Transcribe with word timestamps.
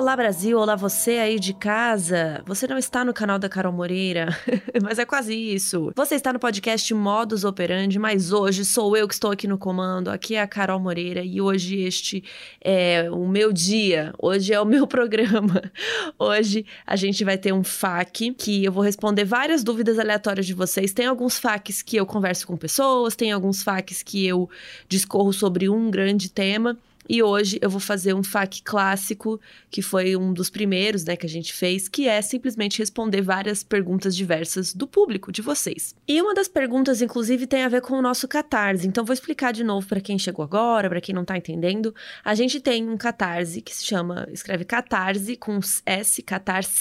Olá 0.00 0.16
Brasil, 0.16 0.58
olá 0.58 0.76
você 0.76 1.18
aí 1.18 1.38
de 1.38 1.52
casa. 1.52 2.42
Você 2.46 2.66
não 2.66 2.78
está 2.78 3.04
no 3.04 3.12
canal 3.12 3.38
da 3.38 3.50
Carol 3.50 3.70
Moreira, 3.70 4.34
mas 4.82 4.98
é 4.98 5.04
quase 5.04 5.34
isso. 5.34 5.92
Você 5.94 6.14
está 6.14 6.32
no 6.32 6.38
podcast 6.38 6.94
Modus 6.94 7.44
Operandi, 7.44 7.98
mas 7.98 8.32
hoje 8.32 8.64
sou 8.64 8.96
eu 8.96 9.06
que 9.06 9.12
estou 9.12 9.30
aqui 9.30 9.46
no 9.46 9.58
comando. 9.58 10.08
Aqui 10.08 10.36
é 10.36 10.40
a 10.40 10.46
Carol 10.46 10.80
Moreira 10.80 11.22
e 11.22 11.38
hoje 11.38 11.82
este 11.82 12.24
é 12.64 13.10
o 13.10 13.28
meu 13.28 13.52
dia. 13.52 14.14
Hoje 14.18 14.54
é 14.54 14.58
o 14.58 14.64
meu 14.64 14.86
programa. 14.88 15.70
Hoje 16.18 16.64
a 16.86 16.96
gente 16.96 17.22
vai 17.22 17.36
ter 17.36 17.52
um 17.52 17.62
FAQ 17.62 18.32
que 18.32 18.64
eu 18.64 18.72
vou 18.72 18.82
responder 18.82 19.26
várias 19.26 19.62
dúvidas 19.62 19.98
aleatórias 19.98 20.46
de 20.46 20.54
vocês. 20.54 20.94
Tem 20.94 21.04
alguns 21.04 21.38
FAQs 21.38 21.82
que 21.82 21.96
eu 21.96 22.06
converso 22.06 22.46
com 22.46 22.56
pessoas, 22.56 23.14
tem 23.14 23.32
alguns 23.32 23.62
FAQs 23.62 24.02
que 24.02 24.26
eu 24.26 24.48
discorro 24.88 25.34
sobre 25.34 25.68
um 25.68 25.90
grande 25.90 26.30
tema. 26.30 26.78
E 27.12 27.24
hoje 27.24 27.58
eu 27.60 27.68
vou 27.68 27.80
fazer 27.80 28.14
um 28.14 28.22
FAQ 28.22 28.62
clássico, 28.62 29.40
que 29.68 29.82
foi 29.82 30.14
um 30.14 30.32
dos 30.32 30.48
primeiros, 30.48 31.04
né, 31.04 31.16
que 31.16 31.26
a 31.26 31.28
gente 31.28 31.52
fez, 31.52 31.88
que 31.88 32.06
é 32.06 32.22
simplesmente 32.22 32.78
responder 32.78 33.20
várias 33.20 33.64
perguntas 33.64 34.14
diversas 34.14 34.72
do 34.72 34.86
público, 34.86 35.32
de 35.32 35.42
vocês. 35.42 35.92
E 36.06 36.22
uma 36.22 36.32
das 36.32 36.46
perguntas, 36.46 37.02
inclusive, 37.02 37.48
tem 37.48 37.64
a 37.64 37.68
ver 37.68 37.80
com 37.80 37.94
o 37.94 38.02
nosso 38.02 38.28
Catarse. 38.28 38.86
Então 38.86 39.04
vou 39.04 39.12
explicar 39.12 39.52
de 39.52 39.64
novo 39.64 39.88
para 39.88 40.00
quem 40.00 40.20
chegou 40.20 40.44
agora, 40.44 40.88
para 40.88 41.00
quem 41.00 41.12
não 41.12 41.24
tá 41.24 41.36
entendendo. 41.36 41.92
A 42.24 42.32
gente 42.36 42.60
tem 42.60 42.88
um 42.88 42.96
Catarse 42.96 43.60
que 43.60 43.74
se 43.74 43.84
chama, 43.84 44.28
escreve 44.30 44.64
Catarse 44.64 45.34
com 45.34 45.58
S, 45.84 46.22
catarse.me 46.22 46.80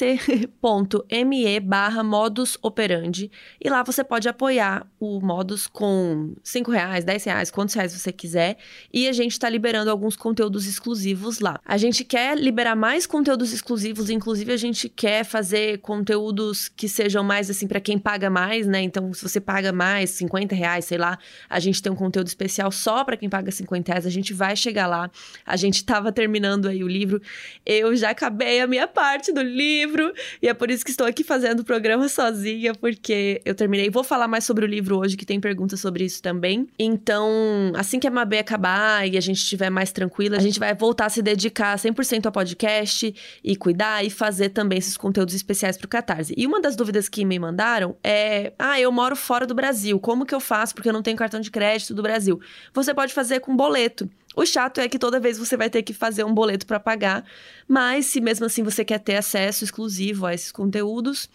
barra 1.59 2.03
modus 2.03 2.55
operandi. 2.61 3.31
E 3.59 3.67
lá 3.67 3.81
você 3.81 4.03
pode 4.03 4.29
apoiar 4.29 4.85
o 4.99 5.19
modus 5.19 5.65
com 5.65 6.35
5 6.43 6.69
reais, 6.69 7.03
10 7.03 7.23
reais, 7.23 7.49
quantos 7.49 7.73
reais 7.73 7.99
você 7.99 8.11
quiser. 8.11 8.59
E 8.93 9.07
a 9.07 9.11
gente 9.11 9.39
tá 9.39 9.49
liberando 9.49 9.89
alguns 9.89 10.18
conteúdos 10.19 10.67
exclusivos 10.67 11.39
lá. 11.39 11.59
A 11.65 11.77
gente 11.77 12.03
quer 12.03 12.37
liberar 12.37 12.75
mais 12.75 13.07
conteúdos 13.07 13.51
exclusivos, 13.53 14.09
inclusive 14.09 14.51
a 14.51 14.57
gente 14.57 14.89
quer 14.89 15.23
fazer 15.23 15.79
conteúdos 15.79 16.67
que 16.67 16.87
sejam 16.87 17.23
mais 17.23 17.49
assim 17.49 17.67
para 17.67 17.79
quem 17.79 17.97
paga 17.97 18.29
mais, 18.29 18.67
né? 18.67 18.81
Então, 18.81 19.11
se 19.13 19.23
você 19.23 19.39
paga 19.39 19.71
mais, 19.71 20.11
50 20.11 20.53
reais, 20.53 20.85
sei 20.85 20.97
lá, 20.97 21.17
a 21.49 21.59
gente 21.59 21.81
tem 21.81 21.91
um 21.91 21.95
conteúdo 21.95 22.27
especial 22.27 22.71
só 22.71 23.03
para 23.03 23.17
quem 23.17 23.29
paga 23.29 23.49
50 23.49 23.91
reais. 23.91 24.05
A 24.05 24.09
gente 24.09 24.33
vai 24.33 24.55
chegar 24.55 24.87
lá. 24.87 25.09
A 25.45 25.55
gente 25.55 25.83
tava 25.83 26.11
terminando 26.11 26.67
aí 26.67 26.83
o 26.83 26.87
livro. 26.87 27.21
Eu 27.65 27.95
já 27.95 28.09
acabei 28.09 28.59
a 28.59 28.67
minha 28.67 28.87
parte 28.87 29.31
do 29.31 29.41
livro 29.41 30.13
e 30.41 30.47
é 30.47 30.53
por 30.53 30.69
isso 30.69 30.83
que 30.83 30.91
estou 30.91 31.07
aqui 31.07 31.23
fazendo 31.23 31.61
o 31.61 31.63
programa 31.63 32.09
sozinha, 32.09 32.75
porque 32.75 33.41
eu 33.45 33.55
terminei. 33.55 33.89
Vou 33.89 34.03
falar 34.03 34.27
mais 34.27 34.43
sobre 34.43 34.65
o 34.65 34.67
livro 34.67 34.97
hoje, 34.97 35.15
que 35.15 35.25
tem 35.25 35.39
perguntas 35.39 35.79
sobre 35.79 36.03
isso 36.03 36.21
também. 36.21 36.67
Então, 36.77 37.71
assim 37.75 37.99
que 37.99 38.07
a 38.07 38.11
Mabê 38.11 38.39
acabar 38.39 39.07
e 39.07 39.17
a 39.17 39.21
gente 39.21 39.37
estiver 39.37 39.69
mais 39.69 39.91
tranquila. 39.99 40.37
A 40.37 40.39
gente 40.39 40.59
vai 40.59 40.73
voltar 40.73 41.07
a 41.07 41.09
se 41.09 41.21
dedicar 41.21 41.77
100% 41.77 42.25
ao 42.25 42.31
podcast 42.31 43.13
e 43.43 43.55
cuidar 43.55 44.03
e 44.03 44.09
fazer 44.09 44.49
também 44.49 44.77
esses 44.77 44.95
conteúdos 44.95 45.35
especiais 45.35 45.77
pro 45.77 45.89
Catarse. 45.89 46.33
E 46.37 46.47
uma 46.47 46.61
das 46.61 46.75
dúvidas 46.75 47.09
que 47.09 47.25
me 47.25 47.37
mandaram 47.37 47.97
é: 48.01 48.53
ah, 48.57 48.79
eu 48.79 48.91
moro 48.91 49.15
fora 49.15 49.45
do 49.45 49.53
Brasil, 49.53 49.99
como 49.99 50.25
que 50.25 50.33
eu 50.33 50.39
faço 50.39 50.73
porque 50.73 50.87
eu 50.87 50.93
não 50.93 51.03
tenho 51.03 51.17
cartão 51.17 51.41
de 51.41 51.51
crédito 51.51 51.93
do 51.93 52.01
Brasil? 52.01 52.39
Você 52.73 52.93
pode 52.93 53.13
fazer 53.13 53.41
com 53.41 53.55
boleto. 53.55 54.09
O 54.35 54.45
chato 54.45 54.79
é 54.79 54.87
que 54.87 54.99
toda 54.99 55.19
vez 55.19 55.37
você 55.37 55.57
vai 55.57 55.69
ter 55.69 55.83
que 55.83 55.91
fazer 55.91 56.23
um 56.23 56.33
boleto 56.33 56.65
para 56.65 56.79
pagar, 56.79 57.25
mas 57.67 58.05
se 58.05 58.21
mesmo 58.21 58.45
assim 58.45 58.63
você 58.63 58.85
quer 58.85 58.99
ter 58.99 59.17
acesso 59.17 59.63
exclusivo 59.63 60.25
a 60.25 60.33
esses 60.33 60.51
conteúdos, 60.51 61.27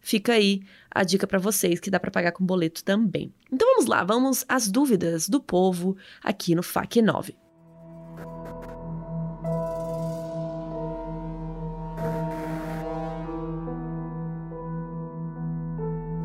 fica 0.00 0.32
aí 0.32 0.60
a 0.90 1.04
dica 1.04 1.26
para 1.26 1.38
vocês 1.38 1.78
que 1.78 1.90
dá 1.90 2.00
para 2.00 2.10
pagar 2.10 2.32
com 2.32 2.44
boleto 2.44 2.84
também. 2.84 3.32
Então 3.50 3.66
vamos 3.66 3.86
lá, 3.86 4.02
vamos 4.04 4.44
às 4.48 4.68
dúvidas 4.68 5.28
do 5.28 5.40
povo 5.40 5.96
aqui 6.22 6.54
no 6.54 6.62
FAQ 6.62 7.00
9. 7.00 7.39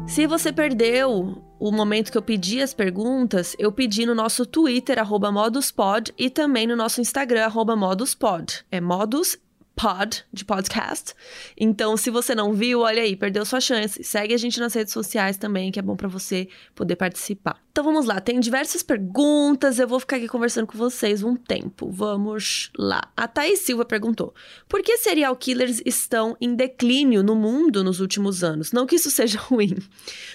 Se 0.07 0.27
você 0.27 0.53
perdeu 0.53 1.41
o 1.59 1.71
momento 1.71 2.11
que 2.11 2.17
eu 2.17 2.21
pedi 2.21 2.61
as 2.61 2.73
perguntas, 2.73 3.55
eu 3.57 3.71
pedi 3.71 4.05
no 4.05 4.13
nosso 4.13 4.45
Twitter, 4.45 4.99
moduspod, 5.31 6.13
e 6.17 6.29
também 6.29 6.67
no 6.67 6.75
nosso 6.75 7.01
Instagram, 7.01 7.49
moduspod. 7.75 8.63
É 8.71 8.79
modus 8.79 9.37
pod, 9.75 10.23
de 10.31 10.45
podcast. 10.45 11.13
Então, 11.57 11.97
se 11.97 12.09
você 12.09 12.33
não 12.33 12.53
viu, 12.53 12.81
olha 12.81 13.01
aí, 13.01 13.15
perdeu 13.15 13.45
sua 13.45 13.59
chance. 13.59 14.03
Segue 14.03 14.33
a 14.33 14.37
gente 14.37 14.59
nas 14.59 14.73
redes 14.73 14.93
sociais 14.93 15.37
também, 15.37 15.71
que 15.71 15.79
é 15.79 15.81
bom 15.81 15.95
para 15.95 16.07
você 16.07 16.47
poder 16.73 16.95
participar. 16.95 17.59
Então 17.75 17.83
vamos 17.83 18.05
lá, 18.05 18.21
tem 18.21 18.39
diversas 18.39 18.81
perguntas, 18.81 19.79
eu 19.79 19.87
vou 19.87 19.99
ficar 19.99 20.15
aqui 20.15 20.29
conversando 20.29 20.65
com 20.65 20.77
vocês 20.77 21.23
um 21.23 21.35
tempo. 21.35 21.91
Vamos 21.91 22.71
lá. 22.77 23.01
A 23.17 23.27
Thaís 23.27 23.59
Silva 23.59 23.83
perguntou: 23.83 24.33
por 24.69 24.81
que 24.81 24.97
serial 24.97 25.35
killers 25.35 25.81
estão 25.85 26.37
em 26.39 26.55
declínio 26.55 27.21
no 27.21 27.35
mundo 27.35 27.83
nos 27.83 27.99
últimos 27.99 28.45
anos? 28.45 28.71
Não 28.71 28.85
que 28.85 28.95
isso 28.95 29.11
seja 29.11 29.37
ruim. 29.43 29.75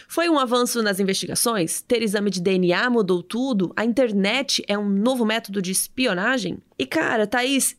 Foi 0.06 0.28
um 0.28 0.38
avanço 0.38 0.82
nas 0.82 1.00
investigações? 1.00 1.80
Ter 1.80 2.02
exame 2.02 2.28
de 2.28 2.42
DNA 2.42 2.90
mudou 2.90 3.22
tudo? 3.22 3.72
A 3.74 3.86
internet 3.86 4.62
é 4.68 4.76
um 4.76 4.90
novo 4.90 5.24
método 5.24 5.62
de 5.62 5.70
espionagem? 5.70 6.58
E 6.78 6.84
cara, 6.84 7.26
Thaís, 7.26 7.74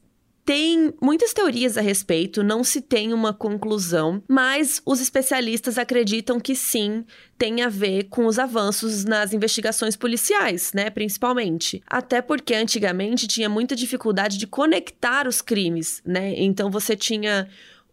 tem 0.45 0.93
muitas 1.01 1.33
teorias 1.33 1.77
a 1.77 1.81
respeito, 1.81 2.43
não 2.43 2.63
se 2.63 2.81
tem 2.81 3.13
uma 3.13 3.33
conclusão, 3.33 4.21
mas 4.27 4.81
os 4.85 4.99
especialistas 4.99 5.77
acreditam 5.77 6.39
que 6.39 6.55
sim, 6.55 7.05
tem 7.37 7.61
a 7.61 7.69
ver 7.69 8.03
com 8.03 8.25
os 8.25 8.37
avanços 8.37 9.03
nas 9.03 9.33
investigações 9.33 9.95
policiais, 9.95 10.73
né, 10.73 10.89
principalmente. 10.89 11.81
Até 11.87 12.21
porque 12.21 12.53
antigamente 12.53 13.27
tinha 13.27 13.49
muita 13.49 13.75
dificuldade 13.75 14.37
de 14.37 14.45
conectar 14.45 15.27
os 15.27 15.41
crimes, 15.41 16.01
né? 16.05 16.33
Então 16.37 16.69
você 16.69 16.95
tinha 16.95 17.47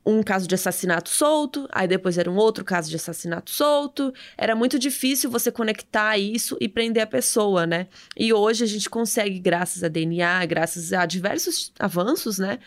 um 0.09 0.23
caso 0.23 0.49
de 0.49 0.55
assassinato 0.55 1.11
solto, 1.11 1.69
aí 1.71 1.87
depois 1.87 2.17
era 2.17 2.31
um 2.31 2.37
outro 2.37 2.65
caso 2.65 2.89
de 2.89 2.97
assassinato 2.97 3.51
solto. 3.51 4.13
Era 4.37 4.57
muito 4.57 4.79
difícil 4.79 5.31
você 5.31 5.53
conectar 5.53 6.17
isso 6.17 6.57
e 6.61 6.69
prender 6.69 7.03
a 7.03 7.07
pessoa, 7.07 7.67
né? 7.67 7.89
E 8.17 8.33
hoje 8.33 8.65
a 8.65 8.67
gente 8.67 8.89
consegue, 8.89 9.39
graças 9.39 9.85
a 9.85 9.89
DNA, 9.89 10.47
graças 10.47 10.93
a 10.93 11.05
diversos 11.05 11.73
avanços, 11.79 12.39
né? 12.39 12.59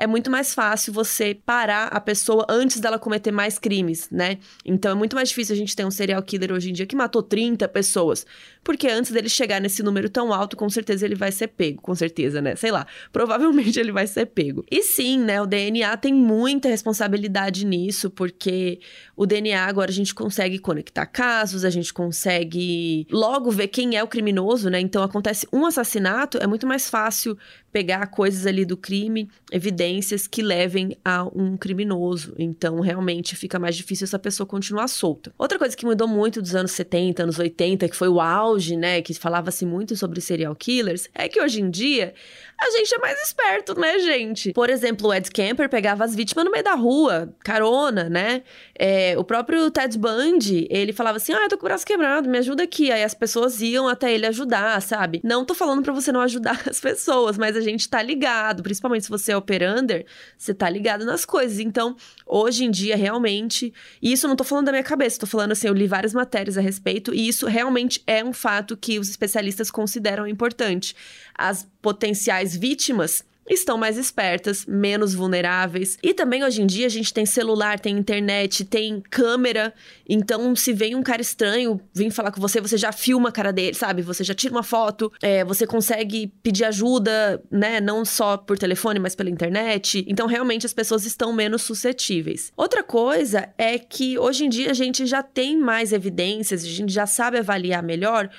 é 0.00 0.06
muito 0.06 0.30
mais 0.30 0.54
fácil 0.54 0.94
você 0.94 1.34
parar 1.34 1.88
a 1.88 2.00
pessoa 2.00 2.46
antes 2.48 2.80
dela 2.80 2.98
cometer 2.98 3.30
mais 3.30 3.58
crimes, 3.58 4.08
né? 4.10 4.38
Então 4.64 4.92
é 4.92 4.94
muito 4.94 5.14
mais 5.14 5.28
difícil 5.28 5.54
a 5.54 5.58
gente 5.58 5.76
ter 5.76 5.84
um 5.84 5.90
serial 5.90 6.22
killer 6.22 6.52
hoje 6.52 6.70
em 6.70 6.72
dia 6.72 6.86
que 6.86 6.96
matou 6.96 7.22
30 7.22 7.68
pessoas. 7.68 8.24
Porque 8.62 8.88
antes 8.88 9.10
dele 9.10 9.28
chegar 9.28 9.60
nesse 9.60 9.82
número 9.82 10.08
tão 10.08 10.32
alto, 10.32 10.56
com 10.56 10.68
certeza 10.68 11.06
ele 11.06 11.14
vai 11.14 11.32
ser 11.32 11.48
pego. 11.48 11.80
Com 11.80 11.94
certeza, 11.94 12.42
né? 12.42 12.54
Sei 12.56 12.70
lá. 12.70 12.86
Provavelmente 13.12 13.78
ele 13.78 13.92
vai 13.92 14.06
ser 14.06 14.26
pego. 14.26 14.64
E 14.70 14.82
sim, 14.82 15.18
né? 15.18 15.40
O 15.40 15.46
DNA 15.46 15.96
tem 15.96 16.12
muita 16.12 16.68
responsabilidade 16.68 17.64
nisso, 17.64 18.10
porque 18.10 18.80
o 19.16 19.26
DNA 19.26 19.64
agora 19.64 19.90
a 19.90 19.94
gente 19.94 20.14
consegue 20.14 20.58
conectar 20.58 21.06
casos, 21.06 21.64
a 21.64 21.70
gente 21.70 21.92
consegue 21.92 23.06
logo 23.10 23.50
ver 23.50 23.68
quem 23.68 23.96
é 23.96 24.02
o 24.02 24.08
criminoso, 24.08 24.68
né? 24.68 24.80
Então 24.80 25.02
acontece 25.02 25.46
um 25.52 25.64
assassinato, 25.64 26.38
é 26.38 26.46
muito 26.46 26.66
mais 26.66 26.88
fácil 26.88 27.36
pegar 27.72 28.06
coisas 28.08 28.46
ali 28.46 28.64
do 28.64 28.76
crime, 28.76 29.28
evidências 29.50 30.26
que 30.26 30.42
levem 30.42 30.96
a 31.04 31.24
um 31.24 31.56
criminoso. 31.56 32.34
Então, 32.38 32.80
realmente 32.80 33.36
fica 33.36 33.58
mais 33.58 33.76
difícil 33.76 34.04
essa 34.04 34.18
pessoa 34.18 34.46
continuar 34.46 34.88
solta. 34.88 35.32
Outra 35.38 35.58
coisa 35.58 35.76
que 35.76 35.86
mudou 35.86 36.08
muito 36.08 36.42
dos 36.42 36.54
anos 36.54 36.72
70, 36.72 37.22
anos 37.22 37.38
80, 37.38 37.88
que 37.88 37.96
foi 37.96 38.08
o 38.08 38.20
auge, 38.20 38.49
né, 38.76 39.02
que 39.02 39.14
falava-se 39.14 39.64
muito 39.64 39.96
sobre 39.96 40.20
serial 40.20 40.54
killers, 40.54 41.08
é 41.14 41.28
que 41.28 41.40
hoje 41.40 41.60
em 41.60 41.70
dia 41.70 42.14
a 42.60 42.70
gente 42.70 42.94
é 42.94 42.98
mais 42.98 43.18
esperto, 43.22 43.78
né, 43.78 43.98
gente? 44.00 44.52
Por 44.52 44.68
exemplo, 44.68 45.08
o 45.08 45.14
Ed 45.14 45.30
Kemper 45.30 45.68
pegava 45.68 46.04
as 46.04 46.14
vítimas 46.14 46.44
no 46.44 46.50
meio 46.50 46.62
da 46.62 46.74
rua, 46.74 47.34
carona, 47.42 48.08
né? 48.10 48.42
É, 48.78 49.14
o 49.18 49.24
próprio 49.24 49.70
Ted 49.70 49.98
Bundy, 49.98 50.66
ele 50.70 50.92
falava 50.92 51.16
assim: 51.16 51.32
ah, 51.32 51.44
eu 51.44 51.48
tô 51.48 51.56
com 51.56 51.64
o 51.64 51.68
braço 51.68 51.86
quebrado, 51.86 52.28
me 52.28 52.36
ajuda 52.36 52.62
aqui. 52.62 52.92
Aí 52.92 53.02
as 53.02 53.14
pessoas 53.14 53.62
iam 53.62 53.88
até 53.88 54.12
ele 54.12 54.26
ajudar, 54.26 54.80
sabe? 54.82 55.20
Não 55.24 55.44
tô 55.44 55.54
falando 55.54 55.82
para 55.82 55.92
você 55.92 56.12
não 56.12 56.20
ajudar 56.20 56.62
as 56.68 56.80
pessoas, 56.80 57.38
mas 57.38 57.56
a 57.56 57.60
gente 57.62 57.88
tá 57.88 58.02
ligado, 58.02 58.62
principalmente 58.62 59.04
se 59.04 59.10
você 59.10 59.32
é 59.32 59.36
operander, 59.36 60.04
você 60.36 60.52
tá 60.52 60.68
ligado 60.68 61.06
nas 61.06 61.24
coisas. 61.24 61.60
Então, 61.60 61.96
hoje 62.26 62.64
em 62.64 62.70
dia, 62.70 62.94
realmente, 62.94 63.72
e 64.02 64.12
isso 64.12 64.28
não 64.28 64.36
tô 64.36 64.44
falando 64.44 64.66
da 64.66 64.72
minha 64.72 64.84
cabeça, 64.84 65.20
tô 65.20 65.26
falando 65.26 65.52
assim, 65.52 65.66
eu 65.66 65.74
li 65.74 65.86
várias 65.86 66.12
matérias 66.12 66.58
a 66.58 66.60
respeito, 66.60 67.14
e 67.14 67.26
isso 67.26 67.46
realmente 67.46 68.02
é 68.06 68.22
um 68.22 68.34
fato 68.34 68.76
que 68.76 68.98
os 68.98 69.08
especialistas 69.08 69.70
consideram 69.70 70.26
importante. 70.26 70.94
As 71.34 71.66
potenciais 71.80 72.49
vítimas 72.54 73.24
estão 73.54 73.76
mais 73.76 73.98
espertas, 73.98 74.64
menos 74.66 75.14
vulneráveis. 75.14 75.98
E 76.02 76.14
também 76.14 76.44
hoje 76.44 76.62
em 76.62 76.66
dia 76.66 76.86
a 76.86 76.90
gente 76.90 77.12
tem 77.12 77.26
celular, 77.26 77.78
tem 77.80 77.96
internet, 77.96 78.64
tem 78.64 79.02
câmera. 79.10 79.74
Então, 80.08 80.54
se 80.54 80.72
vem 80.72 80.94
um 80.94 81.02
cara 81.02 81.20
estranho 81.20 81.80
vir 81.92 82.10
falar 82.10 82.30
com 82.30 82.40
você, 82.40 82.60
você 82.60 82.76
já 82.76 82.92
filma 82.92 83.28
a 83.28 83.32
cara 83.32 83.52
dele, 83.52 83.74
sabe? 83.74 84.02
Você 84.02 84.22
já 84.22 84.34
tira 84.34 84.54
uma 84.54 84.62
foto, 84.62 85.12
é, 85.20 85.44
você 85.44 85.66
consegue 85.66 86.28
pedir 86.42 86.64
ajuda, 86.64 87.42
né? 87.50 87.80
Não 87.80 88.04
só 88.04 88.36
por 88.36 88.58
telefone, 88.58 88.98
mas 88.98 89.14
pela 89.14 89.30
internet. 89.30 90.04
Então, 90.08 90.26
realmente 90.26 90.66
as 90.66 90.72
pessoas 90.72 91.04
estão 91.04 91.32
menos 91.32 91.62
suscetíveis. 91.62 92.52
Outra 92.56 92.82
coisa 92.82 93.48
é 93.58 93.78
que 93.78 94.18
hoje 94.18 94.44
em 94.44 94.48
dia 94.48 94.70
a 94.70 94.74
gente 94.74 95.06
já 95.06 95.22
tem 95.22 95.56
mais 95.56 95.92
evidências, 95.92 96.62
a 96.62 96.68
gente 96.68 96.92
já 96.92 97.06
sabe 97.06 97.38
avaliar 97.38 97.82
melhor 97.82 98.30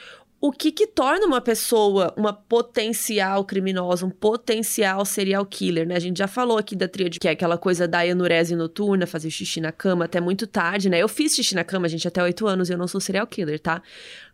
o 0.42 0.52
que 0.52 0.72
que 0.72 0.88
torna 0.88 1.28
uma 1.28 1.40
pessoa 1.40 2.12
uma 2.18 2.34
potencial 2.34 3.46
criminosa, 3.46 4.08
um 4.08 4.10
potencial 4.10 5.06
serial 5.06 5.46
killer, 5.46 5.88
né? 5.88 5.96
A 5.96 6.00
gente 6.00 6.18
já 6.18 6.28
falou 6.28 6.58
aqui 6.58 6.76
da 6.76 6.88
tríade, 6.88 7.20
que 7.20 7.28
é 7.28 7.32
aquela 7.32 7.60
coisa 7.60 7.88
da 7.88 8.04
enurese 8.04 8.56
noturna, 8.56 9.06
fazer 9.06 9.30
xixi 9.30 9.62
na 9.62 9.72
cama 9.72 10.06
até 10.06 10.20
muito 10.20 10.48
tarde, 10.48 10.90
né? 10.90 10.98
Eu 10.98 11.08
fiz 11.08 11.36
xixi 11.36 11.54
na 11.54 11.64
cama, 11.64 11.88
gente, 11.88 12.08
até 12.08 12.24
oito 12.24 12.48
anos 12.48 12.70
e 12.70 12.74
eu 12.74 12.78
não 12.78 12.88
sou 12.88 13.00
serial 13.00 13.28
killer, 13.28 13.60
tá? 13.60 13.84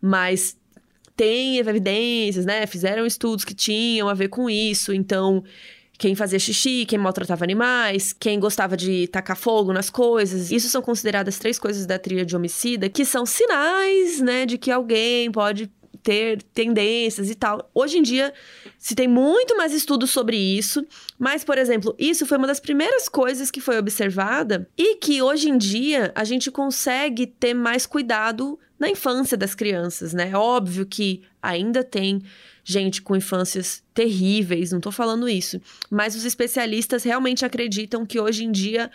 Mas 0.00 0.56
tem 1.14 1.58
evidências, 1.58 2.46
né? 2.46 2.66
Fizeram 2.66 3.04
estudos 3.04 3.44
que 3.44 3.54
tinham 3.54 4.08
a 4.08 4.14
ver 4.14 4.28
com 4.28 4.48
isso, 4.48 4.94
então 4.94 5.44
quem 5.98 6.14
fazia 6.14 6.38
xixi, 6.38 6.86
quem 6.86 6.98
maltratava 6.98 7.44
animais, 7.44 8.14
quem 8.14 8.40
gostava 8.40 8.78
de 8.78 9.08
tacar 9.08 9.36
fogo 9.36 9.74
nas 9.74 9.90
coisas. 9.90 10.50
Isso 10.50 10.70
são 10.70 10.80
consideradas 10.80 11.38
três 11.38 11.58
coisas 11.58 11.84
da 11.84 11.98
tríade 11.98 12.34
homicida 12.34 12.88
que 12.88 13.04
são 13.04 13.26
sinais, 13.26 14.22
né, 14.22 14.46
de 14.46 14.56
que 14.56 14.70
alguém 14.70 15.30
pode 15.30 15.70
ter 16.02 16.42
tendências 16.42 17.30
e 17.30 17.34
tal. 17.34 17.70
Hoje 17.74 17.98
em 17.98 18.02
dia 18.02 18.32
se 18.78 18.94
tem 18.94 19.08
muito 19.08 19.56
mais 19.56 19.72
estudos 19.72 20.10
sobre 20.10 20.36
isso, 20.36 20.86
mas, 21.18 21.44
por 21.44 21.58
exemplo, 21.58 21.94
isso 21.98 22.24
foi 22.24 22.38
uma 22.38 22.46
das 22.46 22.60
primeiras 22.60 23.08
coisas 23.08 23.50
que 23.50 23.60
foi 23.60 23.76
observada 23.78 24.68
e 24.78 24.96
que 24.96 25.20
hoje 25.20 25.48
em 25.48 25.58
dia 25.58 26.12
a 26.14 26.24
gente 26.24 26.50
consegue 26.50 27.26
ter 27.26 27.54
mais 27.54 27.86
cuidado 27.86 28.58
na 28.78 28.88
infância 28.88 29.36
das 29.36 29.54
crianças, 29.54 30.12
né? 30.14 30.30
É 30.30 30.36
óbvio 30.36 30.86
que 30.86 31.22
ainda 31.42 31.82
tem 31.82 32.22
gente 32.62 33.02
com 33.02 33.16
infâncias 33.16 33.82
terríveis, 33.92 34.70
não 34.70 34.80
tô 34.80 34.92
falando 34.92 35.28
isso. 35.28 35.60
Mas 35.90 36.14
os 36.14 36.24
especialistas 36.24 37.02
realmente 37.02 37.44
acreditam 37.44 38.06
que 38.06 38.20
hoje 38.20 38.44
em 38.44 38.52
dia 38.52 38.90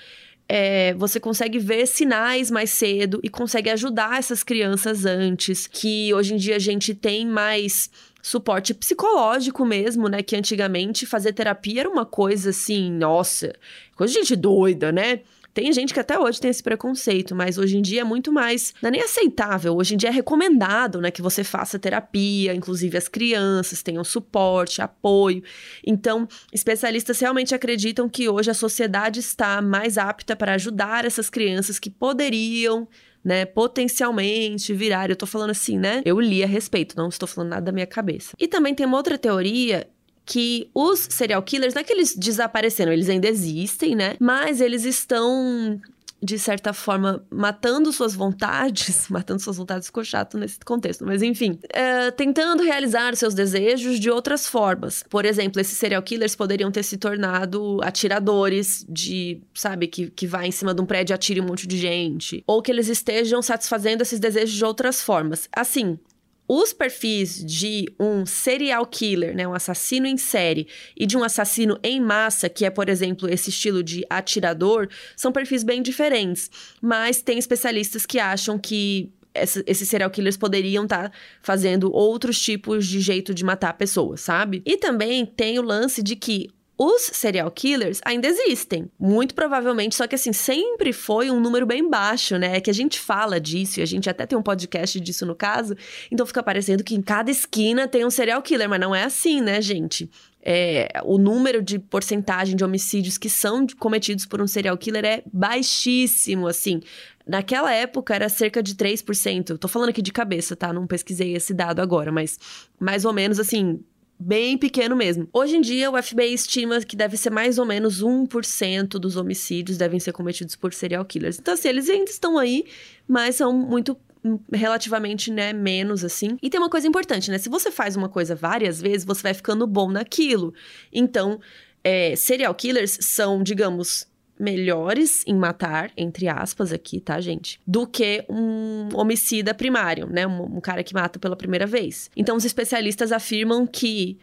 é, 0.47 0.93
você 0.95 1.19
consegue 1.19 1.57
ver 1.59 1.85
sinais 1.87 2.51
mais 2.51 2.69
cedo 2.69 3.19
e 3.23 3.29
consegue 3.29 3.69
ajudar 3.69 4.19
essas 4.19 4.43
crianças 4.43 5.05
antes. 5.05 5.67
Que 5.67 6.13
hoje 6.13 6.33
em 6.33 6.37
dia 6.37 6.55
a 6.55 6.59
gente 6.59 6.93
tem 6.93 7.25
mais 7.25 7.89
suporte 8.21 8.73
psicológico 8.73 9.65
mesmo, 9.65 10.07
né? 10.07 10.21
Que 10.21 10.35
antigamente 10.35 11.05
fazer 11.05 11.33
terapia 11.33 11.81
era 11.81 11.89
uma 11.89 12.05
coisa 12.05 12.51
assim, 12.51 12.91
nossa, 12.91 13.53
coisa 13.95 14.13
de 14.13 14.19
gente 14.19 14.35
doida, 14.35 14.91
né? 14.91 15.21
Tem 15.53 15.71
gente 15.71 15.93
que 15.93 15.99
até 15.99 16.17
hoje 16.17 16.41
tem 16.41 16.49
esse 16.49 16.63
preconceito, 16.63 17.35
mas 17.35 17.57
hoje 17.57 17.77
em 17.77 17.81
dia 17.81 18.01
é 18.01 18.03
muito 18.03 18.31
mais. 18.31 18.73
Não 18.81 18.87
é 18.87 18.91
nem 18.91 19.01
aceitável, 19.01 19.75
hoje 19.75 19.93
em 19.93 19.97
dia 19.97 20.09
é 20.09 20.11
recomendado, 20.11 20.99
né, 20.99 21.11
que 21.11 21.21
você 21.21 21.43
faça 21.43 21.77
terapia, 21.77 22.55
inclusive 22.55 22.97
as 22.97 23.07
crianças 23.07 23.83
tenham 23.83 24.03
suporte, 24.03 24.81
apoio. 24.81 25.43
Então, 25.85 26.27
especialistas 26.51 27.19
realmente 27.19 27.53
acreditam 27.53 28.09
que 28.09 28.27
hoje 28.27 28.49
a 28.49 28.53
sociedade 28.53 29.19
está 29.19 29.61
mais 29.61 29.97
apta 29.97 30.35
para 30.35 30.53
ajudar 30.55 31.05
essas 31.05 31.29
crianças 31.29 31.77
que 31.77 31.89
poderiam 31.89 32.87
né, 33.23 33.45
potencialmente 33.45 34.73
virar. 34.73 35.09
Eu 35.09 35.15
tô 35.15 35.25
falando 35.25 35.51
assim, 35.51 35.77
né? 35.77 36.01
Eu 36.03 36.19
li 36.19 36.43
a 36.43 36.47
respeito, 36.47 36.97
não 36.97 37.07
estou 37.07 37.27
falando 37.27 37.51
nada 37.51 37.61
da 37.61 37.71
minha 37.71 37.87
cabeça. 37.87 38.35
E 38.37 38.47
também 38.47 38.75
tem 38.75 38.85
uma 38.85 38.97
outra 38.97 39.17
teoria 39.17 39.87
que 40.25 40.69
os 40.73 41.07
serial 41.09 41.41
killers, 41.43 41.73
não 41.73 41.81
é 41.81 41.83
que 41.83 41.93
eles 41.93 42.15
desapareceram, 42.15 42.91
eles 42.91 43.09
ainda 43.09 43.27
existem, 43.27 43.95
né? 43.95 44.15
Mas 44.19 44.61
eles 44.61 44.85
estão 44.85 45.81
de 46.23 46.39
certa 46.39 46.71
forma, 46.71 47.21
matando 47.29 47.91
suas 47.91 48.15
vontades, 48.15 49.07
matando 49.11 49.41
suas 49.41 49.57
vontades 49.57 49.87
ficou 49.87 50.05
chato 50.05 50.37
nesse 50.37 50.57
contexto, 50.59 51.05
mas 51.05 51.21
enfim, 51.21 51.59
é, 51.69 52.11
tentando 52.11 52.63
realizar 52.63 53.13
seus 53.17 53.33
desejos 53.33 53.99
de 53.99 54.09
outras 54.09 54.47
formas. 54.47 55.03
Por 55.09 55.25
exemplo, 55.25 55.59
esses 55.59 55.77
serial 55.77 56.01
killers 56.01 56.35
poderiam 56.35 56.71
ter 56.71 56.83
se 56.83 56.97
tornado 56.97 57.79
atiradores 57.83 58.85
de, 58.87 59.41
sabe, 59.53 59.87
que, 59.87 60.09
que 60.09 60.25
vai 60.25 60.47
em 60.47 60.51
cima 60.51 60.73
de 60.73 60.81
um 60.81 60.85
prédio 60.85 61.13
e 61.13 61.15
atire 61.15 61.41
um 61.41 61.45
monte 61.45 61.67
de 61.67 61.77
gente. 61.77 62.41
Ou 62.47 62.61
que 62.61 62.71
eles 62.71 62.87
estejam 62.87 63.41
satisfazendo 63.41 64.01
esses 64.01 64.19
desejos 64.19 64.55
de 64.55 64.63
outras 64.63 65.01
formas. 65.01 65.49
Assim, 65.53 65.99
os 66.47 66.73
perfis 66.73 67.43
de 67.43 67.85
um 67.99 68.25
serial 68.25 68.85
killer, 68.85 69.35
né, 69.35 69.47
um 69.47 69.53
assassino 69.53 70.05
em 70.05 70.17
série, 70.17 70.67
e 70.95 71.05
de 71.05 71.17
um 71.17 71.23
assassino 71.23 71.79
em 71.83 71.99
massa, 72.01 72.49
que 72.49 72.65
é, 72.65 72.69
por 72.69 72.89
exemplo, 72.89 73.29
esse 73.29 73.49
estilo 73.49 73.83
de 73.83 74.05
atirador, 74.09 74.89
são 75.15 75.31
perfis 75.31 75.63
bem 75.63 75.81
diferentes. 75.81 76.49
Mas 76.81 77.21
tem 77.21 77.37
especialistas 77.37 78.05
que 78.05 78.19
acham 78.19 78.59
que 78.59 79.11
esses 79.35 79.89
serial 79.89 80.11
killers 80.11 80.37
poderiam 80.37 80.83
estar 80.83 81.09
tá 81.09 81.15
fazendo 81.41 81.91
outros 81.91 82.39
tipos 82.39 82.85
de 82.85 82.99
jeito 82.99 83.33
de 83.33 83.43
matar 83.43 83.73
pessoas, 83.73 84.21
sabe? 84.21 84.61
E 84.65 84.77
também 84.77 85.25
tem 85.25 85.57
o 85.57 85.63
lance 85.63 86.03
de 86.03 86.15
que 86.15 86.49
os 86.77 87.01
serial 87.13 87.51
killers 87.51 87.99
ainda 88.03 88.27
existem, 88.27 88.89
muito 88.99 89.35
provavelmente, 89.35 89.95
só 89.95 90.07
que 90.07 90.15
assim, 90.15 90.33
sempre 90.33 90.91
foi 90.91 91.29
um 91.29 91.39
número 91.39 91.65
bem 91.65 91.87
baixo, 91.87 92.37
né? 92.37 92.57
É 92.57 92.61
que 92.61 92.69
a 92.69 92.73
gente 92.73 92.99
fala 92.99 93.39
disso 93.39 93.79
e 93.79 93.83
a 93.83 93.85
gente 93.85 94.09
até 94.09 94.25
tem 94.25 94.37
um 94.37 94.41
podcast 94.41 94.99
disso 94.99 95.25
no 95.25 95.35
caso, 95.35 95.75
então 96.11 96.25
fica 96.25 96.41
parecendo 96.41 96.83
que 96.83 96.95
em 96.95 97.01
cada 97.01 97.29
esquina 97.29 97.87
tem 97.87 98.05
um 98.05 98.09
serial 98.09 98.41
killer, 98.41 98.67
mas 98.67 98.79
não 98.79 98.95
é 98.95 99.03
assim, 99.03 99.39
né, 99.39 99.61
gente? 99.61 100.09
É, 100.45 100.89
o 101.05 101.17
número 101.17 101.61
de 101.61 101.79
porcentagem 101.79 102.55
de 102.55 102.65
homicídios 102.65 103.17
que 103.17 103.29
são 103.29 103.65
cometidos 103.79 104.25
por 104.25 104.41
um 104.41 104.47
serial 104.47 104.77
killer 104.77 105.05
é 105.05 105.23
baixíssimo, 105.31 106.47
assim. 106.47 106.81
Naquela 107.25 107.73
época 107.73 108.13
era 108.13 108.27
cerca 108.27 108.61
de 108.61 108.75
3%. 108.75 109.57
Tô 109.57 109.69
falando 109.69 109.89
aqui 109.89 110.01
de 110.01 110.11
cabeça, 110.11 110.55
tá? 110.55 110.73
Não 110.73 110.85
pesquisei 110.85 111.33
esse 111.33 111.53
dado 111.53 111.79
agora, 111.79 112.11
mas 112.11 112.37
mais 112.77 113.05
ou 113.05 113.13
menos 113.13 113.39
assim, 113.39 113.79
bem 114.23 114.57
pequeno 114.57 114.95
mesmo. 114.95 115.27
Hoje 115.33 115.57
em 115.57 115.61
dia, 115.61 115.91
o 115.91 116.01
FBI 116.01 116.33
estima 116.33 116.79
que 116.81 116.95
deve 116.95 117.17
ser 117.17 117.29
mais 117.29 117.57
ou 117.57 117.65
menos 117.65 118.01
1% 118.01 118.87
dos 118.99 119.17
homicídios 119.17 119.77
devem 119.77 119.99
ser 119.99 120.13
cometidos 120.13 120.55
por 120.55 120.73
serial 120.73 121.03
killers. 121.03 121.39
Então, 121.39 121.53
assim, 121.53 121.67
eles 121.67 121.89
ainda 121.89 122.09
estão 122.09 122.37
aí, 122.37 122.65
mas 123.07 123.35
são 123.35 123.51
muito 123.51 123.97
hum, 124.23 124.39
relativamente, 124.51 125.29
né, 125.29 125.51
menos 125.51 126.05
assim. 126.05 126.37
E 126.41 126.49
tem 126.49 126.59
uma 126.59 126.69
coisa 126.69 126.87
importante, 126.87 127.29
né? 127.29 127.37
Se 127.37 127.49
você 127.49 127.69
faz 127.69 127.97
uma 127.97 128.07
coisa 128.07 128.33
várias 128.33 128.81
vezes, 128.81 129.05
você 129.05 129.21
vai 129.21 129.33
ficando 129.33 129.67
bom 129.67 129.91
naquilo. 129.91 130.53
Então, 130.91 131.39
é, 131.83 132.15
serial 132.15 132.55
killers 132.55 132.97
são, 133.01 133.43
digamos, 133.43 134.07
melhores 134.39 135.23
em 135.27 135.35
matar, 135.35 135.91
entre 135.95 136.27
aspas 136.27 136.73
aqui, 136.73 136.99
tá, 136.99 137.19
gente? 137.21 137.59
Do 137.65 137.85
que 137.85 138.25
um 138.29 138.89
homicida 138.93 139.53
primário, 139.53 140.07
né? 140.07 140.25
Um, 140.25 140.57
um, 140.57 140.61
cara 140.61 140.83
que 140.83 140.93
mata 140.93 141.19
pela 141.19 141.35
primeira 141.35 141.65
vez. 141.65 142.09
Então, 142.15 142.35
os 142.35 142.45
especialistas 142.45 143.11
afirmam 143.11 143.65
que 143.65 144.17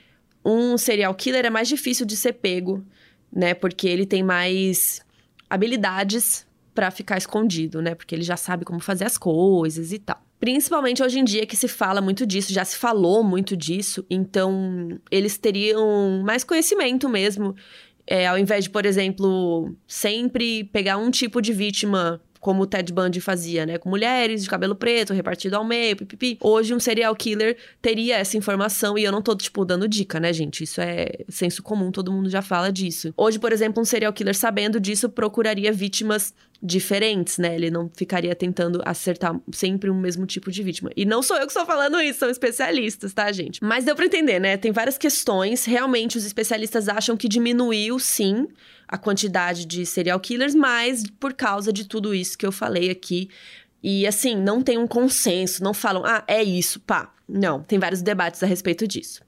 um 0.44 0.76
serial 0.76 1.14
killer 1.14 1.46
é 1.46 1.50
mais 1.50 1.68
difícil 1.68 2.04
de 2.04 2.16
ser 2.16 2.34
pego, 2.34 2.84
né? 3.32 3.54
Porque 3.54 3.88
ele 3.88 4.06
tem 4.06 4.22
mais 4.22 5.00
habilidades 5.48 6.46
para 6.74 6.90
ficar 6.90 7.18
escondido, 7.18 7.82
né? 7.82 7.94
Porque 7.94 8.14
ele 8.14 8.22
já 8.22 8.36
sabe 8.36 8.64
como 8.64 8.80
fazer 8.80 9.04
as 9.04 9.18
coisas 9.18 9.92
e 9.92 9.98
tal. 9.98 10.20
Principalmente 10.38 11.02
hoje 11.02 11.18
em 11.18 11.24
dia 11.24 11.44
que 11.44 11.54
se 11.54 11.68
fala 11.68 12.00
muito 12.00 12.26
disso, 12.26 12.52
já 12.52 12.64
se 12.64 12.76
falou 12.76 13.22
muito 13.22 13.54
disso, 13.54 14.06
então 14.08 14.98
eles 15.10 15.36
teriam 15.36 16.22
mais 16.24 16.42
conhecimento 16.42 17.10
mesmo 17.10 17.54
é, 18.10 18.26
ao 18.26 18.36
invés 18.36 18.64
de, 18.64 18.70
por 18.70 18.84
exemplo, 18.84 19.72
sempre 19.86 20.64
pegar 20.64 20.96
um 20.96 21.12
tipo 21.12 21.40
de 21.40 21.52
vítima 21.52 22.20
como 22.40 22.62
o 22.62 22.66
Ted 22.66 22.90
Bundy 22.92 23.20
fazia, 23.20 23.66
né? 23.66 23.78
Com 23.78 23.90
mulheres 23.90 24.42
de 24.42 24.48
cabelo 24.48 24.74
preto, 24.74 25.12
repartido 25.12 25.56
ao 25.56 25.64
meio, 25.64 25.94
pipipi. 25.94 26.38
Hoje, 26.40 26.74
um 26.74 26.80
serial 26.80 27.14
killer 27.14 27.56
teria 27.82 28.16
essa 28.16 28.36
informação 28.36 28.96
e 28.96 29.04
eu 29.04 29.12
não 29.12 29.20
tô, 29.20 29.36
tipo, 29.36 29.64
dando 29.64 29.86
dica, 29.86 30.18
né, 30.18 30.32
gente? 30.32 30.64
Isso 30.64 30.80
é 30.80 31.10
senso 31.28 31.62
comum, 31.62 31.92
todo 31.92 32.10
mundo 32.10 32.30
já 32.30 32.40
fala 32.40 32.72
disso. 32.72 33.12
Hoje, 33.16 33.38
por 33.38 33.52
exemplo, 33.52 33.82
um 33.82 33.84
serial 33.84 34.12
killer 34.12 34.34
sabendo 34.34 34.80
disso 34.80 35.08
procuraria 35.10 35.70
vítimas 35.70 36.32
diferentes, 36.62 37.38
né? 37.38 37.54
Ele 37.54 37.70
não 37.70 37.90
ficaria 37.94 38.34
tentando 38.34 38.82
acertar 38.84 39.38
sempre 39.52 39.88
o 39.88 39.94
mesmo 39.94 40.26
tipo 40.26 40.50
de 40.50 40.62
vítima. 40.62 40.90
E 40.96 41.04
não 41.04 41.22
sou 41.22 41.36
eu 41.36 41.42
que 41.42 41.52
estou 41.52 41.64
falando 41.64 42.00
isso, 42.00 42.18
são 42.18 42.30
especialistas, 42.30 43.12
tá, 43.12 43.30
gente? 43.32 43.62
Mas 43.62 43.84
deu 43.84 43.96
para 43.96 44.06
entender, 44.06 44.38
né? 44.38 44.56
Tem 44.56 44.72
várias 44.72 44.98
questões. 44.98 45.64
Realmente, 45.64 46.18
os 46.18 46.24
especialistas 46.24 46.88
acham 46.88 47.16
que 47.16 47.28
diminuiu, 47.28 47.98
sim, 47.98 48.46
a 48.90 48.98
quantidade 48.98 49.64
de 49.64 49.86
serial 49.86 50.18
killers, 50.18 50.54
mas 50.54 51.04
por 51.20 51.32
causa 51.32 51.72
de 51.72 51.86
tudo 51.86 52.12
isso 52.12 52.36
que 52.36 52.44
eu 52.44 52.50
falei 52.50 52.90
aqui. 52.90 53.30
E 53.80 54.04
assim, 54.06 54.34
não 54.34 54.60
tem 54.60 54.76
um 54.76 54.86
consenso, 54.86 55.62
não 55.62 55.72
falam, 55.72 56.04
ah, 56.04 56.24
é 56.26 56.42
isso, 56.42 56.80
pá. 56.80 57.14
Não, 57.28 57.62
tem 57.62 57.78
vários 57.78 58.02
debates 58.02 58.42
a 58.42 58.46
respeito 58.46 58.88
disso. 58.88 59.22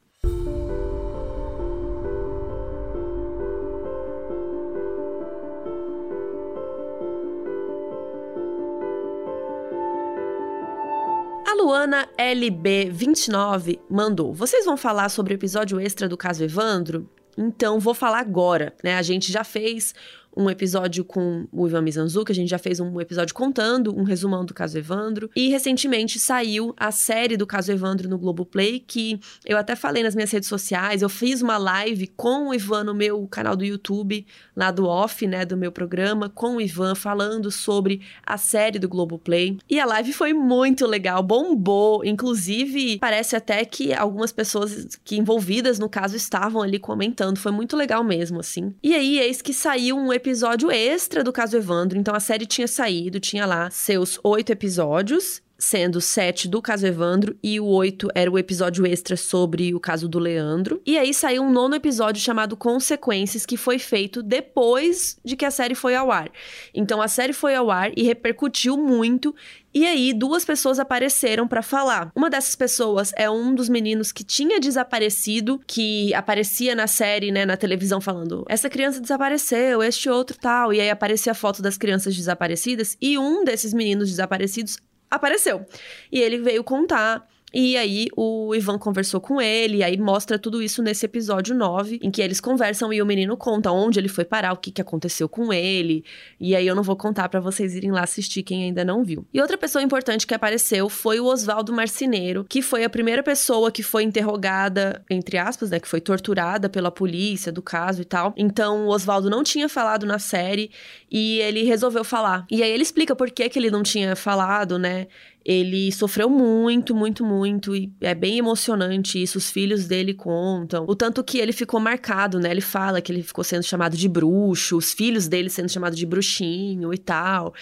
Luana 11.62 12.08
LB29 12.18 13.78
mandou: 13.88 14.34
Vocês 14.34 14.64
vão 14.64 14.76
falar 14.76 15.08
sobre 15.08 15.32
o 15.32 15.36
episódio 15.36 15.78
extra 15.78 16.08
do 16.08 16.16
caso 16.16 16.42
Evandro? 16.42 17.08
Então 17.36 17.80
vou 17.80 17.94
falar 17.94 18.18
agora, 18.18 18.74
né? 18.82 18.96
A 18.96 19.02
gente 19.02 19.32
já 19.32 19.44
fez 19.44 19.94
um 20.36 20.48
episódio 20.48 21.04
com 21.04 21.46
o 21.52 21.66
Ivan 21.66 21.82
Mizanzuki, 21.82 22.32
a 22.32 22.34
gente 22.34 22.48
já 22.48 22.58
fez 22.58 22.80
um 22.80 23.00
episódio 23.00 23.34
contando 23.34 23.96
um 23.96 24.02
resumão 24.02 24.44
do 24.44 24.54
caso 24.54 24.78
Evandro. 24.78 25.30
E 25.36 25.48
recentemente 25.48 26.18
saiu 26.18 26.74
a 26.76 26.90
série 26.90 27.36
do 27.36 27.46
caso 27.46 27.70
Evandro 27.70 28.08
no 28.08 28.18
Globoplay, 28.18 28.80
que 28.80 29.20
eu 29.44 29.58
até 29.58 29.76
falei 29.76 30.02
nas 30.02 30.14
minhas 30.14 30.30
redes 30.30 30.48
sociais. 30.48 31.02
Eu 31.02 31.08
fiz 31.08 31.42
uma 31.42 31.58
live 31.58 32.06
com 32.08 32.48
o 32.48 32.54
Ivan 32.54 32.84
no 32.84 32.94
meu 32.94 33.26
canal 33.26 33.54
do 33.54 33.64
YouTube, 33.64 34.26
lá 34.56 34.70
do 34.70 34.86
off, 34.86 35.26
né, 35.26 35.44
do 35.44 35.56
meu 35.56 35.70
programa, 35.70 36.28
com 36.28 36.56
o 36.56 36.60
Ivan, 36.60 36.94
falando 36.94 37.50
sobre 37.50 38.00
a 38.24 38.38
série 38.38 38.78
do 38.78 38.88
Globoplay. 38.88 39.58
E 39.68 39.78
a 39.78 39.84
live 39.84 40.12
foi 40.12 40.32
muito 40.32 40.86
legal, 40.86 41.22
bombou. 41.22 42.04
Inclusive, 42.04 42.98
parece 42.98 43.36
até 43.36 43.64
que 43.64 43.92
algumas 43.92 44.32
pessoas 44.32 44.98
que 45.04 45.16
envolvidas 45.16 45.78
no 45.78 45.88
caso 45.88 46.16
estavam 46.16 46.62
ali 46.62 46.78
comentando. 46.78 47.38
Foi 47.38 47.52
muito 47.52 47.76
legal 47.76 48.02
mesmo, 48.02 48.40
assim. 48.40 48.74
E 48.82 48.94
aí, 48.94 49.18
eis 49.18 49.42
que 49.42 49.52
saiu 49.52 49.96
um 49.96 50.12
episódio 50.12 50.21
extra 50.70 51.24
do 51.24 51.32
caso 51.32 51.56
Evandro. 51.56 51.98
Então 51.98 52.14
a 52.14 52.20
série 52.20 52.46
tinha 52.46 52.68
saído, 52.68 53.20
tinha 53.20 53.44
lá 53.44 53.68
seus 53.70 54.18
oito 54.22 54.50
episódios 54.50 55.41
sendo 55.62 56.00
sete 56.00 56.48
do 56.48 56.60
caso 56.60 56.84
Evandro 56.84 57.36
e 57.40 57.60
o 57.60 57.66
oito 57.66 58.08
era 58.16 58.28
o 58.28 58.36
episódio 58.36 58.84
extra 58.84 59.16
sobre 59.16 59.72
o 59.72 59.78
caso 59.78 60.08
do 60.08 60.18
Leandro. 60.18 60.82
E 60.84 60.98
aí 60.98 61.14
saiu 61.14 61.44
um 61.44 61.52
nono 61.52 61.76
episódio 61.76 62.20
chamado 62.20 62.56
Consequências, 62.56 63.46
que 63.46 63.56
foi 63.56 63.78
feito 63.78 64.24
depois 64.24 65.16
de 65.24 65.36
que 65.36 65.44
a 65.44 65.52
série 65.52 65.76
foi 65.76 65.94
ao 65.94 66.10
ar. 66.10 66.30
Então 66.74 67.00
a 67.00 67.06
série 67.06 67.32
foi 67.32 67.54
ao 67.54 67.70
ar 67.70 67.92
e 67.96 68.02
repercutiu 68.02 68.76
muito. 68.76 69.32
E 69.74 69.86
aí, 69.86 70.12
duas 70.12 70.44
pessoas 70.44 70.78
apareceram 70.78 71.48
para 71.48 71.62
falar. 71.62 72.12
Uma 72.14 72.28
dessas 72.28 72.54
pessoas 72.54 73.10
é 73.16 73.30
um 73.30 73.54
dos 73.54 73.70
meninos 73.70 74.12
que 74.12 74.22
tinha 74.22 74.60
desaparecido, 74.60 75.58
que 75.66 76.12
aparecia 76.12 76.74
na 76.74 76.86
série, 76.86 77.30
né, 77.30 77.46
na 77.46 77.56
televisão, 77.56 77.98
falando: 77.98 78.44
essa 78.48 78.68
criança 78.68 79.00
desapareceu, 79.00 79.82
este 79.82 80.10
outro 80.10 80.36
tal. 80.38 80.74
E 80.74 80.80
aí 80.80 80.90
aparecia 80.90 81.32
a 81.32 81.34
foto 81.34 81.62
das 81.62 81.78
crianças 81.78 82.14
desaparecidas. 82.14 82.98
E 83.00 83.16
um 83.16 83.44
desses 83.44 83.72
meninos 83.72 84.10
desaparecidos 84.10 84.76
apareceu. 85.14 85.64
E 86.10 86.20
ele 86.20 86.38
veio 86.38 86.64
contar 86.64 87.28
e 87.52 87.76
aí 87.76 88.06
o 88.16 88.54
Ivan 88.54 88.78
conversou 88.78 89.20
com 89.20 89.40
ele, 89.40 89.78
e 89.78 89.84
aí 89.84 89.98
mostra 89.98 90.38
tudo 90.38 90.62
isso 90.62 90.82
nesse 90.82 91.06
episódio 91.06 91.54
9, 91.54 92.00
em 92.02 92.10
que 92.10 92.22
eles 92.22 92.40
conversam 92.40 92.92
e 92.92 93.02
o 93.02 93.06
menino 93.06 93.36
conta 93.36 93.70
onde 93.70 93.98
ele 93.98 94.08
foi 94.08 94.24
parar, 94.24 94.52
o 94.52 94.56
que, 94.56 94.70
que 94.70 94.80
aconteceu 94.80 95.28
com 95.28 95.52
ele. 95.52 96.04
E 96.40 96.56
aí 96.56 96.66
eu 96.66 96.74
não 96.74 96.82
vou 96.82 96.96
contar 96.96 97.28
para 97.28 97.40
vocês 97.40 97.74
irem 97.74 97.90
lá 97.90 98.02
assistir 98.02 98.42
quem 98.42 98.64
ainda 98.64 98.84
não 98.84 99.04
viu. 99.04 99.26
E 99.32 99.40
outra 99.40 99.58
pessoa 99.58 99.82
importante 99.82 100.26
que 100.26 100.34
apareceu 100.34 100.88
foi 100.88 101.20
o 101.20 101.26
Oswaldo 101.26 101.72
Marceneiro, 101.72 102.44
que 102.48 102.62
foi 102.62 102.84
a 102.84 102.90
primeira 102.90 103.22
pessoa 103.22 103.70
que 103.70 103.82
foi 103.82 104.02
interrogada, 104.02 105.04
entre 105.10 105.38
aspas, 105.38 105.70
né, 105.70 105.78
que 105.78 105.88
foi 105.88 106.00
torturada 106.00 106.68
pela 106.68 106.90
polícia 106.90 107.52
do 107.52 107.62
caso 107.62 108.02
e 108.02 108.04
tal. 108.04 108.32
Então 108.36 108.86
o 108.86 108.88
Oswaldo 108.88 109.28
não 109.28 109.42
tinha 109.42 109.68
falado 109.68 110.06
na 110.06 110.18
série 110.18 110.70
e 111.10 111.38
ele 111.40 111.64
resolveu 111.64 112.04
falar. 112.04 112.46
E 112.50 112.62
aí 112.62 112.70
ele 112.70 112.82
explica 112.82 113.14
por 113.14 113.30
que, 113.30 113.48
que 113.48 113.58
ele 113.58 113.70
não 113.70 113.82
tinha 113.82 114.16
falado, 114.16 114.78
né? 114.78 115.06
Ele 115.44 115.90
sofreu 115.90 116.30
muito, 116.30 116.94
muito, 116.94 117.24
muito, 117.24 117.74
e 117.74 117.92
é 118.00 118.14
bem 118.14 118.38
emocionante 118.38 119.20
isso. 119.20 119.38
Os 119.38 119.50
filhos 119.50 119.86
dele 119.86 120.14
contam. 120.14 120.84
O 120.86 120.94
tanto 120.94 121.22
que 121.24 121.38
ele 121.38 121.52
ficou 121.52 121.80
marcado, 121.80 122.38
né? 122.38 122.50
Ele 122.50 122.60
fala 122.60 123.00
que 123.00 123.10
ele 123.10 123.22
ficou 123.22 123.42
sendo 123.42 123.64
chamado 123.64 123.96
de 123.96 124.08
bruxo, 124.08 124.76
os 124.76 124.92
filhos 124.92 125.26
dele 125.26 125.50
sendo 125.50 125.68
chamados 125.68 125.98
de 125.98 126.06
bruxinho 126.06 126.94
e 126.94 126.98
tal. 126.98 127.54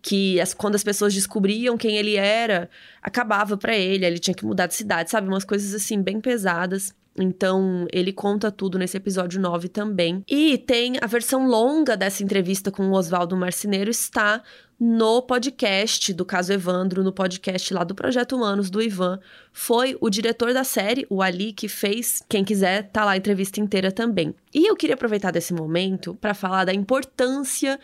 Que 0.00 0.40
as, 0.40 0.54
quando 0.54 0.74
as 0.74 0.84
pessoas 0.84 1.12
descobriam 1.12 1.76
quem 1.76 1.96
ele 1.96 2.14
era, 2.16 2.70
acabava 3.02 3.56
para 3.56 3.76
ele, 3.76 4.04
ele 4.04 4.18
tinha 4.18 4.34
que 4.34 4.44
mudar 4.44 4.66
de 4.66 4.74
cidade, 4.74 5.10
sabe? 5.10 5.28
Umas 5.28 5.44
coisas 5.44 5.74
assim, 5.74 6.00
bem 6.00 6.20
pesadas. 6.20 6.94
Então, 7.16 7.86
ele 7.92 8.12
conta 8.12 8.50
tudo 8.50 8.78
nesse 8.78 8.96
episódio 8.96 9.40
9 9.40 9.68
também. 9.68 10.24
E 10.28 10.58
tem 10.58 10.94
a 11.00 11.06
versão 11.06 11.46
longa 11.46 11.96
dessa 11.96 12.22
entrevista 12.22 12.70
com 12.70 12.88
o 12.88 12.92
Oswaldo 12.92 13.36
Marceneiro 13.36 13.90
está 13.90 14.42
no 14.78 15.22
podcast 15.22 16.12
do 16.12 16.24
caso 16.24 16.52
Evandro, 16.52 17.02
no 17.04 17.12
podcast 17.12 17.72
lá 17.72 17.84
do 17.84 17.94
Projeto 17.94 18.36
Humanos 18.36 18.70
do 18.70 18.82
Ivan. 18.82 19.20
Foi 19.52 19.96
o 20.00 20.10
diretor 20.10 20.52
da 20.52 20.64
série, 20.64 21.06
o 21.08 21.22
Ali, 21.22 21.52
que 21.52 21.68
fez. 21.68 22.22
Quem 22.28 22.44
quiser, 22.44 22.90
tá 22.90 23.04
lá 23.04 23.12
a 23.12 23.16
entrevista 23.16 23.60
inteira 23.60 23.92
também. 23.92 24.34
E 24.52 24.68
eu 24.68 24.76
queria 24.76 24.94
aproveitar 24.94 25.30
desse 25.30 25.54
momento 25.54 26.14
para 26.14 26.34
falar 26.34 26.64
da 26.64 26.74
importância 26.74 27.78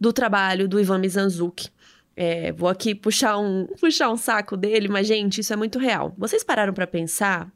do 0.00 0.12
trabalho 0.12 0.66
do 0.66 0.80
Ivan 0.80 0.98
Mizanzuki. 0.98 1.68
É, 2.16 2.52
vou 2.52 2.68
aqui 2.68 2.94
puxar 2.94 3.38
um, 3.38 3.66
puxar 3.80 4.10
um 4.10 4.16
saco 4.16 4.56
dele, 4.56 4.88
mas, 4.88 5.06
gente, 5.06 5.40
isso 5.40 5.52
é 5.52 5.56
muito 5.56 5.78
real. 5.78 6.14
Vocês 6.16 6.42
pararam 6.42 6.72
para 6.72 6.86
pensar 6.86 7.52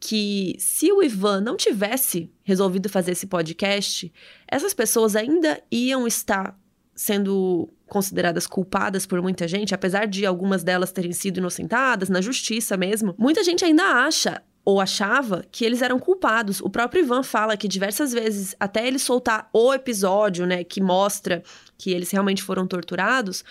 que 0.00 0.54
se 0.58 0.92
o 0.92 1.02
Ivan 1.02 1.40
não 1.40 1.56
tivesse 1.56 2.30
resolvido 2.42 2.88
fazer 2.88 3.12
esse 3.12 3.26
podcast, 3.26 4.12
essas 4.46 4.74
pessoas 4.74 5.16
ainda 5.16 5.62
iam 5.70 6.06
estar 6.06 6.58
sendo 6.94 7.72
consideradas 7.94 8.44
culpadas 8.44 9.06
por 9.06 9.22
muita 9.22 9.46
gente, 9.46 9.72
apesar 9.72 10.06
de 10.08 10.26
algumas 10.26 10.64
delas 10.64 10.90
terem 10.90 11.12
sido 11.12 11.38
inocentadas 11.38 12.08
na 12.08 12.20
justiça 12.20 12.76
mesmo. 12.76 13.14
Muita 13.16 13.44
gente 13.44 13.64
ainda 13.64 13.84
acha 13.84 14.42
ou 14.64 14.80
achava 14.80 15.44
que 15.52 15.64
eles 15.64 15.80
eram 15.80 16.00
culpados. 16.00 16.60
O 16.60 16.68
próprio 16.68 17.04
Ivan 17.04 17.22
fala 17.22 17.56
que 17.56 17.68
diversas 17.68 18.12
vezes, 18.12 18.56
até 18.58 18.84
ele 18.84 18.98
soltar 18.98 19.48
o 19.52 19.72
episódio, 19.72 20.44
né, 20.44 20.64
que 20.64 20.80
mostra 20.80 21.40
que 21.78 21.92
eles 21.92 22.10
realmente 22.10 22.42
foram 22.42 22.66
torturados, 22.66 23.44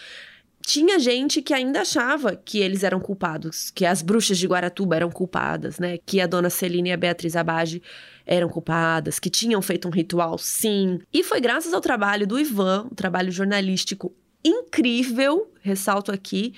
tinha 0.66 1.00
gente 1.00 1.42
que 1.42 1.54
ainda 1.54 1.82
achava 1.82 2.36
que 2.36 2.60
eles 2.60 2.84
eram 2.84 3.00
culpados, 3.00 3.72
que 3.72 3.86
as 3.86 4.02
bruxas 4.02 4.38
de 4.38 4.48
Guaratuba 4.48 4.96
eram 4.96 5.12
culpadas, 5.12 5.78
né? 5.78 5.98
Que 6.06 6.22
a 6.22 6.28
dona 6.28 6.50
Celina 6.50 6.88
e 6.88 6.92
a 6.94 6.98
Beatriz 6.98 7.36
Abage 7.36 7.82
eram 8.26 8.48
culpadas, 8.48 9.20
que 9.20 9.30
tinham 9.30 9.62
feito 9.62 9.90
um 9.90 9.92
ritual, 9.92 10.38
sim. 10.38 11.00
E 11.14 11.22
foi 11.22 11.42
graças 11.42 11.74
ao 11.74 11.82
trabalho 11.82 12.26
do 12.26 12.40
Ivan, 12.40 12.88
um 12.90 12.96
trabalho 12.96 13.30
jornalístico 13.30 14.16
incrível, 14.44 15.52
ressalto 15.62 16.12
aqui, 16.12 16.54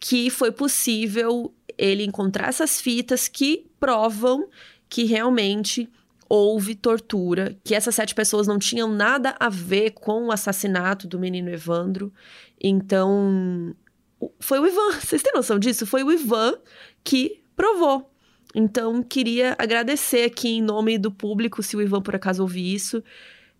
que 0.00 0.28
foi 0.30 0.52
possível 0.52 1.52
ele 1.78 2.04
encontrar 2.04 2.48
essas 2.48 2.80
fitas 2.80 3.26
que 3.28 3.66
provam 3.80 4.48
que 4.88 5.04
realmente 5.04 5.90
houve 6.28 6.74
tortura, 6.74 7.56
que 7.64 7.74
essas 7.74 7.94
sete 7.94 8.14
pessoas 8.14 8.46
não 8.46 8.58
tinham 8.58 8.88
nada 8.88 9.34
a 9.38 9.48
ver 9.48 9.90
com 9.90 10.26
o 10.26 10.32
assassinato 10.32 11.06
do 11.06 11.18
menino 11.18 11.50
Evandro. 11.50 12.12
Então, 12.60 13.74
foi 14.40 14.58
o 14.58 14.66
Ivan, 14.66 14.92
vocês 15.00 15.22
têm 15.22 15.32
noção 15.32 15.58
disso? 15.58 15.86
Foi 15.86 16.02
o 16.02 16.12
Ivan 16.12 16.54
que 17.02 17.42
provou. 17.56 18.10
Então, 18.54 19.02
queria 19.02 19.56
agradecer 19.58 20.24
aqui 20.24 20.48
em 20.48 20.62
nome 20.62 20.96
do 20.96 21.10
público, 21.10 21.62
se 21.62 21.76
o 21.76 21.82
Ivan 21.82 22.00
por 22.00 22.14
acaso 22.14 22.42
ouvir 22.42 22.74
isso, 22.74 23.02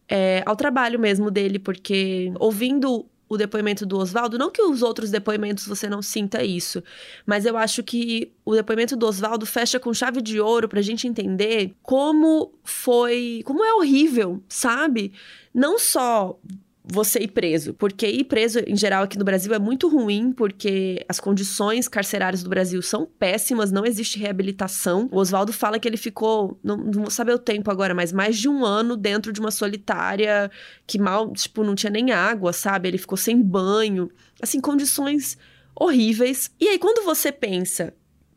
é, 0.08 0.42
ao 0.46 0.54
trabalho 0.54 0.98
mesmo 0.98 1.30
dele, 1.30 1.58
porque 1.58 2.32
ouvindo 2.38 3.06
o 3.34 3.38
depoimento 3.38 3.84
do 3.84 3.98
Oswaldo, 3.98 4.38
não 4.38 4.50
que 4.50 4.62
os 4.62 4.82
outros 4.82 5.10
depoimentos 5.10 5.66
você 5.66 5.88
não 5.88 6.02
sinta 6.02 6.42
isso, 6.42 6.82
mas 7.26 7.44
eu 7.44 7.56
acho 7.56 7.82
que 7.82 8.32
o 8.44 8.54
depoimento 8.54 8.96
do 8.96 9.06
Oswaldo 9.06 9.46
fecha 9.46 9.78
com 9.78 9.92
chave 9.92 10.20
de 10.20 10.40
ouro 10.40 10.68
pra 10.68 10.82
gente 10.82 11.06
entender 11.06 11.74
como 11.82 12.52
foi, 12.62 13.42
como 13.44 13.64
é 13.64 13.72
horrível, 13.74 14.42
sabe? 14.48 15.12
Não 15.52 15.78
só 15.78 16.38
você 16.84 17.20
ir 17.20 17.28
preso. 17.28 17.72
Porque 17.74 18.06
ir 18.06 18.24
preso, 18.24 18.60
em 18.66 18.76
geral, 18.76 19.04
aqui 19.04 19.18
no 19.18 19.24
Brasil 19.24 19.54
é 19.54 19.58
muito 19.58 19.88
ruim, 19.88 20.32
porque 20.32 21.04
as 21.08 21.18
condições 21.18 21.88
carcerárias 21.88 22.42
do 22.42 22.50
Brasil 22.50 22.82
são 22.82 23.06
péssimas, 23.06 23.72
não 23.72 23.86
existe 23.86 24.18
reabilitação. 24.18 25.08
O 25.10 25.18
Oswaldo 25.18 25.52
fala 25.52 25.78
que 25.78 25.88
ele 25.88 25.96
ficou, 25.96 26.58
não, 26.62 26.76
não 26.76 27.02
vou 27.02 27.10
saber 27.10 27.32
o 27.32 27.38
tempo 27.38 27.70
agora, 27.70 27.94
mas 27.94 28.12
mais 28.12 28.36
de 28.36 28.48
um 28.48 28.64
ano 28.64 28.96
dentro 28.96 29.32
de 29.32 29.40
uma 29.40 29.50
solitária 29.50 30.50
que 30.86 30.98
mal, 30.98 31.32
tipo, 31.32 31.64
não 31.64 31.74
tinha 31.74 31.90
nem 31.90 32.12
água, 32.12 32.52
sabe? 32.52 32.88
Ele 32.88 32.98
ficou 32.98 33.16
sem 33.16 33.40
banho. 33.40 34.10
Assim, 34.42 34.60
condições 34.60 35.38
horríveis. 35.74 36.50
E 36.60 36.68
aí, 36.68 36.78
quando 36.78 37.04
você 37.04 37.32
pensa 37.32 37.94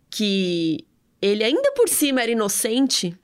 que 0.09 0.85
ele 1.21 1.43
ainda 1.43 1.71
por 1.73 1.89
cima 1.89 2.21
era 2.21 2.31
inocente, 2.31 3.17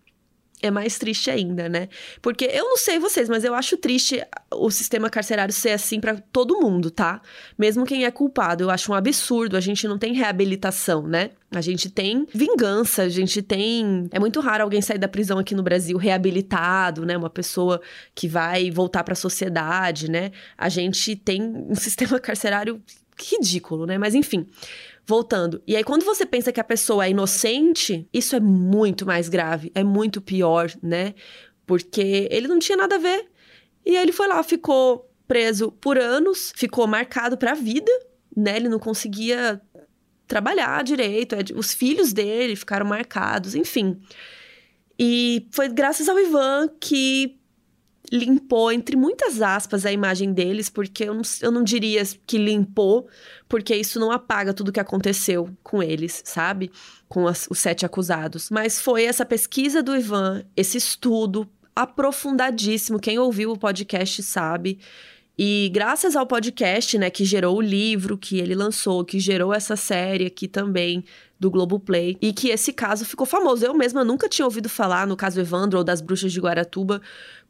é 0.64 0.72
mais 0.72 0.98
triste 0.98 1.30
ainda, 1.30 1.68
né? 1.68 1.90
Porque 2.22 2.46
eu 2.46 2.64
não 2.64 2.78
sei 2.78 2.98
vocês, 2.98 3.28
mas 3.28 3.44
eu 3.44 3.54
acho 3.54 3.76
triste 3.76 4.24
o 4.50 4.72
sistema 4.72 5.10
carcerário 5.10 5.54
ser 5.54 5.72
assim 5.72 6.00
para 6.00 6.16
todo 6.32 6.60
mundo, 6.60 6.90
tá? 6.90 7.22
Mesmo 7.58 7.86
quem 7.86 8.06
é 8.06 8.12
culpado, 8.12 8.64
eu 8.64 8.70
acho 8.70 8.92
um 8.92 8.96
absurdo. 8.96 9.58
A 9.58 9.60
gente 9.60 9.86
não 9.88 9.98
tem 9.98 10.14
reabilitação, 10.14 11.06
né? 11.06 11.32
A 11.52 11.60
gente 11.60 11.90
tem 11.90 12.26
vingança, 12.34 13.04
a 13.04 13.10
gente 13.10 13.42
tem. 13.42 14.08
É 14.12 14.20
muito 14.20 14.40
raro 14.40 14.64
alguém 14.64 14.82
sair 14.82 14.98
da 14.98 15.08
prisão 15.08 15.38
aqui 15.38 15.54
no 15.54 15.62
Brasil 15.62 15.98
reabilitado, 15.98 17.06
né? 17.06 17.18
Uma 17.18 17.30
pessoa 17.30 17.82
que 18.16 18.28
vai 18.28 18.72
voltar 18.72 19.04
para 19.04 19.12
a 19.12 19.18
sociedade, 19.18 20.10
né? 20.10 20.32
A 20.58 20.70
gente 20.70 21.16
tem 21.16 21.44
um 21.44 21.76
sistema 21.76 22.20
carcerário 22.20 22.82
ridículo, 23.20 23.86
né? 23.86 23.98
Mas 23.98 24.16
enfim 24.16 24.48
voltando. 25.06 25.62
E 25.68 25.76
aí, 25.76 25.84
quando 25.84 26.06
você 26.06 26.26
pensa 26.26 26.52
que 26.52 26.60
a 26.60 26.64
pessoa 26.64 27.06
é 27.06 27.10
inocente, 27.10 28.08
isso 28.14 28.36
é 28.36 28.40
muito 28.40 29.06
mais 29.06 29.30
grave, 29.30 29.72
é 29.76 29.84
muito 29.84 30.22
pior, 30.22 30.72
né? 30.82 31.14
Porque 31.66 32.28
ele 32.32 32.48
não 32.48 32.60
tinha 32.60 32.78
nada 32.78 32.96
a 32.96 33.00
ver. 33.00 33.28
E 33.86 33.98
aí 33.98 34.04
ele 34.04 34.12
foi 34.12 34.28
lá, 34.28 34.42
ficou 34.44 35.10
preso 35.28 35.72
por 35.72 35.98
anos, 35.98 36.54
ficou 36.56 36.88
marcado 36.88 37.38
pra 37.38 37.54
vida, 37.54 37.92
né? 38.36 38.56
Ele 38.56 38.70
não 38.70 38.80
conseguia 38.80 39.62
trabalhar 40.28 40.84
direito, 40.84 41.36
é 41.36 41.40
os 41.56 41.74
filhos 41.74 42.14
dele 42.14 42.56
ficaram 42.56 42.86
marcados, 42.86 43.56
enfim. 43.56 44.00
E 44.98 45.48
foi 45.52 45.70
graças 45.70 46.08
ao 46.08 46.20
Ivan 46.20 46.70
que 46.80 47.40
limpou, 48.14 48.72
entre 48.72 48.96
muitas 48.96 49.42
aspas, 49.42 49.88
a 49.88 49.92
imagem 49.92 50.32
deles, 50.32 50.70
porque 50.70 51.06
eu 51.06 51.16
não, 51.16 51.24
eu 51.42 51.52
não 51.52 51.64
diria 51.64 52.04
que 52.28 52.38
limpou, 52.38 53.08
porque 53.50 53.76
isso 53.76 54.00
não 54.00 54.12
apaga 54.12 54.54
tudo 54.54 54.72
que 54.72 54.80
aconteceu 54.80 55.50
com 55.64 55.82
eles, 55.82 56.22
sabe? 56.24 56.72
Com 57.10 57.28
as, 57.28 57.48
os 57.50 57.58
sete 57.58 57.88
acusados. 57.88 58.52
Mas 58.52 58.80
foi 58.80 59.06
essa 59.06 59.26
pesquisa 59.26 59.82
do 59.82 59.96
Ivan, 59.96 60.44
esse 60.56 60.78
estudo 60.78 61.50
aprofundadíssimo. 61.76 63.00
Quem 63.00 63.18
ouviu 63.18 63.52
o 63.52 63.58
podcast 63.58 64.22
sabe. 64.22 64.78
E 65.36 65.72
graças 65.74 66.16
ao 66.16 66.28
podcast, 66.28 66.96
né, 67.00 67.10
que 67.10 67.26
gerou 67.26 67.58
o 67.58 67.62
livro 67.62 68.16
que 68.16 68.38
ele 68.38 68.54
lançou, 68.54 69.04
que 69.04 69.20
gerou 69.20 69.52
essa 69.52 69.76
série 69.76 70.28
aqui 70.28 70.48
também 70.48 71.04
do 71.40 71.50
Globoplay, 71.50 72.16
e 72.22 72.32
que 72.32 72.50
esse 72.50 72.72
caso 72.72 73.04
ficou 73.04 73.26
famoso. 73.26 73.66
Eu 73.66 73.74
mesma 73.74 74.04
nunca 74.04 74.30
tinha 74.30 74.46
ouvido 74.46 74.70
falar 74.70 75.08
no 75.08 75.18
caso 75.18 75.42
Evandro 75.42 75.80
ou 75.80 75.84
das 75.84 76.00
bruxas 76.00 76.32
de 76.32 76.40
Guaratuba, 76.40 77.02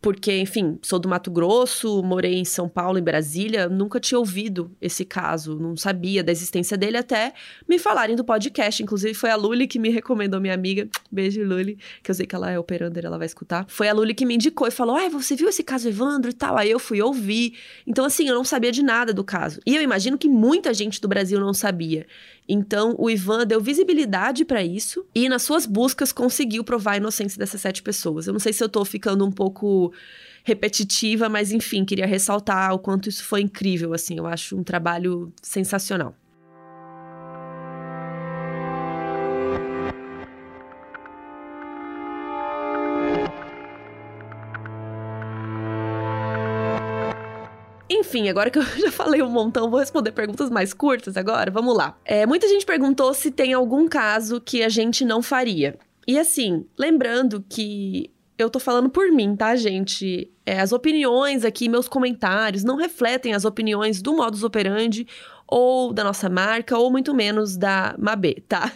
porque, 0.03 0.37
enfim, 0.37 0.77
sou 0.81 0.99
do 0.99 1.07
Mato 1.07 1.31
Grosso, 1.31 2.03
morei 2.03 2.35
em 2.35 2.43
São 2.43 2.67
Paulo, 2.67 2.99
em 2.99 3.01
Brasília, 3.01 3.69
nunca 3.69 4.01
tinha 4.01 4.19
ouvido 4.19 4.69
esse 4.81 5.05
caso, 5.05 5.57
não 5.57 5.77
sabia 5.77 6.21
da 6.21 6.29
existência 6.29 6.75
dele 6.75 6.97
até 6.97 7.33
me 7.65 7.79
falarem 7.79 8.13
do 8.13 8.23
podcast. 8.25 8.83
Inclusive, 8.83 9.13
foi 9.13 9.29
a 9.29 9.37
Luli 9.37 9.65
que 9.65 9.79
me 9.79 9.87
recomendou, 9.87 10.41
minha 10.41 10.53
amiga. 10.53 10.89
Beijo, 11.09 11.41
Luli, 11.45 11.77
que 12.03 12.11
eu 12.11 12.15
sei 12.15 12.25
que 12.25 12.35
ela 12.35 12.51
é 12.51 12.59
operander, 12.59 13.05
ela 13.05 13.17
vai 13.17 13.27
escutar. 13.27 13.65
Foi 13.69 13.87
a 13.87 13.93
Luli 13.93 14.13
que 14.13 14.25
me 14.25 14.35
indicou 14.35 14.67
e 14.67 14.71
falou: 14.71 14.97
Ah, 14.97 15.07
você 15.07 15.37
viu 15.37 15.47
esse 15.47 15.63
caso 15.63 15.87
Evandro 15.87 16.31
e 16.31 16.33
tal? 16.33 16.57
Aí 16.57 16.69
eu 16.69 16.79
fui 16.79 17.01
ouvir. 17.01 17.53
Então, 17.87 18.03
assim, 18.03 18.27
eu 18.27 18.35
não 18.35 18.43
sabia 18.43 18.73
de 18.73 18.83
nada 18.83 19.13
do 19.13 19.23
caso. 19.23 19.61
E 19.65 19.73
eu 19.73 19.81
imagino 19.81 20.17
que 20.17 20.27
muita 20.27 20.73
gente 20.73 20.99
do 20.99 21.07
Brasil 21.07 21.39
não 21.39 21.53
sabia. 21.53 22.05
Então, 22.47 22.95
o 22.97 23.09
Ivan 23.09 23.45
deu 23.45 23.61
visibilidade 23.61 24.43
para 24.45 24.63
isso 24.63 25.05
e, 25.15 25.29
nas 25.29 25.43
suas 25.43 25.65
buscas, 25.65 26.11
conseguiu 26.11 26.63
provar 26.63 26.93
a 26.93 26.97
inocência 26.97 27.39
dessas 27.39 27.61
sete 27.61 27.81
pessoas. 27.81 28.27
Eu 28.27 28.33
não 28.33 28.39
sei 28.39 28.53
se 28.53 28.63
eu 28.63 28.69
tô 28.69 28.83
ficando 28.83 29.25
um 29.25 29.31
pouco 29.31 29.93
repetitiva, 30.43 31.29
mas 31.29 31.51
enfim, 31.51 31.85
queria 31.85 32.05
ressaltar 32.05 32.73
o 32.73 32.79
quanto 32.79 33.07
isso 33.07 33.23
foi 33.23 33.41
incrível, 33.41 33.93
assim, 33.93 34.17
eu 34.17 34.27
acho 34.27 34.57
um 34.57 34.63
trabalho 34.63 35.31
sensacional. 35.41 36.13
Enfim, 48.13 48.29
agora 48.29 48.51
que 48.51 48.59
eu 48.59 48.63
já 48.77 48.91
falei 48.91 49.23
um 49.23 49.29
montão, 49.29 49.71
vou 49.71 49.79
responder 49.79 50.11
perguntas 50.11 50.51
mais 50.51 50.71
curtas 50.71 51.17
agora. 51.17 51.49
Vamos 51.49 51.75
lá. 51.75 51.97
É, 52.05 52.27
muita 52.27 52.47
gente 52.47 52.63
perguntou 52.63 53.11
se 53.11 53.31
tem 53.31 53.53
algum 53.53 53.87
caso 53.87 54.39
que 54.39 54.61
a 54.61 54.69
gente 54.69 55.03
não 55.03 55.23
faria. 55.23 55.79
E 56.07 56.19
assim, 56.19 56.63
lembrando 56.77 57.43
que 57.49 58.11
eu 58.37 58.51
tô 58.51 58.59
falando 58.59 58.87
por 58.87 59.11
mim, 59.11 59.35
tá, 59.35 59.55
gente? 59.55 60.31
É, 60.45 60.59
as 60.59 60.71
opiniões 60.71 61.43
aqui, 61.43 61.67
meus 61.67 61.87
comentários, 61.87 62.63
não 62.63 62.75
refletem 62.75 63.33
as 63.33 63.45
opiniões 63.45 63.99
do 63.99 64.15
modus 64.15 64.43
operandi 64.43 65.07
ou 65.47 65.91
da 65.91 66.03
nossa 66.03 66.29
marca, 66.29 66.77
ou 66.77 66.91
muito 66.91 67.15
menos 67.15 67.57
da 67.57 67.95
Mabê, 67.97 68.43
tá? 68.47 68.71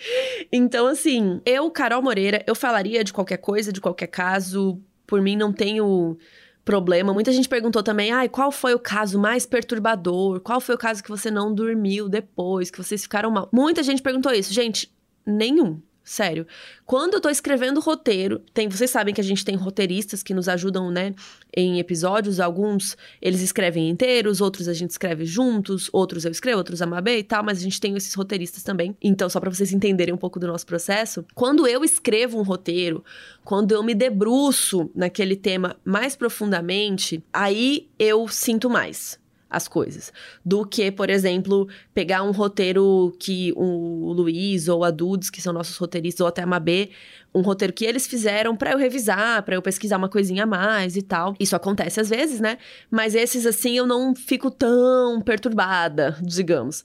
então, 0.52 0.86
assim, 0.86 1.40
eu, 1.46 1.70
Carol 1.70 2.02
Moreira, 2.02 2.44
eu 2.46 2.54
falaria 2.54 3.02
de 3.02 3.12
qualquer 3.12 3.38
coisa, 3.38 3.72
de 3.72 3.80
qualquer 3.80 4.08
caso. 4.08 4.78
Por 5.06 5.22
mim, 5.22 5.36
não 5.36 5.52
tenho 5.52 6.18
problema. 6.64 7.12
Muita 7.12 7.32
gente 7.32 7.48
perguntou 7.48 7.82
também, 7.82 8.10
ai, 8.12 8.28
qual 8.28 8.52
foi 8.52 8.74
o 8.74 8.78
caso 8.78 9.18
mais 9.18 9.44
perturbador? 9.46 10.40
Qual 10.40 10.60
foi 10.60 10.74
o 10.74 10.78
caso 10.78 11.02
que 11.02 11.10
você 11.10 11.30
não 11.30 11.54
dormiu 11.54 12.08
depois, 12.08 12.70
que 12.70 12.78
vocês 12.78 13.02
ficaram 13.02 13.30
mal? 13.30 13.48
Muita 13.52 13.82
gente 13.82 14.02
perguntou 14.02 14.32
isso. 14.32 14.52
Gente, 14.52 14.92
nenhum. 15.26 15.80
Sério. 16.04 16.46
Quando 16.84 17.14
eu 17.14 17.20
tô 17.20 17.28
escrevendo 17.28 17.80
roteiro, 17.80 18.40
tem, 18.52 18.68
vocês 18.68 18.90
sabem 18.90 19.14
que 19.14 19.20
a 19.20 19.24
gente 19.24 19.44
tem 19.44 19.54
roteiristas 19.54 20.22
que 20.22 20.34
nos 20.34 20.48
ajudam, 20.48 20.90
né, 20.90 21.14
em 21.56 21.78
episódios. 21.78 22.40
Alguns 22.40 22.96
eles 23.20 23.40
escrevem 23.40 23.88
inteiros, 23.88 24.40
outros 24.40 24.66
a 24.66 24.72
gente 24.72 24.90
escreve 24.90 25.24
juntos, 25.24 25.88
outros 25.92 26.24
eu 26.24 26.32
escrevo, 26.32 26.58
outros 26.58 26.82
a 26.82 26.86
Mabê 26.86 27.18
e 27.18 27.22
tal, 27.22 27.44
mas 27.44 27.58
a 27.58 27.62
gente 27.62 27.80
tem 27.80 27.96
esses 27.96 28.14
roteiristas 28.14 28.62
também. 28.62 28.96
Então, 29.00 29.30
só 29.30 29.38
para 29.38 29.50
vocês 29.50 29.72
entenderem 29.72 30.12
um 30.12 30.18
pouco 30.18 30.40
do 30.40 30.46
nosso 30.46 30.66
processo, 30.66 31.24
quando 31.34 31.66
eu 31.66 31.84
escrevo 31.84 32.38
um 32.38 32.42
roteiro, 32.42 33.04
quando 33.44 33.72
eu 33.72 33.82
me 33.82 33.94
debruço 33.94 34.90
naquele 34.94 35.36
tema 35.36 35.76
mais 35.84 36.16
profundamente, 36.16 37.22
aí 37.32 37.88
eu 37.98 38.26
sinto 38.26 38.68
mais 38.68 39.21
as 39.52 39.68
coisas. 39.68 40.12
Do 40.44 40.64
que, 40.66 40.90
por 40.90 41.10
exemplo, 41.10 41.68
pegar 41.94 42.22
um 42.22 42.30
roteiro 42.30 43.14
que 43.20 43.52
o 43.54 44.12
Luiz 44.12 44.66
ou 44.68 44.82
a 44.82 44.90
Dudes, 44.90 45.30
que 45.30 45.42
são 45.42 45.52
nossos 45.52 45.76
roteiristas, 45.76 46.20
ou 46.20 46.26
até 46.26 46.42
a 46.42 46.46
Mabê, 46.46 46.90
um 47.34 47.42
roteiro 47.42 47.72
que 47.72 47.84
eles 47.84 48.06
fizeram 48.06 48.56
para 48.56 48.72
eu 48.72 48.78
revisar, 48.78 49.42
para 49.42 49.54
eu 49.54 49.62
pesquisar 49.62 49.98
uma 49.98 50.08
coisinha 50.08 50.44
a 50.44 50.46
mais 50.46 50.96
e 50.96 51.02
tal. 51.02 51.34
Isso 51.38 51.54
acontece 51.54 52.00
às 52.00 52.08
vezes, 52.08 52.40
né? 52.40 52.58
Mas 52.90 53.14
esses, 53.14 53.46
assim, 53.46 53.76
eu 53.76 53.86
não 53.86 54.14
fico 54.14 54.50
tão 54.50 55.20
perturbada, 55.20 56.16
digamos. 56.22 56.84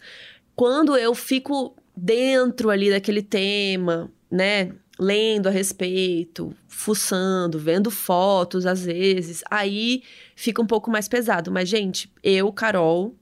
Quando 0.56 0.98
eu 0.98 1.16
fico 1.16 1.76
dentro 1.96 2.70
ali 2.70 2.90
daquele 2.90 3.22
tema, 3.22 4.12
né? 4.30 4.72
Lendo 5.00 5.48
a 5.48 5.52
respeito, 5.52 6.54
fuçando, 6.68 7.60
vendo 7.60 7.92
fotos 7.92 8.66
às 8.66 8.86
vezes, 8.86 9.44
aí 9.50 10.04
fica 10.36 10.62
um 10.62 10.66
pouco 10.66 10.90
mais 10.90 11.08
pesado. 11.08 11.52
Mas, 11.52 11.70
gente, 11.70 12.12
eu, 12.24 12.52
Carol, 12.52 13.16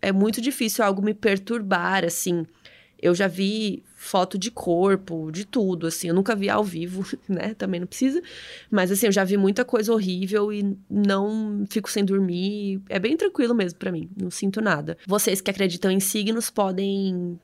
é 0.00 0.12
muito 0.12 0.40
difícil 0.40 0.84
algo 0.84 1.02
me 1.02 1.14
perturbar, 1.14 2.04
assim. 2.04 2.46
Eu 3.00 3.14
já 3.14 3.26
vi 3.26 3.82
foto 3.96 4.36
de 4.36 4.50
corpo, 4.50 5.30
de 5.30 5.44
tudo, 5.44 5.86
assim. 5.86 6.08
Eu 6.08 6.14
nunca 6.14 6.34
vi 6.34 6.48
ao 6.48 6.64
vivo, 6.64 7.04
né? 7.28 7.54
Também 7.54 7.80
não 7.80 7.86
precisa. 7.86 8.20
Mas, 8.70 8.90
assim, 8.90 9.06
eu 9.06 9.12
já 9.12 9.24
vi 9.24 9.36
muita 9.36 9.64
coisa 9.64 9.92
horrível 9.92 10.52
e 10.52 10.76
não 10.90 11.64
fico 11.68 11.90
sem 11.90 12.04
dormir. 12.04 12.80
É 12.88 12.98
bem 12.98 13.16
tranquilo 13.16 13.54
mesmo 13.54 13.78
para 13.78 13.92
mim. 13.92 14.10
Não 14.20 14.30
sinto 14.30 14.60
nada. 14.60 14.98
Vocês 15.06 15.40
que 15.40 15.50
acreditam 15.50 15.90
em 15.90 16.00
signos 16.00 16.50
podem 16.50 17.38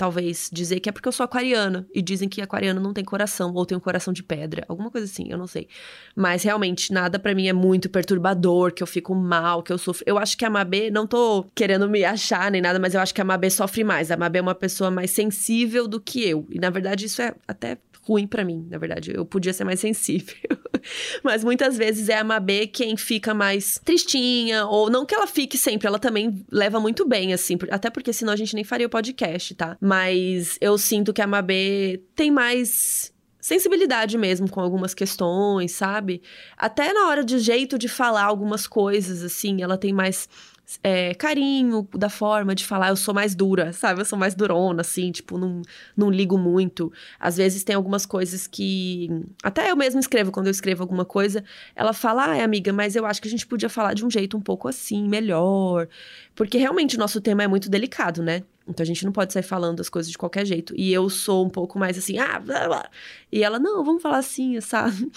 talvez 0.00 0.48
dizer 0.50 0.80
que 0.80 0.88
é 0.88 0.92
porque 0.92 1.06
eu 1.06 1.12
sou 1.12 1.24
aquariana 1.24 1.86
e 1.94 2.00
dizem 2.00 2.26
que 2.26 2.40
aquariano 2.40 2.80
não 2.80 2.94
tem 2.94 3.04
coração 3.04 3.52
ou 3.52 3.66
tem 3.66 3.76
um 3.76 3.80
coração 3.80 4.14
de 4.14 4.22
pedra, 4.22 4.64
alguma 4.66 4.90
coisa 4.90 5.04
assim, 5.04 5.26
eu 5.28 5.36
não 5.36 5.46
sei. 5.46 5.68
Mas 6.16 6.42
realmente 6.42 6.90
nada 6.90 7.18
para 7.18 7.34
mim 7.34 7.48
é 7.48 7.52
muito 7.52 7.90
perturbador, 7.90 8.72
que 8.72 8.82
eu 8.82 8.86
fico 8.86 9.14
mal, 9.14 9.62
que 9.62 9.70
eu 9.70 9.76
sofro. 9.76 10.02
Eu 10.06 10.16
acho 10.16 10.38
que 10.38 10.44
a 10.46 10.48
Mabê, 10.48 10.90
não 10.90 11.06
tô 11.06 11.44
querendo 11.54 11.86
me 11.86 12.02
achar 12.02 12.50
nem 12.50 12.62
nada, 12.62 12.78
mas 12.78 12.94
eu 12.94 13.00
acho 13.02 13.14
que 13.14 13.20
a 13.20 13.24
Mabê 13.24 13.50
sofre 13.50 13.84
mais. 13.84 14.10
A 14.10 14.16
Mabê 14.16 14.38
é 14.38 14.42
uma 14.42 14.54
pessoa 14.54 14.90
mais 14.90 15.10
sensível 15.10 15.86
do 15.86 16.00
que 16.00 16.26
eu. 16.26 16.46
E 16.48 16.58
na 16.58 16.70
verdade 16.70 17.04
isso 17.04 17.20
é 17.20 17.34
até 17.46 17.76
ruim 18.02 18.26
para 18.26 18.44
mim, 18.44 18.66
na 18.70 18.78
verdade. 18.78 19.12
Eu 19.14 19.24
podia 19.24 19.52
ser 19.52 19.64
mais 19.64 19.80
sensível. 19.80 20.36
Mas 21.22 21.44
muitas 21.44 21.76
vezes 21.76 22.08
é 22.08 22.18
a 22.18 22.24
Mabê 22.24 22.66
quem 22.66 22.96
fica 22.96 23.34
mais 23.34 23.80
tristinha, 23.84 24.66
ou 24.66 24.90
não 24.90 25.04
que 25.04 25.14
ela 25.14 25.26
fique 25.26 25.58
sempre, 25.58 25.86
ela 25.86 25.98
também 25.98 26.44
leva 26.50 26.80
muito 26.80 27.06
bem, 27.06 27.32
assim, 27.32 27.58
até 27.70 27.90
porque 27.90 28.12
senão 28.12 28.32
a 28.32 28.36
gente 28.36 28.54
nem 28.54 28.64
faria 28.64 28.86
o 28.86 28.90
podcast, 28.90 29.54
tá? 29.54 29.76
Mas 29.80 30.56
eu 30.60 30.76
sinto 30.78 31.12
que 31.12 31.22
a 31.22 31.26
Mabê 31.26 32.02
tem 32.14 32.30
mais 32.30 33.12
sensibilidade 33.40 34.18
mesmo 34.18 34.48
com 34.50 34.60
algumas 34.60 34.94
questões, 34.94 35.72
sabe? 35.72 36.22
Até 36.56 36.92
na 36.92 37.08
hora 37.08 37.24
de 37.24 37.38
jeito 37.38 37.78
de 37.78 37.88
falar 37.88 38.24
algumas 38.24 38.66
coisas, 38.66 39.22
assim, 39.22 39.62
ela 39.62 39.78
tem 39.78 39.92
mais 39.92 40.28
é, 40.82 41.14
carinho 41.14 41.88
da 41.94 42.08
forma 42.08 42.54
de 42.54 42.64
falar. 42.64 42.88
Eu 42.88 42.96
sou 42.96 43.12
mais 43.14 43.34
dura, 43.34 43.72
sabe? 43.72 44.00
Eu 44.00 44.04
sou 44.04 44.18
mais 44.18 44.34
durona, 44.34 44.82
assim, 44.82 45.10
tipo, 45.10 45.38
não, 45.38 45.62
não 45.96 46.10
ligo 46.10 46.38
muito. 46.38 46.92
Às 47.18 47.36
vezes 47.36 47.64
tem 47.64 47.74
algumas 47.74 48.06
coisas 48.06 48.46
que. 48.46 49.08
Até 49.42 49.70
eu 49.70 49.76
mesma 49.76 50.00
escrevo, 50.00 50.30
quando 50.30 50.46
eu 50.46 50.52
escrevo 50.52 50.82
alguma 50.82 51.04
coisa, 51.04 51.44
ela 51.74 51.92
fala, 51.92 52.26
ai, 52.26 52.42
amiga, 52.42 52.72
mas 52.72 52.94
eu 52.96 53.06
acho 53.06 53.20
que 53.20 53.28
a 53.28 53.30
gente 53.30 53.46
podia 53.46 53.68
falar 53.68 53.94
de 53.94 54.04
um 54.04 54.10
jeito 54.10 54.36
um 54.36 54.40
pouco 54.40 54.68
assim, 54.68 55.08
melhor. 55.08 55.88
Porque 56.34 56.58
realmente 56.58 56.96
o 56.96 56.98
nosso 56.98 57.20
tema 57.20 57.42
é 57.42 57.48
muito 57.48 57.68
delicado, 57.68 58.22
né? 58.22 58.42
Então 58.68 58.84
a 58.84 58.86
gente 58.86 59.04
não 59.04 59.12
pode 59.12 59.32
sair 59.32 59.42
falando 59.42 59.80
as 59.80 59.88
coisas 59.88 60.10
de 60.10 60.18
qualquer 60.18 60.46
jeito. 60.46 60.74
E 60.76 60.92
eu 60.92 61.08
sou 61.10 61.44
um 61.44 61.50
pouco 61.50 61.78
mais 61.78 61.98
assim, 61.98 62.18
ah, 62.18 62.38
blá, 62.38 62.66
blá. 62.66 62.90
E 63.32 63.42
ela, 63.42 63.58
não, 63.58 63.84
vamos 63.84 64.02
falar 64.02 64.18
assim, 64.18 64.60
sabe? 64.60 65.10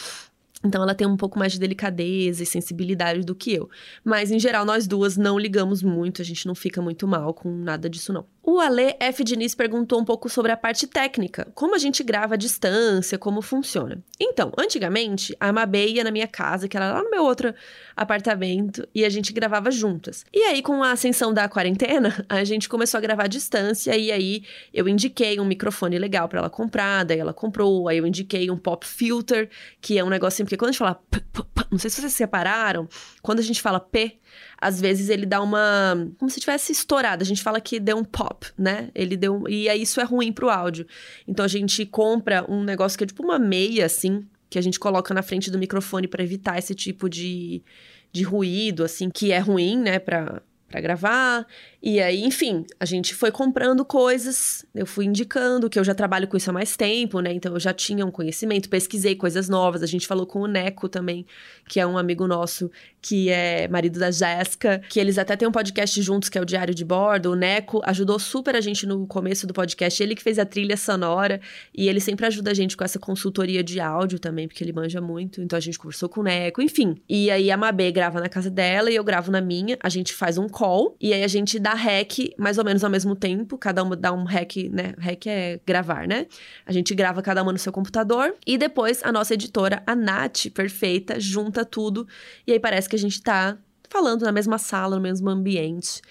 Então 0.64 0.82
ela 0.82 0.96
tem 0.96 1.06
um 1.06 1.18
pouco 1.18 1.38
mais 1.38 1.52
de 1.52 1.60
delicadeza 1.60 2.42
e 2.42 2.46
sensibilidade 2.46 3.22
do 3.22 3.36
que 3.36 3.54
eu. 3.54 3.70
Mas 4.04 4.32
em 4.32 4.40
geral 4.40 4.66
nós 4.66 4.88
duas 4.88 5.18
não 5.18 5.38
ligamos 5.38 5.84
muito, 5.84 6.22
a 6.22 6.26
gente 6.26 6.48
não 6.48 6.56
fica 6.56 6.82
muito 6.82 7.08
mal 7.08 7.34
com 7.34 7.52
nada 7.52 7.90
disso 7.90 8.14
não. 8.14 8.26
O 8.46 8.60
Ale 8.60 8.96
F. 9.00 9.24
Diniz 9.24 9.56
perguntou 9.56 10.00
um 10.00 10.04
pouco 10.04 10.28
sobre 10.28 10.52
a 10.52 10.58
parte 10.58 10.86
técnica, 10.86 11.48
como 11.56 11.76
a 11.76 11.78
gente 11.78 12.04
grava 12.04 12.34
à 12.34 12.38
distância, 12.38 13.18
como 13.18 13.42
funciona. 13.42 14.04
Então, 14.20 14.52
antigamente, 14.58 15.36
a 15.40 15.54
Mabê 15.54 15.88
ia 15.88 16.04
na 16.04 16.12
minha 16.12 16.28
casa, 16.28 16.68
que 16.68 16.76
era 16.76 16.92
lá 16.92 17.04
no 17.04 17.10
meu 17.10 17.24
outro 17.24 17.54
apartamento, 17.96 18.88
e 18.94 19.06
a 19.06 19.10
gente 19.10 19.34
gravava 19.34 19.72
juntas. 19.72 20.26
E 20.34 20.42
aí, 20.44 20.62
com 20.62 20.84
a 20.84 20.92
ascensão 20.92 21.34
da 21.34 21.48
quarentena, 21.48 22.26
a 22.30 22.44
gente 22.44 22.70
começou 22.70 22.98
a 22.98 23.02
gravar 23.02 23.26
à 23.26 23.28
distância, 23.28 23.96
e 23.96 24.12
aí 24.12 24.44
eu 24.74 24.88
indiquei 24.88 25.40
um 25.40 25.46
microfone 25.46 25.98
legal 25.98 26.28
para 26.28 26.40
ela 26.40 26.50
comprar, 26.50 27.04
daí 27.04 27.20
ela 27.20 27.34
comprou, 27.34 27.88
aí 27.88 27.98
eu 27.98 28.08
indiquei 28.08 28.50
um 28.50 28.58
pop 28.58 28.86
filter, 28.86 29.50
que 29.82 29.98
é 29.98 30.04
um 30.04 30.10
negocinho, 30.10 30.46
porque 30.46 30.58
quando 30.58 30.70
a 30.70 30.72
gente 30.72 30.80
fala 30.80 30.96
p, 30.96 31.20
p, 31.20 31.44
p, 31.44 31.64
não 31.74 31.80
sei 31.80 31.90
se 31.90 32.00
vocês 32.00 32.14
separaram, 32.14 32.88
quando 33.22 33.40
a 33.40 33.44
gente 33.44 33.60
fala 33.60 33.80
P, 33.80 34.20
às 34.62 34.80
vezes 34.80 35.10
ele 35.10 35.26
dá 35.26 35.42
uma. 35.42 36.08
como 36.20 36.30
se 36.30 36.40
tivesse 36.40 36.72
estourado. 36.72 37.24
A 37.24 37.26
gente 37.26 37.42
fala 37.42 37.60
que 37.60 37.80
deu 37.80 37.98
um 37.98 38.04
pop, 38.04 38.48
né? 38.58 38.92
Ele 38.94 39.18
deu. 39.18 39.48
E 39.50 39.68
aí 39.68 39.82
isso 39.82 40.00
é 40.00 40.04
ruim 40.04 40.32
pro 40.32 40.50
áudio. 40.50 40.86
Então 41.28 41.44
a 41.44 41.48
gente 41.48 41.86
compra 41.86 42.46
um 42.50 42.64
negócio 42.64 42.98
que 42.98 43.04
é 43.04 43.08
tipo 43.08 43.24
uma 43.24 43.40
meia, 43.40 43.88
assim, 43.88 44.26
que 44.54 44.60
a 44.60 44.62
gente 44.62 44.80
coloca 44.80 45.16
na 45.16 45.24
frente 45.24 45.50
do 45.50 45.58
microfone 45.58 46.08
para 46.08 46.24
evitar 46.24 46.60
esse 46.60 46.76
tipo 46.76 47.10
de, 47.10 47.64
de 48.12 48.22
ruído, 48.22 48.84
assim, 48.84 49.10
que 49.10 49.32
é 49.32 49.40
ruim, 49.40 49.76
né, 49.76 49.98
para 49.98 50.44
gravar. 50.76 51.48
E 51.86 52.00
aí, 52.00 52.24
enfim, 52.24 52.66
a 52.80 52.86
gente 52.86 53.14
foi 53.14 53.30
comprando 53.30 53.84
coisas, 53.84 54.66
eu 54.74 54.86
fui 54.86 55.04
indicando 55.04 55.70
que 55.70 55.78
eu 55.78 55.84
já 55.84 55.94
trabalho 55.94 56.30
com 56.30 56.38
isso 56.38 56.50
há 56.50 56.54
mais 56.54 56.78
tempo, 56.78 57.20
né? 57.20 57.34
Então 57.34 57.52
eu 57.54 57.60
já 57.60 57.74
tinha 57.74 58.06
um 58.06 58.10
conhecimento, 58.10 58.70
pesquisei 58.70 59.16
coisas 59.18 59.50
novas. 59.50 59.84
A 59.84 59.86
gente 59.86 60.08
falou 60.08 60.26
com 60.26 60.40
o 60.40 60.48
Neco 60.48 60.88
também, 60.88 61.26
que 61.68 61.82
é 61.82 61.86
um 61.86 61.98
amigo 61.98 62.26
nosso, 62.26 62.72
que 63.02 63.30
é 63.30 63.68
marido 63.68 64.00
da 64.00 64.12
Jéssica, 64.12 64.82
que 64.88 64.98
eles 64.98 65.18
até 65.18 65.36
têm 65.36 65.46
um 65.46 65.52
podcast 65.52 66.02
juntos, 66.02 66.30
que 66.30 66.38
é 66.38 66.42
o 66.42 66.46
Diário 66.46 66.74
de 66.74 66.86
Bordo. 66.86 67.32
O 67.32 67.36
Neco 67.36 67.82
ajudou 67.84 68.18
super 68.18 68.56
a 68.56 68.62
gente 68.62 68.86
no 68.86 69.06
começo 69.06 69.46
do 69.46 69.54
podcast, 69.54 70.02
ele 70.02 70.16
que 70.16 70.24
fez 70.24 70.40
a 70.40 70.46
trilha 70.46 70.78
sonora, 70.78 71.42
e 71.76 71.90
ele 71.90 72.00
sempre 72.00 72.26
ajuda 72.26 72.52
a 72.52 72.54
gente 72.54 72.78
com 72.78 72.86
essa 72.86 72.98
consultoria 72.98 73.62
de 73.62 73.82
áudio 73.82 74.20
também, 74.20 74.48
porque 74.48 74.64
ele 74.64 74.72
manja 74.72 75.02
muito. 75.02 75.42
Então 75.42 75.58
a 75.58 75.60
gente 75.60 75.78
conversou 75.78 76.08
com 76.08 76.22
o 76.22 76.24
Neco, 76.24 76.62
enfim. 76.62 76.96
E 77.10 77.30
aí 77.30 77.52
a 77.52 77.58
Mabê 77.58 77.92
grava 77.92 78.22
na 78.22 78.30
casa 78.30 78.50
dela 78.50 78.90
e 78.90 78.96
eu 78.96 79.04
gravo 79.04 79.30
na 79.30 79.42
minha. 79.42 79.78
A 79.84 79.90
gente 79.90 80.14
faz 80.14 80.38
um 80.38 80.48
call, 80.48 80.96
e 81.02 81.12
aí 81.12 81.26
a 81.26 81.28
gente 81.28 81.60
dá 81.60 81.73
rec 81.74 82.34
mais 82.38 82.58
ou 82.58 82.64
menos 82.66 82.84
ao 82.84 82.90
mesmo 82.90 83.16
tempo, 83.16 83.58
cada 83.58 83.84
uma 83.84 83.96
dá 83.96 84.12
um 84.12 84.24
rec, 84.24 84.70
né? 84.72 84.94
Rec 84.98 85.28
é 85.28 85.60
gravar, 85.66 86.08
né? 86.08 86.28
A 86.66 86.72
gente 86.72 86.94
grava 86.94 87.22
cada 87.22 87.42
uma 87.42 87.52
no 87.52 87.58
seu 87.58 87.72
computador 87.72 88.36
e 88.46 88.58
depois 88.58 89.02
a 89.04 89.12
nossa 89.12 89.34
editora, 89.34 89.84
a 89.86 89.96
Nath, 89.96 90.48
perfeita, 90.54 91.20
junta 91.20 91.66
tudo 91.66 92.08
e 92.46 92.52
aí 92.52 92.60
parece 92.60 92.90
que 92.90 92.96
a 92.96 93.00
gente 93.00 93.22
tá 93.22 93.58
falando 93.90 94.24
na 94.24 94.32
mesma 94.32 94.58
sala, 94.58 94.96
no 94.96 95.02
mesmo 95.02 95.30
ambiente. 95.30 96.02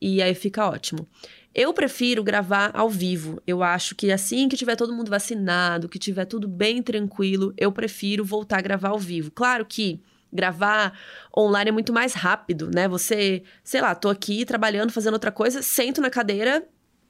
E 0.00 0.22
aí 0.22 0.34
fica 0.34 0.66
ótimo. 0.66 1.06
Eu 1.54 1.72
prefiro 1.72 2.22
gravar 2.22 2.70
ao 2.74 2.88
vivo. 2.88 3.40
Eu 3.46 3.62
acho 3.62 3.94
que 3.94 4.12
assim 4.12 4.48
que 4.48 4.56
tiver 4.56 4.76
todo 4.76 4.92
mundo 4.92 5.10
vacinado, 5.10 5.88
que 5.88 5.98
tiver 5.98 6.26
tudo 6.26 6.46
bem 6.46 6.82
tranquilo, 6.82 7.54
eu 7.56 7.72
prefiro 7.72 8.22
voltar 8.24 8.58
a 8.58 8.62
gravar 8.62 8.90
ao 8.90 8.98
vivo. 8.98 9.30
Claro 9.30 9.64
que 9.64 10.02
gravar 10.36 10.92
online 11.36 11.70
é 11.70 11.72
muito 11.72 11.92
mais 11.92 12.14
rápido, 12.14 12.70
né? 12.72 12.86
Você, 12.86 13.42
sei 13.64 13.80
lá, 13.80 13.94
tô 13.94 14.08
aqui 14.08 14.44
trabalhando, 14.44 14.92
fazendo 14.92 15.14
outra 15.14 15.32
coisa, 15.32 15.62
sento 15.62 16.00
na 16.00 16.10
cadeira, 16.10 16.64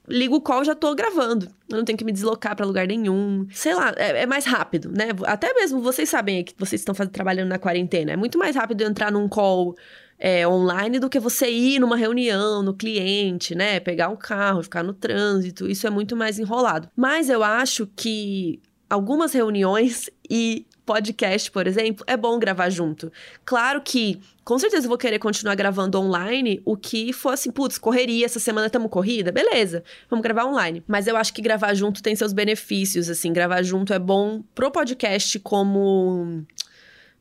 ligo 0.07 0.37
o 0.37 0.41
call 0.41 0.63
já 0.63 0.73
tô 0.73 0.95
gravando. 0.95 1.47
Eu 1.69 1.77
não 1.77 1.85
tenho 1.85 1.97
que 1.97 2.05
me 2.05 2.11
deslocar 2.11 2.55
para 2.55 2.65
lugar 2.65 2.87
nenhum. 2.87 3.45
Sei 3.51 3.75
lá, 3.75 3.93
é, 3.97 4.23
é, 4.23 4.25
mais 4.25 4.45
rápido, 4.45 4.89
né? 4.89 5.09
Até 5.25 5.53
mesmo 5.53 5.81
vocês 5.81 6.09
sabem 6.09 6.43
que 6.43 6.53
vocês 6.57 6.81
estão 6.81 6.95
fazendo, 6.95 7.11
trabalhando 7.11 7.49
na 7.49 7.59
quarentena. 7.59 8.13
É 8.13 8.15
muito 8.15 8.37
mais 8.37 8.55
rápido 8.55 8.81
entrar 8.81 9.11
num 9.11 9.27
call 9.27 9.75
é, 10.17 10.47
online 10.47 10.99
do 10.99 11.09
que 11.09 11.19
você 11.19 11.49
ir 11.49 11.79
numa 11.79 11.95
reunião 11.95 12.63
no 12.63 12.73
cliente, 12.73 13.53
né? 13.53 13.79
Pegar 13.79 14.09
um 14.09 14.15
carro, 14.15 14.63
ficar 14.63 14.83
no 14.83 14.93
trânsito. 14.93 15.67
Isso 15.67 15.85
é 15.85 15.89
muito 15.89 16.15
mais 16.15 16.39
enrolado. 16.39 16.89
Mas 16.95 17.29
eu 17.29 17.43
acho 17.43 17.87
que 17.95 18.61
algumas 18.89 19.33
reuniões 19.33 20.09
e 20.29 20.65
podcast, 20.87 21.51
por 21.51 21.67
exemplo, 21.67 22.05
é 22.07 22.15
bom 22.15 22.39
gravar 22.39 22.69
junto. 22.69 23.11
Claro 23.43 23.81
que, 23.81 24.21
com 24.45 24.57
certeza, 24.57 24.85
eu 24.85 24.89
vou 24.89 24.97
querer 24.97 25.19
continuar 25.19 25.53
gravando 25.53 25.99
online 25.99 26.61
o 26.63 26.77
que 26.77 27.11
for 27.11 27.33
assim, 27.33 27.51
putz, 27.51 27.77
correria, 27.77 28.25
essa 28.25 28.39
semana 28.39 28.67
estamos 28.67 28.89
corrida, 28.89 29.29
beleza, 29.29 29.83
vamos 30.09 30.23
gravar 30.23 30.45
online. 30.45 30.81
Mas 30.87 31.05
eu 31.05 31.17
acho 31.17 31.33
que 31.33 31.41
gravar 31.41 31.73
junto 31.73 32.01
tem 32.01 32.15
seus 32.15 32.31
benefícios, 32.31 33.09
assim, 33.09 33.33
gravar 33.33 33.61
junto 33.63 33.93
é 33.93 33.99
bom 33.99 34.41
pro 34.55 34.71
podcast 34.71 35.37
como. 35.39 36.45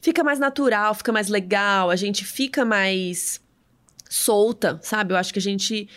Fica 0.00 0.22
mais 0.22 0.38
natural, 0.38 0.94
fica 0.94 1.10
mais 1.10 1.26
legal, 1.26 1.90
a 1.90 1.96
gente 1.96 2.24
fica 2.24 2.64
mais 2.64 3.40
solta, 4.08 4.78
sabe? 4.80 5.12
Eu 5.12 5.16
acho 5.16 5.32
que 5.32 5.40
a 5.40 5.42
gente 5.42 5.88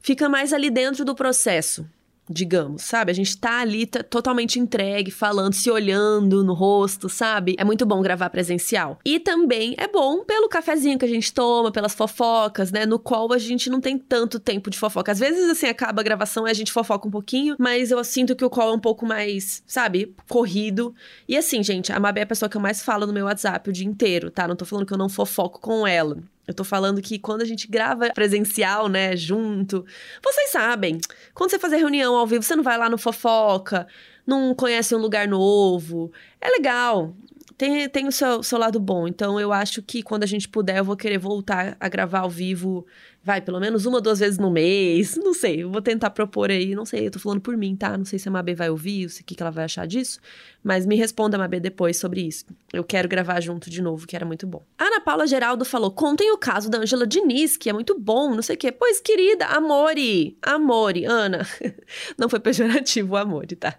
fica 0.00 0.28
mais 0.28 0.52
ali 0.52 0.68
dentro 0.68 1.04
do 1.04 1.14
processo 1.14 1.86
digamos, 2.32 2.82
sabe? 2.82 3.10
A 3.10 3.14
gente 3.14 3.36
tá 3.36 3.60
ali 3.60 3.86
tá 3.86 4.02
totalmente 4.02 4.58
entregue, 4.58 5.10
falando, 5.10 5.54
se 5.54 5.70
olhando 5.70 6.42
no 6.42 6.54
rosto, 6.54 7.08
sabe? 7.08 7.54
É 7.58 7.64
muito 7.64 7.84
bom 7.86 8.00
gravar 8.02 8.30
presencial. 8.30 8.98
E 9.04 9.18
também 9.18 9.74
é 9.78 9.86
bom 9.86 10.24
pelo 10.24 10.48
cafezinho 10.48 10.98
que 10.98 11.04
a 11.04 11.08
gente 11.08 11.32
toma, 11.32 11.70
pelas 11.70 11.94
fofocas, 11.94 12.72
né? 12.72 12.86
No 12.86 12.98
qual 12.98 13.32
a 13.32 13.38
gente 13.38 13.70
não 13.70 13.80
tem 13.80 13.98
tanto 13.98 14.40
tempo 14.40 14.70
de 14.70 14.78
fofoca. 14.78 15.12
Às 15.12 15.18
vezes, 15.18 15.48
assim, 15.50 15.66
acaba 15.66 16.00
a 16.00 16.04
gravação 16.04 16.46
e 16.46 16.50
a 16.50 16.54
gente 16.54 16.72
fofoca 16.72 17.06
um 17.06 17.10
pouquinho, 17.10 17.56
mas 17.58 17.90
eu 17.90 18.02
sinto 18.02 18.34
que 18.34 18.44
o 18.44 18.50
call 18.50 18.70
é 18.70 18.74
um 18.74 18.80
pouco 18.80 19.06
mais, 19.06 19.62
sabe, 19.66 20.14
corrido. 20.28 20.94
E 21.28 21.36
assim, 21.36 21.62
gente, 21.62 21.92
a 21.92 22.00
Mabé 22.00 22.20
é 22.20 22.24
a 22.24 22.26
pessoa 22.26 22.48
que 22.48 22.56
eu 22.56 22.60
mais 22.60 22.82
falo 22.82 23.06
no 23.06 23.12
meu 23.12 23.26
WhatsApp 23.26 23.68
o 23.68 23.72
dia 23.72 23.86
inteiro, 23.86 24.30
tá? 24.30 24.48
Não 24.48 24.56
tô 24.56 24.64
falando 24.64 24.86
que 24.86 24.92
eu 24.92 24.98
não 24.98 25.08
fofoco 25.08 25.60
com 25.60 25.86
ela. 25.86 26.18
Eu 26.46 26.54
tô 26.54 26.64
falando 26.64 27.00
que 27.00 27.18
quando 27.18 27.42
a 27.42 27.44
gente 27.44 27.68
grava 27.68 28.10
presencial, 28.12 28.88
né, 28.88 29.16
junto, 29.16 29.84
vocês 30.22 30.50
sabem, 30.50 30.98
quando 31.34 31.50
você 31.50 31.58
fazer 31.58 31.76
reunião 31.76 32.16
ao 32.16 32.26
vivo, 32.26 32.42
você 32.42 32.56
não 32.56 32.64
vai 32.64 32.76
lá 32.76 32.90
no 32.90 32.98
fofoca, 32.98 33.86
não 34.26 34.54
conhece 34.54 34.94
um 34.94 34.98
lugar 34.98 35.28
novo. 35.28 36.10
É 36.40 36.48
legal. 36.50 37.14
Tem, 37.62 37.88
tem 37.88 38.08
o 38.08 38.10
seu, 38.10 38.42
seu 38.42 38.58
lado 38.58 38.80
bom. 38.80 39.06
Então, 39.06 39.38
eu 39.38 39.52
acho 39.52 39.82
que 39.82 40.02
quando 40.02 40.24
a 40.24 40.26
gente 40.26 40.48
puder, 40.48 40.78
eu 40.78 40.84
vou 40.84 40.96
querer 40.96 41.18
voltar 41.18 41.76
a 41.78 41.88
gravar 41.88 42.22
ao 42.22 42.28
vivo 42.28 42.84
vai, 43.22 43.40
pelo 43.40 43.60
menos 43.60 43.86
uma 43.86 43.98
ou 43.98 44.02
duas 44.02 44.18
vezes 44.18 44.36
no 44.36 44.50
mês. 44.50 45.14
Não 45.22 45.32
sei, 45.32 45.62
eu 45.62 45.70
vou 45.70 45.80
tentar 45.80 46.10
propor 46.10 46.50
aí. 46.50 46.74
Não 46.74 46.84
sei, 46.84 47.06
eu 47.06 47.10
tô 47.12 47.20
falando 47.20 47.40
por 47.40 47.56
mim, 47.56 47.76
tá? 47.76 47.96
Não 47.96 48.04
sei 48.04 48.18
se 48.18 48.28
a 48.28 48.32
Mabê 48.32 48.52
vai 48.52 48.68
ouvir, 48.68 49.06
o 49.06 49.24
que, 49.24 49.36
que 49.36 49.40
ela 49.40 49.52
vai 49.52 49.64
achar 49.64 49.86
disso. 49.86 50.18
Mas 50.60 50.84
me 50.84 50.96
responda, 50.96 51.38
Mabê, 51.38 51.60
depois 51.60 51.96
sobre 51.96 52.22
isso. 52.22 52.46
Eu 52.72 52.82
quero 52.82 53.08
gravar 53.08 53.40
junto 53.40 53.70
de 53.70 53.80
novo, 53.80 54.08
que 54.08 54.16
era 54.16 54.26
muito 54.26 54.44
bom. 54.44 54.64
A 54.76 54.86
Ana 54.86 55.00
Paula 55.00 55.24
Geraldo 55.24 55.64
falou: 55.64 55.92
contem 55.92 56.32
o 56.32 56.38
caso 56.38 56.68
da 56.68 56.78
Angela 56.78 57.06
Diniz, 57.06 57.56
que 57.56 57.70
é 57.70 57.72
muito 57.72 57.96
bom, 57.96 58.34
não 58.34 58.42
sei 58.42 58.56
o 58.56 58.58
quê. 58.58 58.72
Pois, 58.72 59.00
querida, 59.00 59.46
amore, 59.46 60.36
amore, 60.42 61.04
Ana. 61.04 61.46
não 62.18 62.28
foi 62.28 62.40
pejorativo 62.40 63.12
o 63.12 63.16
amore, 63.16 63.54
tá? 63.54 63.78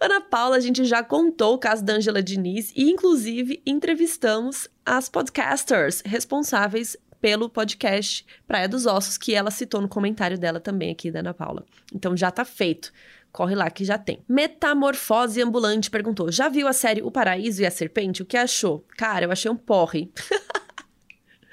Ana 0.00 0.20
Paula, 0.20 0.56
a 0.56 0.60
gente 0.60 0.84
já 0.84 1.02
contou 1.02 1.54
o 1.54 1.58
caso 1.58 1.84
da 1.84 1.94
Angela 1.94 2.22
Diniz 2.22 2.72
e, 2.76 2.90
inclusive, 2.90 3.62
entrevistamos 3.66 4.68
as 4.84 5.08
podcasters 5.08 6.02
responsáveis 6.04 6.96
pelo 7.20 7.48
podcast 7.48 8.26
Praia 8.48 8.68
dos 8.68 8.84
Ossos, 8.84 9.16
que 9.16 9.32
ela 9.32 9.50
citou 9.50 9.80
no 9.80 9.88
comentário 9.88 10.36
dela 10.36 10.58
também 10.58 10.90
aqui 10.90 11.10
da 11.10 11.20
Ana 11.20 11.32
Paula. 11.32 11.64
Então 11.94 12.16
já 12.16 12.30
tá 12.30 12.44
feito. 12.44 12.92
Corre 13.30 13.54
lá 13.54 13.70
que 13.70 13.84
já 13.84 13.96
tem. 13.96 14.22
Metamorfose 14.28 15.40
Ambulante 15.40 15.88
perguntou: 15.88 16.30
Já 16.30 16.48
viu 16.48 16.68
a 16.68 16.72
série 16.72 17.00
O 17.00 17.10
Paraíso 17.10 17.62
e 17.62 17.66
a 17.66 17.70
Serpente? 17.70 18.22
O 18.22 18.26
que 18.26 18.36
achou? 18.36 18.84
Cara, 18.98 19.24
eu 19.24 19.32
achei 19.32 19.50
um 19.50 19.56
porre. 19.56 20.12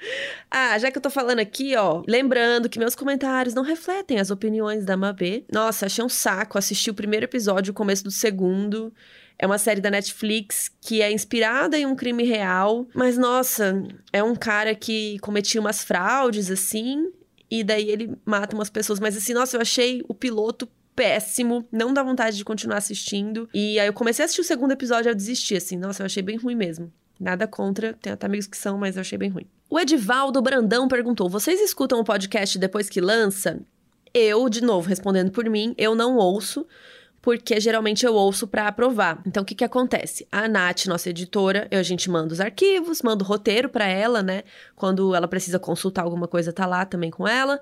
Ah, 0.52 0.76
já 0.78 0.90
que 0.90 0.98
eu 0.98 1.02
tô 1.02 1.10
falando 1.10 1.38
aqui, 1.38 1.76
ó, 1.76 2.02
lembrando 2.08 2.68
que 2.68 2.78
meus 2.78 2.96
comentários 2.96 3.54
não 3.54 3.62
refletem 3.62 4.18
as 4.18 4.30
opiniões 4.30 4.84
da 4.84 4.96
Mabê. 4.96 5.44
Nossa, 5.52 5.86
achei 5.86 6.04
um 6.04 6.08
saco 6.08 6.58
assistir 6.58 6.90
o 6.90 6.94
primeiro 6.94 7.24
episódio, 7.24 7.70
o 7.70 7.74
começo 7.74 8.02
do 8.02 8.10
segundo. 8.10 8.92
É 9.38 9.46
uma 9.46 9.58
série 9.58 9.80
da 9.80 9.90
Netflix 9.90 10.68
que 10.80 11.00
é 11.00 11.12
inspirada 11.12 11.78
em 11.78 11.86
um 11.86 11.94
crime 11.94 12.24
real, 12.24 12.86
mas 12.94 13.16
nossa, 13.16 13.82
é 14.12 14.22
um 14.22 14.34
cara 14.34 14.74
que 14.74 15.18
cometia 15.20 15.60
umas 15.60 15.84
fraudes 15.84 16.50
assim, 16.50 17.10
e 17.50 17.64
daí 17.64 17.88
ele 17.88 18.14
mata 18.24 18.54
umas 18.54 18.68
pessoas, 18.68 19.00
mas 19.00 19.16
assim, 19.16 19.32
nossa, 19.32 19.56
eu 19.56 19.60
achei 19.60 20.02
o 20.08 20.14
piloto 20.14 20.68
péssimo, 20.94 21.66
não 21.72 21.94
dá 21.94 22.02
vontade 22.02 22.36
de 22.36 22.44
continuar 22.44 22.76
assistindo. 22.76 23.48
E 23.54 23.80
aí 23.80 23.86
eu 23.86 23.92
comecei 23.92 24.22
a 24.22 24.26
assistir 24.26 24.42
o 24.42 24.44
segundo 24.44 24.72
episódio 24.72 25.08
e 25.08 25.10
eu 25.10 25.14
desisti, 25.14 25.56
assim, 25.56 25.76
nossa, 25.76 26.02
eu 26.02 26.06
achei 26.06 26.22
bem 26.22 26.36
ruim 26.36 26.54
mesmo. 26.54 26.92
Nada 27.20 27.46
contra, 27.46 27.92
tem 28.00 28.12
até 28.12 28.26
amigos 28.26 28.46
que 28.46 28.56
são, 28.56 28.78
mas 28.78 28.96
eu 28.96 29.02
achei 29.02 29.18
bem 29.18 29.28
ruim. 29.28 29.46
O 29.68 29.78
Edivaldo 29.78 30.40
Brandão 30.40 30.88
perguntou: 30.88 31.28
vocês 31.28 31.60
escutam 31.60 32.00
o 32.00 32.04
podcast 32.04 32.58
depois 32.58 32.88
que 32.88 33.00
lança? 33.00 33.60
Eu, 34.14 34.48
de 34.48 34.62
novo, 34.62 34.88
respondendo 34.88 35.30
por 35.30 35.48
mim, 35.48 35.74
eu 35.76 35.94
não 35.94 36.16
ouço, 36.16 36.66
porque 37.20 37.60
geralmente 37.60 38.04
eu 38.06 38.14
ouço 38.14 38.48
para 38.48 38.66
aprovar. 38.66 39.22
Então, 39.26 39.42
o 39.42 39.46
que 39.46 39.54
que 39.54 39.64
acontece? 39.64 40.26
A 40.32 40.48
Nath, 40.48 40.86
nossa 40.86 41.10
editora, 41.10 41.68
eu, 41.70 41.78
a 41.78 41.82
gente 41.82 42.10
manda 42.10 42.32
os 42.32 42.40
arquivos, 42.40 43.02
manda 43.02 43.22
o 43.22 43.26
roteiro 43.26 43.68
para 43.68 43.86
ela, 43.86 44.22
né? 44.22 44.42
Quando 44.74 45.14
ela 45.14 45.28
precisa 45.28 45.58
consultar 45.58 46.02
alguma 46.02 46.26
coisa, 46.26 46.52
tá 46.52 46.66
lá 46.66 46.86
também 46.86 47.10
com 47.10 47.28
ela. 47.28 47.60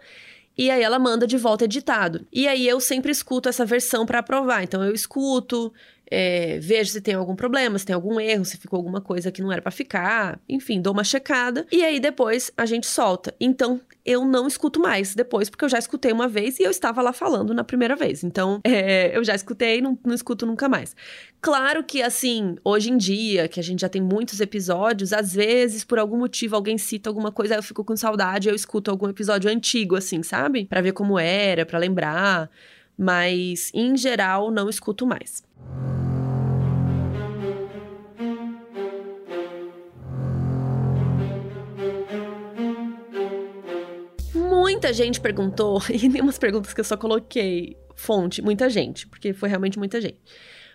E 0.57 0.71
aí 0.71 0.83
ela 0.83 0.99
manda 0.99 1.27
de 1.27 1.37
volta 1.37 1.65
editado. 1.65 2.27
E 2.33 2.49
aí 2.49 2.67
eu 2.67 2.81
sempre 2.81 3.13
escuto 3.13 3.49
essa 3.49 3.65
versão 3.65 4.07
para 4.07 4.19
aprovar. 4.19 4.65
Então 4.65 4.83
eu 4.83 4.93
escuto, 4.93 5.73
é, 6.11 6.59
vejo 6.61 6.91
se 6.91 7.01
tem 7.01 7.15
algum 7.15 7.35
problema, 7.35 7.79
se 7.79 7.87
tem 7.87 7.95
algum 7.95 8.21
erro, 8.21 8.45
se 8.45 8.57
ficou 8.57 8.77
alguma 8.77 9.01
coisa 9.01 9.31
que 9.31 9.43
não 9.43 9.53
era 9.53 9.63
para 9.63 9.71
ficar, 9.71 10.41
enfim, 10.49 10.81
dou 10.81 10.93
uma 10.93 11.05
checada 11.05 11.67
e 11.71 11.85
aí 11.85 12.01
depois 12.01 12.51
a 12.57 12.67
gente 12.67 12.87
solta. 12.87 13.35
Então 13.41 13.81
eu 14.05 14.25
não 14.25 14.47
escuto 14.47 14.81
mais 14.81 15.15
depois, 15.15 15.51
porque 15.51 15.65
eu 15.65 15.69
já 15.69 15.79
escutei 15.79 16.11
uma 16.13 16.27
vez 16.27 16.59
e 16.59 16.63
eu 16.63 16.71
estava 16.71 17.03
lá 17.03 17.13
falando 17.13 17.53
na 17.53 17.63
primeira 17.63 17.95
vez. 17.95 18.25
Então 18.25 18.61
é, 18.65 19.17
eu 19.17 19.23
já 19.23 19.35
escutei, 19.35 19.81
não, 19.81 19.99
não 20.05 20.15
escuto 20.15 20.47
nunca 20.47 20.69
mais. 20.69 20.97
Claro 21.41 21.85
que, 21.85 22.03
assim, 22.03 22.57
hoje 22.65 22.91
em 22.91 22.97
dia, 22.97 23.47
que 23.47 23.61
a 23.61 23.63
gente 23.63 23.81
já 23.81 23.89
tem 23.89 24.03
muitos 24.03 24.41
episódios, 24.41 25.13
às 25.13 25.33
vezes, 25.33 25.85
por 25.85 25.99
algum 25.99 26.17
motivo, 26.17 26.57
alguém 26.57 26.77
cita 26.77 27.09
alguma 27.09 27.31
coisa, 27.31 27.55
eu 27.55 27.63
fico 27.63 27.85
com 27.85 27.97
saudade, 27.97 28.49
eu 28.49 28.55
escuto 28.55 28.91
algum 28.91 29.09
episódio 29.09 29.51
antigo, 29.51 29.95
assim, 29.95 30.23
sabe? 30.23 30.65
Para 30.65 30.81
ver 30.81 30.93
como 30.93 31.19
era, 31.19 31.65
para 31.65 31.79
lembrar. 31.79 32.51
Mas, 32.97 33.71
em 33.73 33.97
geral, 33.97 34.51
não 34.51 34.69
escuto 34.69 35.07
mais. 35.07 35.45
Muita 44.35 44.93
gente 44.93 45.21
perguntou, 45.21 45.83
e 45.91 46.09
tem 46.09 46.21
umas 46.21 46.39
perguntas 46.39 46.73
que 46.73 46.81
eu 46.81 46.85
só 46.85 46.97
coloquei 46.97 47.77
fonte, 47.95 48.41
muita 48.41 48.71
gente, 48.71 49.07
porque 49.07 49.33
foi 49.33 49.49
realmente 49.49 49.79
muita 49.79 50.01
gente. 50.01 50.19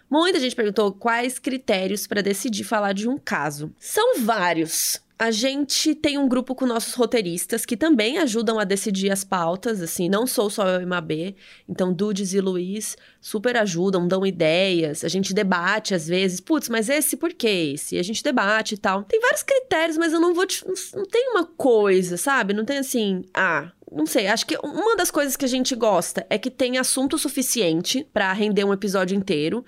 Muita 0.09 0.39
gente 0.39 0.55
perguntou 0.55 0.91
quais 0.91 1.39
critérios 1.39 2.05
para 2.05 2.21
decidir 2.21 2.63
falar 2.63 2.93
de 2.93 3.07
um 3.09 3.17
caso. 3.17 3.73
São 3.79 4.19
vários. 4.19 5.01
A 5.23 5.31
gente 5.31 5.95
tem 5.95 6.17
um 6.17 6.27
grupo 6.27 6.53
com 6.53 6.65
nossos 6.65 6.95
roteiristas 6.95 7.65
que 7.65 7.77
também 7.77 8.17
ajudam 8.17 8.59
a 8.59 8.65
decidir 8.65 9.09
as 9.09 9.23
pautas, 9.23 9.81
assim, 9.81 10.09
não 10.09 10.27
sou 10.27 10.49
só 10.49 10.67
eu 10.67 10.81
e 10.81 10.85
Mabê, 10.85 11.33
então 11.65 11.93
Dudes 11.93 12.33
e 12.33 12.41
Luiz 12.41 12.97
super 13.21 13.55
ajudam, 13.55 14.05
dão 14.05 14.25
ideias, 14.25 15.01
a 15.01 15.07
gente 15.07 15.33
debate 15.33 15.95
às 15.95 16.07
vezes, 16.07 16.41
putz, 16.41 16.67
mas 16.67 16.89
esse 16.89 17.15
por 17.15 17.31
que 17.31 17.47
esse? 17.47 17.97
A 17.97 18.03
gente 18.03 18.21
debate 18.21 18.73
e 18.75 18.77
tal. 18.77 19.03
Tem 19.03 19.21
vários 19.21 19.43
critérios, 19.43 19.97
mas 19.97 20.11
eu 20.11 20.19
não 20.19 20.33
vou 20.33 20.45
te, 20.45 20.61
não 20.93 21.05
tem 21.05 21.29
uma 21.29 21.45
coisa, 21.45 22.17
sabe? 22.17 22.53
Não 22.53 22.65
tem 22.65 22.79
assim, 22.79 23.23
ah, 23.33 23.71
não 23.89 24.05
sei, 24.05 24.27
acho 24.27 24.45
que 24.45 24.57
uma 24.61 24.97
das 24.97 25.09
coisas 25.09 25.37
que 25.37 25.45
a 25.45 25.47
gente 25.47 25.73
gosta 25.73 26.27
é 26.29 26.37
que 26.37 26.51
tem 26.51 26.77
assunto 26.77 27.17
suficiente 27.17 28.05
para 28.11 28.33
render 28.33 28.65
um 28.65 28.73
episódio 28.73 29.15
inteiro. 29.15 29.63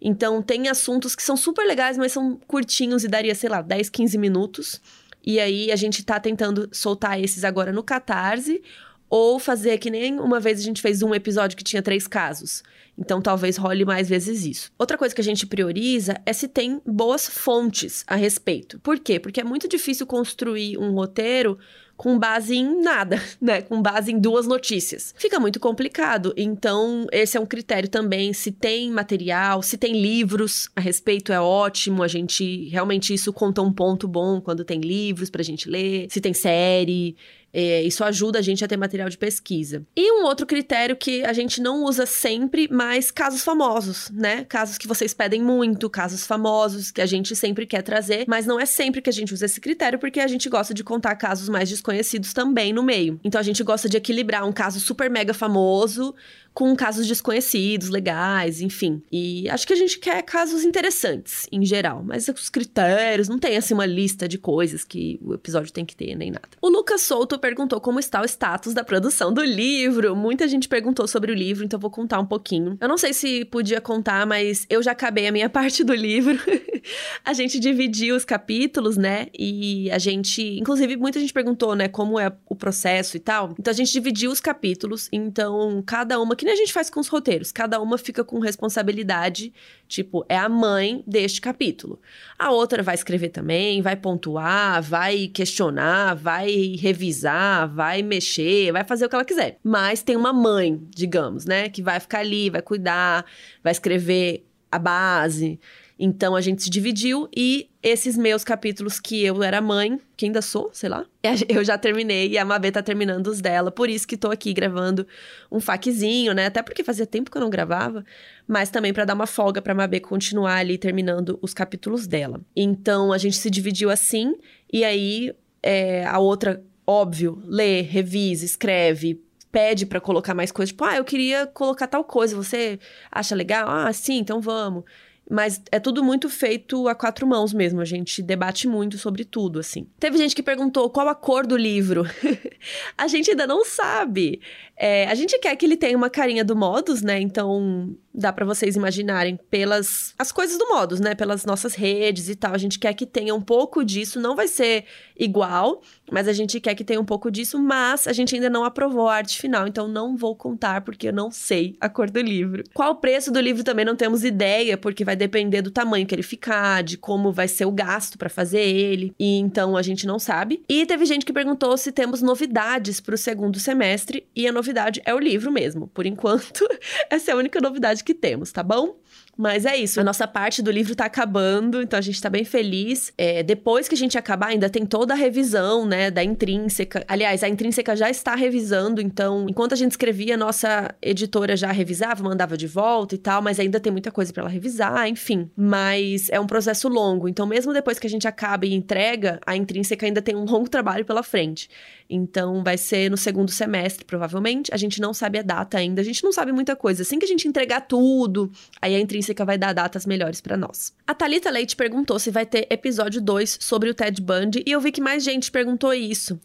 Então, 0.00 0.40
tem 0.40 0.68
assuntos 0.68 1.14
que 1.14 1.22
são 1.22 1.36
super 1.36 1.66
legais, 1.66 1.98
mas 1.98 2.12
são 2.12 2.40
curtinhos 2.46 3.04
e 3.04 3.08
daria, 3.08 3.34
sei 3.34 3.50
lá, 3.50 3.60
10, 3.60 3.90
15 3.90 4.16
minutos. 4.16 4.80
E 5.24 5.38
aí, 5.38 5.70
a 5.70 5.76
gente 5.76 6.04
tá 6.04 6.18
tentando 6.18 6.68
soltar 6.72 7.20
esses 7.20 7.44
agora 7.44 7.72
no 7.72 7.82
Catarse. 7.82 8.62
Ou 9.08 9.40
fazer 9.40 9.78
que 9.78 9.90
nem 9.90 10.20
uma 10.20 10.38
vez 10.38 10.60
a 10.60 10.62
gente 10.62 10.80
fez 10.80 11.02
um 11.02 11.12
episódio 11.12 11.56
que 11.56 11.64
tinha 11.64 11.82
três 11.82 12.06
casos. 12.06 12.62
Então, 12.96 13.20
talvez 13.20 13.56
role 13.56 13.84
mais 13.84 14.08
vezes 14.08 14.44
isso. 14.44 14.70
Outra 14.78 14.96
coisa 14.96 15.12
que 15.12 15.20
a 15.20 15.24
gente 15.24 15.46
prioriza 15.46 16.20
é 16.24 16.32
se 16.32 16.46
tem 16.46 16.80
boas 16.86 17.26
fontes 17.26 18.04
a 18.06 18.14
respeito. 18.14 18.78
Por 18.78 19.00
quê? 19.00 19.18
Porque 19.18 19.40
é 19.40 19.44
muito 19.44 19.66
difícil 19.66 20.06
construir 20.06 20.78
um 20.78 20.92
roteiro 20.92 21.58
com 22.00 22.18
base 22.18 22.56
em 22.56 22.80
nada, 22.80 23.22
né? 23.38 23.60
Com 23.60 23.82
base 23.82 24.10
em 24.10 24.18
duas 24.18 24.46
notícias. 24.46 25.14
Fica 25.18 25.38
muito 25.38 25.60
complicado. 25.60 26.32
Então, 26.34 27.06
esse 27.12 27.36
é 27.36 27.40
um 27.40 27.44
critério 27.44 27.90
também. 27.90 28.32
Se 28.32 28.50
tem 28.50 28.90
material, 28.90 29.62
se 29.62 29.76
tem 29.76 30.00
livros 30.00 30.70
a 30.74 30.80
respeito, 30.80 31.30
é 31.30 31.38
ótimo. 31.38 32.02
A 32.02 32.08
gente 32.08 32.70
realmente 32.70 33.12
isso 33.12 33.34
conta 33.34 33.60
um 33.60 33.70
ponto 33.70 34.08
bom 34.08 34.40
quando 34.40 34.64
tem 34.64 34.80
livros 34.80 35.28
pra 35.28 35.42
gente 35.42 35.68
ler. 35.68 36.06
Se 36.08 36.22
tem 36.22 36.32
série. 36.32 37.14
É, 37.52 37.82
isso 37.82 38.04
ajuda 38.04 38.38
a 38.38 38.42
gente 38.42 38.64
a 38.64 38.68
ter 38.68 38.76
material 38.76 39.08
de 39.08 39.18
pesquisa. 39.18 39.84
E 39.96 40.12
um 40.12 40.24
outro 40.24 40.46
critério 40.46 40.96
que 40.96 41.24
a 41.24 41.32
gente 41.32 41.60
não 41.60 41.84
usa 41.84 42.06
sempre, 42.06 42.68
mas 42.70 43.10
casos 43.10 43.42
famosos, 43.42 44.10
né? 44.10 44.44
Casos 44.44 44.78
que 44.78 44.86
vocês 44.86 45.12
pedem 45.12 45.42
muito, 45.42 45.90
casos 45.90 46.26
famosos 46.26 46.90
que 46.90 47.00
a 47.00 47.06
gente 47.06 47.34
sempre 47.34 47.66
quer 47.66 47.82
trazer, 47.82 48.24
mas 48.28 48.46
não 48.46 48.58
é 48.60 48.66
sempre 48.66 49.02
que 49.02 49.10
a 49.10 49.12
gente 49.12 49.34
usa 49.34 49.46
esse 49.46 49.60
critério, 49.60 49.98
porque 49.98 50.20
a 50.20 50.28
gente 50.28 50.48
gosta 50.48 50.72
de 50.72 50.84
contar 50.84 51.16
casos 51.16 51.48
mais 51.48 51.68
desconhecidos 51.68 52.32
também 52.32 52.72
no 52.72 52.82
meio. 52.82 53.18
Então 53.24 53.40
a 53.40 53.44
gente 53.44 53.62
gosta 53.62 53.88
de 53.88 53.96
equilibrar 53.96 54.46
um 54.46 54.52
caso 54.52 54.78
super 54.80 55.10
mega 55.10 55.34
famoso 55.34 56.14
com 56.52 56.74
casos 56.74 57.06
desconhecidos, 57.06 57.88
legais, 57.88 58.60
enfim. 58.60 59.02
E 59.10 59.48
acho 59.48 59.66
que 59.66 59.72
a 59.72 59.76
gente 59.76 59.98
quer 59.98 60.22
casos 60.22 60.64
interessantes, 60.64 61.46
em 61.50 61.64
geral. 61.64 62.02
Mas 62.04 62.28
os 62.28 62.48
critérios, 62.48 63.28
não 63.28 63.38
tem 63.38 63.56
assim 63.56 63.74
uma 63.74 63.86
lista 63.86 64.26
de 64.26 64.38
coisas 64.38 64.84
que 64.84 65.18
o 65.22 65.34
episódio 65.34 65.72
tem 65.72 65.84
que 65.84 65.96
ter, 65.96 66.14
nem 66.14 66.30
nada. 66.30 66.48
O 66.60 66.68
Lucas 66.68 67.02
Souto 67.02 67.38
perguntou 67.38 67.80
como 67.80 67.98
está 67.98 68.20
o 68.20 68.24
status 68.24 68.74
da 68.74 68.84
produção 68.84 69.32
do 69.32 69.42
livro. 69.42 70.14
Muita 70.16 70.48
gente 70.48 70.68
perguntou 70.68 71.06
sobre 71.06 71.32
o 71.32 71.34
livro, 71.34 71.64
então 71.64 71.76
eu 71.76 71.80
vou 71.80 71.90
contar 71.90 72.20
um 72.20 72.26
pouquinho. 72.26 72.76
Eu 72.80 72.88
não 72.88 72.98
sei 72.98 73.12
se 73.12 73.44
podia 73.44 73.80
contar, 73.80 74.26
mas 74.26 74.66
eu 74.68 74.82
já 74.82 74.92
acabei 74.92 75.26
a 75.28 75.32
minha 75.32 75.48
parte 75.50 75.84
do 75.84 75.94
livro. 75.94 76.38
a 77.24 77.32
gente 77.32 77.58
dividiu 77.58 78.16
os 78.16 78.24
capítulos, 78.24 78.96
né? 78.96 79.28
E 79.38 79.90
a 79.90 79.98
gente. 79.98 80.58
Inclusive, 80.58 80.96
muita 80.96 81.20
gente 81.20 81.32
perguntou, 81.32 81.74
né, 81.74 81.88
como 81.88 82.18
é 82.18 82.32
o 82.48 82.56
processo 82.56 83.16
e 83.16 83.20
tal. 83.20 83.54
Então 83.58 83.70
a 83.70 83.74
gente 83.74 83.92
dividiu 83.92 84.30
os 84.30 84.40
capítulos. 84.40 85.08
Então, 85.12 85.82
cada 85.86 86.20
uma 86.20 86.36
que 86.40 86.46
nem 86.46 86.54
a 86.54 86.56
gente 86.56 86.72
faz 86.72 86.88
com 86.88 87.00
os 87.00 87.08
roteiros, 87.08 87.52
cada 87.52 87.78
uma 87.82 87.98
fica 87.98 88.24
com 88.24 88.38
responsabilidade, 88.38 89.52
tipo, 89.86 90.24
é 90.26 90.38
a 90.38 90.48
mãe 90.48 91.04
deste 91.06 91.38
capítulo. 91.38 92.00
A 92.38 92.50
outra 92.50 92.82
vai 92.82 92.94
escrever 92.94 93.28
também, 93.28 93.82
vai 93.82 93.94
pontuar, 93.94 94.82
vai 94.82 95.28
questionar, 95.28 96.14
vai 96.14 96.76
revisar, 96.80 97.68
vai 97.68 98.02
mexer, 98.02 98.72
vai 98.72 98.84
fazer 98.84 99.04
o 99.04 99.08
que 99.10 99.14
ela 99.14 99.24
quiser. 99.26 99.58
Mas 99.62 100.02
tem 100.02 100.16
uma 100.16 100.32
mãe, 100.32 100.80
digamos, 100.88 101.44
né, 101.44 101.68
que 101.68 101.82
vai 101.82 102.00
ficar 102.00 102.20
ali, 102.20 102.48
vai 102.48 102.62
cuidar, 102.62 103.26
vai 103.62 103.72
escrever 103.72 104.46
a 104.72 104.78
base. 104.78 105.60
Então 106.02 106.34
a 106.34 106.40
gente 106.40 106.62
se 106.62 106.70
dividiu 106.70 107.28
e 107.36 107.68
esses 107.82 108.16
meus 108.16 108.42
capítulos 108.42 108.98
que 108.98 109.22
eu 109.22 109.42
era 109.42 109.60
mãe, 109.60 110.00
que 110.16 110.24
ainda 110.24 110.40
sou, 110.40 110.70
sei 110.72 110.88
lá, 110.88 111.04
eu 111.46 111.62
já 111.62 111.76
terminei 111.76 112.30
e 112.30 112.38
a 112.38 112.44
Mabê 112.44 112.72
tá 112.72 112.82
terminando 112.82 113.26
os 113.26 113.42
dela. 113.42 113.70
Por 113.70 113.90
isso 113.90 114.08
que 114.08 114.16
tô 114.16 114.30
aqui 114.30 114.54
gravando 114.54 115.06
um 115.52 115.60
faquezinho, 115.60 116.32
né? 116.32 116.46
Até 116.46 116.62
porque 116.62 116.82
fazia 116.82 117.04
tempo 117.04 117.30
que 117.30 117.36
eu 117.36 117.42
não 117.42 117.50
gravava, 117.50 118.02
mas 118.48 118.70
também 118.70 118.94
para 118.94 119.04
dar 119.04 119.12
uma 119.12 119.26
folga 119.26 119.60
pra 119.60 119.74
Mabê 119.74 120.00
continuar 120.00 120.56
ali 120.56 120.78
terminando 120.78 121.38
os 121.42 121.52
capítulos 121.52 122.06
dela. 122.06 122.40
Então 122.56 123.12
a 123.12 123.18
gente 123.18 123.36
se 123.36 123.50
dividiu 123.50 123.90
assim, 123.90 124.34
e 124.72 124.82
aí 124.82 125.34
é, 125.62 126.06
a 126.06 126.18
outra, 126.18 126.64
óbvio, 126.86 127.42
lê, 127.44 127.82
revisa, 127.82 128.46
escreve, 128.46 129.22
pede 129.52 129.84
para 129.84 130.00
colocar 130.00 130.32
mais 130.32 130.50
coisas. 130.50 130.70
Tipo, 130.70 130.84
ah, 130.84 130.96
eu 130.96 131.04
queria 131.04 131.46
colocar 131.46 131.86
tal 131.86 132.04
coisa, 132.04 132.34
você 132.34 132.78
acha 133.10 133.34
legal? 133.34 133.68
Ah, 133.68 133.92
sim, 133.92 134.16
então 134.16 134.40
vamos. 134.40 134.84
Mas 135.30 135.62
é 135.70 135.78
tudo 135.78 136.02
muito 136.02 136.28
feito 136.28 136.88
a 136.88 136.94
quatro 136.94 137.24
mãos 137.24 137.52
mesmo. 137.52 137.80
A 137.80 137.84
gente 137.84 138.20
debate 138.20 138.66
muito 138.66 138.98
sobre 138.98 139.24
tudo, 139.24 139.60
assim. 139.60 139.86
Teve 140.00 140.18
gente 140.18 140.34
que 140.34 140.42
perguntou 140.42 140.90
qual 140.90 141.08
a 141.08 141.14
cor 141.14 141.46
do 141.46 141.56
livro. 141.56 142.04
a 142.98 143.06
gente 143.06 143.30
ainda 143.30 143.46
não 143.46 143.64
sabe. 143.64 144.40
É, 144.82 145.06
a 145.08 145.14
gente 145.14 145.38
quer 145.38 145.54
que 145.56 145.66
ele 145.66 145.76
tenha 145.76 145.94
uma 145.94 146.08
carinha 146.08 146.42
do 146.42 146.56
Modus, 146.56 147.02
né? 147.02 147.20
Então, 147.20 147.94
dá 148.14 148.32
para 148.32 148.46
vocês 148.46 148.76
imaginarem 148.76 149.38
pelas 149.50 150.14
as 150.18 150.32
coisas 150.32 150.56
do 150.56 150.66
Modus, 150.68 151.00
né? 151.00 151.14
Pelas 151.14 151.44
nossas 151.44 151.74
redes 151.74 152.30
e 152.30 152.34
tal. 152.34 152.54
A 152.54 152.58
gente 152.58 152.78
quer 152.78 152.94
que 152.94 153.04
tenha 153.04 153.34
um 153.34 153.42
pouco 153.42 153.84
disso. 153.84 154.18
Não 154.18 154.34
vai 154.34 154.48
ser 154.48 154.86
igual, 155.18 155.82
mas 156.10 156.26
a 156.26 156.32
gente 156.32 156.58
quer 156.58 156.74
que 156.74 156.82
tenha 156.82 156.98
um 156.98 157.04
pouco 157.04 157.30
disso. 157.30 157.58
Mas 157.58 158.06
a 158.06 158.14
gente 158.14 158.34
ainda 158.34 158.48
não 158.48 158.64
aprovou 158.64 159.06
a 159.06 159.16
arte 159.16 159.38
final, 159.38 159.66
então 159.66 159.86
não 159.86 160.16
vou 160.16 160.34
contar 160.34 160.80
porque 160.80 161.08
eu 161.08 161.12
não 161.12 161.30
sei 161.30 161.76
a 161.78 161.90
cor 161.90 162.10
do 162.10 162.20
livro. 162.22 162.64
Qual 162.72 162.92
o 162.92 162.96
preço 162.96 163.30
do 163.30 163.38
livro 163.38 163.62
também 163.62 163.84
não 163.84 163.94
temos 163.94 164.24
ideia, 164.24 164.78
porque 164.78 165.04
vai 165.04 165.14
depender 165.14 165.60
do 165.60 165.70
tamanho 165.70 166.06
que 166.06 166.14
ele 166.14 166.22
ficar, 166.22 166.82
de 166.82 166.96
como 166.96 167.30
vai 167.30 167.48
ser 167.48 167.66
o 167.66 167.70
gasto 167.70 168.16
para 168.16 168.30
fazer 168.30 168.62
ele. 168.62 169.14
E 169.18 169.36
então 169.36 169.76
a 169.76 169.82
gente 169.82 170.06
não 170.06 170.18
sabe. 170.18 170.64
E 170.66 170.86
teve 170.86 171.04
gente 171.04 171.26
que 171.26 171.34
perguntou 171.34 171.76
se 171.76 171.92
temos 171.92 172.22
novidades 172.22 172.98
para 172.98 173.14
o 173.14 173.18
segundo 173.18 173.60
semestre 173.60 174.26
e 174.34 174.48
a 174.48 174.52
novidade 174.52 174.69
é 175.04 175.14
o 175.14 175.18
livro 175.18 175.50
mesmo. 175.50 175.88
Por 175.88 176.06
enquanto, 176.06 176.66
essa 177.10 177.30
é 177.30 177.34
a 177.34 177.36
única 177.36 177.60
novidade 177.60 178.04
que 178.04 178.14
temos, 178.14 178.52
tá 178.52 178.62
bom? 178.62 178.96
Mas 179.36 179.64
é 179.64 179.74
isso, 179.74 179.98
a 179.98 180.04
nossa 180.04 180.28
parte 180.28 180.60
do 180.60 180.70
livro 180.70 180.94
tá 180.94 181.06
acabando, 181.06 181.80
então 181.80 181.98
a 181.98 182.02
gente 182.02 182.20
tá 182.20 182.28
bem 182.28 182.44
feliz. 182.44 183.10
É, 183.16 183.42
depois 183.42 183.88
que 183.88 183.94
a 183.94 183.98
gente 183.98 184.18
acabar, 184.18 184.48
ainda 184.48 184.68
tem 184.68 184.84
toda 184.84 185.14
a 185.14 185.16
revisão, 185.16 185.86
né, 185.86 186.10
da 186.10 186.22
intrínseca. 186.22 187.04
Aliás, 187.08 187.42
a 187.42 187.48
intrínseca 187.48 187.96
já 187.96 188.10
está 188.10 188.34
revisando, 188.34 189.00
então, 189.00 189.46
enquanto 189.48 189.72
a 189.72 189.76
gente 189.76 189.92
escrevia, 189.92 190.34
a 190.34 190.36
nossa 190.36 190.94
editora 191.00 191.56
já 191.56 191.72
revisava, 191.72 192.22
mandava 192.22 192.54
de 192.54 192.66
volta 192.66 193.14
e 193.14 193.18
tal, 193.18 193.40
mas 193.40 193.58
ainda 193.58 193.80
tem 193.80 193.90
muita 193.90 194.10
coisa 194.10 194.30
para 194.30 194.42
ela 194.42 194.50
revisar, 194.50 195.08
enfim. 195.08 195.50
Mas 195.56 196.28
é 196.28 196.38
um 196.38 196.46
processo 196.46 196.86
longo, 196.88 197.26
então, 197.26 197.46
mesmo 197.46 197.72
depois 197.72 197.98
que 197.98 198.06
a 198.06 198.10
gente 198.10 198.28
acaba 198.28 198.66
e 198.66 198.74
entrega, 198.74 199.40
a 199.46 199.56
intrínseca 199.56 200.04
ainda 200.04 200.20
tem 200.20 200.36
um 200.36 200.44
longo 200.44 200.68
trabalho 200.68 201.06
pela 201.06 201.22
frente. 201.22 201.70
Então, 202.10 202.64
vai 202.64 202.76
ser 202.76 203.10
no 203.10 203.16
segundo 203.16 203.50
semestre, 203.50 204.04
provavelmente. 204.04 204.74
A 204.74 204.76
gente 204.76 205.00
não 205.00 205.14
sabe 205.14 205.38
a 205.38 205.42
data 205.42 205.78
ainda, 205.78 206.00
a 206.00 206.04
gente 206.04 206.24
não 206.24 206.32
sabe 206.32 206.50
muita 206.50 206.74
coisa. 206.74 207.02
Assim 207.02 207.18
que 207.18 207.24
a 207.24 207.28
gente 207.28 207.46
entregar 207.46 207.82
tudo, 207.82 208.50
aí 208.82 208.94
a 208.94 209.00
intrínseca 209.00 209.44
vai 209.44 209.56
dar 209.56 209.72
datas 209.72 210.04
melhores 210.04 210.40
para 210.40 210.56
nós. 210.56 210.92
A 211.06 211.14
Talita 211.14 211.48
Leite 211.50 211.76
perguntou 211.76 212.18
se 212.18 212.30
vai 212.30 212.44
ter 212.44 212.66
episódio 212.70 213.20
2 213.20 213.58
sobre 213.60 213.88
o 213.88 213.94
Ted 213.94 214.20
Bundy 214.20 214.64
e 214.66 214.72
eu 214.72 214.80
vi 214.80 214.90
que 214.90 215.00
mais 215.00 215.22
gente 215.22 215.50
perguntou 215.50 215.94
isso. 215.94 216.38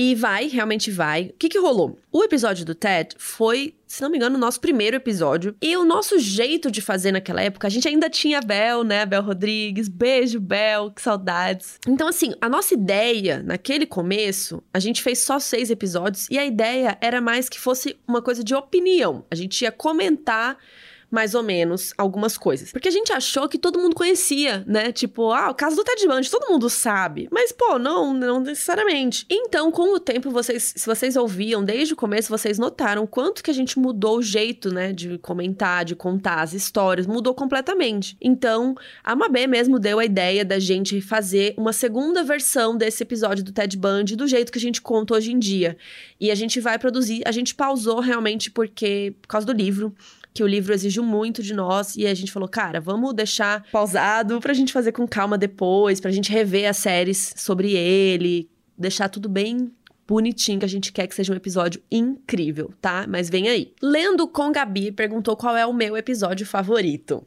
E 0.00 0.14
vai, 0.14 0.46
realmente 0.46 0.92
vai. 0.92 1.24
O 1.24 1.32
que, 1.36 1.48
que 1.48 1.58
rolou? 1.58 1.98
O 2.12 2.22
episódio 2.22 2.64
do 2.64 2.72
Ted 2.72 3.16
foi, 3.18 3.74
se 3.84 4.00
não 4.00 4.08
me 4.08 4.16
engano, 4.16 4.36
o 4.36 4.38
nosso 4.38 4.60
primeiro 4.60 4.94
episódio. 4.94 5.56
E 5.60 5.76
o 5.76 5.84
nosso 5.84 6.20
jeito 6.20 6.70
de 6.70 6.80
fazer 6.80 7.10
naquela 7.10 7.42
época, 7.42 7.66
a 7.66 7.70
gente 7.70 7.88
ainda 7.88 8.08
tinha 8.08 8.38
a 8.38 8.40
Bel, 8.40 8.84
né? 8.84 9.02
A 9.02 9.06
Bel 9.06 9.22
Rodrigues. 9.22 9.88
Beijo, 9.88 10.38
Bel, 10.38 10.92
que 10.92 11.02
saudades. 11.02 11.80
Então, 11.84 12.06
assim, 12.06 12.32
a 12.40 12.48
nossa 12.48 12.74
ideia, 12.74 13.42
naquele 13.42 13.86
começo, 13.86 14.62
a 14.72 14.78
gente 14.78 15.02
fez 15.02 15.18
só 15.18 15.40
seis 15.40 15.68
episódios 15.68 16.28
e 16.30 16.38
a 16.38 16.46
ideia 16.46 16.96
era 17.00 17.20
mais 17.20 17.48
que 17.48 17.58
fosse 17.58 17.96
uma 18.06 18.22
coisa 18.22 18.44
de 18.44 18.54
opinião. 18.54 19.24
A 19.28 19.34
gente 19.34 19.62
ia 19.62 19.72
comentar 19.72 20.56
mais 21.10 21.34
ou 21.34 21.42
menos 21.42 21.92
algumas 21.96 22.36
coisas. 22.36 22.70
Porque 22.70 22.88
a 22.88 22.92
gente 22.92 23.12
achou 23.12 23.48
que 23.48 23.58
todo 23.58 23.78
mundo 23.78 23.94
conhecia, 23.94 24.62
né? 24.66 24.92
Tipo, 24.92 25.32
ah, 25.32 25.50
o 25.50 25.54
caso 25.54 25.76
do 25.76 25.84
Ted 25.84 26.06
Bundy, 26.06 26.30
todo 26.30 26.50
mundo 26.50 26.68
sabe. 26.68 27.28
Mas, 27.30 27.50
pô, 27.50 27.78
não, 27.78 28.12
não 28.12 28.40
necessariamente. 28.40 29.24
Então, 29.30 29.70
com 29.70 29.94
o 29.94 30.00
tempo, 30.00 30.30
vocês, 30.30 30.74
se 30.76 30.86
vocês 30.86 31.16
ouviam 31.16 31.64
desde 31.64 31.94
o 31.94 31.96
começo, 31.96 32.28
vocês 32.28 32.58
notaram 32.58 33.06
quanto 33.06 33.42
que 33.42 33.50
a 33.50 33.54
gente 33.54 33.78
mudou 33.78 34.18
o 34.18 34.22
jeito, 34.22 34.72
né, 34.72 34.92
de 34.92 35.18
comentar, 35.18 35.84
de 35.84 35.96
contar 35.96 36.42
as 36.42 36.52
histórias, 36.52 37.06
mudou 37.06 37.34
completamente. 37.34 38.16
Então, 38.20 38.74
a 39.02 39.16
Mabê 39.16 39.46
mesmo 39.46 39.78
deu 39.78 39.98
a 39.98 40.04
ideia 40.04 40.44
da 40.44 40.58
gente 40.58 41.00
fazer 41.00 41.54
uma 41.56 41.72
segunda 41.72 42.22
versão 42.22 42.76
desse 42.76 43.02
episódio 43.02 43.44
do 43.44 43.52
Ted 43.52 43.76
Bundy 43.76 44.16
do 44.16 44.26
jeito 44.26 44.52
que 44.52 44.58
a 44.58 44.60
gente 44.60 44.82
conta 44.82 45.14
hoje 45.14 45.32
em 45.32 45.38
dia. 45.38 45.76
E 46.20 46.30
a 46.30 46.34
gente 46.34 46.60
vai 46.60 46.78
produzir, 46.78 47.22
a 47.24 47.32
gente 47.32 47.54
pausou 47.54 48.00
realmente 48.00 48.50
porque 48.50 49.14
por 49.22 49.28
causa 49.28 49.46
do 49.46 49.52
livro 49.52 49.94
que 50.38 50.42
o 50.44 50.46
livro 50.46 50.72
exige 50.72 51.00
muito 51.00 51.42
de 51.42 51.52
nós 51.52 51.96
e 51.96 52.06
a 52.06 52.14
gente 52.14 52.30
falou, 52.30 52.48
cara, 52.48 52.80
vamos 52.80 53.12
deixar 53.12 53.64
pausado 53.72 54.38
pra 54.40 54.54
gente 54.54 54.72
fazer 54.72 54.92
com 54.92 55.04
calma 55.04 55.36
depois, 55.36 56.00
pra 56.00 56.12
gente 56.12 56.30
rever 56.30 56.70
as 56.70 56.76
séries 56.76 57.34
sobre 57.36 57.72
ele, 57.72 58.48
deixar 58.78 59.08
tudo 59.08 59.28
bem 59.28 59.72
bonitinho, 60.06 60.60
que 60.60 60.64
a 60.64 60.68
gente 60.68 60.92
quer 60.92 61.08
que 61.08 61.14
seja 61.16 61.32
um 61.32 61.36
episódio 61.36 61.82
incrível, 61.90 62.72
tá? 62.80 63.04
Mas 63.08 63.28
vem 63.28 63.48
aí. 63.48 63.72
Lendo 63.82 64.28
com 64.28 64.52
Gabi 64.52 64.92
perguntou 64.92 65.36
qual 65.36 65.56
é 65.56 65.66
o 65.66 65.74
meu 65.74 65.96
episódio 65.96 66.46
favorito. 66.46 67.26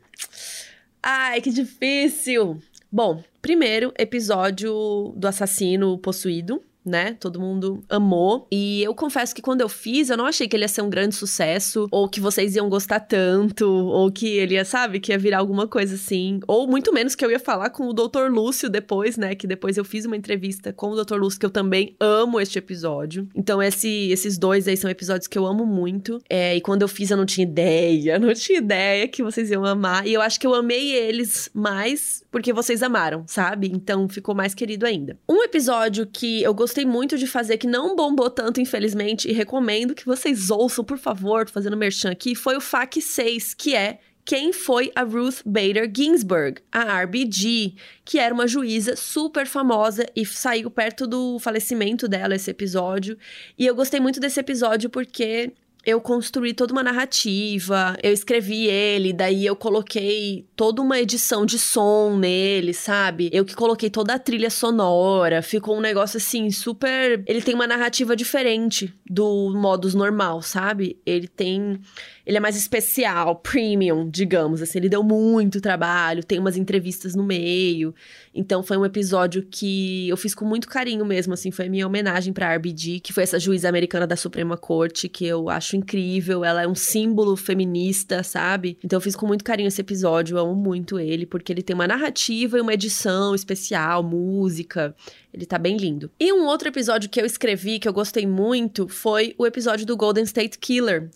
Ai, 1.03 1.41
que 1.41 1.49
difícil! 1.49 2.61
Bom, 2.89 3.21
primeiro, 3.41 3.93
episódio 3.99 5.13
do 5.17 5.27
assassino 5.27 5.97
possuído, 5.97 6.63
né? 6.85 7.15
Todo 7.19 7.39
mundo 7.39 7.83
amou. 7.89 8.47
E 8.51 8.81
eu 8.83 8.93
confesso 8.93 9.33
que 9.33 9.41
quando 9.41 9.61
eu 9.61 9.69
fiz, 9.69 10.09
eu 10.09 10.17
não 10.17 10.25
achei 10.25 10.47
que 10.47 10.55
ele 10.55 10.63
ia 10.63 10.67
ser 10.67 10.81
um 10.81 10.89
grande 10.89 11.15
sucesso, 11.15 11.87
ou 11.91 12.07
que 12.07 12.19
vocês 12.19 12.55
iam 12.55 12.69
gostar 12.69 12.99
tanto, 12.99 13.67
ou 13.67 14.11
que 14.11 14.27
ele 14.27 14.55
ia, 14.55 14.65
sabe, 14.65 14.99
que 14.99 15.11
ia 15.11 15.17
virar 15.17 15.39
alguma 15.39 15.67
coisa 15.67 15.95
assim. 15.95 16.39
Ou 16.47 16.67
muito 16.67 16.93
menos 16.93 17.15
que 17.15 17.23
eu 17.23 17.31
ia 17.31 17.39
falar 17.39 17.69
com 17.69 17.87
o 17.87 17.93
Dr. 17.93 18.29
Lúcio 18.29 18.69
depois, 18.69 19.17
né? 19.17 19.35
Que 19.35 19.47
depois 19.47 19.77
eu 19.77 19.85
fiz 19.85 20.05
uma 20.05 20.17
entrevista 20.17 20.73
com 20.73 20.91
o 20.91 21.03
Dr. 21.03 21.15
Lúcio, 21.15 21.39
que 21.39 21.45
eu 21.45 21.49
também 21.49 21.95
amo 21.99 22.39
este 22.39 22.57
episódio. 22.57 23.27
Então, 23.35 23.61
esse, 23.61 24.09
esses 24.09 24.37
dois 24.37 24.67
aí 24.67 24.77
são 24.77 24.89
episódios 24.89 25.27
que 25.27 25.37
eu 25.37 25.45
amo 25.45 25.65
muito. 25.65 26.19
É, 26.29 26.55
e 26.55 26.61
quando 26.61 26.81
eu 26.81 26.87
fiz, 26.87 27.11
eu 27.11 27.17
não 27.17 27.25
tinha 27.25 27.45
ideia, 27.45 28.17
não 28.19 28.33
tinha 28.33 28.59
ideia 28.59 29.07
que 29.07 29.23
vocês 29.23 29.49
iam 29.51 29.65
amar. 29.65 30.07
E 30.07 30.13
eu 30.13 30.21
acho 30.21 30.39
que 30.39 30.47
eu 30.47 30.53
amei 30.53 30.91
eles 30.91 31.49
mais 31.53 32.23
porque 32.31 32.53
vocês 32.53 32.81
amaram, 32.81 33.25
sabe? 33.27 33.69
Então 33.71 34.07
ficou 34.07 34.33
mais 34.33 34.55
querido 34.55 34.85
ainda. 34.85 35.19
Um 35.29 35.43
episódio 35.43 36.07
que 36.07 36.41
eu 36.41 36.53
gostei 36.53 36.70
muito 36.85 37.17
de 37.17 37.27
fazer, 37.27 37.57
que 37.57 37.67
não 37.67 37.95
bombou 37.95 38.29
tanto, 38.29 38.61
infelizmente, 38.61 39.29
e 39.29 39.33
recomendo 39.33 39.95
que 39.95 40.05
vocês 40.05 40.49
ouçam, 40.49 40.83
por 40.83 40.97
favor, 40.97 41.45
tô 41.45 41.51
fazendo 41.51 41.77
merchan 41.77 42.11
aqui, 42.11 42.35
foi 42.35 42.55
o 42.55 42.61
FAC 42.61 43.01
6, 43.01 43.53
que 43.53 43.75
é 43.75 43.99
quem 44.23 44.53
foi 44.53 44.91
a 44.95 45.03
Ruth 45.03 45.41
Bader 45.45 45.91
Ginsburg, 45.93 46.61
a 46.71 47.01
RBG, 47.01 47.75
que 48.05 48.19
era 48.19 48.33
uma 48.33 48.47
juíza 48.47 48.95
super 48.95 49.47
famosa 49.47 50.05
e 50.15 50.25
saiu 50.25 50.69
perto 50.69 51.07
do 51.07 51.39
falecimento 51.39 52.07
dela 52.07 52.35
esse 52.35 52.49
episódio. 52.49 53.17
E 53.57 53.65
eu 53.65 53.75
gostei 53.75 53.99
muito 53.99 54.19
desse 54.19 54.39
episódio 54.39 54.89
porque 54.89 55.51
eu 55.85 55.99
construí 55.99 56.53
toda 56.53 56.71
uma 56.73 56.83
narrativa, 56.83 57.97
eu 58.03 58.13
escrevi 58.13 58.67
ele, 58.67 59.11
daí 59.11 59.45
eu 59.45 59.55
coloquei 59.55 60.47
toda 60.55 60.81
uma 60.81 60.99
edição 60.99 61.45
de 61.45 61.57
som 61.57 62.17
nele, 62.17 62.73
sabe? 62.73 63.29
Eu 63.33 63.43
que 63.43 63.55
coloquei 63.55 63.89
toda 63.89 64.13
a 64.13 64.19
trilha 64.19 64.49
sonora, 64.49 65.41
ficou 65.41 65.77
um 65.77 65.81
negócio 65.81 66.17
assim 66.17 66.51
super. 66.51 67.23
Ele 67.25 67.41
tem 67.41 67.55
uma 67.55 67.65
narrativa 67.65 68.15
diferente 68.15 68.93
do 69.09 69.51
modus 69.55 69.95
normal, 69.95 70.41
sabe? 70.41 70.99
Ele 71.05 71.27
tem 71.27 71.79
ele 72.25 72.37
é 72.37 72.39
mais 72.39 72.55
especial, 72.55 73.35
premium, 73.37 74.09
digamos, 74.09 74.61
assim, 74.61 74.79
ele 74.79 74.89
deu 74.89 75.03
muito 75.03 75.59
trabalho, 75.59 76.23
tem 76.23 76.39
umas 76.39 76.57
entrevistas 76.57 77.15
no 77.15 77.23
meio. 77.23 77.93
Então 78.33 78.63
foi 78.63 78.77
um 78.77 78.85
episódio 78.85 79.45
que 79.49 80.07
eu 80.07 80.17
fiz 80.17 80.33
com 80.35 80.45
muito 80.45 80.67
carinho 80.67 81.05
mesmo, 81.05 81.33
assim, 81.33 81.51
foi 81.51 81.69
minha 81.69 81.85
homenagem 81.85 82.33
para 82.33 82.55
RBG, 82.55 82.99
que 82.99 83.13
foi 83.13 83.23
essa 83.23 83.39
juíza 83.39 83.67
americana 83.67 84.05
da 84.05 84.15
Suprema 84.15 84.57
Corte, 84.57 85.09
que 85.09 85.25
eu 85.25 85.49
acho 85.49 85.75
incrível, 85.75 86.45
ela 86.45 86.61
é 86.61 86.67
um 86.67 86.75
símbolo 86.75 87.35
feminista, 87.35 88.23
sabe? 88.23 88.77
Então 88.83 88.97
eu 88.97 89.01
fiz 89.01 89.15
com 89.15 89.25
muito 89.25 89.43
carinho 89.43 89.67
esse 89.67 89.81
episódio, 89.81 90.37
eu 90.37 90.43
amo 90.43 90.55
muito 90.55 90.99
ele, 90.99 91.25
porque 91.25 91.51
ele 91.51 91.61
tem 91.61 91.73
uma 91.73 91.87
narrativa 91.87 92.57
e 92.57 92.61
uma 92.61 92.73
edição 92.73 93.33
especial, 93.35 94.03
música. 94.03 94.95
Ele 95.33 95.45
tá 95.45 95.57
bem 95.57 95.77
lindo. 95.77 96.11
E 96.19 96.33
um 96.33 96.45
outro 96.45 96.67
episódio 96.67 97.09
que 97.09 97.19
eu 97.19 97.25
escrevi, 97.25 97.79
que 97.79 97.87
eu 97.87 97.93
gostei 97.93 98.27
muito, 98.27 98.87
foi 98.87 99.33
o 99.37 99.45
episódio 99.45 99.85
do 99.85 99.95
Golden 99.95 100.25
State 100.25 100.59
Killer 100.59 101.09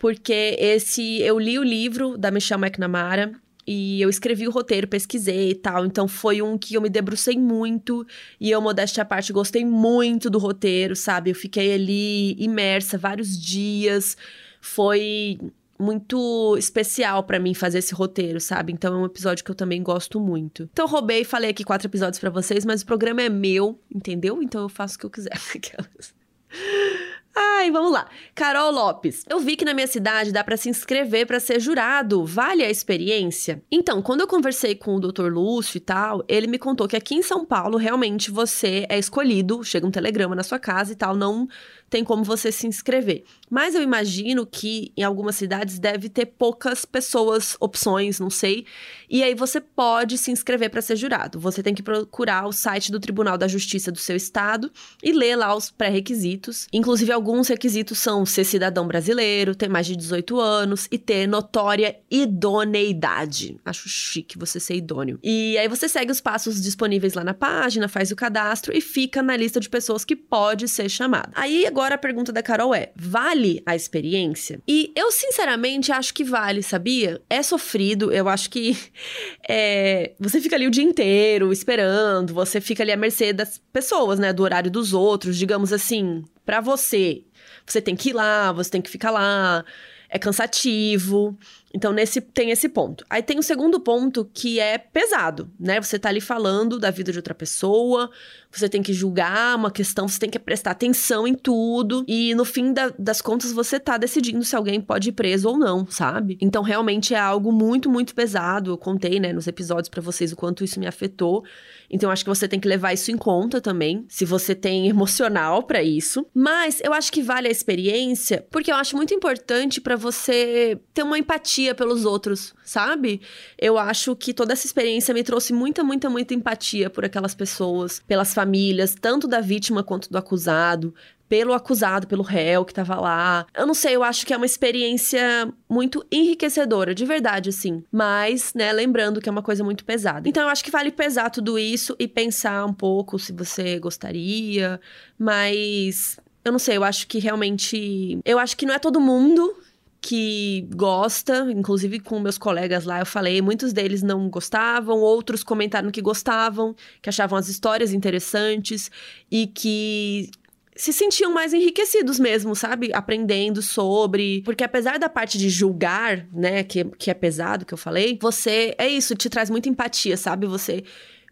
porque 0.00 0.56
esse 0.58 1.20
eu 1.20 1.38
li 1.38 1.58
o 1.58 1.62
livro 1.62 2.16
da 2.16 2.30
Michelle 2.30 2.64
McNamara 2.64 3.32
e 3.66 4.00
eu 4.00 4.08
escrevi 4.08 4.48
o 4.48 4.50
roteiro, 4.50 4.88
pesquisei 4.88 5.50
e 5.50 5.54
tal. 5.54 5.84
Então 5.84 6.08
foi 6.08 6.40
um 6.40 6.56
que 6.56 6.72
eu 6.72 6.80
me 6.80 6.88
debrucei 6.88 7.36
muito 7.36 8.06
e 8.40 8.50
eu, 8.50 8.62
modéstia 8.62 9.02
à 9.02 9.04
parte, 9.04 9.30
gostei 9.30 9.62
muito 9.62 10.30
do 10.30 10.38
roteiro, 10.38 10.96
sabe? 10.96 11.28
Eu 11.28 11.34
fiquei 11.34 11.74
ali 11.74 12.34
imersa 12.42 12.96
vários 12.96 13.38
dias. 13.38 14.16
Foi 14.58 15.38
muito 15.78 16.56
especial 16.56 17.22
para 17.24 17.38
mim 17.38 17.52
fazer 17.52 17.80
esse 17.80 17.92
roteiro, 17.92 18.40
sabe? 18.40 18.72
Então 18.72 18.94
é 18.94 18.96
um 18.96 19.04
episódio 19.04 19.44
que 19.44 19.50
eu 19.50 19.54
também 19.54 19.82
gosto 19.82 20.18
muito. 20.18 20.66
Então 20.72 20.86
roubei, 20.86 21.24
falei 21.24 21.50
aqui 21.50 21.62
quatro 21.62 21.86
episódios 21.86 22.18
para 22.18 22.30
vocês, 22.30 22.64
mas 22.64 22.80
o 22.80 22.86
programa 22.86 23.20
é 23.20 23.28
meu, 23.28 23.78
entendeu? 23.94 24.42
Então 24.42 24.62
eu 24.62 24.68
faço 24.70 24.96
o 24.96 24.98
que 24.98 25.04
eu 25.04 25.10
quiser. 25.10 25.38
Ai, 27.34 27.70
vamos 27.70 27.92
lá. 27.92 28.08
Carol 28.34 28.72
Lopes. 28.72 29.24
Eu 29.28 29.38
vi 29.38 29.54
que 29.54 29.64
na 29.64 29.72
minha 29.72 29.86
cidade 29.86 30.32
dá 30.32 30.42
para 30.42 30.56
se 30.56 30.68
inscrever 30.68 31.26
para 31.26 31.38
ser 31.38 31.60
jurado. 31.60 32.24
Vale 32.24 32.64
a 32.64 32.70
experiência? 32.70 33.62
Então, 33.70 34.02
quando 34.02 34.20
eu 34.20 34.26
conversei 34.26 34.74
com 34.74 34.96
o 34.96 35.00
Dr. 35.00 35.28
Lúcio 35.28 35.78
e 35.78 35.80
tal, 35.80 36.24
ele 36.26 36.46
me 36.46 36.58
contou 36.58 36.88
que 36.88 36.96
aqui 36.96 37.14
em 37.14 37.22
São 37.22 37.44
Paulo 37.44 37.78
realmente 37.78 38.30
você 38.30 38.84
é 38.88 38.98
escolhido, 38.98 39.62
chega 39.62 39.86
um 39.86 39.90
telegrama 39.90 40.34
na 40.34 40.42
sua 40.42 40.58
casa 40.58 40.92
e 40.92 40.96
tal, 40.96 41.14
não 41.14 41.46
tem 41.90 42.04
como 42.04 42.22
você 42.22 42.52
se 42.52 42.66
inscrever. 42.66 43.24
Mas 43.50 43.74
eu 43.74 43.82
imagino 43.82 44.46
que 44.46 44.92
em 44.96 45.02
algumas 45.02 45.34
cidades 45.34 45.80
deve 45.80 46.08
ter 46.08 46.24
poucas 46.24 46.84
pessoas, 46.84 47.56
opções, 47.58 48.20
não 48.20 48.30
sei. 48.30 48.64
E 49.10 49.24
aí 49.24 49.34
você 49.34 49.60
pode 49.60 50.16
se 50.16 50.30
inscrever 50.30 50.70
para 50.70 50.80
ser 50.80 50.94
jurado. 50.94 51.40
Você 51.40 51.60
tem 51.60 51.74
que 51.74 51.82
procurar 51.82 52.46
o 52.46 52.52
site 52.52 52.92
do 52.92 53.00
Tribunal 53.00 53.36
da 53.36 53.48
Justiça 53.48 53.90
do 53.90 53.98
seu 53.98 54.14
estado 54.14 54.70
e 55.02 55.10
ler 55.10 55.34
lá 55.34 55.54
os 55.54 55.68
pré-requisitos. 55.68 56.68
Inclusive, 56.72 57.10
alguns 57.10 57.48
requisitos 57.48 57.98
são 57.98 58.24
ser 58.24 58.44
cidadão 58.44 58.86
brasileiro, 58.86 59.56
ter 59.56 59.68
mais 59.68 59.86
de 59.86 59.96
18 59.96 60.38
anos 60.38 60.86
e 60.92 60.96
ter 60.96 61.26
notória 61.26 61.96
idoneidade. 62.08 63.58
Acho 63.64 63.88
chique 63.88 64.38
você 64.38 64.60
ser 64.60 64.76
idôneo. 64.76 65.18
E 65.24 65.58
aí 65.58 65.66
você 65.66 65.88
segue 65.88 66.12
os 66.12 66.20
passos 66.20 66.62
disponíveis 66.62 67.14
lá 67.14 67.24
na 67.24 67.34
página, 67.34 67.88
faz 67.88 68.12
o 68.12 68.16
cadastro 68.16 68.76
e 68.76 68.80
fica 68.80 69.22
na 69.22 69.36
lista 69.36 69.58
de 69.58 69.68
pessoas 69.68 70.04
que 70.04 70.14
pode 70.14 70.68
ser 70.68 70.88
chamado. 70.88 71.32
Aí 71.34 71.66
agora 71.66 71.79
agora 71.80 71.94
a 71.94 71.98
pergunta 71.98 72.30
da 72.30 72.42
Carol 72.42 72.74
é: 72.74 72.92
vale 72.94 73.62
a 73.64 73.74
experiência? 73.74 74.60
E 74.68 74.92
eu, 74.94 75.10
sinceramente, 75.10 75.90
acho 75.90 76.12
que 76.12 76.22
vale, 76.22 76.62
sabia? 76.62 77.22
É 77.28 77.42
sofrido, 77.42 78.12
eu 78.12 78.28
acho 78.28 78.50
que 78.50 78.76
é, 79.48 80.12
você 80.20 80.40
fica 80.40 80.56
ali 80.56 80.66
o 80.66 80.70
dia 80.70 80.84
inteiro 80.84 81.50
esperando, 81.50 82.34
você 82.34 82.60
fica 82.60 82.82
ali 82.82 82.92
à 82.92 82.96
mercê 82.96 83.32
das 83.32 83.58
pessoas, 83.72 84.18
né? 84.18 84.30
Do 84.32 84.42
horário 84.42 84.70
dos 84.70 84.92
outros, 84.92 85.38
digamos 85.38 85.72
assim, 85.72 86.22
para 86.44 86.60
você. 86.60 87.24
Você 87.66 87.80
tem 87.80 87.96
que 87.96 88.10
ir 88.10 88.12
lá, 88.12 88.52
você 88.52 88.70
tem 88.70 88.82
que 88.82 88.90
ficar 88.90 89.10
lá, 89.10 89.64
é 90.10 90.18
cansativo. 90.18 91.38
Então, 91.72 91.92
nesse 91.92 92.20
tem 92.20 92.50
esse 92.50 92.68
ponto. 92.68 93.04
Aí 93.08 93.22
tem 93.22 93.38
o 93.38 93.42
segundo 93.42 93.78
ponto 93.78 94.28
que 94.34 94.58
é 94.58 94.76
pesado, 94.76 95.50
né? 95.58 95.80
Você 95.80 95.98
tá 95.98 96.08
ali 96.08 96.20
falando 96.20 96.78
da 96.78 96.90
vida 96.90 97.12
de 97.12 97.18
outra 97.18 97.34
pessoa, 97.34 98.10
você 98.50 98.68
tem 98.68 98.82
que 98.82 98.92
julgar 98.92 99.56
uma 99.56 99.70
questão, 99.70 100.08
você 100.08 100.18
tem 100.18 100.28
que 100.28 100.38
prestar 100.38 100.72
atenção 100.72 101.26
em 101.26 101.34
tudo. 101.34 102.04
E 102.08 102.34
no 102.34 102.44
fim 102.44 102.72
da, 102.72 102.92
das 102.98 103.20
contas, 103.20 103.52
você 103.52 103.78
tá 103.78 103.96
decidindo 103.96 104.44
se 104.44 104.56
alguém 104.56 104.80
pode 104.80 105.10
ir 105.10 105.12
preso 105.12 105.48
ou 105.48 105.56
não, 105.56 105.86
sabe? 105.86 106.36
Então, 106.40 106.62
realmente 106.62 107.14
é 107.14 107.18
algo 107.18 107.52
muito, 107.52 107.88
muito 107.88 108.14
pesado. 108.14 108.72
Eu 108.72 108.78
contei, 108.78 109.20
né, 109.20 109.32
nos 109.32 109.46
episódios 109.46 109.88
para 109.88 110.02
vocês 110.02 110.32
o 110.32 110.36
quanto 110.36 110.64
isso 110.64 110.80
me 110.80 110.86
afetou. 110.86 111.44
Então, 111.88 112.10
acho 112.10 112.24
que 112.24 112.30
você 112.30 112.48
tem 112.48 112.58
que 112.58 112.68
levar 112.68 112.92
isso 112.92 113.10
em 113.10 113.16
conta 113.16 113.60
também, 113.60 114.04
se 114.08 114.24
você 114.24 114.54
tem 114.54 114.88
emocional 114.88 115.62
para 115.62 115.82
isso. 115.82 116.26
Mas 116.34 116.80
eu 116.82 116.92
acho 116.92 117.12
que 117.12 117.22
vale 117.22 117.48
a 117.48 117.50
experiência, 117.50 118.44
porque 118.50 118.70
eu 118.70 118.76
acho 118.76 118.96
muito 118.96 119.14
importante 119.14 119.80
para 119.80 119.96
você 119.96 120.80
ter 120.92 121.02
uma 121.02 121.18
empatia 121.18 121.59
pelos 121.74 122.04
outros, 122.04 122.54
sabe? 122.64 123.20
Eu 123.58 123.78
acho 123.78 124.16
que 124.16 124.32
toda 124.32 124.52
essa 124.52 124.66
experiência 124.66 125.12
me 125.12 125.22
trouxe 125.22 125.52
muita, 125.52 125.84
muita, 125.84 126.08
muita 126.08 126.34
empatia 126.34 126.88
por 126.88 127.04
aquelas 127.04 127.34
pessoas, 127.34 128.02
pelas 128.06 128.32
famílias, 128.32 128.94
tanto 128.98 129.28
da 129.28 129.40
vítima 129.40 129.82
quanto 129.82 130.10
do 130.10 130.18
acusado, 130.18 130.94
pelo 131.30 131.54
acusado, 131.54 132.08
pelo 132.08 132.24
réu 132.24 132.64
que 132.64 132.74
tava 132.74 133.00
lá. 133.00 133.46
Eu 133.56 133.64
não 133.64 133.72
sei, 133.72 133.94
eu 133.94 134.02
acho 134.02 134.26
que 134.26 134.34
é 134.34 134.36
uma 134.36 134.44
experiência 134.44 135.48
muito 135.68 136.04
enriquecedora, 136.10 136.92
de 136.92 137.06
verdade, 137.06 137.50
assim. 137.50 137.84
Mas, 137.92 138.52
né, 138.52 138.72
lembrando 138.72 139.20
que 139.20 139.28
é 139.28 139.32
uma 139.32 139.42
coisa 139.42 139.62
muito 139.62 139.84
pesada. 139.84 140.28
Então, 140.28 140.42
eu 140.42 140.48
acho 140.48 140.64
que 140.64 140.72
vale 140.72 140.90
pesar 140.90 141.30
tudo 141.30 141.56
isso 141.56 141.94
e 142.00 142.08
pensar 142.08 142.66
um 142.66 142.72
pouco 142.72 143.16
se 143.16 143.32
você 143.32 143.78
gostaria. 143.78 144.80
Mas. 145.16 146.18
Eu 146.44 146.50
não 146.50 146.58
sei, 146.58 146.76
eu 146.76 146.82
acho 146.82 147.06
que 147.06 147.20
realmente. 147.20 148.18
Eu 148.24 148.40
acho 148.40 148.56
que 148.56 148.66
não 148.66 148.74
é 148.74 148.78
todo 148.80 148.98
mundo 148.98 149.54
que 150.00 150.66
gosta, 150.74 151.46
inclusive 151.50 152.00
com 152.00 152.18
meus 152.18 152.38
colegas 152.38 152.84
lá 152.84 153.00
eu 153.00 153.06
falei, 153.06 153.42
muitos 153.42 153.72
deles 153.72 154.02
não 154.02 154.28
gostavam, 154.30 154.98
outros 154.98 155.44
comentaram 155.44 155.90
que 155.90 156.00
gostavam, 156.00 156.74
que 157.02 157.08
achavam 157.08 157.38
as 157.38 157.48
histórias 157.48 157.92
interessantes 157.92 158.90
e 159.30 159.46
que 159.46 160.30
se 160.74 160.94
sentiam 160.94 161.30
mais 161.30 161.52
enriquecidos 161.52 162.18
mesmo, 162.18 162.56
sabe? 162.56 162.90
Aprendendo 162.94 163.60
sobre. 163.60 164.40
Porque 164.42 164.64
apesar 164.64 164.98
da 164.98 165.10
parte 165.10 165.36
de 165.36 165.50
julgar, 165.50 166.26
né, 166.32 166.64
que, 166.64 166.84
que 166.96 167.10
é 167.10 167.14
pesado, 167.14 167.66
que 167.66 167.74
eu 167.74 167.78
falei, 167.78 168.18
você. 168.20 168.74
É 168.78 168.88
isso, 168.88 169.14
te 169.14 169.28
traz 169.28 169.50
muita 169.50 169.68
empatia, 169.68 170.16
sabe? 170.16 170.46
Você 170.46 170.82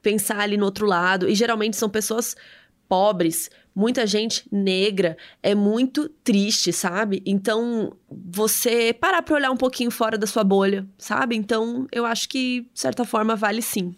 pensar 0.02 0.40
ali 0.40 0.58
no 0.58 0.66
outro 0.66 0.86
lado. 0.86 1.26
E 1.28 1.34
geralmente 1.34 1.78
são 1.78 1.88
pessoas 1.88 2.36
pobres, 2.88 3.50
muita 3.78 4.04
gente 4.04 4.42
negra, 4.50 5.16
é 5.40 5.54
muito 5.54 6.08
triste, 6.24 6.72
sabe? 6.72 7.22
Então, 7.24 7.92
você 8.10 8.92
parar 8.92 9.22
pra 9.22 9.36
olhar 9.36 9.52
um 9.52 9.56
pouquinho 9.56 9.92
fora 9.92 10.18
da 10.18 10.26
sua 10.26 10.42
bolha, 10.42 10.84
sabe? 10.98 11.36
Então, 11.36 11.86
eu 11.92 12.04
acho 12.04 12.28
que, 12.28 12.62
de 12.74 12.80
certa 12.80 13.04
forma, 13.04 13.36
vale 13.36 13.62
sim. 13.62 13.94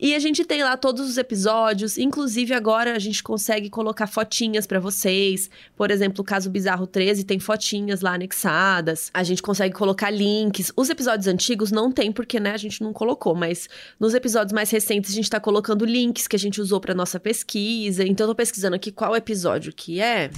E 0.00 0.14
a 0.14 0.18
gente 0.18 0.44
tem 0.44 0.62
lá 0.62 0.76
todos 0.76 1.08
os 1.08 1.16
episódios, 1.16 1.96
inclusive 1.96 2.52
agora 2.52 2.94
a 2.94 2.98
gente 2.98 3.22
consegue 3.22 3.70
colocar 3.70 4.06
fotinhas 4.06 4.66
para 4.66 4.80
vocês. 4.80 5.48
Por 5.76 5.90
exemplo, 5.90 6.22
o 6.22 6.24
caso 6.24 6.50
Bizarro 6.50 6.86
13 6.86 7.24
tem 7.24 7.38
fotinhas 7.38 8.00
lá 8.00 8.14
anexadas. 8.14 9.10
A 9.14 9.22
gente 9.22 9.42
consegue 9.42 9.74
colocar 9.74 10.10
links. 10.10 10.72
Os 10.76 10.90
episódios 10.90 11.26
antigos 11.26 11.70
não 11.70 11.92
tem 11.92 12.10
porque, 12.10 12.40
né, 12.40 12.52
a 12.52 12.56
gente 12.56 12.82
não 12.82 12.92
colocou, 12.92 13.34
mas 13.34 13.68
nos 13.98 14.14
episódios 14.14 14.52
mais 14.52 14.70
recentes 14.70 15.10
a 15.10 15.14
gente 15.14 15.30
tá 15.30 15.40
colocando 15.40 15.84
links 15.84 16.26
que 16.26 16.36
a 16.36 16.38
gente 16.38 16.60
usou 16.60 16.80
para 16.80 16.94
nossa 16.94 17.20
pesquisa. 17.20 18.04
Então 18.04 18.24
eu 18.24 18.30
tô 18.30 18.34
pesquisando 18.34 18.76
aqui 18.76 18.90
qual 18.90 19.14
episódio 19.14 19.72
que 19.72 20.00
é. 20.00 20.30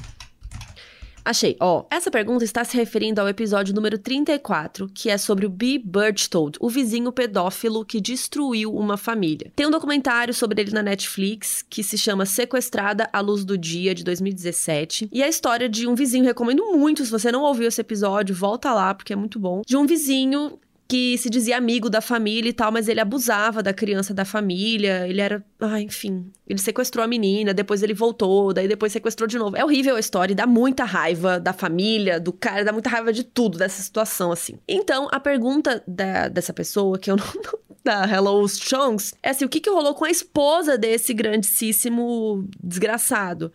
Achei. 1.27 1.57
Ó, 1.59 1.85
essa 1.91 2.09
pergunta 2.09 2.45
está 2.45 2.63
se 2.63 2.77
referindo 2.77 3.21
ao 3.21 3.29
episódio 3.29 3.75
número 3.75 3.99
34, 3.99 4.89
que 4.95 5.11
é 5.11 5.19
sobre 5.19 5.45
o 5.45 5.49
B. 5.51 5.83
Birchtold, 5.85 6.57
o 6.61 6.71
vizinho 6.71 7.11
pedófilo 7.11 7.85
que 7.85 8.01
destruiu 8.01 8.73
uma 8.73 8.97
família. 8.97 9.51
Tem 9.57 9.67
um 9.67 9.71
documentário 9.73 10.33
sobre 10.33 10.63
ele 10.63 10.71
na 10.71 10.85
Netflix 10.85 11.65
que 11.69 11.83
se 11.83 11.99
chama 11.99 12.25
Sequestrada 12.25 13.11
à 13.13 13.19
Luz 13.19 13.45
do 13.45 13.59
Dia, 13.59 13.93
de 13.93 14.05
2017. 14.05 15.09
E 15.13 15.21
é 15.21 15.27
a 15.27 15.29
história 15.29 15.69
de 15.69 15.89
um 15.89 15.97
vizinho, 15.97 16.25
recomendo 16.25 16.65
muito, 16.77 17.05
se 17.05 17.11
você 17.11 17.33
não 17.33 17.43
ouviu 17.43 17.67
esse 17.67 17.81
episódio, 17.81 18.33
volta 18.33 18.73
lá, 18.73 18.95
porque 18.95 19.13
é 19.13 19.17
muito 19.17 19.41
bom. 19.41 19.63
De 19.67 19.77
um 19.77 19.85
vizinho 19.85 20.57
que 20.89 21.19
se 21.19 21.29
dizia 21.29 21.57
amigo 21.57 21.91
da 21.91 22.01
família 22.01 22.49
e 22.49 22.53
tal, 22.53 22.71
mas 22.71 22.89
ele 22.89 23.01
abusava 23.01 23.63
da 23.63 23.73
criança 23.73 24.15
da 24.15 24.25
família, 24.25 25.07
ele 25.09 25.21
era, 25.21 25.45
ah, 25.61 25.81
enfim, 25.81 26.31
ele 26.47 26.61
sequestrou 26.61 27.05
a 27.05 27.09
menina, 27.09 27.53
depois 27.53 27.83
ele 27.83 27.95
voltou, 27.95 28.53
daí 28.53 28.69
depois 28.69 28.93
sequestrou 28.93 29.27
de 29.27 29.37
novo. 29.37 29.57
É 29.57 29.65
horrível 29.65 29.97
a 29.97 30.01
história 30.01 30.35
dá 30.35 30.47
muita 30.47 30.85
raiva 30.85 31.41
da 31.41 31.53
família, 31.53 32.21
do 32.21 32.33
cara, 32.33 32.65
dá 32.65 32.73
muita 32.73 32.89
raiva 32.91 33.13
de 33.13 33.25
tudo 33.25 33.59
dessa 33.59 33.83
situação 33.83 34.31
assim. 34.31 34.59
Então, 34.69 35.09
a 35.11 35.19
pergunta 35.19 35.83
da, 35.87 36.29
dessa 36.29 36.53
pessoa 36.53 36.99
que 36.99 37.11
eu 37.11 37.17
não, 37.19 37.27
da 37.83 38.05
Hello 38.05 38.47
Chunks 38.49 39.15
é 39.23 39.31
assim, 39.31 39.45
o 39.45 39.49
que 39.49 39.61
que 39.61 39.71
rolou 39.71 39.95
com 39.95 40.05
a 40.05 40.11
esposa 40.11 40.77
desse 40.77 41.15
grandíssimo 41.15 42.49
desgraçado? 42.63 43.53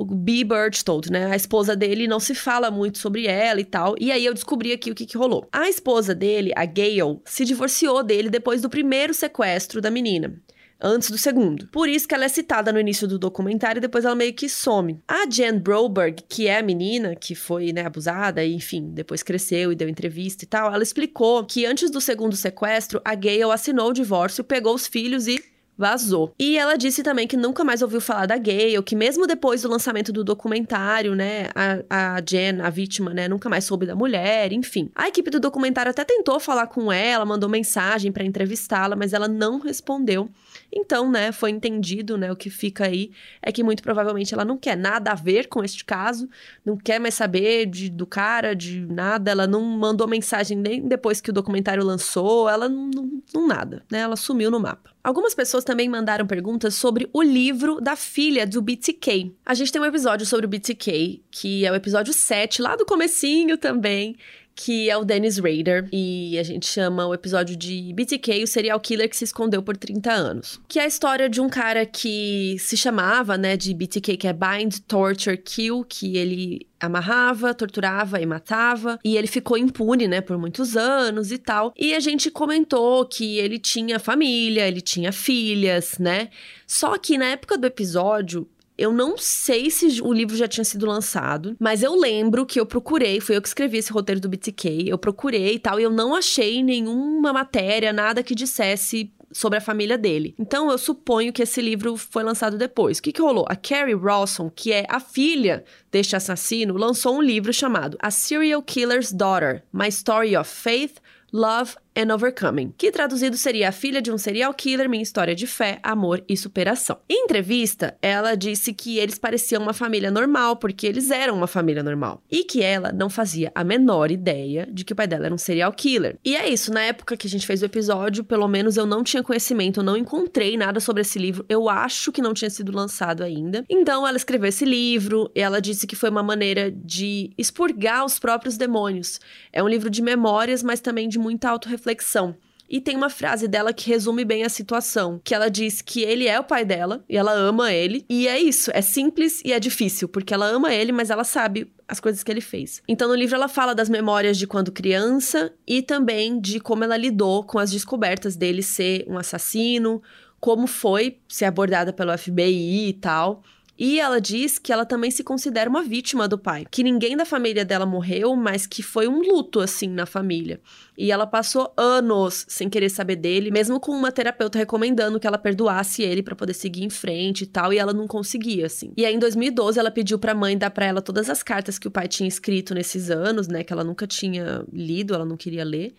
O 0.00 0.04
B. 0.06 0.44
Birchtold, 0.44 1.12
né? 1.12 1.26
A 1.26 1.36
esposa 1.36 1.76
dele 1.76 2.08
não 2.08 2.18
se 2.18 2.34
fala 2.34 2.70
muito 2.70 2.96
sobre 2.96 3.26
ela 3.26 3.60
e 3.60 3.64
tal. 3.64 3.94
E 4.00 4.10
aí 4.10 4.24
eu 4.24 4.32
descobri 4.32 4.72
aqui 4.72 4.90
o 4.90 4.94
que, 4.94 5.04
que 5.04 5.18
rolou. 5.18 5.46
A 5.52 5.68
esposa 5.68 6.14
dele, 6.14 6.52
a 6.56 6.64
Gail, 6.64 7.20
se 7.26 7.44
divorciou 7.44 8.02
dele 8.02 8.30
depois 8.30 8.62
do 8.62 8.70
primeiro 8.70 9.12
sequestro 9.12 9.80
da 9.80 9.90
menina 9.90 10.40
antes 10.82 11.10
do 11.10 11.18
segundo. 11.18 11.68
Por 11.68 11.88
isso 11.88 12.08
que 12.08 12.14
ela 12.14 12.24
é 12.24 12.28
citada 12.28 12.72
no 12.72 12.80
início 12.80 13.06
do 13.06 13.18
documentário 13.18 13.78
e 13.78 13.82
depois 13.82 14.04
ela 14.04 14.14
meio 14.14 14.32
que 14.32 14.48
some. 14.48 14.98
A 15.06 15.28
Jen 15.28 15.58
Broberg, 15.58 16.24
que 16.26 16.48
é 16.48 16.58
a 16.58 16.62
menina 16.62 17.14
que 17.14 17.34
foi, 17.34 17.72
né, 17.72 17.84
abusada 17.84 18.42
e, 18.42 18.54
enfim, 18.54 18.90
depois 18.90 19.22
cresceu 19.22 19.70
e 19.70 19.74
deu 19.74 19.88
entrevista 19.88 20.44
e 20.44 20.48
tal, 20.48 20.72
ela 20.72 20.82
explicou 20.82 21.44
que 21.44 21.66
antes 21.66 21.90
do 21.90 22.00
segundo 22.00 22.34
sequestro, 22.34 23.00
a 23.04 23.14
Gail 23.14 23.50
assinou 23.50 23.90
o 23.90 23.92
divórcio, 23.92 24.42
pegou 24.42 24.74
os 24.74 24.86
filhos 24.86 25.26
e 25.26 25.38
vazou. 25.80 26.34
E 26.38 26.58
ela 26.58 26.76
disse 26.76 27.02
também 27.02 27.26
que 27.26 27.38
nunca 27.38 27.64
mais 27.64 27.80
ouviu 27.80 28.02
falar 28.02 28.26
da 28.26 28.36
Gayle, 28.36 28.82
que 28.82 28.94
mesmo 28.94 29.26
depois 29.26 29.62
do 29.62 29.68
lançamento 29.68 30.12
do 30.12 30.22
documentário, 30.22 31.14
né, 31.14 31.48
a, 31.54 32.16
a 32.16 32.22
Jen, 32.24 32.60
a 32.60 32.68
vítima, 32.68 33.14
né, 33.14 33.26
nunca 33.26 33.48
mais 33.48 33.64
soube 33.64 33.86
da 33.86 33.96
mulher, 33.96 34.52
enfim. 34.52 34.90
A 34.94 35.08
equipe 35.08 35.30
do 35.30 35.40
documentário 35.40 35.90
até 35.90 36.04
tentou 36.04 36.38
falar 36.38 36.66
com 36.66 36.92
ela, 36.92 37.24
mandou 37.24 37.48
mensagem 37.48 38.12
para 38.12 38.22
entrevistá-la, 38.22 38.94
mas 38.94 39.14
ela 39.14 39.26
não 39.26 39.58
respondeu. 39.58 40.28
Então, 40.72 41.10
né, 41.10 41.32
foi 41.32 41.50
entendido, 41.50 42.16
né, 42.16 42.30
o 42.30 42.36
que 42.36 42.48
fica 42.48 42.86
aí 42.86 43.10
é 43.42 43.50
que 43.50 43.62
muito 43.62 43.82
provavelmente 43.82 44.32
ela 44.32 44.44
não 44.44 44.56
quer 44.56 44.76
nada 44.76 45.12
a 45.12 45.14
ver 45.14 45.48
com 45.48 45.64
este 45.64 45.84
caso, 45.84 46.28
não 46.64 46.76
quer 46.76 47.00
mais 47.00 47.14
saber 47.14 47.66
de, 47.66 47.90
do 47.90 48.06
cara, 48.06 48.54
de 48.54 48.80
nada, 48.80 49.30
ela 49.30 49.46
não 49.46 49.60
mandou 49.60 50.06
mensagem 50.06 50.56
nem 50.56 50.86
depois 50.86 51.20
que 51.20 51.30
o 51.30 51.32
documentário 51.32 51.84
lançou, 51.84 52.48
ela 52.48 52.68
não, 52.68 52.88
não, 52.94 53.22
não 53.34 53.46
nada, 53.46 53.84
né, 53.90 54.00
ela 54.00 54.16
sumiu 54.16 54.50
no 54.50 54.60
mapa. 54.60 54.90
Algumas 55.02 55.34
pessoas 55.34 55.64
também 55.64 55.88
mandaram 55.88 56.26
perguntas 56.26 56.74
sobre 56.74 57.08
o 57.12 57.22
livro 57.22 57.80
da 57.80 57.96
filha 57.96 58.46
do 58.46 58.60
BTK. 58.60 59.34
A 59.46 59.54
gente 59.54 59.72
tem 59.72 59.80
um 59.80 59.86
episódio 59.86 60.26
sobre 60.26 60.44
o 60.44 60.48
BTK, 60.48 61.22
que 61.30 61.64
é 61.64 61.72
o 61.72 61.74
episódio 61.74 62.12
7, 62.12 62.60
lá 62.60 62.76
do 62.76 62.84
comecinho 62.84 63.56
também, 63.56 64.16
que 64.62 64.90
é 64.90 64.96
o 64.96 65.04
Dennis 65.04 65.38
Rader. 65.38 65.88
E 65.90 66.38
a 66.38 66.42
gente 66.42 66.66
chama 66.66 67.06
o 67.06 67.14
episódio 67.14 67.56
de 67.56 67.94
BTK, 67.94 68.44
o 68.44 68.46
serial 68.46 68.78
killer 68.78 69.08
que 69.08 69.16
se 69.16 69.24
escondeu 69.24 69.62
por 69.62 69.74
30 69.74 70.12
anos. 70.12 70.60
Que 70.68 70.78
é 70.78 70.82
a 70.82 70.86
história 70.86 71.30
de 71.30 71.40
um 71.40 71.48
cara 71.48 71.86
que 71.86 72.56
se 72.58 72.76
chamava, 72.76 73.38
né, 73.38 73.56
de 73.56 73.72
BTK, 73.72 74.18
que 74.18 74.28
é 74.28 74.34
Bind, 74.34 74.80
Torture, 74.86 75.38
Kill, 75.38 75.82
que 75.88 76.18
ele 76.18 76.66
amarrava, 76.78 77.54
torturava 77.54 78.20
e 78.20 78.26
matava. 78.26 78.98
E 79.02 79.16
ele 79.16 79.26
ficou 79.26 79.56
impune, 79.56 80.06
né, 80.06 80.20
por 80.20 80.36
muitos 80.36 80.76
anos 80.76 81.32
e 81.32 81.38
tal. 81.38 81.72
E 81.74 81.94
a 81.94 82.00
gente 82.00 82.30
comentou 82.30 83.06
que 83.06 83.38
ele 83.38 83.58
tinha 83.58 83.98
família, 83.98 84.68
ele 84.68 84.82
tinha 84.82 85.10
filhas, 85.10 85.96
né? 85.98 86.28
Só 86.66 86.98
que 86.98 87.16
na 87.16 87.26
época 87.26 87.56
do 87.56 87.66
episódio, 87.66 88.46
eu 88.80 88.92
não 88.92 89.18
sei 89.18 89.70
se 89.70 90.00
o 90.00 90.10
livro 90.10 90.34
já 90.34 90.48
tinha 90.48 90.64
sido 90.64 90.86
lançado, 90.86 91.54
mas 91.60 91.82
eu 91.82 91.94
lembro 91.94 92.46
que 92.46 92.58
eu 92.58 92.64
procurei, 92.64 93.20
foi 93.20 93.36
eu 93.36 93.42
que 93.42 93.48
escrevi 93.48 93.76
esse 93.76 93.92
roteiro 93.92 94.20
do 94.20 94.28
BTK, 94.28 94.88
eu 94.88 94.96
procurei 94.96 95.54
e 95.54 95.58
tal, 95.58 95.78
e 95.78 95.82
eu 95.82 95.90
não 95.90 96.14
achei 96.14 96.62
nenhuma 96.62 97.30
matéria, 97.30 97.92
nada 97.92 98.22
que 98.22 98.34
dissesse 98.34 99.12
sobre 99.30 99.58
a 99.58 99.60
família 99.60 99.98
dele. 99.98 100.34
Então 100.38 100.70
eu 100.70 100.78
suponho 100.78 101.32
que 101.32 101.42
esse 101.42 101.60
livro 101.60 101.96
foi 101.96 102.24
lançado 102.24 102.56
depois. 102.56 102.98
O 102.98 103.02
que, 103.02 103.12
que 103.12 103.22
rolou? 103.22 103.44
A 103.48 103.54
Carrie 103.54 103.94
Rawson, 103.94 104.50
que 104.50 104.72
é 104.72 104.86
a 104.88 104.98
filha 104.98 105.62
deste 105.92 106.16
assassino, 106.16 106.76
lançou 106.76 107.16
um 107.16 107.22
livro 107.22 107.52
chamado 107.52 107.96
A 108.00 108.10
Serial 108.10 108.62
Killer's 108.62 109.12
Daughter: 109.12 109.62
My 109.72 109.88
Story 109.88 110.36
of 110.36 110.50
Faith, 110.50 110.96
Love 111.32 111.76
and 112.00 112.14
Overcoming, 112.14 112.72
que 112.78 112.90
traduzido 112.90 113.36
seria 113.36 113.68
a 113.68 113.72
filha 113.72 114.00
de 114.00 114.10
um 114.10 114.16
serial 114.16 114.54
killer, 114.54 114.88
minha 114.88 115.02
história 115.02 115.34
de 115.34 115.46
fé, 115.46 115.78
amor 115.82 116.24
e 116.28 116.36
superação. 116.36 116.98
Em 117.08 117.24
entrevista, 117.24 117.96
ela 118.00 118.34
disse 118.34 118.72
que 118.72 118.98
eles 118.98 119.18
pareciam 119.18 119.62
uma 119.62 119.74
família 119.74 120.10
normal, 120.10 120.56
porque 120.56 120.86
eles 120.86 121.10
eram 121.10 121.36
uma 121.36 121.46
família 121.46 121.82
normal, 121.82 122.22
e 122.30 122.42
que 122.44 122.62
ela 122.62 122.90
não 122.90 123.10
fazia 123.10 123.52
a 123.54 123.62
menor 123.62 124.10
ideia 124.10 124.66
de 124.72 124.84
que 124.84 124.94
o 124.94 124.96
pai 124.96 125.06
dela 125.06 125.26
era 125.26 125.34
um 125.34 125.38
serial 125.38 125.72
killer. 125.72 126.18
E 126.24 126.34
é 126.34 126.48
isso, 126.48 126.72
na 126.72 126.80
época 126.80 127.16
que 127.16 127.26
a 127.26 127.30
gente 127.30 127.46
fez 127.46 127.60
o 127.60 127.66
episódio, 127.66 128.24
pelo 128.24 128.48
menos 128.48 128.78
eu 128.78 128.86
não 128.86 129.04
tinha 129.04 129.22
conhecimento, 129.22 129.80
eu 129.80 129.84
não 129.84 129.96
encontrei 129.96 130.56
nada 130.56 130.80
sobre 130.80 131.02
esse 131.02 131.18
livro, 131.18 131.44
eu 131.48 131.68
acho 131.68 132.10
que 132.10 132.22
não 132.22 132.32
tinha 132.32 132.50
sido 132.50 132.74
lançado 132.74 133.22
ainda. 133.22 133.64
Então 133.68 134.06
ela 134.06 134.16
escreveu 134.16 134.48
esse 134.48 134.64
livro, 134.64 135.30
e 135.34 135.40
ela 135.40 135.60
disse 135.60 135.86
que 135.86 135.94
foi 135.94 136.08
uma 136.08 136.22
maneira 136.22 136.70
de 136.70 137.30
expurgar 137.36 138.06
os 138.06 138.18
próprios 138.18 138.56
demônios. 138.56 139.20
É 139.52 139.62
um 139.62 139.68
livro 139.68 139.90
de 139.90 140.00
memórias, 140.00 140.62
mas 140.62 140.80
também 140.80 141.06
de 141.06 141.18
muita 141.18 141.50
autorreflexão 141.50 141.89
reflexão. 141.90 142.36
E 142.72 142.80
tem 142.80 142.96
uma 142.96 143.10
frase 143.10 143.48
dela 143.48 143.72
que 143.72 143.90
resume 143.90 144.24
bem 144.24 144.44
a 144.44 144.48
situação, 144.48 145.20
que 145.24 145.34
ela 145.34 145.50
diz 145.50 145.82
que 145.82 146.02
ele 146.02 146.28
é 146.28 146.38
o 146.38 146.44
pai 146.44 146.64
dela 146.64 147.04
e 147.08 147.16
ela 147.16 147.32
ama 147.32 147.72
ele. 147.72 148.06
E 148.08 148.28
é 148.28 148.38
isso, 148.38 148.70
é 148.72 148.80
simples 148.80 149.42
e 149.44 149.52
é 149.52 149.58
difícil, 149.58 150.08
porque 150.08 150.32
ela 150.32 150.46
ama 150.46 150.72
ele, 150.72 150.92
mas 150.92 151.10
ela 151.10 151.24
sabe 151.24 151.68
as 151.88 151.98
coisas 151.98 152.22
que 152.22 152.30
ele 152.30 152.40
fez. 152.40 152.80
Então, 152.86 153.08
no 153.08 153.14
livro, 153.16 153.34
ela 153.34 153.48
fala 153.48 153.74
das 153.74 153.88
memórias 153.88 154.38
de 154.38 154.46
quando 154.46 154.70
criança 154.70 155.52
e 155.66 155.82
também 155.82 156.40
de 156.40 156.60
como 156.60 156.84
ela 156.84 156.96
lidou 156.96 157.42
com 157.42 157.58
as 157.58 157.72
descobertas 157.72 158.36
dele 158.36 158.62
ser 158.62 159.04
um 159.08 159.18
assassino, 159.18 160.00
como 160.38 160.68
foi 160.68 161.18
ser 161.28 161.46
abordada 161.46 161.92
pelo 161.92 162.16
FBI 162.16 162.90
e 162.90 162.92
tal. 162.92 163.42
E 163.82 163.98
ela 163.98 164.20
diz 164.20 164.58
que 164.58 164.74
ela 164.74 164.84
também 164.84 165.10
se 165.10 165.24
considera 165.24 165.70
uma 165.70 165.82
vítima 165.82 166.28
do 166.28 166.36
pai, 166.36 166.66
que 166.70 166.82
ninguém 166.82 167.16
da 167.16 167.24
família 167.24 167.64
dela 167.64 167.86
morreu, 167.86 168.36
mas 168.36 168.66
que 168.66 168.82
foi 168.82 169.08
um 169.08 169.22
luto 169.22 169.58
assim 169.58 169.88
na 169.88 170.04
família. 170.04 170.60
E 170.98 171.10
ela 171.10 171.26
passou 171.26 171.72
anos 171.78 172.44
sem 172.46 172.68
querer 172.68 172.90
saber 172.90 173.16
dele, 173.16 173.50
mesmo 173.50 173.80
com 173.80 173.92
uma 173.92 174.12
terapeuta 174.12 174.58
recomendando 174.58 175.18
que 175.18 175.26
ela 175.26 175.38
perdoasse 175.38 176.02
ele 176.02 176.22
para 176.22 176.36
poder 176.36 176.52
seguir 176.52 176.84
em 176.84 176.90
frente 176.90 177.44
e 177.44 177.46
tal, 177.46 177.72
e 177.72 177.78
ela 177.78 177.94
não 177.94 178.06
conseguia 178.06 178.66
assim. 178.66 178.92
E 178.98 179.06
aí 179.06 179.14
em 179.14 179.18
2012 179.18 179.78
ela 179.78 179.90
pediu 179.90 180.18
para 180.18 180.32
a 180.32 180.34
mãe 180.34 180.58
dar 180.58 180.70
para 180.70 180.84
ela 180.84 181.00
todas 181.00 181.30
as 181.30 181.42
cartas 181.42 181.78
que 181.78 181.88
o 181.88 181.90
pai 181.90 182.06
tinha 182.06 182.28
escrito 182.28 182.74
nesses 182.74 183.10
anos, 183.10 183.48
né, 183.48 183.64
que 183.64 183.72
ela 183.72 183.82
nunca 183.82 184.06
tinha 184.06 184.62
lido, 184.70 185.14
ela 185.14 185.24
não 185.24 185.38
queria 185.38 185.64
ler. 185.64 185.94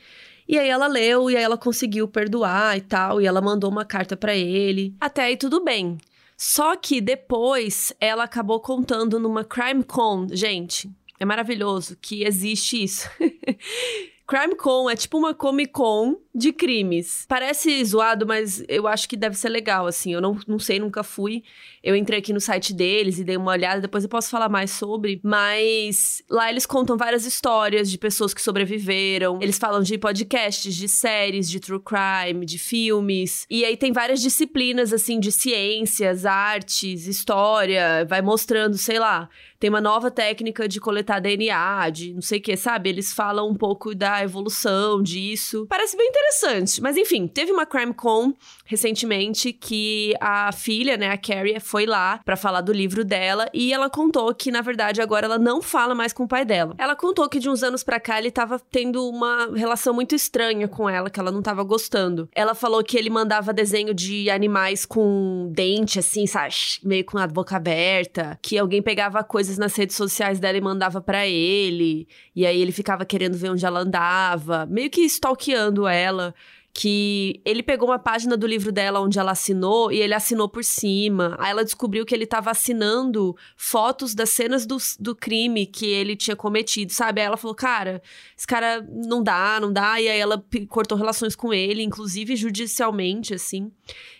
E 0.47 0.55
aí 0.59 0.69
ela 0.69 0.85
leu 0.85 1.31
e 1.31 1.35
aí 1.35 1.43
ela 1.43 1.57
conseguiu 1.57 2.07
perdoar 2.07 2.77
e 2.77 2.81
tal, 2.81 3.19
e 3.19 3.25
ela 3.25 3.41
mandou 3.41 3.71
uma 3.71 3.85
carta 3.85 4.15
para 4.15 4.35
ele. 4.35 4.93
Até 4.99 5.23
aí 5.23 5.35
tudo 5.35 5.63
bem. 5.63 5.97
Só 6.43 6.75
que 6.75 6.99
depois 6.99 7.93
ela 7.99 8.23
acabou 8.23 8.59
contando 8.59 9.19
numa 9.19 9.43
Crime 9.43 9.83
Con. 9.83 10.25
Gente, 10.31 10.89
é 11.19 11.23
maravilhoso 11.23 11.95
que 12.01 12.23
existe 12.23 12.81
isso. 12.81 13.07
Crime 14.25 14.55
Con 14.55 14.89
é 14.89 14.95
tipo 14.95 15.19
uma 15.19 15.35
Comic 15.35 15.71
Con 15.71 16.15
de 16.33 16.51
crimes. 16.51 17.25
Parece 17.27 17.85
zoado, 17.85 18.25
mas 18.25 18.63
eu 18.67 18.87
acho 18.87 19.07
que 19.07 19.15
deve 19.15 19.35
ser 19.37 19.49
legal, 19.49 19.85
assim. 19.85 20.13
Eu 20.13 20.21
não, 20.21 20.39
não 20.47 20.57
sei, 20.57 20.79
nunca 20.79 21.03
fui. 21.03 21.43
Eu 21.83 21.95
entrei 21.95 22.19
aqui 22.19 22.31
no 22.31 22.39
site 22.39 22.73
deles 22.73 23.17
e 23.17 23.23
dei 23.23 23.37
uma 23.37 23.51
olhada, 23.51 23.81
depois 23.81 24.03
eu 24.03 24.09
posso 24.09 24.29
falar 24.29 24.49
mais 24.49 24.71
sobre. 24.71 25.19
Mas 25.23 26.21
lá 26.29 26.49
eles 26.49 26.65
contam 26.65 26.95
várias 26.95 27.25
histórias 27.25 27.89
de 27.89 27.97
pessoas 27.97 28.33
que 28.33 28.41
sobreviveram. 28.41 29.39
Eles 29.41 29.57
falam 29.57 29.81
de 29.81 29.97
podcasts, 29.97 30.75
de 30.75 30.87
séries, 30.87 31.49
de 31.49 31.59
true 31.59 31.81
crime, 31.81 32.45
de 32.45 32.59
filmes. 32.59 33.45
E 33.49 33.65
aí 33.65 33.75
tem 33.75 33.91
várias 33.91 34.21
disciplinas, 34.21 34.93
assim, 34.93 35.19
de 35.19 35.31
ciências, 35.31 36.25
artes, 36.25 37.07
história. 37.07 38.05
Vai 38.07 38.21
mostrando, 38.21 38.77
sei 38.77 38.99
lá. 38.99 39.27
Tem 39.59 39.69
uma 39.69 39.79
nova 39.81 40.09
técnica 40.09 40.67
de 40.67 40.79
coletar 40.79 41.19
DNA, 41.19 41.89
de 41.91 42.13
não 42.13 42.21
sei 42.21 42.39
o 42.39 42.41
que, 42.41 42.57
sabe? 42.57 42.89
Eles 42.89 43.13
falam 43.13 43.47
um 43.47 43.55
pouco 43.55 43.93
da 43.93 44.23
evolução 44.23 45.03
disso. 45.03 45.67
Parece 45.69 45.95
bem 45.95 46.07
interessante. 46.07 46.81
Mas 46.81 46.97
enfim, 46.97 47.27
teve 47.27 47.51
uma 47.51 47.65
Crime 47.65 47.93
Con 47.93 48.33
recentemente 48.71 49.51
que 49.51 50.13
a 50.21 50.49
filha, 50.53 50.95
né, 50.95 51.09
a 51.09 51.17
Carrie, 51.17 51.59
foi 51.59 51.85
lá 51.85 52.21
para 52.23 52.37
falar 52.37 52.61
do 52.61 52.71
livro 52.71 53.03
dela 53.03 53.49
e 53.53 53.73
ela 53.73 53.89
contou 53.89 54.33
que, 54.33 54.49
na 54.49 54.61
verdade, 54.61 55.01
agora 55.01 55.25
ela 55.25 55.37
não 55.37 55.61
fala 55.61 55.93
mais 55.93 56.13
com 56.13 56.23
o 56.23 56.27
pai 56.27 56.45
dela. 56.45 56.73
Ela 56.77 56.95
contou 56.95 57.27
que 57.27 57.37
de 57.37 57.49
uns 57.49 57.63
anos 57.63 57.83
para 57.83 57.99
cá 57.99 58.17
ele 58.17 58.31
tava 58.31 58.57
tendo 58.71 59.05
uma 59.09 59.49
relação 59.53 59.93
muito 59.93 60.15
estranha 60.15 60.69
com 60.69 60.89
ela, 60.89 61.09
que 61.09 61.19
ela 61.19 61.33
não 61.33 61.41
tava 61.41 61.63
gostando. 61.63 62.29
Ela 62.33 62.55
falou 62.55 62.81
que 62.81 62.97
ele 62.97 63.09
mandava 63.09 63.51
desenho 63.51 63.93
de 63.93 64.29
animais 64.29 64.85
com 64.85 65.51
dente, 65.51 65.99
assim, 65.99 66.25
sabe? 66.25 66.55
Meio 66.81 67.03
com 67.03 67.17
a 67.17 67.27
boca 67.27 67.57
aberta, 67.57 68.39
que 68.41 68.57
alguém 68.57 68.81
pegava 68.81 69.21
coisas 69.21 69.57
nas 69.57 69.75
redes 69.75 69.97
sociais 69.97 70.39
dela 70.39 70.57
e 70.57 70.61
mandava 70.61 71.01
para 71.01 71.27
ele, 71.27 72.07
e 72.33 72.45
aí 72.45 72.61
ele 72.61 72.71
ficava 72.71 73.03
querendo 73.03 73.37
ver 73.37 73.49
onde 73.49 73.65
ela 73.65 73.81
andava, 73.81 74.65
meio 74.67 74.89
que 74.89 75.01
stalkeando 75.01 75.85
ela 75.85 76.33
que 76.73 77.41
ele 77.43 77.61
pegou 77.61 77.89
uma 77.89 77.99
página 77.99 78.37
do 78.37 78.47
livro 78.47 78.71
dela 78.71 79.01
onde 79.01 79.19
ela 79.19 79.31
assinou 79.31 79.91
e 79.91 79.99
ele 79.99 80.13
assinou 80.13 80.47
por 80.47 80.63
cima. 80.63 81.35
Aí 81.37 81.51
ela 81.51 81.65
descobriu 81.65 82.05
que 82.05 82.15
ele 82.15 82.23
estava 82.23 82.49
assinando 82.49 83.35
fotos 83.57 84.15
das 84.15 84.29
cenas 84.29 84.65
do, 84.65 84.77
do 84.99 85.13
crime 85.13 85.65
que 85.65 85.85
ele 85.85 86.15
tinha 86.15 86.35
cometido, 86.35 86.93
sabe? 86.93 87.19
Aí 87.19 87.27
ela 87.27 87.37
falou, 87.37 87.55
cara, 87.55 88.01
esse 88.37 88.47
cara 88.47 88.85
não 88.89 89.21
dá, 89.21 89.59
não 89.59 89.71
dá. 89.71 89.99
E 89.99 90.07
aí 90.07 90.19
ela 90.19 90.43
cortou 90.69 90.97
relações 90.97 91.35
com 91.35 91.53
ele, 91.53 91.83
inclusive 91.83 92.35
judicialmente, 92.37 93.33
assim. 93.33 93.69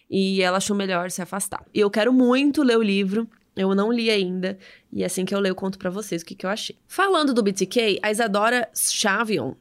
E 0.09 0.41
ela 0.41 0.57
achou 0.57 0.75
melhor 0.75 1.09
se 1.09 1.21
afastar. 1.21 1.65
E 1.73 1.79
eu 1.79 1.89
quero 1.89 2.11
muito 2.11 2.63
ler 2.63 2.77
o 2.77 2.83
livro. 2.83 3.29
Eu 3.55 3.75
não 3.75 3.91
li 3.91 4.09
ainda, 4.09 4.57
e 4.93 5.03
assim 5.03 5.25
que 5.25 5.35
eu 5.35 5.39
ler 5.39 5.49
eu 5.49 5.55
conto 5.55 5.77
para 5.77 5.89
vocês 5.89 6.21
o 6.21 6.25
que, 6.25 6.35
que 6.35 6.45
eu 6.45 6.49
achei. 6.49 6.77
Falando 6.87 7.33
do 7.33 7.43
BTK, 7.43 7.99
a 8.01 8.09
Isadora 8.09 8.69
Scavion 8.73 9.55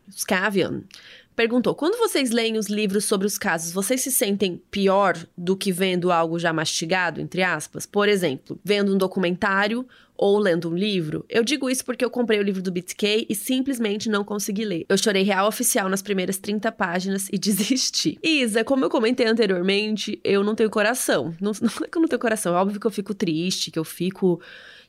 perguntou: 1.34 1.74
quando 1.74 1.98
vocês 1.98 2.30
leem 2.30 2.58
os 2.58 2.66
livros 2.66 3.04
sobre 3.04 3.26
os 3.26 3.38
casos, 3.38 3.72
vocês 3.72 4.00
se 4.00 4.10
sentem 4.10 4.62
pior 4.70 5.16
do 5.36 5.56
que 5.56 5.72
vendo 5.72 6.10
algo 6.10 6.38
já 6.38 6.52
mastigado, 6.52 7.20
entre 7.20 7.42
aspas? 7.42 7.86
Por 7.86 8.08
exemplo, 8.08 8.58
vendo 8.64 8.94
um 8.94 8.98
documentário 8.98 9.86
ou 10.16 10.38
lendo 10.38 10.70
um 10.70 10.74
livro? 10.74 11.24
Eu 11.28 11.42
digo 11.42 11.70
isso 11.70 11.84
porque 11.84 12.04
eu 12.04 12.10
comprei 12.10 12.38
o 12.38 12.42
livro 12.42 12.60
do 12.60 12.70
BTK 12.70 13.26
e 13.28 13.34
simplesmente 13.34 14.10
não 14.10 14.22
consegui 14.22 14.64
ler. 14.64 14.84
Eu 14.88 14.98
chorei 14.98 15.22
real 15.22 15.48
oficial 15.48 15.88
nas 15.88 16.02
primeiras 16.02 16.36
30 16.36 16.70
páginas 16.72 17.28
e 17.32 17.38
desisti. 17.38 18.18
Isa, 18.22 18.62
como 18.62 18.84
eu 18.84 18.90
comentei 18.90 19.26
anteriormente, 19.26 20.20
eu 20.22 20.44
não 20.44 20.54
tenho 20.54 20.68
coração. 20.68 21.34
Não, 21.40 21.52
não 21.60 21.70
é 21.84 21.88
que 21.88 21.96
eu 21.96 22.02
não 22.02 22.08
tenho 22.08 22.20
coração, 22.20 22.54
é 22.54 22.58
óbvio 22.58 22.78
que 22.78 22.86
eu 22.86 22.90
fico 22.90 23.14
triste, 23.14 23.70
que 23.70 23.78
eu 23.78 23.84
fico 23.84 24.40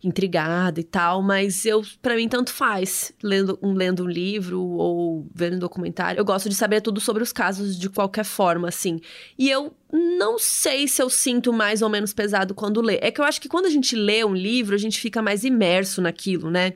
intrigada 0.04 0.80
e 0.80 0.84
tal, 0.84 1.22
mas 1.22 1.66
eu, 1.66 1.84
para 2.02 2.16
mim, 2.16 2.28
tanto 2.28 2.52
faz. 2.52 3.14
Lendo 3.22 3.58
um, 3.62 3.74
lendo 3.74 4.04
um 4.04 4.08
livro 4.08 4.62
ou 4.62 5.28
vendo 5.34 5.56
um 5.56 5.60
documentário. 5.60 6.20
Eu 6.20 6.26
gosto 6.26 6.49
de 6.49 6.56
saber 6.56 6.82
tudo 6.82 6.99
sobre 6.99 7.22
os 7.22 7.32
casos 7.32 7.78
de 7.78 7.89
qualquer 7.89 8.26
forma, 8.26 8.68
assim. 8.68 8.99
E 9.38 9.49
eu 9.49 9.74
não 9.91 10.39
sei 10.39 10.88
se 10.88 11.02
eu 11.02 11.10
sinto 11.10 11.54
mais 11.54 11.82
ou 11.82 11.89
menos 11.89 12.14
pesado 12.14 12.56
quando 12.56 12.82
lê. 12.82 12.97
É 13.02 13.12
que 13.12 13.22
eu 13.22 13.26
acho 13.26 13.39
que 13.39 13.49
quando 13.49 13.68
a 13.68 13.70
gente 13.70 13.95
lê 13.95 14.24
um 14.24 14.34
livro, 14.34 14.74
a 14.74 14.80
gente 14.80 14.99
fica 14.99 15.22
mais 15.22 15.43
imerso 15.43 16.02
naquilo, 16.02 16.49
né? 16.49 16.74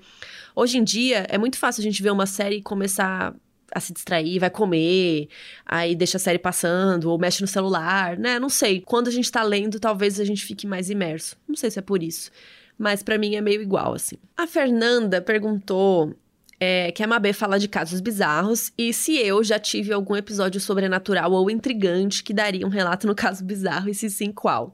Hoje 0.55 0.77
em 0.77 0.83
dia, 0.83 1.25
é 1.29 1.37
muito 1.37 1.57
fácil 1.57 1.81
a 1.81 1.83
gente 1.83 2.01
ver 2.01 2.11
uma 2.11 2.25
série 2.25 2.57
e 2.57 2.61
começar 2.61 3.35
a 3.73 3.79
se 3.79 3.91
distrair, 3.91 4.39
vai 4.39 4.49
comer, 4.49 5.27
aí 5.65 5.95
deixa 5.95 6.15
a 6.15 6.19
série 6.19 6.39
passando, 6.39 7.11
ou 7.11 7.19
mexe 7.19 7.41
no 7.41 7.47
celular, 7.47 8.17
né? 8.17 8.39
Não 8.39 8.47
sei. 8.47 8.79
Quando 8.79 9.09
a 9.09 9.11
gente 9.11 9.29
tá 9.29 9.43
lendo, 9.43 9.79
talvez 9.79 10.17
a 10.19 10.23
gente 10.23 10.45
fique 10.45 10.65
mais 10.65 10.89
imerso. 10.89 11.35
Não 11.45 11.55
sei 11.55 11.69
se 11.71 11.79
é 11.79 11.81
por 11.81 12.01
isso 12.01 12.31
mas 12.77 13.03
para 13.03 13.17
mim 13.17 13.35
é 13.35 13.41
meio 13.41 13.61
igual, 13.61 13.93
assim. 13.93 14.15
A 14.37 14.45
Fernanda 14.47 15.21
perguntou 15.21 16.13
é, 16.59 16.91
que 16.91 17.03
a 17.03 17.07
Mabê 17.07 17.33
fala 17.33 17.59
de 17.59 17.67
casos 17.67 17.99
bizarros 17.99 18.71
e 18.77 18.93
se 18.93 19.17
eu 19.17 19.43
já 19.43 19.59
tive 19.59 19.91
algum 19.91 20.15
episódio 20.15 20.59
sobrenatural 20.59 21.31
ou 21.31 21.49
intrigante 21.49 22.23
que 22.23 22.33
daria 22.33 22.65
um 22.65 22.69
relato 22.69 23.05
no 23.05 23.15
caso 23.15 23.43
bizarro 23.43 23.89
e 23.89 23.93
se 23.93 24.09
sim, 24.09 24.31
qual? 24.31 24.73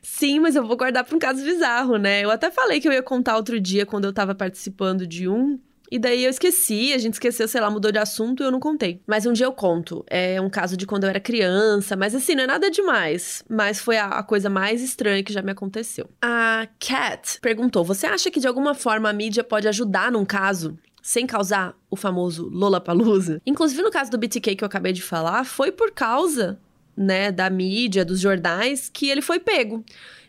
Sim, 0.00 0.40
mas 0.40 0.54
eu 0.56 0.66
vou 0.66 0.76
guardar 0.76 1.04
para 1.04 1.16
um 1.16 1.18
caso 1.18 1.44
bizarro, 1.44 1.96
né? 1.96 2.22
Eu 2.22 2.30
até 2.30 2.50
falei 2.50 2.80
que 2.80 2.88
eu 2.88 2.92
ia 2.92 3.02
contar 3.02 3.36
outro 3.36 3.60
dia 3.60 3.84
quando 3.84 4.04
eu 4.04 4.12
tava 4.12 4.34
participando 4.34 5.06
de 5.06 5.28
um 5.28 5.58
e 5.90 5.98
daí 5.98 6.24
eu 6.24 6.30
esqueci, 6.30 6.92
a 6.92 6.98
gente 6.98 7.14
esqueceu, 7.14 7.46
sei 7.46 7.60
lá, 7.60 7.70
mudou 7.70 7.92
de 7.92 7.98
assunto 7.98 8.42
e 8.42 8.46
eu 8.46 8.50
não 8.50 8.60
contei. 8.60 9.00
Mas 9.06 9.26
um 9.26 9.32
dia 9.32 9.46
eu 9.46 9.52
conto. 9.52 10.04
É 10.08 10.40
um 10.40 10.50
caso 10.50 10.76
de 10.76 10.86
quando 10.86 11.04
eu 11.04 11.10
era 11.10 11.20
criança, 11.20 11.96
mas 11.96 12.14
assim, 12.14 12.34
não 12.34 12.44
é 12.44 12.46
nada 12.46 12.70
demais. 12.70 13.44
Mas 13.48 13.80
foi 13.80 13.96
a, 13.96 14.06
a 14.06 14.22
coisa 14.22 14.50
mais 14.50 14.82
estranha 14.82 15.22
que 15.22 15.32
já 15.32 15.42
me 15.42 15.52
aconteceu. 15.52 16.08
A 16.20 16.66
Cat 16.78 17.38
perguntou: 17.40 17.84
Você 17.84 18.06
acha 18.06 18.30
que 18.30 18.40
de 18.40 18.48
alguma 18.48 18.74
forma 18.74 19.08
a 19.08 19.12
mídia 19.12 19.44
pode 19.44 19.68
ajudar 19.68 20.10
num 20.10 20.24
caso? 20.24 20.78
Sem 21.02 21.24
causar 21.24 21.76
o 21.88 21.94
famoso 21.94 22.48
Lollapalooza? 22.48 23.40
Inclusive, 23.46 23.80
no 23.80 23.92
caso 23.92 24.10
do 24.10 24.18
BTK 24.18 24.56
que 24.56 24.64
eu 24.64 24.66
acabei 24.66 24.92
de 24.92 25.02
falar, 25.02 25.44
foi 25.44 25.70
por 25.70 25.92
causa, 25.92 26.58
né, 26.96 27.30
da 27.30 27.48
mídia, 27.48 28.04
dos 28.04 28.18
jornais, 28.18 28.90
que 28.92 29.08
ele 29.08 29.22
foi 29.22 29.38
pego. 29.38 29.84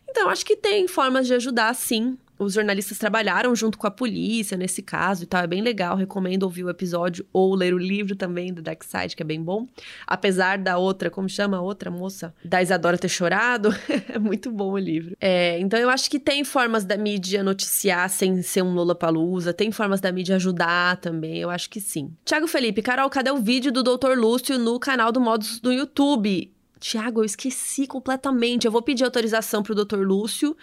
Então, 0.08 0.30
acho 0.30 0.45
que 0.45 0.55
tem 0.55 0.88
formas 0.88 1.26
de 1.26 1.34
ajudar, 1.34 1.74
sim 1.74 2.16
os 2.39 2.53
jornalistas 2.53 2.97
trabalharam 2.97 3.55
junto 3.55 3.77
com 3.77 3.88
a 3.88 3.91
polícia 3.91 4.57
nesse 4.57 4.81
caso 4.81 5.23
e 5.23 5.25
tal. 5.25 5.43
É 5.43 5.47
bem 5.47 5.61
legal. 5.61 5.95
Recomendo 5.95 6.43
ouvir 6.43 6.63
o 6.63 6.69
episódio 6.69 7.25
ou 7.33 7.55
ler 7.55 7.73
o 7.73 7.77
livro 7.77 8.15
também 8.15 8.53
do 8.53 8.61
Dark 8.61 8.83
Side, 8.83 9.15
que 9.15 9.23
é 9.23 9.25
bem 9.25 9.41
bom. 9.41 9.67
Apesar 10.05 10.57
da 10.57 10.77
outra, 10.77 11.09
como 11.09 11.27
chama 11.27 11.57
a 11.57 11.61
outra 11.61 11.89
moça? 11.89 12.33
Da 12.43 12.61
Isadora 12.61 12.97
ter 12.97 13.09
chorado. 13.09 13.69
é 14.09 14.19
muito 14.19 14.51
bom 14.51 14.71
o 14.73 14.77
livro. 14.77 15.15
É, 15.19 15.59
então 15.59 15.79
eu 15.79 15.89
acho 15.89 16.09
que 16.09 16.19
tem 16.19 16.43
formas 16.43 16.85
da 16.85 16.97
mídia 16.97 17.43
noticiar 17.43 18.09
sem 18.09 18.41
ser 18.41 18.61
um 18.61 18.73
Lula 18.73 18.95
Palusa. 18.95 19.53
Tem 19.53 19.71
formas 19.71 19.99
da 19.99 20.11
mídia 20.11 20.35
ajudar 20.35 20.97
também. 20.97 21.38
Eu 21.38 21.49
acho 21.49 21.69
que 21.69 21.81
sim. 21.81 22.11
Tiago 22.23 22.47
Felipe, 22.47 22.81
Carol, 22.81 23.09
cadê 23.09 23.31
o 23.31 23.38
vídeo 23.38 23.71
do 23.71 23.83
Dr. 23.83 24.17
Lúcio 24.17 24.57
no 24.59 24.79
canal 24.79 25.11
do 25.11 25.19
Modos 25.19 25.59
do 25.59 25.71
YouTube? 25.71 26.51
Tiago, 26.79 27.21
eu 27.21 27.25
esqueci 27.25 27.88
completamente. 27.88 28.65
Eu 28.65 28.71
vou 28.71 28.81
pedir 28.81 29.03
autorização 29.03 29.63
pro 29.63 29.75
Dr. 29.75 29.97
Lúcio 29.97 30.55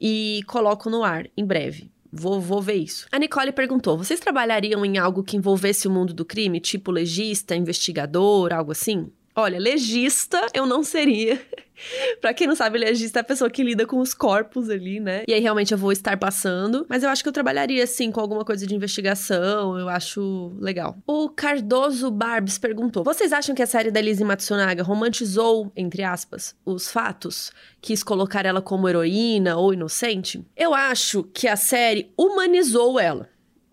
e 0.00 0.42
coloco 0.46 0.88
no 0.88 1.04
ar 1.04 1.26
em 1.36 1.44
breve. 1.44 1.90
Vou, 2.10 2.40
vou 2.40 2.62
ver 2.62 2.74
isso. 2.74 3.06
A 3.12 3.18
Nicole 3.18 3.52
perguntou: 3.52 3.98
vocês 3.98 4.20
trabalhariam 4.20 4.84
em 4.84 4.98
algo 4.98 5.22
que 5.22 5.36
envolvesse 5.36 5.86
o 5.86 5.90
mundo 5.90 6.14
do 6.14 6.24
crime, 6.24 6.60
tipo 6.60 6.90
legista, 6.90 7.54
investigador, 7.54 8.52
algo 8.52 8.72
assim? 8.72 9.10
Olha, 9.36 9.58
legista 9.58 10.46
eu 10.54 10.66
não 10.66 10.82
seria. 10.82 11.40
pra 12.20 12.34
quem 12.34 12.46
não 12.46 12.54
sabe, 12.54 12.78
legista 12.78 13.18
é 13.18 13.22
a 13.22 13.24
pessoa 13.24 13.50
que 13.50 13.62
lida 13.62 13.86
com 13.86 13.98
os 13.98 14.14
corpos 14.14 14.68
ali, 14.68 15.00
né? 15.00 15.22
E 15.26 15.34
aí 15.34 15.40
realmente 15.40 15.72
eu 15.72 15.78
vou 15.78 15.92
estar 15.92 16.16
passando. 16.16 16.86
Mas 16.88 17.02
eu 17.02 17.10
acho 17.10 17.22
que 17.22 17.28
eu 17.28 17.32
trabalharia, 17.32 17.84
assim, 17.84 18.10
com 18.10 18.20
alguma 18.20 18.44
coisa 18.44 18.66
de 18.66 18.74
investigação. 18.74 19.78
Eu 19.78 19.88
acho 19.88 20.52
legal. 20.58 20.96
O 21.06 21.28
Cardoso 21.28 22.10
Barbs 22.10 22.58
perguntou: 22.58 23.04
Vocês 23.04 23.32
acham 23.32 23.54
que 23.54 23.62
a 23.62 23.66
série 23.66 23.90
da 23.90 24.00
Lizzie 24.00 24.24
Matsunaga 24.24 24.82
romantizou, 24.82 25.72
entre 25.76 26.02
aspas, 26.02 26.54
os 26.64 26.90
fatos? 26.90 27.52
Quis 27.80 28.02
colocar 28.02 28.44
ela 28.44 28.60
como 28.60 28.88
heroína 28.88 29.56
ou 29.56 29.72
inocente? 29.72 30.44
Eu 30.56 30.74
acho 30.74 31.22
que 31.32 31.46
a 31.46 31.56
série 31.56 32.12
humanizou 32.16 32.98
ela 32.98 33.28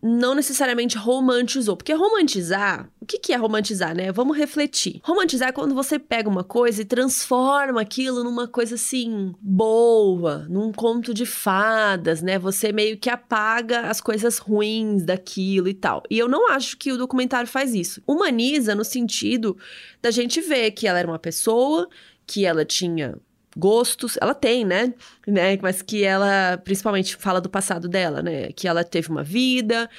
não 0.06 0.36
necessariamente 0.36 1.00
romantizou. 1.00 1.76
Porque 1.76 1.92
romantizar, 1.92 2.88
o 3.02 3.06
que, 3.08 3.18
que 3.18 3.34
é 3.34 3.36
romantizar, 3.36 3.96
né? 3.96 4.12
Vamos 4.12 4.38
refletir. 4.38 5.02
Romantizar 5.04 5.50
é 5.50 5.52
quando 5.52 5.74
você 5.74 5.98
pega 5.98 6.30
uma 6.30 6.44
coisa 6.44 6.84
e 6.84 6.86
transforma 6.86 7.82
aquilo 7.82 8.24
numa 8.24 8.48
coisa 8.48 8.76
assim, 8.76 9.34
boa, 9.42 10.46
num 10.48 10.72
conto 10.72 11.12
de 11.12 11.26
fadas, 11.26 12.22
né? 12.22 12.38
Você 12.38 12.72
meio 12.72 13.00
que 13.00 13.10
apaga 13.10 13.82
as 13.90 14.00
coisas 14.00 14.38
ruins 14.38 15.04
daquilo 15.04 15.68
e 15.68 15.74
tal. 15.74 16.04
E 16.08 16.20
eu 16.20 16.30
não 16.30 16.52
acho 16.52 16.78
que 16.78 16.92
o 16.92 16.98
documentário 16.98 17.50
faz 17.50 17.74
isso. 17.74 18.00
Humaniza 18.06 18.76
no 18.76 18.86
sentido 18.86 19.58
da 20.04 20.12
gente 20.12 20.40
ver 20.40 20.70
que 20.72 20.88
ela 20.88 21.00
era 21.00 21.08
uma 21.08 21.18
pessoa, 21.18 21.90
que 22.28 22.46
ela 22.46 22.64
tinha 22.64 23.16
gostos, 23.56 24.18
ela 24.22 24.34
tem, 24.34 24.66
né? 24.66 24.94
né? 25.28 25.58
Mas 25.62 25.82
que 25.82 26.04
ela 26.04 26.58
principalmente 26.64 27.16
fala 27.16 27.40
do 27.40 27.50
passado 27.50 27.88
dela, 27.88 28.22
né? 28.22 28.52
Que 28.52 28.68
ela 28.68 28.84
teve 28.84 29.10
uma 29.10 29.24
vida, 29.24 29.90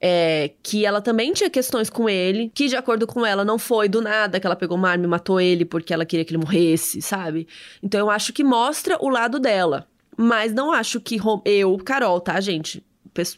é, 0.00 0.52
que 0.62 0.84
ela 0.84 1.00
também 1.00 1.32
tinha 1.32 1.48
questões 1.48 1.88
com 1.88 2.08
ele, 2.08 2.50
que 2.54 2.68
de 2.68 2.76
acordo 2.76 3.06
com 3.06 3.24
ela 3.24 3.44
não 3.44 3.58
foi 3.58 3.88
do 3.88 4.00
nada 4.02 4.38
que 4.38 4.46
ela 4.46 4.56
pegou 4.56 4.76
uma 4.76 4.90
arma 4.90 5.04
e 5.04 5.08
matou 5.08 5.40
ele 5.40 5.64
porque 5.64 5.92
ela 5.92 6.04
queria 6.04 6.24
que 6.24 6.32
ele 6.34 6.42
morresse, 6.42 7.00
sabe? 7.00 7.46
Então 7.82 8.00
eu 8.00 8.10
acho 8.10 8.32
que 8.32 8.44
mostra 8.44 8.96
o 9.00 9.08
lado 9.08 9.38
dela. 9.38 9.86
Mas 10.18 10.52
não 10.54 10.72
acho 10.72 10.98
que 10.98 11.18
eu, 11.44 11.76
Carol, 11.78 12.20
tá, 12.20 12.40
gente? 12.40 12.82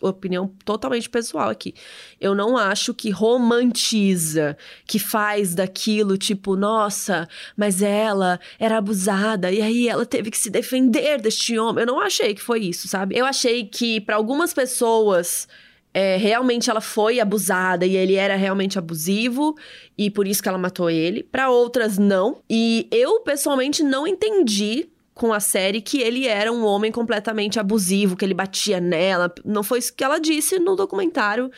Opinião 0.01 0.51
totalmente 0.65 1.09
pessoal 1.09 1.49
aqui. 1.49 1.75
Eu 2.21 2.35
não 2.35 2.57
acho 2.57 2.95
que 2.95 3.11
romantiza, 3.11 4.57
que 4.87 4.99
faz 4.99 5.55
daquilo 5.55 6.17
tipo, 6.17 6.57
nossa, 6.57 7.29
mas 7.57 7.83
ela 7.83 8.41
era 8.59 8.79
abusada 8.79 9.51
e 9.53 9.61
aí 9.61 9.89
ela 9.89 10.07
teve 10.07 10.31
que 10.31 10.39
se 10.39 10.51
defender 10.51 11.21
deste 11.21 11.59
homem. 11.59 11.83
Eu 11.83 11.87
não 11.87 12.01
achei 12.01 12.35
que 12.35 12.43
foi 12.43 12.61
isso, 12.61 12.89
sabe? 12.89 13.17
Eu 13.17 13.27
achei 13.27 13.65
que 13.65 14.01
para 14.01 14.17
algumas 14.17 14.53
pessoas 14.53 15.49
é, 15.93 16.17
realmente 16.17 16.71
ela 16.71 16.81
foi 16.81 17.19
abusada 17.19 17.87
e 17.87 17.97
ele 17.97 18.15
era 18.15 18.37
realmente 18.37 18.79
abusivo 18.79 19.57
e 19.97 20.11
por 20.11 20.27
isso 20.29 20.43
que 20.43 20.49
ela 20.49 20.59
matou 20.59 20.91
ele. 20.91 21.23
Para 21.23 21.51
outras 21.51 21.99
não. 21.99 22.41
E 22.49 22.87
eu 22.91 23.21
pessoalmente 23.21 23.83
não 23.83 24.07
entendi 24.07 24.89
com 25.19 25.33
a 25.33 25.41
série 25.41 25.81
que 25.81 26.01
ele 26.01 26.29
era 26.29 26.53
um 26.53 26.65
homem 26.65 26.93
completamente 26.93 27.59
abusivo, 27.59 28.17
que 28.17 28.25
ele 28.25 28.35
batia 28.35 28.81
nela. 28.81 29.35
Não 29.45 29.65
foi 29.65 29.81
isso 29.81 29.93
que 29.93 30.05
ela 30.05 30.21
disse 30.21 30.61
no 30.61 30.77
documentário. 30.77 31.51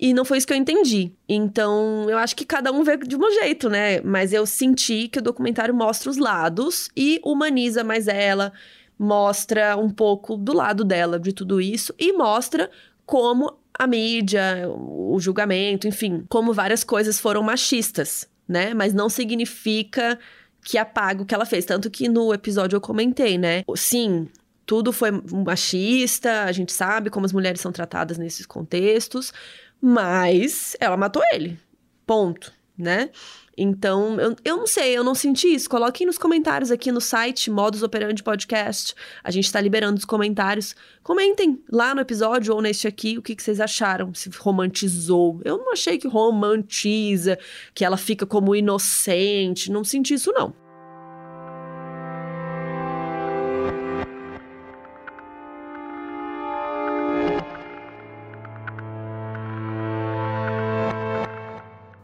E 0.00 0.14
não 0.14 0.24
foi 0.24 0.38
isso 0.38 0.46
que 0.46 0.52
eu 0.54 0.56
entendi. 0.56 1.12
Então, 1.28 2.08
eu 2.08 2.16
acho 2.16 2.34
que 2.34 2.46
cada 2.46 2.72
um 2.72 2.82
vê 2.82 2.96
de 2.96 3.14
um 3.14 3.30
jeito, 3.34 3.68
né? 3.68 4.00
Mas 4.00 4.32
eu 4.32 4.46
senti 4.46 5.08
que 5.08 5.18
o 5.18 5.22
documentário 5.22 5.74
mostra 5.74 6.08
os 6.10 6.16
lados 6.16 6.88
e 6.96 7.20
humaniza 7.22 7.84
mais 7.84 8.08
ela, 8.08 8.50
mostra 8.98 9.76
um 9.76 9.90
pouco 9.90 10.34
do 10.34 10.54
lado 10.54 10.82
dela 10.82 11.20
de 11.20 11.34
tudo 11.34 11.60
isso 11.60 11.94
e 11.98 12.14
mostra 12.14 12.70
como 13.04 13.58
a 13.78 13.86
mídia, 13.86 14.70
o 14.74 15.18
julgamento, 15.20 15.86
enfim, 15.86 16.24
como 16.30 16.54
várias 16.54 16.82
coisas 16.82 17.20
foram 17.20 17.42
machistas, 17.42 18.26
né? 18.48 18.72
Mas 18.72 18.94
não 18.94 19.10
significa 19.10 20.18
que 20.64 20.78
apaga 20.78 21.22
o 21.22 21.26
que 21.26 21.34
ela 21.34 21.44
fez. 21.44 21.64
Tanto 21.64 21.90
que 21.90 22.08
no 22.08 22.32
episódio 22.32 22.76
eu 22.76 22.80
comentei, 22.80 23.36
né? 23.36 23.64
Sim, 23.76 24.28
tudo 24.64 24.92
foi 24.92 25.10
machista, 25.10 26.44
a 26.44 26.52
gente 26.52 26.72
sabe 26.72 27.10
como 27.10 27.26
as 27.26 27.32
mulheres 27.32 27.60
são 27.60 27.72
tratadas 27.72 28.18
nesses 28.18 28.46
contextos, 28.46 29.32
mas 29.80 30.76
ela 30.80 30.96
matou 30.96 31.22
ele. 31.32 31.58
Ponto, 32.06 32.52
né? 32.76 33.10
Então, 33.56 34.18
eu, 34.18 34.36
eu 34.44 34.56
não 34.56 34.66
sei, 34.66 34.96
eu 34.96 35.04
não 35.04 35.14
senti 35.14 35.54
isso. 35.54 35.68
Coloquem 35.68 36.06
nos 36.06 36.16
comentários 36.16 36.70
aqui 36.70 36.90
no 36.90 37.00
site 37.00 37.50
Modus 37.50 37.82
Operandi 37.82 38.22
Podcast. 38.22 38.94
A 39.22 39.30
gente 39.30 39.52
tá 39.52 39.60
liberando 39.60 39.98
os 39.98 40.04
comentários. 40.04 40.74
Comentem 41.02 41.62
lá 41.70 41.94
no 41.94 42.00
episódio 42.00 42.54
ou 42.54 42.62
neste 42.62 42.88
aqui 42.88 43.18
o 43.18 43.22
que, 43.22 43.36
que 43.36 43.42
vocês 43.42 43.60
acharam, 43.60 44.14
se 44.14 44.30
romantizou. 44.38 45.40
Eu 45.44 45.58
não 45.58 45.72
achei 45.72 45.98
que 45.98 46.08
romantiza, 46.08 47.38
que 47.74 47.84
ela 47.84 47.96
fica 47.96 48.24
como 48.24 48.56
inocente. 48.56 49.70
Não 49.70 49.84
senti 49.84 50.14
isso, 50.14 50.32
não. 50.32 50.61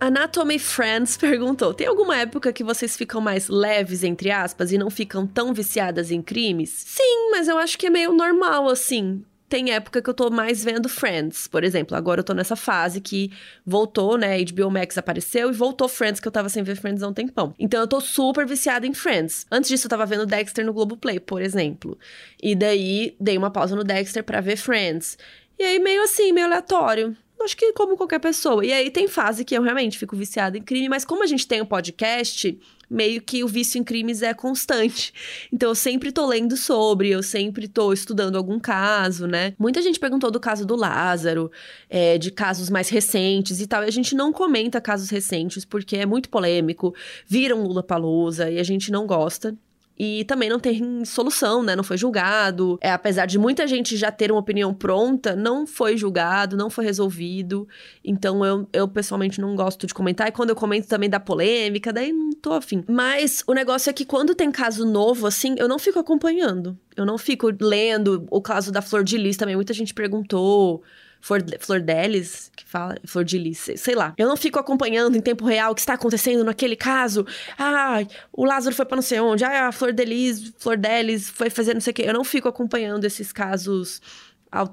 Anatomy 0.09 0.59
Friends 0.59 1.17
perguntou: 1.19 1.75
tem 1.75 1.87
alguma 1.87 2.17
época 2.17 2.53
que 2.53 2.65
vocês 2.65 2.97
ficam 2.97 3.21
mais 3.21 3.49
leves, 3.49 4.03
entre 4.03 4.31
aspas, 4.31 4.73
e 4.73 4.79
não 4.79 4.91
ficam 4.91 5.27
tão 5.27 5.53
viciadas 5.53 6.11
em 6.11 6.23
crimes? 6.23 6.71
Sim, 6.71 7.31
mas 7.31 7.47
eu 7.47 7.59
acho 7.59 7.79
que 7.79 7.87
é 7.87 7.91
meio 7.91 8.13
normal, 8.13 8.69
assim. 8.69 9.23
Tem 9.49 9.73
época 9.73 10.03
que 10.03 10.11
eu 10.11 10.15
tô 10.15 10.29
mais 10.29 10.63
vendo 10.63 10.91
Friends, 10.91 11.49
por 11.49 11.65
exemplo. 11.65 11.97
Agora 11.97 12.21
eu 12.21 12.25
tô 12.25 12.35
nessa 12.35 12.55
fase 12.55 13.01
que 13.01 13.33
voltou, 13.65 14.19
né? 14.19 14.43
HBO 14.45 14.71
Max 14.71 14.99
apareceu 14.99 15.49
e 15.49 15.55
voltou 15.55 15.89
Friends, 15.89 16.21
que 16.21 16.29
eu 16.29 16.33
tava 16.33 16.51
sem 16.51 16.63
ver 16.63 16.77
Friends 16.77 17.03
há 17.03 17.09
um 17.09 17.15
tempão. 17.15 17.55
Então 17.59 17.81
eu 17.81 17.89
tô 17.89 17.99
super 17.99 18.47
viciada 18.47 18.87
em 18.87 18.93
Friends. 18.93 19.47
Antes 19.51 19.71
disso 19.71 19.87
eu 19.87 19.91
tava 19.91 20.05
vendo 20.05 20.27
Dexter 20.27 20.67
no 20.67 20.75
Globoplay, 20.75 21.19
por 21.19 21.41
exemplo. 21.41 21.99
E 22.43 22.55
daí 22.55 23.17
dei 23.19 23.39
uma 23.39 23.51
pausa 23.51 23.75
no 23.75 23.85
Dexter 23.85 24.23
para 24.23 24.43
ver 24.43 24.57
Friends. 24.57 25.17
E 25.59 25.63
aí 25.63 25.79
meio 25.79 26.03
assim, 26.03 26.31
meio 26.31 26.47
aleatório. 26.47 27.17
Acho 27.41 27.57
que 27.57 27.73
como 27.73 27.97
qualquer 27.97 28.19
pessoa. 28.19 28.65
E 28.65 28.73
aí 28.73 28.91
tem 28.91 29.07
fase 29.07 29.45
que 29.45 29.57
eu 29.57 29.63
realmente 29.63 29.99
fico 29.99 30.17
viciada 30.17 30.59
em 30.59 30.63
crime, 30.63 30.89
mas 30.89 31.05
como 31.05 31.23
a 31.23 31.27
gente 31.27 31.47
tem 31.47 31.63
um 31.63 31.67
podcast, 31.67 32.59
meio 32.91 33.21
que 33.21 33.45
o 33.45 33.49
vício 33.49 33.79
em 33.79 33.85
crimes 33.85 34.23
é 34.23 34.35
constante. 34.35 35.13
Então 35.53 35.71
eu 35.71 35.75
sempre 35.75 36.13
tô 36.13 36.27
lendo 36.27 36.57
sobre, 36.57 37.09
eu 37.09 37.23
sempre 37.23 37.69
tô 37.69 37.93
estudando 37.93 38.37
algum 38.37 38.59
caso, 38.59 39.27
né? 39.27 39.55
Muita 39.59 39.81
gente 39.81 39.99
perguntou 39.99 40.31
do 40.31 40.39
caso 40.39 40.67
do 40.67 40.77
Lázaro, 40.77 41.51
é, 41.89 42.19
de 42.19 42.31
casos 42.31 42.69
mais 42.69 42.89
recentes 42.89 43.61
e 43.61 43.67
tal, 43.67 43.83
e 43.83 43.87
a 43.87 43.91
gente 43.91 44.15
não 44.15 44.33
comenta 44.33 44.81
casos 44.81 45.11
recentes 45.11 45.65
porque 45.65 45.97
é 45.97 46.07
muito 46.07 46.29
polêmico, 46.29 46.95
viram 47.27 47.63
Lula 47.63 47.83
Palusa 47.83 48.51
e 48.51 48.59
a 48.59 48.63
gente 48.63 48.91
não 48.93 49.07
gosta 49.07 49.57
e 49.99 50.25
também 50.25 50.49
não 50.49 50.61
tem 50.61 51.05
solução, 51.05 51.63
né? 51.63 51.75
Não 51.75 51.83
foi 51.83 51.97
julgado. 51.97 52.79
É, 52.81 52.93
apesar 52.93 53.27
de 53.27 53.37
muita 53.37 53.67
gente 53.67 53.97
já 53.97 54.13
ter 54.13 54.31
uma 54.31 54.41
opinião 54.41 54.73
pronta, 54.73 55.35
não 55.35 55.67
foi 55.67 55.97
julgado, 55.97 56.57
não 56.57 56.71
foi 56.71 56.85
resolvido. 56.85 57.67
Então 58.05 58.45
eu, 58.45 58.69
eu 58.73 58.87
pessoalmente 58.87 59.41
não 59.41 59.57
gosto 59.57 59.87
de 59.87 59.93
comentar. 59.93 60.29
E 60.29 60.33
quando 60.33 60.51
eu 60.51 60.57
comento 60.57 60.87
também 60.87 61.11
da 61.11 61.19
polêmica, 61.19 61.93
daí 61.93 62.13
não 62.13 62.31
tô 62.31 62.53
afim. 62.53 62.85
Mas 62.89 63.43
o 63.47 63.53
negócio 63.53 63.91
é 63.91 63.93
que 63.93 64.05
quando 64.05 64.37
tem 64.37 64.53
caso 64.53 64.87
novo, 64.87 65.27
assim, 65.27 65.57
eu 65.59 65.67
não 65.67 65.81
fico 65.81 65.99
acompanhando. 65.99 66.79
Eu 66.97 67.05
não 67.05 67.19
fico 67.19 67.51
lendo 67.61 68.25
o 68.31 68.41
caso 68.41 68.71
da 68.71 68.81
Flor 68.81 69.03
de 69.03 69.19
Lis 69.19 69.37
também. 69.37 69.57
Muita 69.57 69.75
gente 69.75 69.93
perguntou. 69.93 70.83
Flor, 71.21 71.45
Flor 71.61 71.81
Delis, 71.81 72.51
que 72.57 72.65
fala, 72.65 72.97
Flor 73.05 73.25
de 73.25 73.39
Lis, 73.39 73.71
sei 73.77 73.95
lá. 73.95 74.15
Eu 74.17 74.29
não 74.29 74.37
fico 74.37 74.59
acompanhando 74.59 75.17
em 75.17 75.21
tempo 75.21 75.45
real 75.45 75.73
o 75.73 75.75
que 75.75 75.81
está 75.81 75.95
acontecendo 75.95 76.45
naquele 76.45 76.77
caso. 76.77 77.27
Ah, 77.59 77.99
o 78.33 78.45
Lázaro 78.45 78.75
foi 78.75 78.85
para 78.85 78.97
não 78.97 79.03
sei 79.03 79.21
onde. 79.21 79.45
Ah, 79.45 79.69
a 79.69 79.73
Flor 79.73 79.93
Delis, 79.93 80.53
Flor 80.59 80.77
Delis 80.77 81.29
foi 81.29 81.51
fazer 81.51 81.75
não 81.75 81.81
sei 81.81 81.91
o 81.91 81.95
quê. 81.95 82.03
Eu 82.07 82.15
não 82.15 82.25
fico 82.25 82.49
acompanhando 82.49 83.05
esses 83.05 83.33
casos 83.33 84.01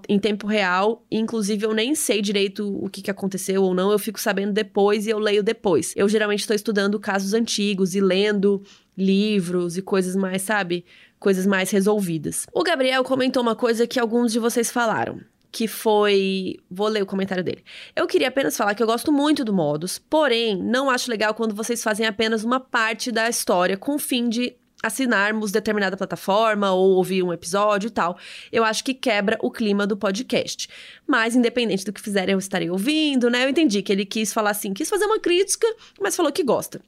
em 0.08 0.20
tempo 0.20 0.48
real. 0.48 1.04
Inclusive, 1.12 1.66
eu 1.66 1.74
nem 1.74 1.96
sei 1.96 2.22
direito 2.22 2.68
o 2.84 2.90
que, 2.90 3.02
que 3.02 3.12
aconteceu 3.12 3.64
ou 3.64 3.74
não. 3.74 3.92
Eu 3.92 4.00
fico 4.00 4.20
sabendo 4.20 4.54
depois 4.54 5.06
e 5.06 5.10
eu 5.10 5.20
leio 5.20 5.44
depois. 5.44 5.94
Eu 5.96 6.08
geralmente 6.08 6.42
estou 6.42 6.56
estudando 6.56 7.00
casos 7.00 7.34
antigos 7.34 7.96
e 7.96 8.02
lendo 8.02 8.64
livros 8.98 9.78
e 9.78 9.82
coisas 9.82 10.16
mais, 10.16 10.42
sabe? 10.42 10.86
Coisas 11.20 11.46
mais 11.46 11.70
resolvidas. 11.72 12.46
O 12.54 12.64
Gabriel 12.64 13.04
comentou 13.04 13.42
uma 13.42 13.56
coisa 13.56 13.88
que 13.88 14.00
alguns 14.00 14.32
de 14.32 14.40
vocês 14.40 14.72
falaram 14.72 15.20
que 15.56 15.70
foi. 15.70 16.58
Vou 16.70 16.90
ler 16.90 17.02
o 17.02 17.06
comentário 17.06 17.42
dele. 17.42 17.64
Eu 17.96 18.06
queria 18.06 18.28
apenas 18.28 18.58
falar 18.58 18.76
que 18.76 18.84
eu 18.84 18.88
gosto 18.88 19.10
muito 19.10 19.42
do 19.46 19.54
Modus, 19.54 19.98
porém, 19.98 20.62
não 20.62 20.90
acho 20.90 21.10
legal 21.10 21.34
quando 21.34 21.56
vocês 21.56 21.82
fazem 21.82 22.06
apenas 22.06 22.44
uma 22.44 22.60
parte 22.60 23.10
da 23.10 23.30
história 23.30 23.78
com 23.78 23.96
o 23.96 23.98
fim 23.98 24.28
de 24.28 24.54
assinarmos 24.84 25.54
determinada 25.54 25.96
plataforma 25.96 26.74
ou 26.74 26.96
ouvir 26.98 27.24
um 27.24 27.32
episódio 27.32 27.88
e 27.88 27.90
tal. 27.90 28.18
Eu 28.52 28.66
acho 28.66 28.84
que 28.84 28.94
quebra 28.94 29.38
o 29.42 29.50
clima 29.50 29.88
do 29.88 29.96
podcast. 29.96 30.68
Mas, 31.08 31.38
independente 31.38 31.86
do 31.86 31.94
que 31.94 32.02
fizerem, 32.02 32.34
eu 32.34 32.40
estarei 32.40 32.70
ouvindo, 32.70 33.30
né? 33.30 33.46
Eu 33.46 33.50
entendi 33.50 33.82
que 33.82 33.94
ele 33.94 34.06
quis 34.06 34.34
falar 34.34 34.50
assim, 34.50 34.74
quis 34.74 34.90
fazer 34.90 35.06
uma 35.06 35.22
crítica, 35.22 35.66
mas 36.02 36.18
falou 36.18 36.34
que 36.34 36.44
gosta. 36.44 36.82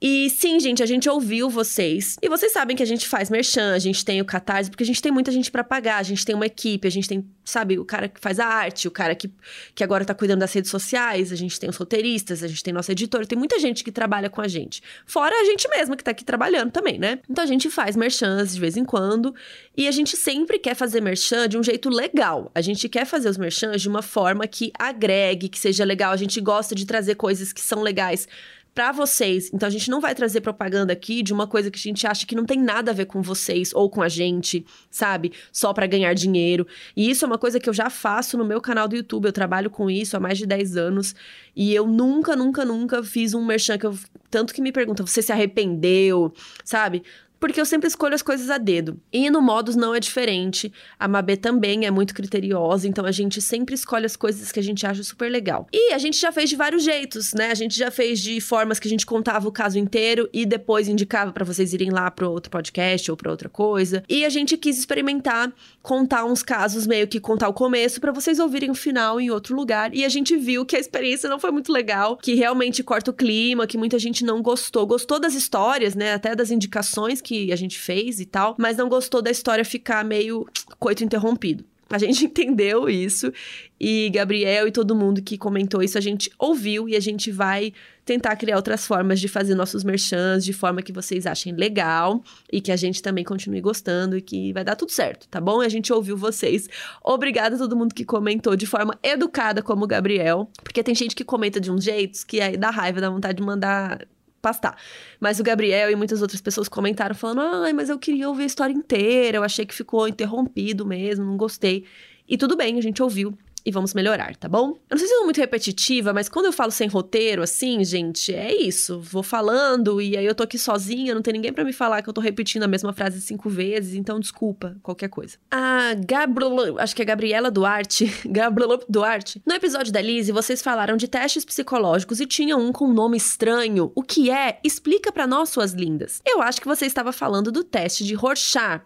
E 0.00 0.28
sim, 0.28 0.60
gente, 0.60 0.82
a 0.82 0.86
gente 0.86 1.08
ouviu 1.08 1.48
vocês. 1.48 2.16
E 2.20 2.28
vocês 2.28 2.52
sabem 2.52 2.76
que 2.76 2.82
a 2.82 2.86
gente 2.86 3.08
faz 3.08 3.30
merchan, 3.30 3.72
a 3.72 3.78
gente 3.78 4.04
tem 4.04 4.20
o 4.20 4.24
Catarse, 4.24 4.70
porque 4.70 4.84
a 4.84 4.86
gente 4.86 5.00
tem 5.00 5.10
muita 5.10 5.32
gente 5.32 5.50
para 5.50 5.64
pagar, 5.64 5.96
a 5.96 6.02
gente 6.02 6.24
tem 6.24 6.34
uma 6.34 6.44
equipe, 6.44 6.86
a 6.86 6.90
gente 6.90 7.08
tem, 7.08 7.26
sabe, 7.44 7.78
o 7.78 7.84
cara 7.84 8.06
que 8.06 8.20
faz 8.20 8.38
a 8.38 8.46
arte, 8.46 8.86
o 8.86 8.90
cara 8.90 9.14
que, 9.14 9.30
que 9.74 9.82
agora 9.82 10.04
tá 10.04 10.14
cuidando 10.14 10.40
das 10.40 10.52
redes 10.52 10.70
sociais, 10.70 11.32
a 11.32 11.36
gente 11.36 11.58
tem 11.58 11.70
os 11.70 11.76
roteiristas, 11.76 12.42
a 12.42 12.48
gente 12.48 12.62
tem 12.62 12.74
nosso 12.74 12.92
editor, 12.92 13.26
tem 13.26 13.38
muita 13.38 13.58
gente 13.58 13.82
que 13.82 13.90
trabalha 13.90 14.28
com 14.28 14.42
a 14.42 14.48
gente. 14.48 14.82
Fora 15.06 15.34
a 15.34 15.44
gente 15.44 15.66
mesma 15.70 15.96
que 15.96 16.04
tá 16.04 16.10
aqui 16.10 16.24
trabalhando 16.24 16.70
também, 16.70 16.98
né? 16.98 17.18
Então 17.28 17.42
a 17.42 17.46
gente 17.46 17.70
faz 17.70 17.96
merchans 17.96 18.54
de 18.54 18.60
vez 18.60 18.76
em 18.76 18.84
quando 18.84 19.34
e 19.74 19.88
a 19.88 19.90
gente 19.90 20.14
sempre 20.14 20.58
quer 20.58 20.74
fazer 20.74 21.00
merchan 21.00 21.48
de 21.48 21.56
um 21.56 21.62
jeito 21.62 21.88
legal. 21.88 22.50
A 22.54 22.60
gente 22.60 22.86
quer 22.86 23.06
fazer 23.06 23.30
os 23.30 23.38
merchans 23.38 23.80
de 23.80 23.88
uma 23.88 24.02
forma 24.02 24.46
que 24.46 24.70
agregue, 24.78 25.48
que 25.48 25.58
seja 25.58 25.84
legal. 25.84 26.12
A 26.12 26.16
gente 26.16 26.38
gosta 26.38 26.74
de 26.74 26.84
trazer 26.84 27.14
coisas 27.14 27.50
que 27.50 27.62
são 27.62 27.80
legais 27.80 28.28
para 28.76 28.92
vocês. 28.92 29.50
Então 29.54 29.66
a 29.66 29.70
gente 29.70 29.90
não 29.90 30.02
vai 30.02 30.14
trazer 30.14 30.42
propaganda 30.42 30.92
aqui 30.92 31.22
de 31.22 31.32
uma 31.32 31.46
coisa 31.46 31.70
que 31.70 31.78
a 31.78 31.82
gente 31.82 32.06
acha 32.06 32.26
que 32.26 32.36
não 32.36 32.44
tem 32.44 32.60
nada 32.60 32.90
a 32.90 32.94
ver 32.94 33.06
com 33.06 33.22
vocês 33.22 33.72
ou 33.72 33.88
com 33.88 34.02
a 34.02 34.08
gente, 34.08 34.66
sabe? 34.90 35.32
Só 35.50 35.72
para 35.72 35.86
ganhar 35.86 36.12
dinheiro. 36.12 36.66
E 36.94 37.08
isso 37.08 37.24
é 37.24 37.26
uma 37.26 37.38
coisa 37.38 37.58
que 37.58 37.70
eu 37.70 37.72
já 37.72 37.88
faço 37.88 38.36
no 38.36 38.44
meu 38.44 38.60
canal 38.60 38.86
do 38.86 38.94
YouTube. 38.94 39.24
Eu 39.24 39.32
trabalho 39.32 39.70
com 39.70 39.88
isso 39.88 40.14
há 40.14 40.20
mais 40.20 40.36
de 40.36 40.44
10 40.44 40.76
anos 40.76 41.14
e 41.56 41.74
eu 41.74 41.86
nunca, 41.86 42.36
nunca, 42.36 42.66
nunca 42.66 43.02
fiz 43.02 43.32
um 43.32 43.42
merchan 43.42 43.78
que 43.78 43.86
eu 43.86 43.98
tanto 44.30 44.52
que 44.52 44.60
me 44.60 44.70
pergunta, 44.72 45.06
você 45.06 45.22
se 45.22 45.32
arrependeu, 45.32 46.30
sabe? 46.62 47.02
Porque 47.38 47.60
eu 47.60 47.66
sempre 47.66 47.88
escolho 47.88 48.14
as 48.14 48.22
coisas 48.22 48.50
a 48.50 48.58
dedo. 48.58 49.00
E 49.12 49.28
no 49.30 49.40
Modus 49.40 49.76
não 49.76 49.94
é 49.94 50.00
diferente. 50.00 50.72
A 50.98 51.06
Mabê 51.06 51.36
também 51.36 51.86
é 51.86 51.90
muito 51.90 52.14
criteriosa, 52.14 52.88
então 52.88 53.04
a 53.04 53.12
gente 53.12 53.40
sempre 53.40 53.74
escolhe 53.74 54.06
as 54.06 54.16
coisas 54.16 54.50
que 54.50 54.60
a 54.60 54.62
gente 54.62 54.86
acha 54.86 55.02
super 55.02 55.30
legal. 55.30 55.66
E 55.72 55.92
a 55.92 55.98
gente 55.98 56.18
já 56.18 56.32
fez 56.32 56.50
de 56.50 56.56
vários 56.56 56.82
jeitos, 56.82 57.32
né? 57.34 57.50
A 57.50 57.54
gente 57.54 57.76
já 57.76 57.90
fez 57.90 58.20
de 58.20 58.40
formas 58.40 58.78
que 58.78 58.88
a 58.88 58.90
gente 58.90 59.06
contava 59.06 59.48
o 59.48 59.52
caso 59.52 59.78
inteiro 59.78 60.28
e 60.32 60.46
depois 60.46 60.88
indicava 60.88 61.32
para 61.32 61.44
vocês 61.44 61.72
irem 61.72 61.90
lá 61.90 62.10
para 62.10 62.28
outro 62.28 62.50
podcast 62.50 63.10
ou 63.10 63.16
para 63.16 63.30
outra 63.30 63.48
coisa. 63.48 64.02
E 64.08 64.24
a 64.24 64.28
gente 64.28 64.56
quis 64.56 64.78
experimentar 64.78 65.52
contar 65.82 66.24
uns 66.24 66.42
casos 66.42 66.86
meio 66.86 67.06
que 67.06 67.20
contar 67.20 67.48
o 67.48 67.52
começo 67.52 68.00
para 68.00 68.12
vocês 68.12 68.38
ouvirem 68.38 68.70
o 68.70 68.74
final 68.74 69.20
em 69.20 69.30
outro 69.30 69.54
lugar. 69.54 69.94
E 69.94 70.04
a 70.04 70.08
gente 70.08 70.36
viu 70.36 70.64
que 70.64 70.76
a 70.76 70.80
experiência 70.80 71.28
não 71.28 71.38
foi 71.38 71.50
muito 71.50 71.72
legal, 71.72 72.16
que 72.16 72.34
realmente 72.34 72.82
corta 72.82 73.10
o 73.10 73.14
clima, 73.14 73.66
que 73.66 73.78
muita 73.78 73.98
gente 73.98 74.24
não 74.24 74.42
gostou. 74.42 74.86
Gostou 74.86 75.20
das 75.20 75.34
histórias, 75.34 75.94
né? 75.94 76.14
Até 76.14 76.34
das 76.34 76.50
indicações 76.50 77.20
que 77.26 77.52
a 77.52 77.56
gente 77.56 77.76
fez 77.76 78.20
e 78.20 78.24
tal, 78.24 78.54
mas 78.56 78.76
não 78.76 78.88
gostou 78.88 79.20
da 79.20 79.32
história 79.32 79.64
ficar 79.64 80.04
meio 80.04 80.46
coito 80.78 81.02
interrompido. 81.02 81.64
A 81.90 81.98
gente 81.98 82.22
entendeu 82.26 82.88
isso 82.88 83.32
e 83.80 84.08
Gabriel 84.10 84.68
e 84.68 84.70
todo 84.70 84.94
mundo 84.94 85.20
que 85.20 85.36
comentou 85.36 85.82
isso, 85.82 85.98
a 85.98 86.00
gente 86.00 86.30
ouviu 86.38 86.88
e 86.88 86.94
a 86.94 87.00
gente 87.00 87.32
vai 87.32 87.72
tentar 88.04 88.36
criar 88.36 88.54
outras 88.54 88.86
formas 88.86 89.18
de 89.18 89.26
fazer 89.26 89.56
nossos 89.56 89.82
merchans 89.82 90.44
de 90.44 90.52
forma 90.52 90.82
que 90.82 90.92
vocês 90.92 91.26
achem 91.26 91.52
legal 91.52 92.22
e 92.52 92.60
que 92.60 92.70
a 92.70 92.76
gente 92.76 93.02
também 93.02 93.24
continue 93.24 93.60
gostando 93.60 94.16
e 94.16 94.22
que 94.22 94.52
vai 94.52 94.62
dar 94.62 94.76
tudo 94.76 94.92
certo, 94.92 95.26
tá 95.28 95.40
bom? 95.40 95.60
A 95.60 95.68
gente 95.68 95.92
ouviu 95.92 96.16
vocês. 96.16 96.68
Obrigada 97.02 97.56
a 97.56 97.58
todo 97.58 97.76
mundo 97.76 97.92
que 97.92 98.04
comentou 98.04 98.54
de 98.54 98.66
forma 98.66 98.96
educada 99.02 99.62
como 99.62 99.84
o 99.84 99.88
Gabriel, 99.88 100.48
porque 100.62 100.80
tem 100.80 100.94
gente 100.94 101.16
que 101.16 101.24
comenta 101.24 101.60
de 101.60 101.72
uns 101.72 101.82
jeitos 101.82 102.22
que 102.22 102.40
aí 102.40 102.56
dá 102.56 102.70
raiva, 102.70 103.00
dá 103.00 103.10
vontade 103.10 103.38
de 103.38 103.42
mandar 103.42 104.06
pastar. 104.46 104.76
Mas 105.18 105.40
o 105.40 105.42
Gabriel 105.42 105.90
e 105.90 105.96
muitas 105.96 106.22
outras 106.22 106.40
pessoas 106.40 106.68
comentaram 106.68 107.16
falando: 107.16 107.40
ai, 107.40 107.72
mas 107.72 107.88
eu 107.88 107.98
queria 107.98 108.28
ouvir 108.28 108.44
a 108.44 108.46
história 108.46 108.72
inteira, 108.72 109.38
eu 109.38 109.42
achei 109.42 109.66
que 109.66 109.74
ficou 109.74 110.06
interrompido 110.06 110.86
mesmo, 110.86 111.24
não 111.24 111.36
gostei. 111.36 111.84
E 112.28 112.38
tudo 112.38 112.56
bem, 112.56 112.78
a 112.78 112.82
gente 112.82 113.02
ouviu 113.02 113.36
e 113.66 113.72
vamos 113.72 113.92
melhorar, 113.92 114.36
tá 114.36 114.48
bom? 114.48 114.78
Eu 114.88 114.94
não 114.94 114.98
sei 114.98 115.08
se 115.08 115.12
eu 115.12 115.16
sou 115.16 115.24
muito 115.24 115.38
repetitiva, 115.38 116.12
mas 116.12 116.28
quando 116.28 116.46
eu 116.46 116.52
falo 116.52 116.70
sem 116.70 116.86
roteiro, 116.86 117.42
assim, 117.42 117.84
gente, 117.84 118.32
é 118.32 118.54
isso. 118.54 119.00
Vou 119.00 119.24
falando 119.24 120.00
e 120.00 120.16
aí 120.16 120.24
eu 120.24 120.36
tô 120.36 120.44
aqui 120.44 120.56
sozinha, 120.56 121.12
não 121.12 121.20
tem 121.20 121.32
ninguém 121.32 121.52
para 121.52 121.64
me 121.64 121.72
falar 121.72 122.00
que 122.00 122.08
eu 122.08 122.12
tô 122.12 122.20
repetindo 122.20 122.62
a 122.62 122.68
mesma 122.68 122.92
frase 122.92 123.20
cinco 123.20 123.50
vezes, 123.50 123.96
então 123.96 124.20
desculpa 124.20 124.76
qualquer 124.84 125.08
coisa. 125.08 125.36
A 125.50 125.94
Gabriela, 125.94 126.80
acho 126.80 126.94
que 126.94 127.02
é 127.02 127.04
Gabriela 127.04 127.50
Duarte, 127.50 128.06
Gabriela 128.24 128.78
Duarte. 128.88 129.42
No 129.44 129.54
episódio 129.54 129.92
da 129.92 130.00
Lizzie, 130.00 130.32
vocês 130.32 130.62
falaram 130.62 130.96
de 130.96 131.08
testes 131.08 131.44
psicológicos 131.44 132.20
e 132.20 132.26
tinha 132.26 132.56
um 132.56 132.70
com 132.70 132.84
um 132.84 132.94
nome 132.94 133.16
estranho. 133.16 133.90
O 133.96 134.02
que 134.02 134.30
é? 134.30 134.60
Explica 134.62 135.10
para 135.10 135.26
nós, 135.26 135.48
suas 135.48 135.72
lindas. 135.72 136.22
Eu 136.24 136.40
acho 136.40 136.60
que 136.60 136.68
você 136.68 136.86
estava 136.86 137.10
falando 137.10 137.50
do 137.50 137.64
teste 137.64 138.04
de 138.04 138.14
Rorschach, 138.14 138.84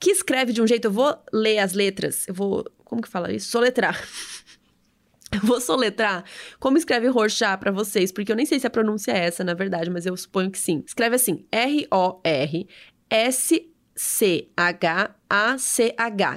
que 0.00 0.10
escreve 0.10 0.54
de 0.54 0.62
um 0.62 0.66
jeito, 0.66 0.86
eu 0.86 0.92
vou 0.92 1.14
ler 1.30 1.58
as 1.58 1.74
letras, 1.74 2.26
eu 2.26 2.32
vou 2.32 2.64
como 2.92 3.00
que 3.00 3.08
fala 3.08 3.32
isso? 3.32 3.48
Soletrar. 3.48 3.98
Eu 5.32 5.40
vou 5.40 5.58
soletrar 5.62 6.26
como 6.60 6.76
escreve 6.76 7.08
Rorschach 7.08 7.58
para 7.58 7.72
vocês, 7.72 8.12
porque 8.12 8.30
eu 8.30 8.36
nem 8.36 8.44
sei 8.44 8.60
se 8.60 8.66
a 8.66 8.70
pronúncia 8.70 9.12
é 9.12 9.24
essa, 9.24 9.42
na 9.42 9.54
verdade, 9.54 9.88
mas 9.88 10.04
eu 10.04 10.14
suponho 10.14 10.50
que 10.50 10.58
sim. 10.58 10.84
Escreve 10.86 11.16
assim: 11.16 11.46
R-O-R-S-C-H-A-C-H. 11.50 12.68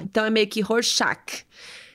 Então 0.02 0.24
é 0.24 0.30
meio 0.30 0.48
que 0.48 0.62
Rorschach. 0.62 1.44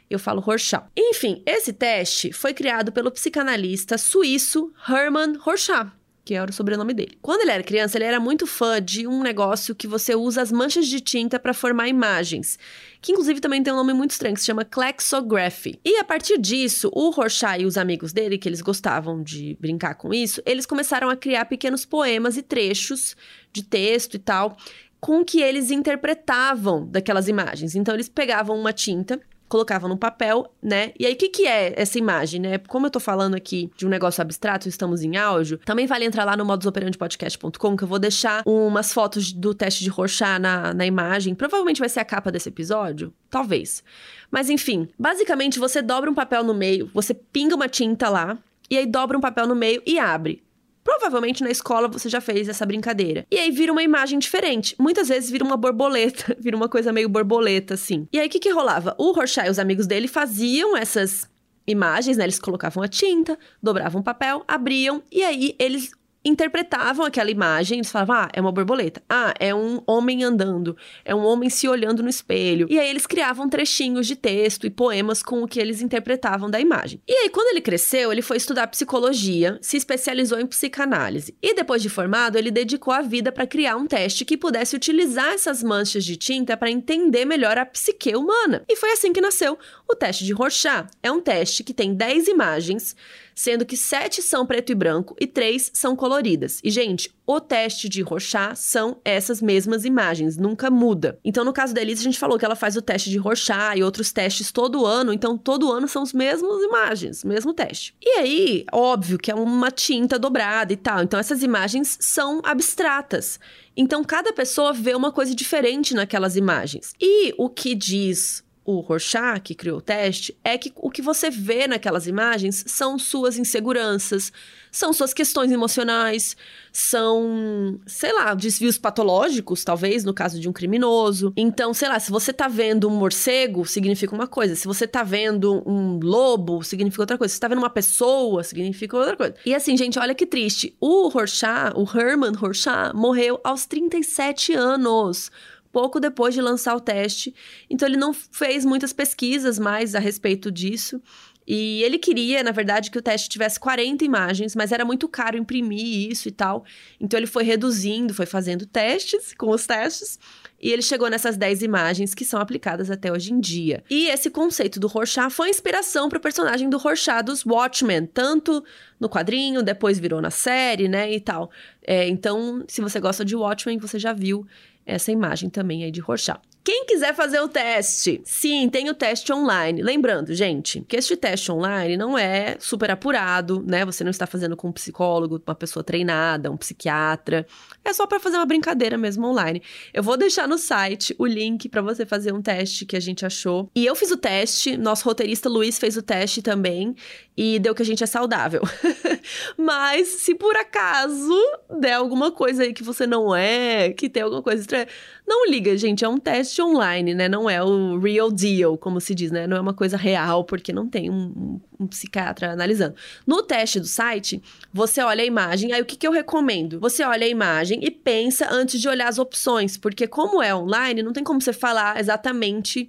Eu 0.07 0.19
falo 0.19 0.41
Rorschach. 0.41 0.85
Enfim, 0.95 1.41
esse 1.43 1.73
teste 1.73 2.31
foi 2.31 2.53
criado 2.53 2.91
pelo 2.91 3.09
psicanalista 3.09 3.97
suíço 3.97 4.71
Hermann 4.87 5.39
Rorschach 5.39 5.91
que 6.31 6.35
era 6.35 6.49
o 6.49 6.53
sobrenome 6.53 6.93
dele. 6.93 7.17
Quando 7.21 7.41
ele 7.41 7.51
era 7.51 7.61
criança, 7.61 7.97
ele 7.97 8.05
era 8.05 8.17
muito 8.17 8.47
fã 8.47 8.81
de 8.81 9.05
um 9.05 9.21
negócio 9.21 9.75
que 9.75 9.85
você 9.85 10.15
usa 10.15 10.41
as 10.41 10.49
manchas 10.49 10.87
de 10.87 11.01
tinta 11.01 11.37
para 11.37 11.53
formar 11.53 11.89
imagens, 11.89 12.57
que 13.01 13.11
inclusive 13.11 13.41
também 13.41 13.61
tem 13.61 13.73
um 13.73 13.75
nome 13.75 13.91
muito 13.91 14.11
estranho, 14.11 14.33
que 14.33 14.39
se 14.39 14.45
chama 14.45 14.63
Klexography. 14.63 15.77
E 15.83 15.97
a 15.97 16.05
partir 16.05 16.37
disso, 16.39 16.89
o 16.93 17.09
Rorschach 17.09 17.61
e 17.61 17.65
os 17.65 17.77
amigos 17.77 18.13
dele, 18.13 18.37
que 18.37 18.47
eles 18.47 18.61
gostavam 18.61 19.21
de 19.21 19.57
brincar 19.59 19.95
com 19.95 20.13
isso, 20.13 20.41
eles 20.45 20.65
começaram 20.65 21.09
a 21.09 21.17
criar 21.17 21.43
pequenos 21.43 21.83
poemas 21.83 22.37
e 22.37 22.41
trechos 22.41 23.13
de 23.51 23.61
texto 23.61 24.15
e 24.15 24.19
tal, 24.19 24.55
com 25.01 25.25
que 25.25 25.41
eles 25.41 25.69
interpretavam 25.69 26.87
daquelas 26.87 27.27
imagens. 27.27 27.75
Então 27.75 27.93
eles 27.93 28.07
pegavam 28.07 28.57
uma 28.57 28.71
tinta 28.71 29.19
colocavam 29.51 29.89
no 29.89 29.97
papel, 29.97 30.49
né? 30.63 30.93
E 30.97 31.05
aí, 31.05 31.13
o 31.13 31.17
que, 31.17 31.27
que 31.27 31.45
é 31.45 31.73
essa 31.75 31.99
imagem, 31.99 32.39
né? 32.39 32.57
Como 32.57 32.85
eu 32.85 32.89
tô 32.89 33.01
falando 33.01 33.35
aqui 33.35 33.69
de 33.75 33.85
um 33.85 33.89
negócio 33.89 34.21
abstrato, 34.21 34.69
estamos 34.69 35.03
em 35.03 35.17
áudio, 35.17 35.57
também 35.65 35.85
vale 35.85 36.05
entrar 36.05 36.23
lá 36.23 36.37
no 36.37 36.45
modusoperandepodcast.com, 36.45 37.75
que 37.75 37.83
eu 37.83 37.87
vou 37.87 37.99
deixar 37.99 38.43
umas 38.45 38.93
fotos 38.93 39.33
do 39.33 39.53
teste 39.53 39.83
de 39.83 39.89
Rorschach 39.89 40.39
na, 40.39 40.73
na 40.73 40.85
imagem. 40.85 41.35
Provavelmente 41.35 41.79
vai 41.79 41.89
ser 41.89 41.99
a 41.99 42.05
capa 42.05 42.31
desse 42.31 42.47
episódio, 42.47 43.13
talvez. 43.29 43.83
Mas 44.31 44.49
enfim, 44.49 44.87
basicamente 44.97 45.59
você 45.59 45.81
dobra 45.81 46.09
um 46.09 46.15
papel 46.15 46.45
no 46.45 46.53
meio, 46.53 46.89
você 46.93 47.13
pinga 47.13 47.53
uma 47.53 47.67
tinta 47.67 48.07
lá, 48.07 48.37
e 48.69 48.77
aí 48.77 48.85
dobra 48.85 49.17
um 49.17 49.21
papel 49.21 49.45
no 49.47 49.55
meio 49.55 49.83
e 49.85 49.99
abre. 49.99 50.41
Provavelmente 50.83 51.43
na 51.43 51.49
escola 51.49 51.87
você 51.87 52.09
já 52.09 52.19
fez 52.19 52.49
essa 52.49 52.65
brincadeira. 52.65 53.25
E 53.29 53.37
aí 53.37 53.51
vira 53.51 53.71
uma 53.71 53.83
imagem 53.83 54.19
diferente. 54.19 54.75
Muitas 54.79 55.09
vezes 55.09 55.29
vira 55.29 55.43
uma 55.43 55.57
borboleta, 55.57 56.35
vira 56.39 56.57
uma 56.57 56.69
coisa 56.69 56.91
meio 56.91 57.09
borboleta, 57.09 57.75
assim. 57.75 58.07
E 58.11 58.19
aí 58.19 58.27
o 58.27 58.29
que, 58.29 58.39
que 58.39 58.49
rolava? 58.49 58.95
O 58.97 59.11
Rorschach 59.11 59.47
e 59.47 59.51
os 59.51 59.59
amigos 59.59 59.87
dele 59.87 60.07
faziam 60.07 60.75
essas 60.75 61.29
imagens, 61.67 62.17
né? 62.17 62.25
Eles 62.25 62.39
colocavam 62.39 62.83
a 62.83 62.87
tinta, 62.87 63.37
dobravam 63.61 64.01
o 64.01 64.03
papel, 64.03 64.43
abriam, 64.47 65.03
e 65.11 65.23
aí 65.23 65.55
eles 65.59 65.91
interpretavam 66.23 67.05
aquela 67.05 67.31
imagem, 67.31 67.79
eles 67.79 67.91
falavam, 67.91 68.15
ah, 68.15 68.29
é 68.33 68.39
uma 68.39 68.51
borboleta, 68.51 69.01
ah, 69.09 69.33
é 69.39 69.53
um 69.53 69.81
homem 69.87 70.23
andando, 70.23 70.77
é 71.03 71.15
um 71.15 71.23
homem 71.23 71.49
se 71.49 71.67
olhando 71.67 72.03
no 72.03 72.09
espelho. 72.09 72.67
E 72.69 72.79
aí 72.79 72.89
eles 72.89 73.07
criavam 73.07 73.49
trechinhos 73.49 74.05
de 74.05 74.15
texto 74.15 74.67
e 74.67 74.69
poemas 74.69 75.23
com 75.23 75.41
o 75.41 75.47
que 75.47 75.59
eles 75.59 75.81
interpretavam 75.81 76.49
da 76.49 76.59
imagem. 76.59 77.01
E 77.07 77.13
aí, 77.13 77.29
quando 77.29 77.49
ele 77.49 77.61
cresceu, 77.61 78.11
ele 78.11 78.21
foi 78.21 78.37
estudar 78.37 78.67
psicologia, 78.67 79.57
se 79.61 79.77
especializou 79.77 80.39
em 80.39 80.45
psicanálise. 80.45 81.35
E 81.41 81.53
depois 81.53 81.81
de 81.81 81.89
formado, 81.89 82.37
ele 82.37 82.51
dedicou 82.51 82.93
a 82.93 83.01
vida 83.01 83.31
para 83.31 83.47
criar 83.47 83.75
um 83.75 83.87
teste 83.87 84.23
que 84.25 84.37
pudesse 84.37 84.75
utilizar 84.75 85.33
essas 85.33 85.63
manchas 85.63 86.05
de 86.05 86.15
tinta 86.15 86.55
para 86.55 86.69
entender 86.69 87.25
melhor 87.25 87.57
a 87.57 87.65
psique 87.65 88.15
humana. 88.15 88.63
E 88.69 88.75
foi 88.75 88.91
assim 88.91 89.11
que 89.11 89.21
nasceu 89.21 89.57
o 89.89 89.95
teste 89.95 90.25
de 90.25 90.33
Rorschach. 90.33 90.87
É 91.01 91.11
um 91.11 91.21
teste 91.21 91.63
que 91.63 91.73
tem 91.73 91.93
10 91.93 92.27
imagens 92.27 92.95
sendo 93.41 93.65
que 93.65 93.75
sete 93.75 94.21
são 94.21 94.45
preto 94.45 94.71
e 94.71 94.75
branco 94.75 95.15
e 95.19 95.25
três 95.25 95.71
são 95.73 95.95
coloridas. 95.95 96.59
E, 96.63 96.69
gente, 96.69 97.11
o 97.25 97.39
teste 97.39 97.89
de 97.89 98.03
Rorschach 98.03 98.55
são 98.55 99.01
essas 99.03 99.41
mesmas 99.41 99.83
imagens, 99.83 100.37
nunca 100.37 100.69
muda. 100.69 101.17
Então, 101.25 101.43
no 101.43 101.51
caso 101.51 101.73
da 101.73 101.81
Elise, 101.81 102.01
a 102.01 102.03
gente 102.03 102.19
falou 102.19 102.37
que 102.37 102.45
ela 102.45 102.55
faz 102.55 102.75
o 102.75 102.83
teste 102.83 103.09
de 103.09 103.17
Rorschach 103.17 103.75
e 103.75 103.83
outros 103.83 104.11
testes 104.11 104.51
todo 104.51 104.85
ano, 104.85 105.11
então 105.11 105.35
todo 105.39 105.71
ano 105.71 105.87
são 105.87 106.03
as 106.03 106.13
mesmas 106.13 106.61
imagens, 106.61 107.23
mesmo 107.23 107.51
teste. 107.51 107.95
E 107.99 108.09
aí, 108.19 108.65
óbvio 108.71 109.17
que 109.17 109.31
é 109.31 109.35
uma 109.35 109.71
tinta 109.71 110.19
dobrada 110.19 110.71
e 110.71 110.77
tal, 110.77 111.01
então 111.01 111.19
essas 111.19 111.41
imagens 111.41 111.97
são 111.99 112.41
abstratas. 112.43 113.39
Então, 113.75 114.03
cada 114.03 114.31
pessoa 114.33 114.71
vê 114.71 114.93
uma 114.93 115.11
coisa 115.11 115.33
diferente 115.33 115.95
naquelas 115.95 116.35
imagens. 116.35 116.93
E 117.01 117.33
o 117.39 117.49
que 117.49 117.73
diz 117.73 118.43
o 118.63 118.79
Rorschach, 118.79 119.41
que 119.41 119.55
criou 119.55 119.79
o 119.79 119.81
teste, 119.81 120.37
é 120.43 120.57
que 120.57 120.71
o 120.75 120.91
que 120.91 121.01
você 121.01 121.29
vê 121.29 121.67
naquelas 121.67 122.05
imagens 122.05 122.63
são 122.67 122.99
suas 122.99 123.37
inseguranças, 123.37 124.31
são 124.71 124.93
suas 124.93 125.13
questões 125.13 125.51
emocionais, 125.51 126.37
são, 126.71 127.79
sei 127.87 128.13
lá, 128.13 128.33
desvios 128.33 128.77
patológicos, 128.77 129.63
talvez, 129.63 130.03
no 130.03 130.13
caso 130.13 130.39
de 130.39 130.47
um 130.47 130.53
criminoso. 130.53 131.33
Então, 131.35 131.73
sei 131.73 131.89
lá, 131.89 131.99
se 131.99 132.11
você 132.11 132.31
tá 132.31 132.47
vendo 132.47 132.87
um 132.87 132.91
morcego, 132.91 133.65
significa 133.65 134.13
uma 134.13 134.27
coisa. 134.27 134.55
Se 134.55 134.67
você 134.67 134.87
tá 134.87 135.03
vendo 135.03 135.63
um 135.67 135.99
lobo, 136.01 136.63
significa 136.63 137.01
outra 137.01 137.17
coisa. 137.17 137.31
Se 137.31 137.35
você 137.35 137.41
tá 137.41 137.47
vendo 137.47 137.59
uma 137.59 137.69
pessoa, 137.69 138.43
significa 138.43 138.95
outra 138.95 139.17
coisa. 139.17 139.35
E 139.45 139.55
assim, 139.55 139.75
gente, 139.75 139.97
olha 139.97 140.15
que 140.15 140.25
triste. 140.25 140.75
O 140.79 141.09
Rorschach, 141.09 141.73
o 141.75 141.83
Herman 141.83 142.33
Rorschach, 142.33 142.93
morreu 142.93 143.39
aos 143.43 143.65
37 143.65 144.53
anos 144.53 145.31
pouco 145.71 145.99
depois 145.99 146.33
de 146.33 146.41
lançar 146.41 146.75
o 146.75 146.79
teste. 146.79 147.33
Então 147.69 147.87
ele 147.87 147.97
não 147.97 148.13
fez 148.13 148.65
muitas 148.65 148.93
pesquisas 148.93 149.57
mais 149.57 149.95
a 149.95 149.99
respeito 149.99 150.51
disso. 150.51 151.01
E 151.47 151.83
ele 151.83 151.97
queria, 151.97 152.43
na 152.43 152.51
verdade, 152.51 152.91
que 152.91 152.97
o 152.97 153.01
teste 153.01 153.27
tivesse 153.27 153.59
40 153.59 154.05
imagens, 154.05 154.55
mas 154.55 154.71
era 154.71 154.85
muito 154.85 155.07
caro 155.09 155.37
imprimir 155.37 156.09
isso 156.11 156.27
e 156.27 156.31
tal. 156.31 156.63
Então 156.99 157.19
ele 157.19 157.27
foi 157.27 157.43
reduzindo, 157.43 158.13
foi 158.13 158.25
fazendo 158.25 158.65
testes 158.65 159.33
com 159.33 159.49
os 159.49 159.65
testes. 159.65 160.19
E 160.61 160.71
ele 160.71 160.83
chegou 160.83 161.09
nessas 161.09 161.35
10 161.37 161.63
imagens 161.63 162.13
que 162.13 162.23
são 162.23 162.39
aplicadas 162.39 162.91
até 162.91 163.11
hoje 163.11 163.33
em 163.33 163.39
dia. 163.39 163.83
E 163.89 164.07
esse 164.07 164.29
conceito 164.29 164.79
do 164.79 164.87
Rorschach 164.87 165.33
foi 165.33 165.49
inspiração 165.49 166.07
para 166.07 166.19
o 166.19 166.21
personagem 166.21 166.69
do 166.69 166.77
Rorschach 166.77 167.23
dos 167.23 167.43
Watchmen, 167.43 168.05
tanto 168.05 168.63
no 168.99 169.09
quadrinho, 169.09 169.63
depois 169.63 169.97
virou 169.97 170.21
na 170.21 170.29
série, 170.29 170.87
né, 170.87 171.11
e 171.11 171.19
tal. 171.19 171.49
É, 171.81 172.07
então, 172.07 172.63
se 172.67 172.79
você 172.79 172.99
gosta 172.99 173.25
de 173.25 173.35
Watchmen, 173.35 173.79
você 173.79 173.97
já 173.97 174.13
viu 174.13 174.45
essa 174.93 175.11
imagem 175.11 175.49
também 175.49 175.83
aí 175.83 175.91
de 175.91 175.99
Rorschach. 175.99 176.39
Quem 176.63 176.85
quiser 176.85 177.15
fazer 177.15 177.39
o 177.39 177.47
teste, 177.47 178.21
sim, 178.23 178.69
tem 178.69 178.87
o 178.87 178.93
teste 178.93 179.33
online. 179.33 179.81
Lembrando, 179.81 180.31
gente, 180.31 180.81
que 180.87 180.95
este 180.95 181.17
teste 181.17 181.51
online 181.51 181.97
não 181.97 182.15
é 182.15 182.55
super 182.59 182.91
apurado, 182.91 183.63
né? 183.65 183.83
Você 183.83 184.03
não 184.03 184.11
está 184.11 184.27
fazendo 184.27 184.55
com 184.55 184.67
um 184.67 184.71
psicólogo, 184.71 185.41
uma 185.43 185.55
pessoa 185.55 185.83
treinada, 185.83 186.51
um 186.51 186.57
psiquiatra. 186.57 187.47
É 187.83 187.91
só 187.93 188.05
para 188.05 188.19
fazer 188.19 188.37
uma 188.37 188.45
brincadeira 188.45 188.95
mesmo 188.95 189.25
online. 189.25 189.59
Eu 189.91 190.03
vou 190.03 190.15
deixar 190.15 190.47
no 190.47 190.59
site 190.59 191.15
o 191.17 191.25
link 191.25 191.67
para 191.67 191.81
você 191.81 192.05
fazer 192.05 192.31
um 192.31 192.43
teste 192.43 192.85
que 192.85 192.95
a 192.95 192.99
gente 192.99 193.25
achou. 193.25 193.67
E 193.75 193.83
eu 193.83 193.95
fiz 193.95 194.11
o 194.11 194.17
teste, 194.17 194.77
nosso 194.77 195.03
roteirista 195.03 195.49
Luiz 195.49 195.79
fez 195.79 195.97
o 195.97 196.03
teste 196.03 196.43
também 196.43 196.95
e 197.43 197.57
deu 197.57 197.73
que 197.73 197.81
a 197.81 197.85
gente 197.85 198.03
é 198.03 198.05
saudável. 198.05 198.61
Mas 199.57 200.07
se 200.07 200.35
por 200.35 200.55
acaso 200.55 201.35
der 201.79 201.93
alguma 201.93 202.31
coisa 202.31 202.61
aí 202.61 202.71
que 202.71 202.83
você 202.83 203.07
não 203.07 203.35
é, 203.35 203.91
que 203.93 204.07
tem 204.07 204.21
alguma 204.21 204.43
coisa 204.43 204.61
estranha, 204.61 204.85
não 205.25 205.49
liga, 205.49 205.75
gente, 205.75 206.05
é 206.05 206.07
um 206.07 206.19
teste 206.19 206.61
online, 206.61 207.15
né? 207.15 207.27
Não 207.27 207.49
é 207.49 207.63
o 207.63 207.97
real 207.97 208.31
deal, 208.31 208.77
como 208.77 209.01
se 209.01 209.15
diz, 209.15 209.31
né? 209.31 209.47
Não 209.47 209.57
é 209.57 209.59
uma 209.59 209.73
coisa 209.73 209.97
real, 209.97 210.43
porque 210.43 210.71
não 210.71 210.87
tem 210.87 211.09
um, 211.09 211.59
um, 211.79 211.87
psiquiatra 211.87 212.51
analisando. 212.51 212.93
No 213.25 213.41
teste 213.41 213.79
do 213.79 213.87
site, 213.87 214.39
você 214.71 215.01
olha 215.01 215.23
a 215.23 215.25
imagem, 215.25 215.73
aí 215.73 215.81
o 215.81 215.85
que, 215.85 215.95
que 215.95 216.05
eu 216.05 216.11
recomendo? 216.11 216.79
Você 216.79 217.03
olha 217.03 217.25
a 217.25 217.29
imagem 217.29 217.79
e 217.83 217.89
pensa 217.89 218.49
antes 218.51 218.79
de 218.79 218.87
olhar 218.87 219.07
as 219.07 219.17
opções, 219.17 219.77
porque 219.77 220.05
como 220.05 220.43
é 220.43 220.53
online, 220.53 221.01
não 221.01 221.11
tem 221.11 221.23
como 221.23 221.41
você 221.41 221.53
falar 221.53 221.99
exatamente 221.99 222.87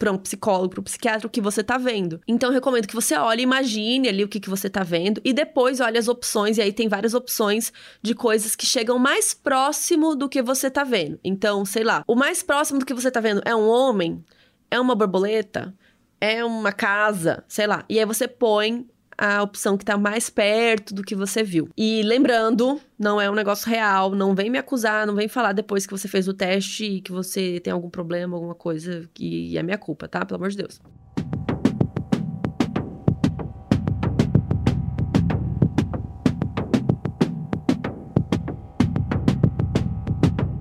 para 0.00 0.10
um 0.10 0.16
psicólogo, 0.16 0.70
para 0.70 0.80
um 0.80 0.84
psiquiatra, 0.84 1.26
o 1.26 1.30
que 1.30 1.42
você 1.42 1.62
tá 1.62 1.76
vendo. 1.76 2.22
Então, 2.26 2.48
eu 2.48 2.54
recomendo 2.54 2.88
que 2.88 2.94
você 2.94 3.14
olhe, 3.16 3.42
imagine 3.42 4.08
ali 4.08 4.24
o 4.24 4.28
que, 4.28 4.40
que 4.40 4.48
você 4.48 4.70
tá 4.70 4.82
vendo 4.82 5.20
e 5.22 5.30
depois 5.30 5.78
olhe 5.78 5.98
as 5.98 6.08
opções. 6.08 6.56
E 6.56 6.62
aí 6.62 6.72
tem 6.72 6.88
várias 6.88 7.12
opções 7.12 7.70
de 8.00 8.14
coisas 8.14 8.56
que 8.56 8.64
chegam 8.64 8.98
mais 8.98 9.34
próximo 9.34 10.16
do 10.16 10.26
que 10.26 10.40
você 10.40 10.70
tá 10.70 10.84
vendo. 10.84 11.20
Então, 11.22 11.66
sei 11.66 11.84
lá, 11.84 12.02
o 12.06 12.16
mais 12.16 12.42
próximo 12.42 12.78
do 12.78 12.86
que 12.86 12.94
você 12.94 13.10
tá 13.10 13.20
vendo 13.20 13.42
é 13.44 13.54
um 13.54 13.68
homem, 13.68 14.24
é 14.70 14.80
uma 14.80 14.94
borboleta, 14.94 15.74
é 16.18 16.42
uma 16.42 16.72
casa, 16.72 17.44
sei 17.46 17.66
lá. 17.66 17.84
E 17.86 17.98
aí 17.98 18.06
você 18.06 18.26
põe 18.26 18.88
a 19.20 19.42
opção 19.42 19.76
que 19.76 19.84
tá 19.84 19.98
mais 19.98 20.30
perto 20.30 20.94
do 20.94 21.02
que 21.02 21.14
você 21.14 21.42
viu. 21.42 21.68
E 21.76 22.02
lembrando, 22.02 22.80
não 22.98 23.20
é 23.20 23.30
um 23.30 23.34
negócio 23.34 23.68
real, 23.68 24.12
não 24.12 24.34
vem 24.34 24.48
me 24.48 24.56
acusar, 24.56 25.06
não 25.06 25.14
vem 25.14 25.28
falar 25.28 25.52
depois 25.52 25.84
que 25.84 25.92
você 25.92 26.08
fez 26.08 26.26
o 26.26 26.32
teste 26.32 26.84
e 26.86 27.00
que 27.02 27.12
você 27.12 27.60
tem 27.60 27.70
algum 27.70 27.90
problema, 27.90 28.34
alguma 28.34 28.54
coisa 28.54 29.06
que 29.12 29.58
é 29.58 29.62
minha 29.62 29.76
culpa, 29.76 30.08
tá? 30.08 30.24
Pelo 30.24 30.36
amor 30.36 30.48
de 30.48 30.56
Deus. 30.56 30.80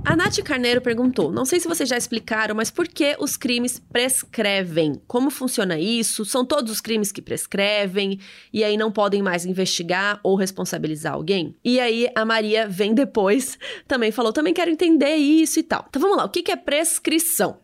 A 0.09 0.15
Nath 0.15 0.39
Carneiro 0.43 0.81
perguntou: 0.81 1.31
Não 1.31 1.45
sei 1.45 1.59
se 1.59 1.67
vocês 1.67 1.87
já 1.87 1.95
explicaram, 1.95 2.55
mas 2.55 2.71
por 2.71 2.87
que 2.87 3.15
os 3.19 3.37
crimes 3.37 3.77
prescrevem? 3.77 4.99
Como 5.05 5.29
funciona 5.29 5.77
isso? 5.77 6.25
São 6.25 6.43
todos 6.43 6.71
os 6.71 6.81
crimes 6.81 7.11
que 7.11 7.21
prescrevem 7.21 8.19
e 8.51 8.63
aí 8.63 8.75
não 8.75 8.91
podem 8.91 9.21
mais 9.21 9.45
investigar 9.45 10.19
ou 10.23 10.35
responsabilizar 10.35 11.13
alguém? 11.13 11.55
E 11.63 11.79
aí 11.79 12.09
a 12.15 12.25
Maria 12.25 12.67
vem 12.67 12.95
depois, 12.95 13.59
também 13.87 14.11
falou: 14.11 14.33
Também 14.33 14.51
quero 14.51 14.71
entender 14.71 15.15
isso 15.15 15.59
e 15.59 15.63
tal. 15.63 15.85
Então 15.87 16.01
vamos 16.01 16.17
lá: 16.17 16.25
o 16.25 16.29
que 16.29 16.51
é 16.51 16.55
prescrição? 16.55 17.59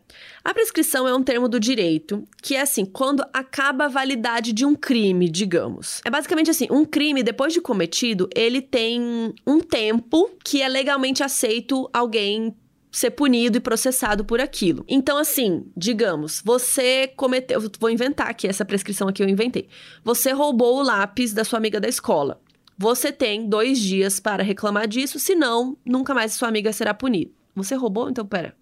A 0.46 0.54
prescrição 0.54 1.08
é 1.08 1.12
um 1.12 1.24
termo 1.24 1.48
do 1.48 1.58
direito 1.58 2.22
que 2.40 2.54
é 2.54 2.60
assim, 2.60 2.84
quando 2.84 3.20
acaba 3.32 3.86
a 3.86 3.88
validade 3.88 4.52
de 4.52 4.64
um 4.64 4.76
crime, 4.76 5.28
digamos. 5.28 6.00
É 6.04 6.08
basicamente 6.08 6.48
assim, 6.48 6.68
um 6.70 6.84
crime 6.84 7.20
depois 7.20 7.52
de 7.52 7.60
cometido, 7.60 8.30
ele 8.32 8.62
tem 8.62 9.34
um 9.44 9.58
tempo 9.58 10.30
que 10.44 10.62
é 10.62 10.68
legalmente 10.68 11.20
aceito 11.24 11.90
alguém 11.92 12.54
ser 12.92 13.10
punido 13.10 13.58
e 13.58 13.60
processado 13.60 14.24
por 14.24 14.40
aquilo. 14.40 14.84
Então, 14.86 15.18
assim, 15.18 15.66
digamos, 15.76 16.40
você 16.44 17.08
cometeu. 17.16 17.60
Vou 17.80 17.90
inventar 17.90 18.28
aqui, 18.28 18.46
essa 18.46 18.64
prescrição 18.64 19.08
aqui 19.08 19.24
eu 19.24 19.28
inventei. 19.28 19.66
Você 20.04 20.30
roubou 20.30 20.76
o 20.76 20.82
lápis 20.82 21.32
da 21.32 21.42
sua 21.42 21.58
amiga 21.58 21.80
da 21.80 21.88
escola. 21.88 22.40
Você 22.78 23.10
tem 23.10 23.48
dois 23.48 23.80
dias 23.80 24.20
para 24.20 24.44
reclamar 24.44 24.86
disso, 24.86 25.18
senão 25.18 25.76
nunca 25.84 26.14
mais 26.14 26.34
sua 26.34 26.46
amiga 26.46 26.72
será 26.72 26.94
punida. 26.94 27.32
Você 27.56 27.74
roubou? 27.74 28.08
Então, 28.08 28.24
pera. 28.24 28.54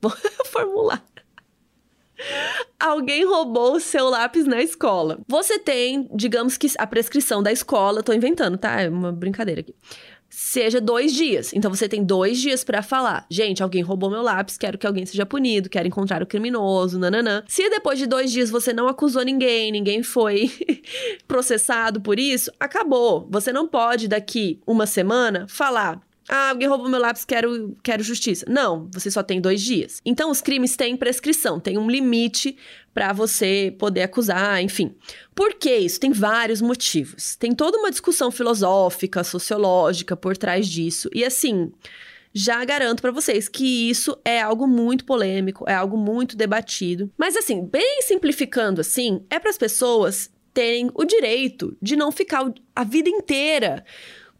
Vou 0.00 0.12
formular. 0.46 1.04
Alguém 2.78 3.24
roubou 3.24 3.74
o 3.76 3.80
seu 3.80 4.08
lápis 4.08 4.44
na 4.44 4.62
escola. 4.62 5.20
Você 5.28 5.58
tem, 5.58 6.08
digamos 6.14 6.56
que 6.56 6.68
a 6.78 6.86
prescrição 6.86 7.42
da 7.42 7.52
escola, 7.52 8.02
tô 8.02 8.12
inventando, 8.12 8.58
tá? 8.58 8.80
É 8.80 8.88
uma 8.88 9.12
brincadeira 9.12 9.60
aqui. 9.60 9.74
Seja 10.30 10.80
dois 10.80 11.14
dias. 11.14 11.52
Então 11.54 11.74
você 11.74 11.88
tem 11.88 12.04
dois 12.04 12.38
dias 12.38 12.62
para 12.62 12.82
falar. 12.82 13.26
Gente, 13.30 13.62
alguém 13.62 13.82
roubou 13.82 14.10
meu 14.10 14.20
lápis, 14.20 14.58
quero 14.58 14.76
que 14.76 14.86
alguém 14.86 15.06
seja 15.06 15.24
punido, 15.24 15.70
quero 15.70 15.88
encontrar 15.88 16.22
o 16.22 16.26
criminoso, 16.26 16.98
nananã. 16.98 17.42
Se 17.48 17.68
depois 17.70 17.98
de 17.98 18.06
dois 18.06 18.30
dias 18.30 18.50
você 18.50 18.72
não 18.72 18.88
acusou 18.88 19.24
ninguém, 19.24 19.72
ninguém 19.72 20.02
foi 20.02 20.50
processado 21.26 22.00
por 22.00 22.18
isso, 22.18 22.52
acabou. 22.60 23.26
Você 23.30 23.52
não 23.52 23.66
pode 23.66 24.06
daqui 24.06 24.60
uma 24.66 24.86
semana 24.86 25.46
falar. 25.48 26.00
Ah, 26.28 26.50
alguém 26.50 26.68
roubou 26.68 26.88
meu 26.88 27.00
lápis, 27.00 27.24
quero, 27.24 27.74
quero 27.82 28.02
justiça. 28.02 28.44
Não, 28.48 28.88
você 28.92 29.10
só 29.10 29.22
tem 29.22 29.40
dois 29.40 29.62
dias. 29.62 30.00
Então, 30.04 30.30
os 30.30 30.42
crimes 30.42 30.76
têm 30.76 30.96
prescrição, 30.96 31.58
tem 31.58 31.78
um 31.78 31.90
limite 31.90 32.56
para 32.92 33.12
você 33.12 33.74
poder 33.78 34.02
acusar, 34.02 34.62
enfim. 34.62 34.94
Por 35.34 35.54
que 35.54 35.74
isso? 35.74 35.98
Tem 35.98 36.12
vários 36.12 36.60
motivos. 36.60 37.34
Tem 37.36 37.54
toda 37.54 37.78
uma 37.78 37.90
discussão 37.90 38.30
filosófica, 38.30 39.24
sociológica 39.24 40.16
por 40.16 40.36
trás 40.36 40.68
disso. 40.68 41.08
E 41.14 41.24
assim, 41.24 41.72
já 42.32 42.62
garanto 42.64 43.00
para 43.00 43.10
vocês 43.10 43.48
que 43.48 43.88
isso 43.88 44.16
é 44.24 44.40
algo 44.40 44.66
muito 44.66 45.04
polêmico, 45.04 45.64
é 45.66 45.74
algo 45.74 45.96
muito 45.96 46.36
debatido. 46.36 47.10
Mas 47.16 47.36
assim, 47.36 47.64
bem 47.64 48.02
simplificando 48.02 48.80
assim, 48.80 49.24
é 49.30 49.38
para 49.38 49.50
as 49.50 49.58
pessoas 49.58 50.30
terem 50.52 50.90
o 50.94 51.04
direito 51.04 51.76
de 51.80 51.94
não 51.94 52.10
ficar 52.10 52.52
a 52.74 52.84
vida 52.84 53.08
inteira 53.08 53.84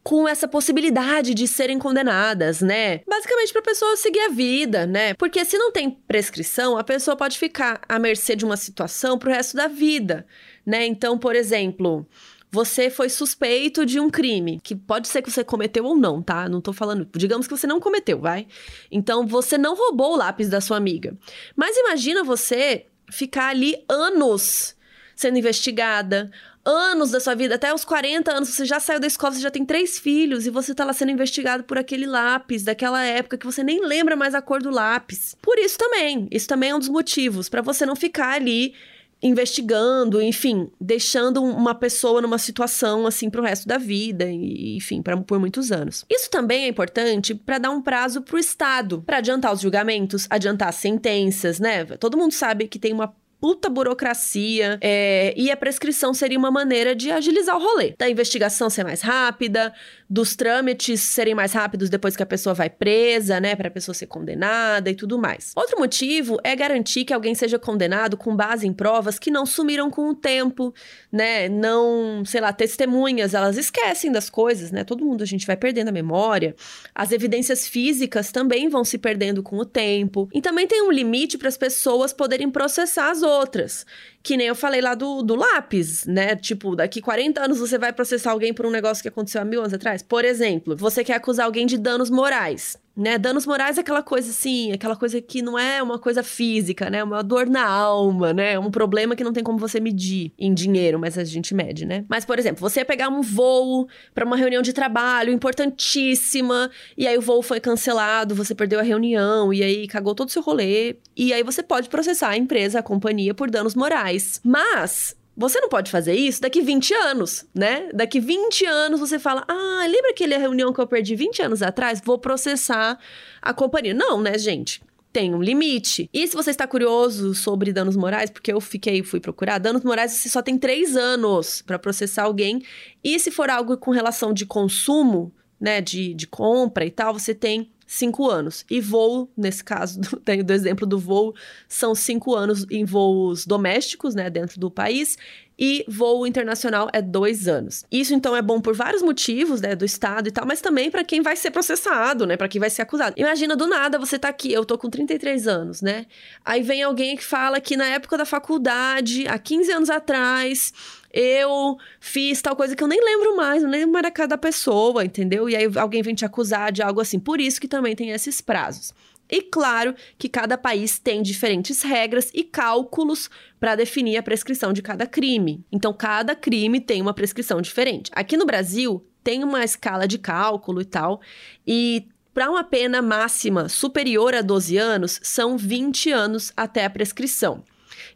com 0.02 0.26
essa 0.26 0.48
possibilidade 0.48 1.34
de 1.34 1.46
serem 1.46 1.78
condenadas, 1.78 2.60
né? 2.60 3.00
Basicamente 3.06 3.52
para 3.52 3.60
a 3.60 3.64
pessoa 3.64 3.96
seguir 3.96 4.20
a 4.20 4.28
vida, 4.28 4.86
né? 4.86 5.14
Porque 5.14 5.44
se 5.44 5.58
não 5.58 5.70
tem 5.70 5.90
prescrição, 5.90 6.78
a 6.78 6.84
pessoa 6.84 7.16
pode 7.16 7.38
ficar 7.38 7.80
à 7.88 7.98
mercê 7.98 8.34
de 8.34 8.44
uma 8.44 8.56
situação 8.56 9.18
pro 9.18 9.30
resto 9.30 9.56
da 9.56 9.68
vida, 9.68 10.26
né? 10.64 10.86
Então, 10.86 11.18
por 11.18 11.36
exemplo, 11.36 12.06
você 12.50 12.88
foi 12.88 13.10
suspeito 13.10 13.84
de 13.84 14.00
um 14.00 14.08
crime, 14.08 14.58
que 14.62 14.74
pode 14.74 15.08
ser 15.08 15.20
que 15.20 15.30
você 15.30 15.44
cometeu 15.44 15.84
ou 15.84 15.96
não, 15.96 16.22
tá? 16.22 16.48
Não 16.48 16.60
tô 16.60 16.72
falando. 16.72 17.06
Digamos 17.14 17.46
que 17.46 17.56
você 17.56 17.66
não 17.66 17.80
cometeu, 17.80 18.18
vai? 18.18 18.46
Então 18.90 19.26
você 19.26 19.58
não 19.58 19.74
roubou 19.74 20.14
o 20.14 20.16
lápis 20.16 20.48
da 20.48 20.60
sua 20.60 20.78
amiga. 20.78 21.16
Mas 21.54 21.76
imagina 21.76 22.24
você 22.24 22.86
ficar 23.10 23.48
ali 23.48 23.76
anos 23.88 24.74
sendo 25.14 25.36
investigada, 25.36 26.30
anos 26.68 27.10
da 27.10 27.20
sua 27.20 27.34
vida, 27.34 27.54
até 27.54 27.72
os 27.72 27.84
40 27.84 28.30
anos, 28.30 28.50
você 28.50 28.64
já 28.64 28.78
saiu 28.78 29.00
da 29.00 29.06
escola, 29.06 29.34
você 29.34 29.40
já 29.40 29.50
tem 29.50 29.64
três 29.64 29.98
filhos 29.98 30.46
e 30.46 30.50
você 30.50 30.74
tá 30.74 30.84
lá 30.84 30.92
sendo 30.92 31.10
investigado 31.10 31.64
por 31.64 31.78
aquele 31.78 32.06
lápis 32.06 32.62
daquela 32.62 33.02
época 33.02 33.38
que 33.38 33.46
você 33.46 33.62
nem 33.62 33.84
lembra 33.84 34.14
mais 34.14 34.34
a 34.34 34.42
cor 34.42 34.62
do 34.62 34.70
lápis. 34.70 35.34
Por 35.40 35.58
isso 35.58 35.78
também, 35.78 36.28
isso 36.30 36.46
também 36.46 36.70
é 36.70 36.74
um 36.74 36.78
dos 36.78 36.88
motivos 36.88 37.48
para 37.48 37.62
você 37.62 37.86
não 37.86 37.96
ficar 37.96 38.34
ali 38.34 38.74
investigando, 39.22 40.22
enfim, 40.22 40.70
deixando 40.80 41.42
uma 41.42 41.74
pessoa 41.74 42.22
numa 42.22 42.38
situação 42.38 43.06
assim 43.06 43.28
pro 43.28 43.42
resto 43.42 43.66
da 43.66 43.76
vida, 43.76 44.30
e, 44.30 44.76
enfim, 44.76 45.02
pra, 45.02 45.16
por 45.16 45.40
muitos 45.40 45.72
anos. 45.72 46.04
Isso 46.08 46.30
também 46.30 46.64
é 46.64 46.68
importante 46.68 47.34
para 47.34 47.58
dar 47.58 47.70
um 47.70 47.82
prazo 47.82 48.22
pro 48.22 48.38
Estado, 48.38 49.02
para 49.02 49.18
adiantar 49.18 49.52
os 49.52 49.60
julgamentos, 49.60 50.26
adiantar 50.30 50.68
as 50.68 50.76
sentenças, 50.76 51.58
né? 51.58 51.84
Todo 51.84 52.16
mundo 52.16 52.32
sabe 52.32 52.68
que 52.68 52.78
tem 52.78 52.92
uma 52.92 53.12
puta 53.40 53.68
burocracia. 53.68 54.78
É, 54.80 55.34
e 55.36 55.50
a 55.50 55.56
prescrição 55.56 56.12
seria 56.12 56.38
uma 56.38 56.50
maneira 56.50 56.94
de 56.94 57.10
agilizar 57.10 57.56
o 57.56 57.62
rolê. 57.62 57.94
Da 57.98 58.08
investigação 58.08 58.68
ser 58.68 58.84
mais 58.84 59.00
rápida, 59.00 59.72
dos 60.08 60.34
trâmites 60.34 61.00
serem 61.02 61.34
mais 61.34 61.52
rápidos 61.52 61.90
depois 61.90 62.16
que 62.16 62.22
a 62.22 62.26
pessoa 62.26 62.54
vai 62.54 62.70
presa, 62.70 63.38
né? 63.38 63.54
Pra 63.54 63.70
pessoa 63.70 63.94
ser 63.94 64.06
condenada 64.06 64.90
e 64.90 64.94
tudo 64.94 65.18
mais. 65.18 65.52
Outro 65.54 65.78
motivo 65.78 66.38
é 66.42 66.56
garantir 66.56 67.04
que 67.04 67.12
alguém 67.12 67.34
seja 67.34 67.58
condenado 67.58 68.16
com 68.16 68.34
base 68.34 68.66
em 68.66 68.72
provas 68.72 69.18
que 69.18 69.30
não 69.30 69.44
sumiram 69.44 69.90
com 69.90 70.08
o 70.08 70.14
tempo, 70.14 70.72
né? 71.12 71.48
Não, 71.48 72.24
sei 72.24 72.40
lá, 72.40 72.52
testemunhas, 72.52 73.34
elas 73.34 73.58
esquecem 73.58 74.10
das 74.10 74.30
coisas, 74.30 74.70
né? 74.70 74.82
Todo 74.82 75.04
mundo 75.04 75.22
a 75.22 75.26
gente 75.26 75.46
vai 75.46 75.56
perdendo 75.56 75.88
a 75.88 75.92
memória. 75.92 76.54
As 76.94 77.12
evidências 77.12 77.68
físicas 77.68 78.32
também 78.32 78.68
vão 78.68 78.84
se 78.84 78.96
perdendo 78.96 79.42
com 79.42 79.56
o 79.56 79.64
tempo. 79.64 80.28
E 80.32 80.40
também 80.40 80.66
tem 80.66 80.82
um 80.82 80.90
limite 80.90 81.36
para 81.36 81.48
as 81.48 81.56
pessoas 81.56 82.12
poderem 82.12 82.50
processar 82.50 83.10
as 83.10 83.22
outras. 83.22 83.84
Que 84.22 84.36
nem 84.36 84.46
eu 84.46 84.54
falei 84.54 84.80
lá 84.80 84.94
do, 84.94 85.22
do 85.22 85.34
lápis, 85.34 86.04
né? 86.06 86.36
Tipo, 86.36 86.74
daqui 86.74 87.00
40 87.00 87.40
anos 87.40 87.58
você 87.58 87.78
vai 87.78 87.92
processar 87.92 88.32
alguém 88.32 88.52
por 88.52 88.66
um 88.66 88.70
negócio 88.70 89.02
que 89.02 89.08
aconteceu 89.08 89.40
há 89.40 89.44
mil 89.44 89.60
anos 89.60 89.72
atrás. 89.72 90.02
Por 90.02 90.24
exemplo, 90.24 90.76
você 90.76 91.04
quer 91.04 91.14
acusar 91.14 91.46
alguém 91.46 91.66
de 91.66 91.78
danos 91.78 92.10
morais 92.10 92.76
né? 92.98 93.16
Danos 93.16 93.46
morais 93.46 93.78
é 93.78 93.80
aquela 93.80 94.02
coisa 94.02 94.30
assim, 94.30 94.72
aquela 94.72 94.96
coisa 94.96 95.20
que 95.20 95.40
não 95.40 95.56
é 95.56 95.80
uma 95.80 96.00
coisa 96.00 96.22
física, 96.24 96.90
né? 96.90 97.02
Uma 97.04 97.22
dor 97.22 97.46
na 97.46 97.64
alma, 97.64 98.32
né? 98.32 98.58
Um 98.58 98.72
problema 98.72 99.14
que 99.14 99.22
não 99.22 99.32
tem 99.32 99.44
como 99.44 99.56
você 99.56 99.78
medir 99.78 100.32
em 100.36 100.52
dinheiro, 100.52 100.98
mas 100.98 101.16
a 101.16 101.22
gente 101.22 101.54
mede, 101.54 101.86
né? 101.86 102.04
Mas, 102.08 102.24
por 102.24 102.38
exemplo, 102.38 102.60
você 102.60 102.80
ia 102.80 102.84
pegar 102.84 103.08
um 103.08 103.22
voo 103.22 103.86
para 104.12 104.24
uma 104.24 104.36
reunião 104.36 104.60
de 104.62 104.72
trabalho 104.72 105.32
importantíssima, 105.32 106.70
e 106.96 107.06
aí 107.06 107.16
o 107.16 107.22
voo 107.22 107.40
foi 107.40 107.60
cancelado, 107.60 108.34
você 108.34 108.52
perdeu 108.52 108.80
a 108.80 108.82
reunião, 108.82 109.52
e 109.52 109.62
aí 109.62 109.86
cagou 109.86 110.14
todo 110.14 110.28
o 110.28 110.32
seu 110.32 110.42
rolê, 110.42 110.96
e 111.16 111.32
aí 111.32 111.44
você 111.44 111.62
pode 111.62 111.88
processar 111.88 112.30
a 112.30 112.36
empresa, 112.36 112.80
a 112.80 112.82
companhia, 112.82 113.32
por 113.32 113.48
danos 113.48 113.76
morais. 113.76 114.40
Mas 114.44 115.16
você 115.38 115.60
não 115.60 115.68
pode 115.68 115.88
fazer 115.88 116.14
isso 116.14 116.40
daqui 116.40 116.60
20 116.60 116.92
anos, 116.92 117.46
né? 117.54 117.90
Daqui 117.94 118.18
20 118.18 118.66
anos 118.66 118.98
você 118.98 119.20
fala: 119.20 119.44
Ah, 119.46 119.86
lembra 119.88 120.10
aquela 120.10 120.36
reunião 120.36 120.72
que 120.72 120.80
eu 120.80 120.86
perdi 120.86 121.14
20 121.14 121.42
anos 121.42 121.62
atrás? 121.62 122.02
Vou 122.04 122.18
processar 122.18 122.98
a 123.40 123.54
companhia. 123.54 123.94
Não, 123.94 124.20
né, 124.20 124.36
gente? 124.36 124.82
Tem 125.12 125.32
um 125.32 125.40
limite. 125.40 126.10
E 126.12 126.26
se 126.26 126.34
você 126.34 126.50
está 126.50 126.66
curioso 126.66 127.34
sobre 127.34 127.72
danos 127.72 127.96
morais, 127.96 128.30
porque 128.30 128.52
eu 128.52 128.60
fiquei, 128.60 129.02
fui 129.04 129.20
procurar, 129.20 129.58
danos 129.58 129.84
morais 129.84 130.10
você 130.10 130.28
só 130.28 130.42
tem 130.42 130.58
três 130.58 130.96
anos 130.96 131.62
para 131.62 131.78
processar 131.78 132.24
alguém. 132.24 132.60
E 133.02 133.16
se 133.20 133.30
for 133.30 133.48
algo 133.48 133.76
com 133.76 133.92
relação 133.92 134.32
de 134.32 134.44
consumo, 134.44 135.32
né, 135.60 135.80
de, 135.80 136.14
de 136.14 136.26
compra 136.26 136.84
e 136.84 136.90
tal, 136.90 137.14
você 137.14 137.32
tem 137.32 137.70
cinco 137.88 138.28
anos. 138.30 138.64
E 138.70 138.80
voo, 138.80 139.32
nesse 139.36 139.64
caso, 139.64 139.98
tenho 140.24 140.44
do 140.44 140.52
exemplo 140.52 140.86
do 140.86 140.98
voo, 140.98 141.34
são 141.66 141.94
cinco 141.94 142.34
anos 142.34 142.66
em 142.70 142.84
voos 142.84 143.46
domésticos, 143.46 144.14
né, 144.14 144.28
dentro 144.28 144.60
do 144.60 144.70
país, 144.70 145.16
e 145.58 145.84
voo 145.88 146.26
internacional 146.26 146.88
é 146.92 147.02
dois 147.02 147.48
anos. 147.48 147.84
Isso 147.90 148.14
então 148.14 148.36
é 148.36 148.40
bom 148.40 148.60
por 148.60 148.74
vários 148.74 149.02
motivos, 149.02 149.60
né, 149.60 149.74
do 149.74 149.84
Estado 149.84 150.28
e 150.28 150.30
tal, 150.30 150.46
mas 150.46 150.60
também 150.60 150.90
para 150.90 151.02
quem 151.02 151.20
vai 151.20 151.34
ser 151.34 151.50
processado, 151.50 152.26
né, 152.26 152.36
para 152.36 152.48
quem 152.48 152.60
vai 152.60 152.70
ser 152.70 152.82
acusado. 152.82 153.14
Imagina 153.16 153.56
do 153.56 153.66
nada 153.66 153.98
você 153.98 154.18
tá 154.18 154.28
aqui, 154.28 154.52
eu 154.52 154.64
tô 154.64 154.78
com 154.78 154.88
33 154.88 155.48
anos, 155.48 155.82
né? 155.82 156.06
Aí 156.44 156.62
vem 156.62 156.82
alguém 156.82 157.16
que 157.16 157.24
fala 157.24 157.60
que 157.60 157.76
na 157.76 157.86
época 157.86 158.16
da 158.16 158.24
faculdade, 158.24 159.26
há 159.26 159.38
15 159.38 159.72
anos 159.72 159.90
atrás, 159.90 160.72
eu 161.12 161.76
fiz 161.98 162.40
tal 162.40 162.54
coisa 162.54 162.76
que 162.76 162.82
eu 162.82 162.88
nem 162.88 163.02
lembro 163.02 163.36
mais, 163.36 163.62
não 163.62 163.70
lembro 163.70 163.92
mais 163.92 164.04
da 164.04 164.10
cada 164.10 164.38
pessoa, 164.38 165.04
entendeu? 165.04 165.48
E 165.48 165.56
aí 165.56 165.66
alguém 165.76 166.02
vem 166.02 166.14
te 166.14 166.24
acusar 166.24 166.70
de 166.70 166.82
algo 166.82 167.00
assim. 167.00 167.18
Por 167.18 167.40
isso 167.40 167.60
que 167.60 167.66
também 167.66 167.96
tem 167.96 168.10
esses 168.10 168.40
prazos. 168.40 168.92
E 169.30 169.42
claro 169.42 169.94
que 170.16 170.28
cada 170.28 170.56
país 170.56 170.98
tem 170.98 171.22
diferentes 171.22 171.82
regras 171.82 172.30
e 172.32 172.42
cálculos 172.42 173.28
para 173.60 173.76
definir 173.76 174.16
a 174.16 174.22
prescrição 174.22 174.72
de 174.72 174.82
cada 174.82 175.06
crime. 175.06 175.64
Então, 175.70 175.92
cada 175.92 176.34
crime 176.34 176.80
tem 176.80 177.02
uma 177.02 177.14
prescrição 177.14 177.60
diferente. 177.60 178.10
Aqui 178.14 178.36
no 178.36 178.46
Brasil, 178.46 179.04
tem 179.22 179.44
uma 179.44 179.62
escala 179.62 180.08
de 180.08 180.18
cálculo 180.18 180.80
e 180.80 180.84
tal, 180.86 181.20
e 181.66 182.08
para 182.32 182.50
uma 182.50 182.62
pena 182.62 183.02
máxima 183.02 183.68
superior 183.68 184.34
a 184.34 184.42
12 184.42 184.76
anos, 184.76 185.20
são 185.22 185.58
20 185.58 186.10
anos 186.12 186.52
até 186.56 186.84
a 186.84 186.90
prescrição. 186.90 187.64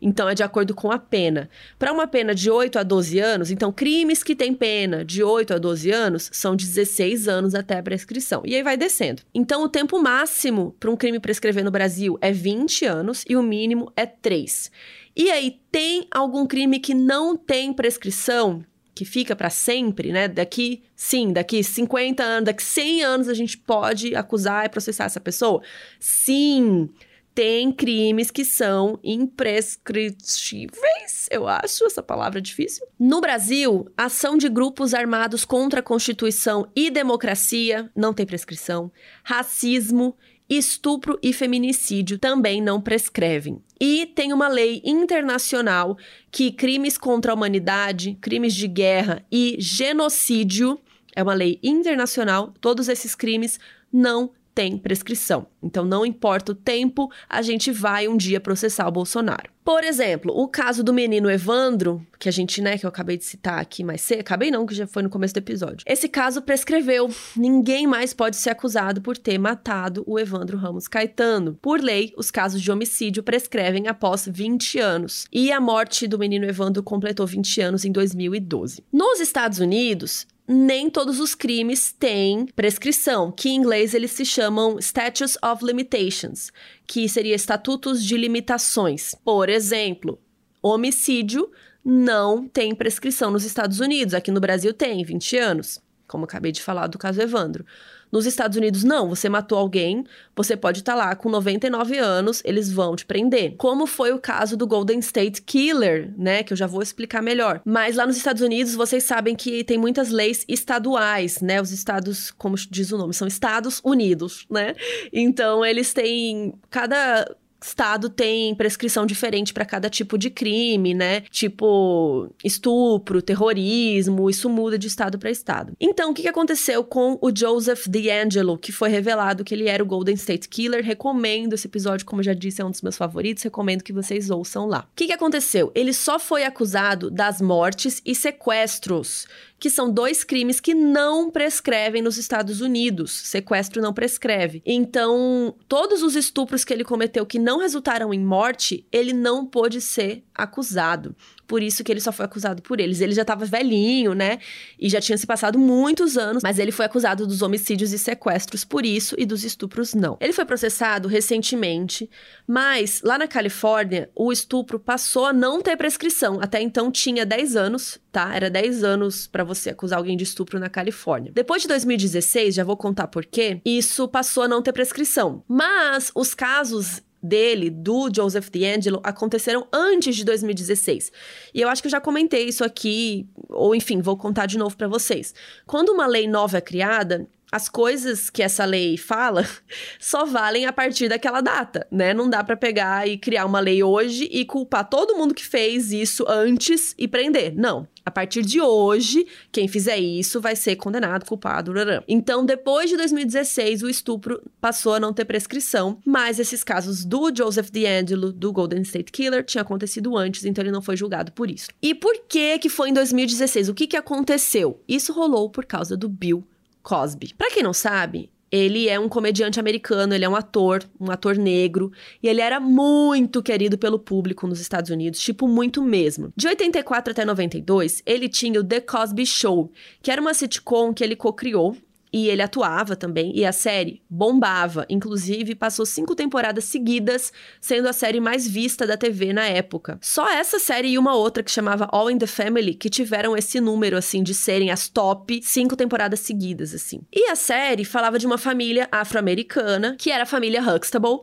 Então, 0.02 0.28
é 0.28 0.34
de 0.34 0.42
acordo 0.42 0.74
com 0.74 0.90
a 0.90 0.98
pena. 0.98 1.48
Para 1.78 1.92
uma 1.92 2.08
pena 2.08 2.34
de 2.34 2.50
8 2.50 2.80
a 2.80 2.82
12 2.82 3.20
anos, 3.20 3.50
então, 3.52 3.72
crimes 3.72 4.24
que 4.24 4.34
têm 4.34 4.52
pena 4.52 5.04
de 5.04 5.22
8 5.22 5.54
a 5.54 5.58
12 5.58 5.90
anos 5.92 6.28
são 6.32 6.56
16 6.56 7.28
anos 7.28 7.54
até 7.54 7.78
a 7.78 7.82
prescrição. 7.82 8.42
E 8.44 8.56
aí 8.56 8.62
vai 8.64 8.76
descendo. 8.76 9.22
Então, 9.32 9.62
o 9.62 9.68
tempo 9.68 10.02
máximo 10.02 10.74
para 10.80 10.90
um 10.90 10.96
crime 10.96 11.20
prescrever 11.20 11.64
no 11.64 11.70
Brasil 11.70 12.18
é 12.20 12.32
20 12.32 12.84
anos 12.84 13.24
e 13.28 13.36
o 13.36 13.42
mínimo 13.42 13.92
é 13.94 14.04
3. 14.04 14.72
E 15.14 15.30
aí, 15.30 15.60
tem 15.70 16.08
algum 16.10 16.46
crime 16.46 16.80
que 16.80 16.94
não 16.94 17.36
tem 17.36 17.72
prescrição? 17.72 18.64
que 18.94 19.06
fica 19.06 19.34
para 19.34 19.48
sempre, 19.48 20.12
né? 20.12 20.28
Daqui, 20.28 20.82
sim, 20.94 21.32
daqui 21.32 21.64
50 21.64 22.22
anos, 22.22 22.44
daqui 22.44 22.62
100 22.62 23.02
anos 23.02 23.28
a 23.28 23.32
gente 23.32 23.56
pode 23.56 24.14
acusar 24.14 24.66
e 24.66 24.68
processar 24.68 25.06
essa 25.06 25.18
pessoa? 25.18 25.62
Sim 25.98 26.90
tem 27.34 27.72
crimes 27.72 28.30
que 28.30 28.44
são 28.44 28.98
imprescritíveis, 29.02 31.28
eu 31.30 31.48
acho 31.48 31.86
essa 31.86 32.02
palavra 32.02 32.40
difícil. 32.40 32.86
No 32.98 33.20
Brasil, 33.20 33.88
ação 33.96 34.36
de 34.36 34.48
grupos 34.48 34.94
armados 34.94 35.44
contra 35.44 35.80
a 35.80 35.82
Constituição 35.82 36.68
e 36.76 36.90
democracia 36.90 37.90
não 37.96 38.12
tem 38.12 38.26
prescrição. 38.26 38.92
Racismo, 39.24 40.16
estupro 40.48 41.18
e 41.22 41.32
feminicídio 41.32 42.18
também 42.18 42.60
não 42.60 42.80
prescrevem. 42.80 43.62
E 43.80 44.06
tem 44.06 44.32
uma 44.32 44.48
lei 44.48 44.82
internacional 44.84 45.96
que 46.30 46.52
crimes 46.52 46.98
contra 46.98 47.32
a 47.32 47.34
humanidade, 47.34 48.16
crimes 48.20 48.54
de 48.54 48.68
guerra 48.68 49.24
e 49.32 49.56
genocídio 49.58 50.78
é 51.14 51.22
uma 51.22 51.34
lei 51.34 51.58
internacional, 51.62 52.54
todos 52.60 52.88
esses 52.88 53.14
crimes 53.14 53.60
não 53.92 54.30
tem 54.54 54.76
prescrição. 54.76 55.46
Então, 55.62 55.84
não 55.84 56.04
importa 56.04 56.52
o 56.52 56.54
tempo, 56.54 57.10
a 57.28 57.42
gente 57.42 57.70
vai 57.70 58.08
um 58.08 58.16
dia 58.16 58.40
processar 58.40 58.86
o 58.86 58.92
Bolsonaro. 58.92 59.50
Por 59.64 59.84
exemplo, 59.84 60.32
o 60.36 60.48
caso 60.48 60.82
do 60.82 60.92
menino 60.92 61.30
Evandro, 61.30 62.04
que 62.18 62.28
a 62.28 62.32
gente, 62.32 62.60
né, 62.60 62.76
que 62.76 62.84
eu 62.84 62.88
acabei 62.88 63.16
de 63.16 63.24
citar 63.24 63.60
aqui 63.60 63.84
mais 63.84 64.00
cedo, 64.00 64.20
acabei 64.20 64.50
não, 64.50 64.66
que 64.66 64.74
já 64.74 64.88
foi 64.88 65.04
no 65.04 65.10
começo 65.10 65.34
do 65.34 65.38
episódio. 65.38 65.84
Esse 65.86 66.08
caso 66.08 66.42
prescreveu. 66.42 67.08
Ninguém 67.36 67.86
mais 67.86 68.12
pode 68.12 68.36
ser 68.36 68.50
acusado 68.50 69.00
por 69.00 69.16
ter 69.16 69.38
matado 69.38 70.02
o 70.04 70.18
Evandro 70.18 70.58
Ramos 70.58 70.88
Caetano. 70.88 71.56
Por 71.62 71.80
lei, 71.80 72.12
os 72.16 72.28
casos 72.28 72.60
de 72.60 72.72
homicídio 72.72 73.22
prescrevem 73.22 73.86
após 73.86 74.28
20 74.28 74.80
anos. 74.80 75.26
E 75.32 75.52
a 75.52 75.60
morte 75.60 76.08
do 76.08 76.18
menino 76.18 76.44
Evandro 76.44 76.82
completou 76.82 77.26
20 77.26 77.60
anos 77.60 77.84
em 77.84 77.92
2012. 77.92 78.82
Nos 78.92 79.20
Estados 79.20 79.60
Unidos, 79.60 80.26
nem 80.52 80.90
todos 80.90 81.18
os 81.18 81.34
crimes 81.34 81.92
têm 81.92 82.46
prescrição, 82.54 83.32
que 83.32 83.48
em 83.48 83.56
inglês 83.56 83.94
eles 83.94 84.10
se 84.10 84.24
chamam 84.24 84.78
Statutes 84.78 85.38
of 85.42 85.64
Limitations, 85.64 86.52
que 86.86 87.08
seria 87.08 87.34
estatutos 87.34 88.04
de 88.04 88.16
limitações. 88.16 89.14
Por 89.24 89.48
exemplo, 89.48 90.18
homicídio 90.62 91.50
não 91.84 92.46
tem 92.46 92.74
prescrição 92.74 93.30
nos 93.30 93.44
Estados 93.44 93.80
Unidos, 93.80 94.14
aqui 94.14 94.30
no 94.30 94.40
Brasil 94.40 94.72
tem 94.72 95.02
20 95.02 95.36
anos, 95.38 95.80
como 96.06 96.24
acabei 96.24 96.52
de 96.52 96.62
falar 96.62 96.86
do 96.86 96.98
caso 96.98 97.20
Evandro. 97.20 97.64
Nos 98.12 98.26
Estados 98.26 98.58
Unidos, 98.58 98.84
não. 98.84 99.08
Você 99.08 99.28
matou 99.28 99.58
alguém, 99.58 100.04
você 100.36 100.54
pode 100.54 100.80
estar 100.80 100.92
tá 100.92 100.98
lá 100.98 101.16
com 101.16 101.30
99 101.30 101.96
anos, 101.96 102.42
eles 102.44 102.70
vão 102.70 102.94
te 102.94 103.06
prender. 103.06 103.54
Como 103.56 103.86
foi 103.86 104.12
o 104.12 104.18
caso 104.18 104.56
do 104.56 104.66
Golden 104.66 104.98
State 104.98 105.40
Killer, 105.40 106.12
né? 106.16 106.42
Que 106.42 106.52
eu 106.52 106.56
já 106.56 106.66
vou 106.66 106.82
explicar 106.82 107.22
melhor. 107.22 107.62
Mas 107.64 107.96
lá 107.96 108.06
nos 108.06 108.18
Estados 108.18 108.42
Unidos, 108.42 108.74
vocês 108.74 109.04
sabem 109.04 109.34
que 109.34 109.64
tem 109.64 109.78
muitas 109.78 110.10
leis 110.10 110.44
estaduais, 110.46 111.40
né? 111.40 111.60
Os 111.60 111.72
estados, 111.72 112.30
como 112.32 112.54
diz 112.56 112.92
o 112.92 112.98
nome, 112.98 113.14
são 113.14 113.26
Estados 113.26 113.80
Unidos, 113.82 114.46
né? 114.50 114.74
Então, 115.12 115.64
eles 115.64 115.94
têm. 115.94 116.52
Cada 116.68 117.26
estado 117.62 118.10
tem 118.10 118.54
prescrição 118.54 119.06
diferente 119.06 119.52
para 119.52 119.64
cada 119.64 119.88
tipo 119.88 120.18
de 120.18 120.30
crime, 120.30 120.94
né? 120.94 121.22
Tipo 121.30 122.30
estupro, 122.44 123.22
terrorismo, 123.22 124.28
isso 124.28 124.48
muda 124.48 124.78
de 124.78 124.86
estado 124.86 125.18
para 125.18 125.30
estado. 125.30 125.72
Então, 125.80 126.10
o 126.10 126.14
que 126.14 126.26
aconteceu 126.28 126.84
com 126.84 127.18
o 127.20 127.30
Joseph 127.34 127.86
D'Angelo, 127.86 128.58
que 128.58 128.72
foi 128.72 128.88
revelado 128.88 129.44
que 129.44 129.54
ele 129.54 129.68
era 129.68 129.82
o 129.82 129.86
Golden 129.86 130.14
State 130.14 130.48
Killer? 130.48 130.84
Recomendo 130.84 131.54
esse 131.54 131.66
episódio, 131.66 132.06
como 132.06 132.22
já 132.22 132.34
disse, 132.34 132.60
é 132.60 132.64
um 132.64 132.70
dos 132.70 132.82
meus 132.82 132.96
favoritos, 132.96 133.42
recomendo 133.42 133.82
que 133.82 133.92
vocês 133.92 134.30
ouçam 134.30 134.66
lá. 134.66 134.86
O 134.92 134.96
que 134.96 135.12
aconteceu? 135.12 135.70
Ele 135.74 135.92
só 135.92 136.18
foi 136.18 136.44
acusado 136.44 137.10
das 137.10 137.40
mortes 137.40 138.00
e 138.04 138.14
sequestros 138.14 139.26
que 139.62 139.70
são 139.70 139.88
dois 139.88 140.24
crimes 140.24 140.58
que 140.58 140.74
não 140.74 141.30
prescrevem 141.30 142.02
nos 142.02 142.18
Estados 142.18 142.60
Unidos. 142.60 143.12
Sequestro 143.12 143.80
não 143.80 143.94
prescreve. 143.94 144.60
Então, 144.66 145.54
todos 145.68 146.02
os 146.02 146.16
estupros 146.16 146.64
que 146.64 146.72
ele 146.72 146.82
cometeu 146.82 147.24
que 147.24 147.38
não 147.38 147.60
resultaram 147.60 148.12
em 148.12 148.18
morte, 148.18 148.84
ele 148.90 149.12
não 149.12 149.46
pôde 149.46 149.80
ser 149.80 150.24
acusado 150.34 151.14
por 151.52 151.62
isso 151.62 151.84
que 151.84 151.92
ele 151.92 152.00
só 152.00 152.10
foi 152.10 152.24
acusado 152.24 152.62
por 152.62 152.80
eles. 152.80 153.02
Ele 153.02 153.12
já 153.12 153.20
estava 153.20 153.44
velhinho, 153.44 154.14
né? 154.14 154.38
E 154.80 154.88
já 154.88 155.02
tinha 155.02 155.18
se 155.18 155.26
passado 155.26 155.58
muitos 155.58 156.16
anos, 156.16 156.42
mas 156.42 156.58
ele 156.58 156.72
foi 156.72 156.86
acusado 156.86 157.26
dos 157.26 157.42
homicídios 157.42 157.92
e 157.92 157.98
sequestros 157.98 158.64
por 158.64 158.86
isso 158.86 159.14
e 159.18 159.26
dos 159.26 159.44
estupros 159.44 159.92
não. 159.92 160.16
Ele 160.18 160.32
foi 160.32 160.46
processado 160.46 161.08
recentemente, 161.08 162.08
mas 162.48 163.02
lá 163.04 163.18
na 163.18 163.28
Califórnia, 163.28 164.08
o 164.16 164.32
estupro 164.32 164.80
passou 164.80 165.26
a 165.26 165.32
não 165.34 165.60
ter 165.60 165.76
prescrição. 165.76 166.40
Até 166.40 166.58
então 166.58 166.90
tinha 166.90 167.26
10 167.26 167.54
anos, 167.54 168.00
tá? 168.10 168.34
Era 168.34 168.48
10 168.48 168.82
anos 168.82 169.26
para 169.26 169.44
você 169.44 169.68
acusar 169.68 169.98
alguém 169.98 170.16
de 170.16 170.24
estupro 170.24 170.58
na 170.58 170.70
Califórnia. 170.70 171.32
Depois 171.34 171.60
de 171.60 171.68
2016, 171.68 172.54
já 172.54 172.64
vou 172.64 172.78
contar 172.78 173.08
por 173.08 173.26
quê, 173.26 173.60
isso 173.62 174.08
passou 174.08 174.44
a 174.44 174.48
não 174.48 174.62
ter 174.62 174.72
prescrição. 174.72 175.44
Mas 175.46 176.10
os 176.14 176.32
casos 176.32 177.02
dele, 177.22 177.70
do 177.70 178.10
Joseph 178.14 178.50
D'Angelo, 178.50 179.00
aconteceram 179.04 179.66
antes 179.72 180.16
de 180.16 180.24
2016. 180.24 181.12
E 181.54 181.60
eu 181.60 181.68
acho 181.68 181.82
que 181.82 181.86
eu 181.86 181.90
já 181.92 182.00
comentei 182.00 182.44
isso 182.46 182.64
aqui, 182.64 183.26
ou 183.48 183.74
enfim, 183.74 184.00
vou 184.00 184.16
contar 184.16 184.46
de 184.46 184.58
novo 184.58 184.76
para 184.76 184.88
vocês. 184.88 185.34
Quando 185.66 185.90
uma 185.90 186.06
lei 186.06 186.26
nova 186.26 186.58
é 186.58 186.60
criada, 186.60 187.28
as 187.52 187.68
coisas 187.68 188.30
que 188.30 188.42
essa 188.42 188.64
lei 188.64 188.96
fala 188.96 189.46
só 190.00 190.24
valem 190.24 190.64
a 190.64 190.72
partir 190.72 191.10
daquela 191.10 191.42
data, 191.42 191.86
né? 191.90 192.14
Não 192.14 192.30
dá 192.30 192.42
para 192.42 192.56
pegar 192.56 193.06
e 193.06 193.18
criar 193.18 193.44
uma 193.44 193.60
lei 193.60 193.82
hoje 193.82 194.26
e 194.32 194.46
culpar 194.46 194.88
todo 194.88 195.14
mundo 195.14 195.34
que 195.34 195.44
fez 195.44 195.92
isso 195.92 196.24
antes 196.26 196.94
e 196.96 197.06
prender. 197.06 197.54
Não. 197.54 197.86
A 198.04 198.10
partir 198.10 198.42
de 198.42 198.60
hoje, 198.60 199.26
quem 199.52 199.68
fizer 199.68 199.96
isso 199.96 200.40
vai 200.40 200.56
ser 200.56 200.74
condenado, 200.74 201.24
culpado. 201.24 201.72
Então, 202.08 202.44
depois 202.44 202.90
de 202.90 202.96
2016, 202.96 203.82
o 203.82 203.88
estupro 203.88 204.42
passou 204.60 204.94
a 204.94 205.00
não 205.00 205.12
ter 205.12 205.24
prescrição, 205.24 205.98
mas 206.04 206.40
esses 206.40 206.64
casos 206.64 207.04
do 207.04 207.30
Joseph 207.32 207.70
D'Angelo, 207.70 208.32
do 208.32 208.52
Golden 208.52 208.82
State 208.82 209.12
Killer, 209.12 209.44
tinha 209.44 209.62
acontecido 209.62 210.16
antes, 210.16 210.44
então 210.44 210.64
ele 210.64 210.72
não 210.72 210.82
foi 210.82 210.96
julgado 210.96 211.30
por 211.30 211.48
isso. 211.48 211.68
E 211.80 211.94
por 211.94 212.24
que 212.28 212.58
que 212.58 212.68
foi 212.68 212.88
em 212.88 212.92
2016? 212.92 213.68
O 213.68 213.74
que 213.74 213.86
que 213.86 213.96
aconteceu? 213.96 214.80
Isso 214.88 215.12
rolou 215.12 215.48
por 215.48 215.64
causa 215.64 215.96
do 215.96 216.08
Bill 216.08 216.44
Cosby. 216.82 217.34
Para 217.36 217.50
quem 217.50 217.62
não 217.62 217.72
sabe, 217.72 218.30
ele 218.52 218.86
é 218.86 219.00
um 219.00 219.08
comediante 219.08 219.58
americano, 219.58 220.14
ele 220.14 220.26
é 220.26 220.28
um 220.28 220.36
ator, 220.36 220.84
um 221.00 221.10
ator 221.10 221.36
negro, 221.36 221.90
e 222.22 222.28
ele 222.28 222.42
era 222.42 222.60
muito 222.60 223.42
querido 223.42 223.78
pelo 223.78 223.98
público 223.98 224.46
nos 224.46 224.60
Estados 224.60 224.90
Unidos, 224.90 225.20
tipo 225.20 225.48
muito 225.48 225.82
mesmo. 225.82 226.30
De 226.36 226.46
84 226.46 227.12
até 227.12 227.24
92, 227.24 228.02
ele 228.04 228.28
tinha 228.28 228.60
o 228.60 228.64
The 228.64 228.80
Cosby 228.80 229.24
Show, 229.24 229.72
que 230.02 230.10
era 230.10 230.20
uma 230.20 230.34
sitcom 230.34 230.92
que 230.92 231.02
ele 231.02 231.16
co-criou 231.16 231.74
e 232.12 232.28
ele 232.28 232.42
atuava 232.42 232.94
também, 232.94 233.32
e 233.34 233.44
a 233.44 233.52
série 233.52 234.02
bombava. 234.08 234.84
Inclusive, 234.88 235.54
passou 235.54 235.86
cinco 235.86 236.14
temporadas 236.14 236.64
seguidas, 236.64 237.32
sendo 237.60 237.88
a 237.88 237.92
série 237.92 238.20
mais 238.20 238.46
vista 238.46 238.86
da 238.86 238.96
TV 238.96 239.32
na 239.32 239.46
época. 239.46 239.98
Só 240.02 240.28
essa 240.28 240.58
série 240.58 240.88
e 240.88 240.98
uma 240.98 241.14
outra 241.14 241.42
que 241.42 241.50
chamava 241.50 241.88
All 241.90 242.10
in 242.10 242.18
the 242.18 242.26
Family 242.26 242.74
que 242.74 242.90
tiveram 242.90 243.36
esse 243.36 243.60
número, 243.60 243.96
assim, 243.96 244.22
de 244.22 244.34
serem 244.34 244.70
as 244.70 244.88
top 244.88 245.40
cinco 245.42 245.74
temporadas 245.74 246.20
seguidas, 246.20 246.74
assim. 246.74 247.00
E 247.12 247.30
a 247.30 247.34
série 247.34 247.84
falava 247.84 248.18
de 248.18 248.26
uma 248.26 248.38
família 248.38 248.88
afro-americana, 248.92 249.96
que 249.98 250.10
era 250.10 250.24
a 250.24 250.26
família 250.26 250.62
Huxtable, 250.62 251.20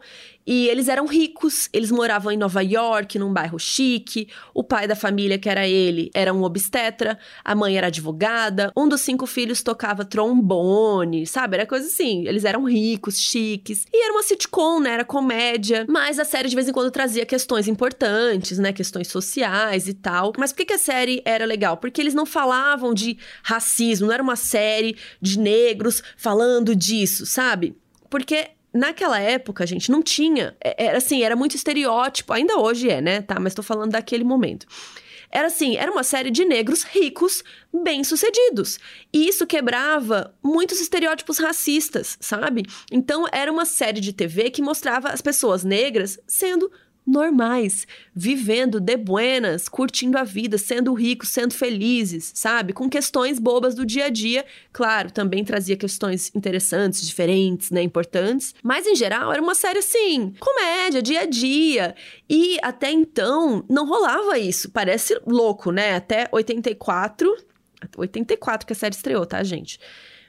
e 0.52 0.68
eles 0.68 0.88
eram 0.88 1.06
ricos, 1.06 1.70
eles 1.72 1.92
moravam 1.92 2.32
em 2.32 2.38
Nova 2.38 2.64
York, 2.64 3.20
num 3.20 3.32
bairro 3.32 3.60
chique. 3.60 4.28
O 4.52 4.64
pai 4.64 4.88
da 4.88 4.96
família, 4.96 5.38
que 5.38 5.48
era 5.48 5.68
ele, 5.68 6.10
era 6.12 6.34
um 6.34 6.42
obstetra, 6.42 7.20
a 7.46 7.54
mãe 7.54 7.78
era 7.78 7.86
advogada, 7.86 8.72
um 8.76 8.90
dos 8.90 9.02
cinco 9.02 9.28
filhos 9.28 9.62
tocava 9.62 10.04
trombone, 10.04 11.28
sabe? 11.28 11.58
Era 11.58 11.68
coisa 11.68 11.86
assim. 11.86 12.28
Eles 12.28 12.46
eram 12.46 12.64
ricos, 12.64 13.20
chiques. 13.20 13.86
E 13.94 14.04
era 14.04 14.12
uma 14.12 14.24
sitcom, 14.24 14.80
né? 14.80 14.94
Era 14.94 15.06
comédia. 15.06 15.86
Mas 15.88 16.18
a 16.18 16.26
série 16.26 16.50
de 16.50 16.56
vez 16.56 16.68
em 16.68 16.74
quando 16.74 16.90
trazia 16.90 17.28
questões 17.28 17.68
importantes, 17.68 18.58
né? 18.58 18.74
Questões 18.74 19.08
sociais 19.08 19.88
e 19.88 19.94
tal. 19.94 20.34
Mas 20.36 20.52
por 20.52 20.66
que, 20.66 20.74
a 20.74 20.80
série 20.80 21.22
era 21.26 21.46
legal? 21.46 21.78
Porque 21.78 22.02
eles 22.02 22.16
não 22.16 22.26
falavam 22.26 22.92
de 22.92 23.20
racismo, 23.44 24.08
não 24.08 24.14
era 24.16 24.24
uma 24.24 24.36
série 24.36 24.98
de 25.22 25.38
negros 25.38 26.02
falando 26.18 26.76
disso, 26.76 27.28
sabe? 27.28 27.78
Porque 28.10 28.48
naquela 28.74 29.20
época, 29.20 29.66
gente, 29.66 29.92
não 29.92 30.02
tinha. 30.02 30.56
É, 30.64 30.86
era 30.86 30.98
assim, 30.98 31.24
era 31.24 31.36
muito 31.36 31.56
estereótipo. 31.56 32.34
Ainda 32.34 32.58
hoje 32.58 32.90
é, 32.90 33.02
né? 33.02 33.22
Tá, 33.22 33.40
mas 33.40 33.54
tô 33.54 33.64
falando 33.64 33.92
daquele 33.92 34.24
momento. 34.24 34.66
Era 35.32 35.48
assim, 35.48 35.76
era 35.78 35.92
uma 35.92 36.04
série 36.04 36.32
de 36.32 36.44
negros 36.44 36.84
ricos, 36.84 37.44
bem-sucedidos. 37.72 38.80
E 39.14 39.28
isso 39.28 39.46
quebrava 39.46 40.36
muitos 40.44 40.82
estereótipos 40.82 41.38
racistas, 41.38 42.18
sabe? 42.20 42.64
Então 42.92 43.26
era 43.32 43.52
uma 43.52 43.66
série 43.66 44.02
de 44.02 44.12
TV 44.12 44.50
que 44.50 44.62
mostrava 44.62 45.10
as 45.10 45.22
pessoas 45.22 45.64
negras 45.64 46.20
sendo 46.26 46.72
normais, 47.10 47.88
vivendo 48.14 48.80
de 48.80 48.96
buenas, 48.96 49.68
curtindo 49.68 50.18
a 50.18 50.24
vida, 50.24 50.58
sendo 50.58 50.94
ricos, 50.94 51.30
sendo 51.30 51.54
felizes, 51.54 52.32
sabe? 52.36 52.74
Com 52.74 52.90
questões 52.90 53.40
bobas 53.40 53.76
do 53.76 53.86
dia 53.86 54.06
a 54.06 54.10
dia. 54.10 54.46
Claro, 54.72 55.12
também 55.12 55.44
trazia 55.44 55.76
questões 55.76 56.32
interessantes, 56.36 57.06
diferentes, 57.06 57.72
né, 57.72 57.82
importantes, 57.82 58.54
mas 58.64 58.86
em 58.86 58.96
geral 58.96 59.32
era 59.32 59.42
uma 59.42 59.56
série 59.56 59.80
assim, 59.80 60.34
comédia, 60.40 61.02
dia 61.02 61.22
a 61.22 61.26
dia. 61.26 61.96
E 62.30 62.58
até 62.62 62.92
então 62.92 63.66
não 63.70 63.86
rolava 63.86 64.38
isso. 64.38 64.70
Parece 64.70 65.20
louco, 65.26 65.72
né? 65.72 65.96
Até 65.96 66.28
84, 66.32 67.36
84 67.98 68.68
que 68.68 68.74
a 68.74 68.76
série 68.76 68.96
estreou, 68.96 69.26
tá, 69.26 69.44
gente? 69.44 69.80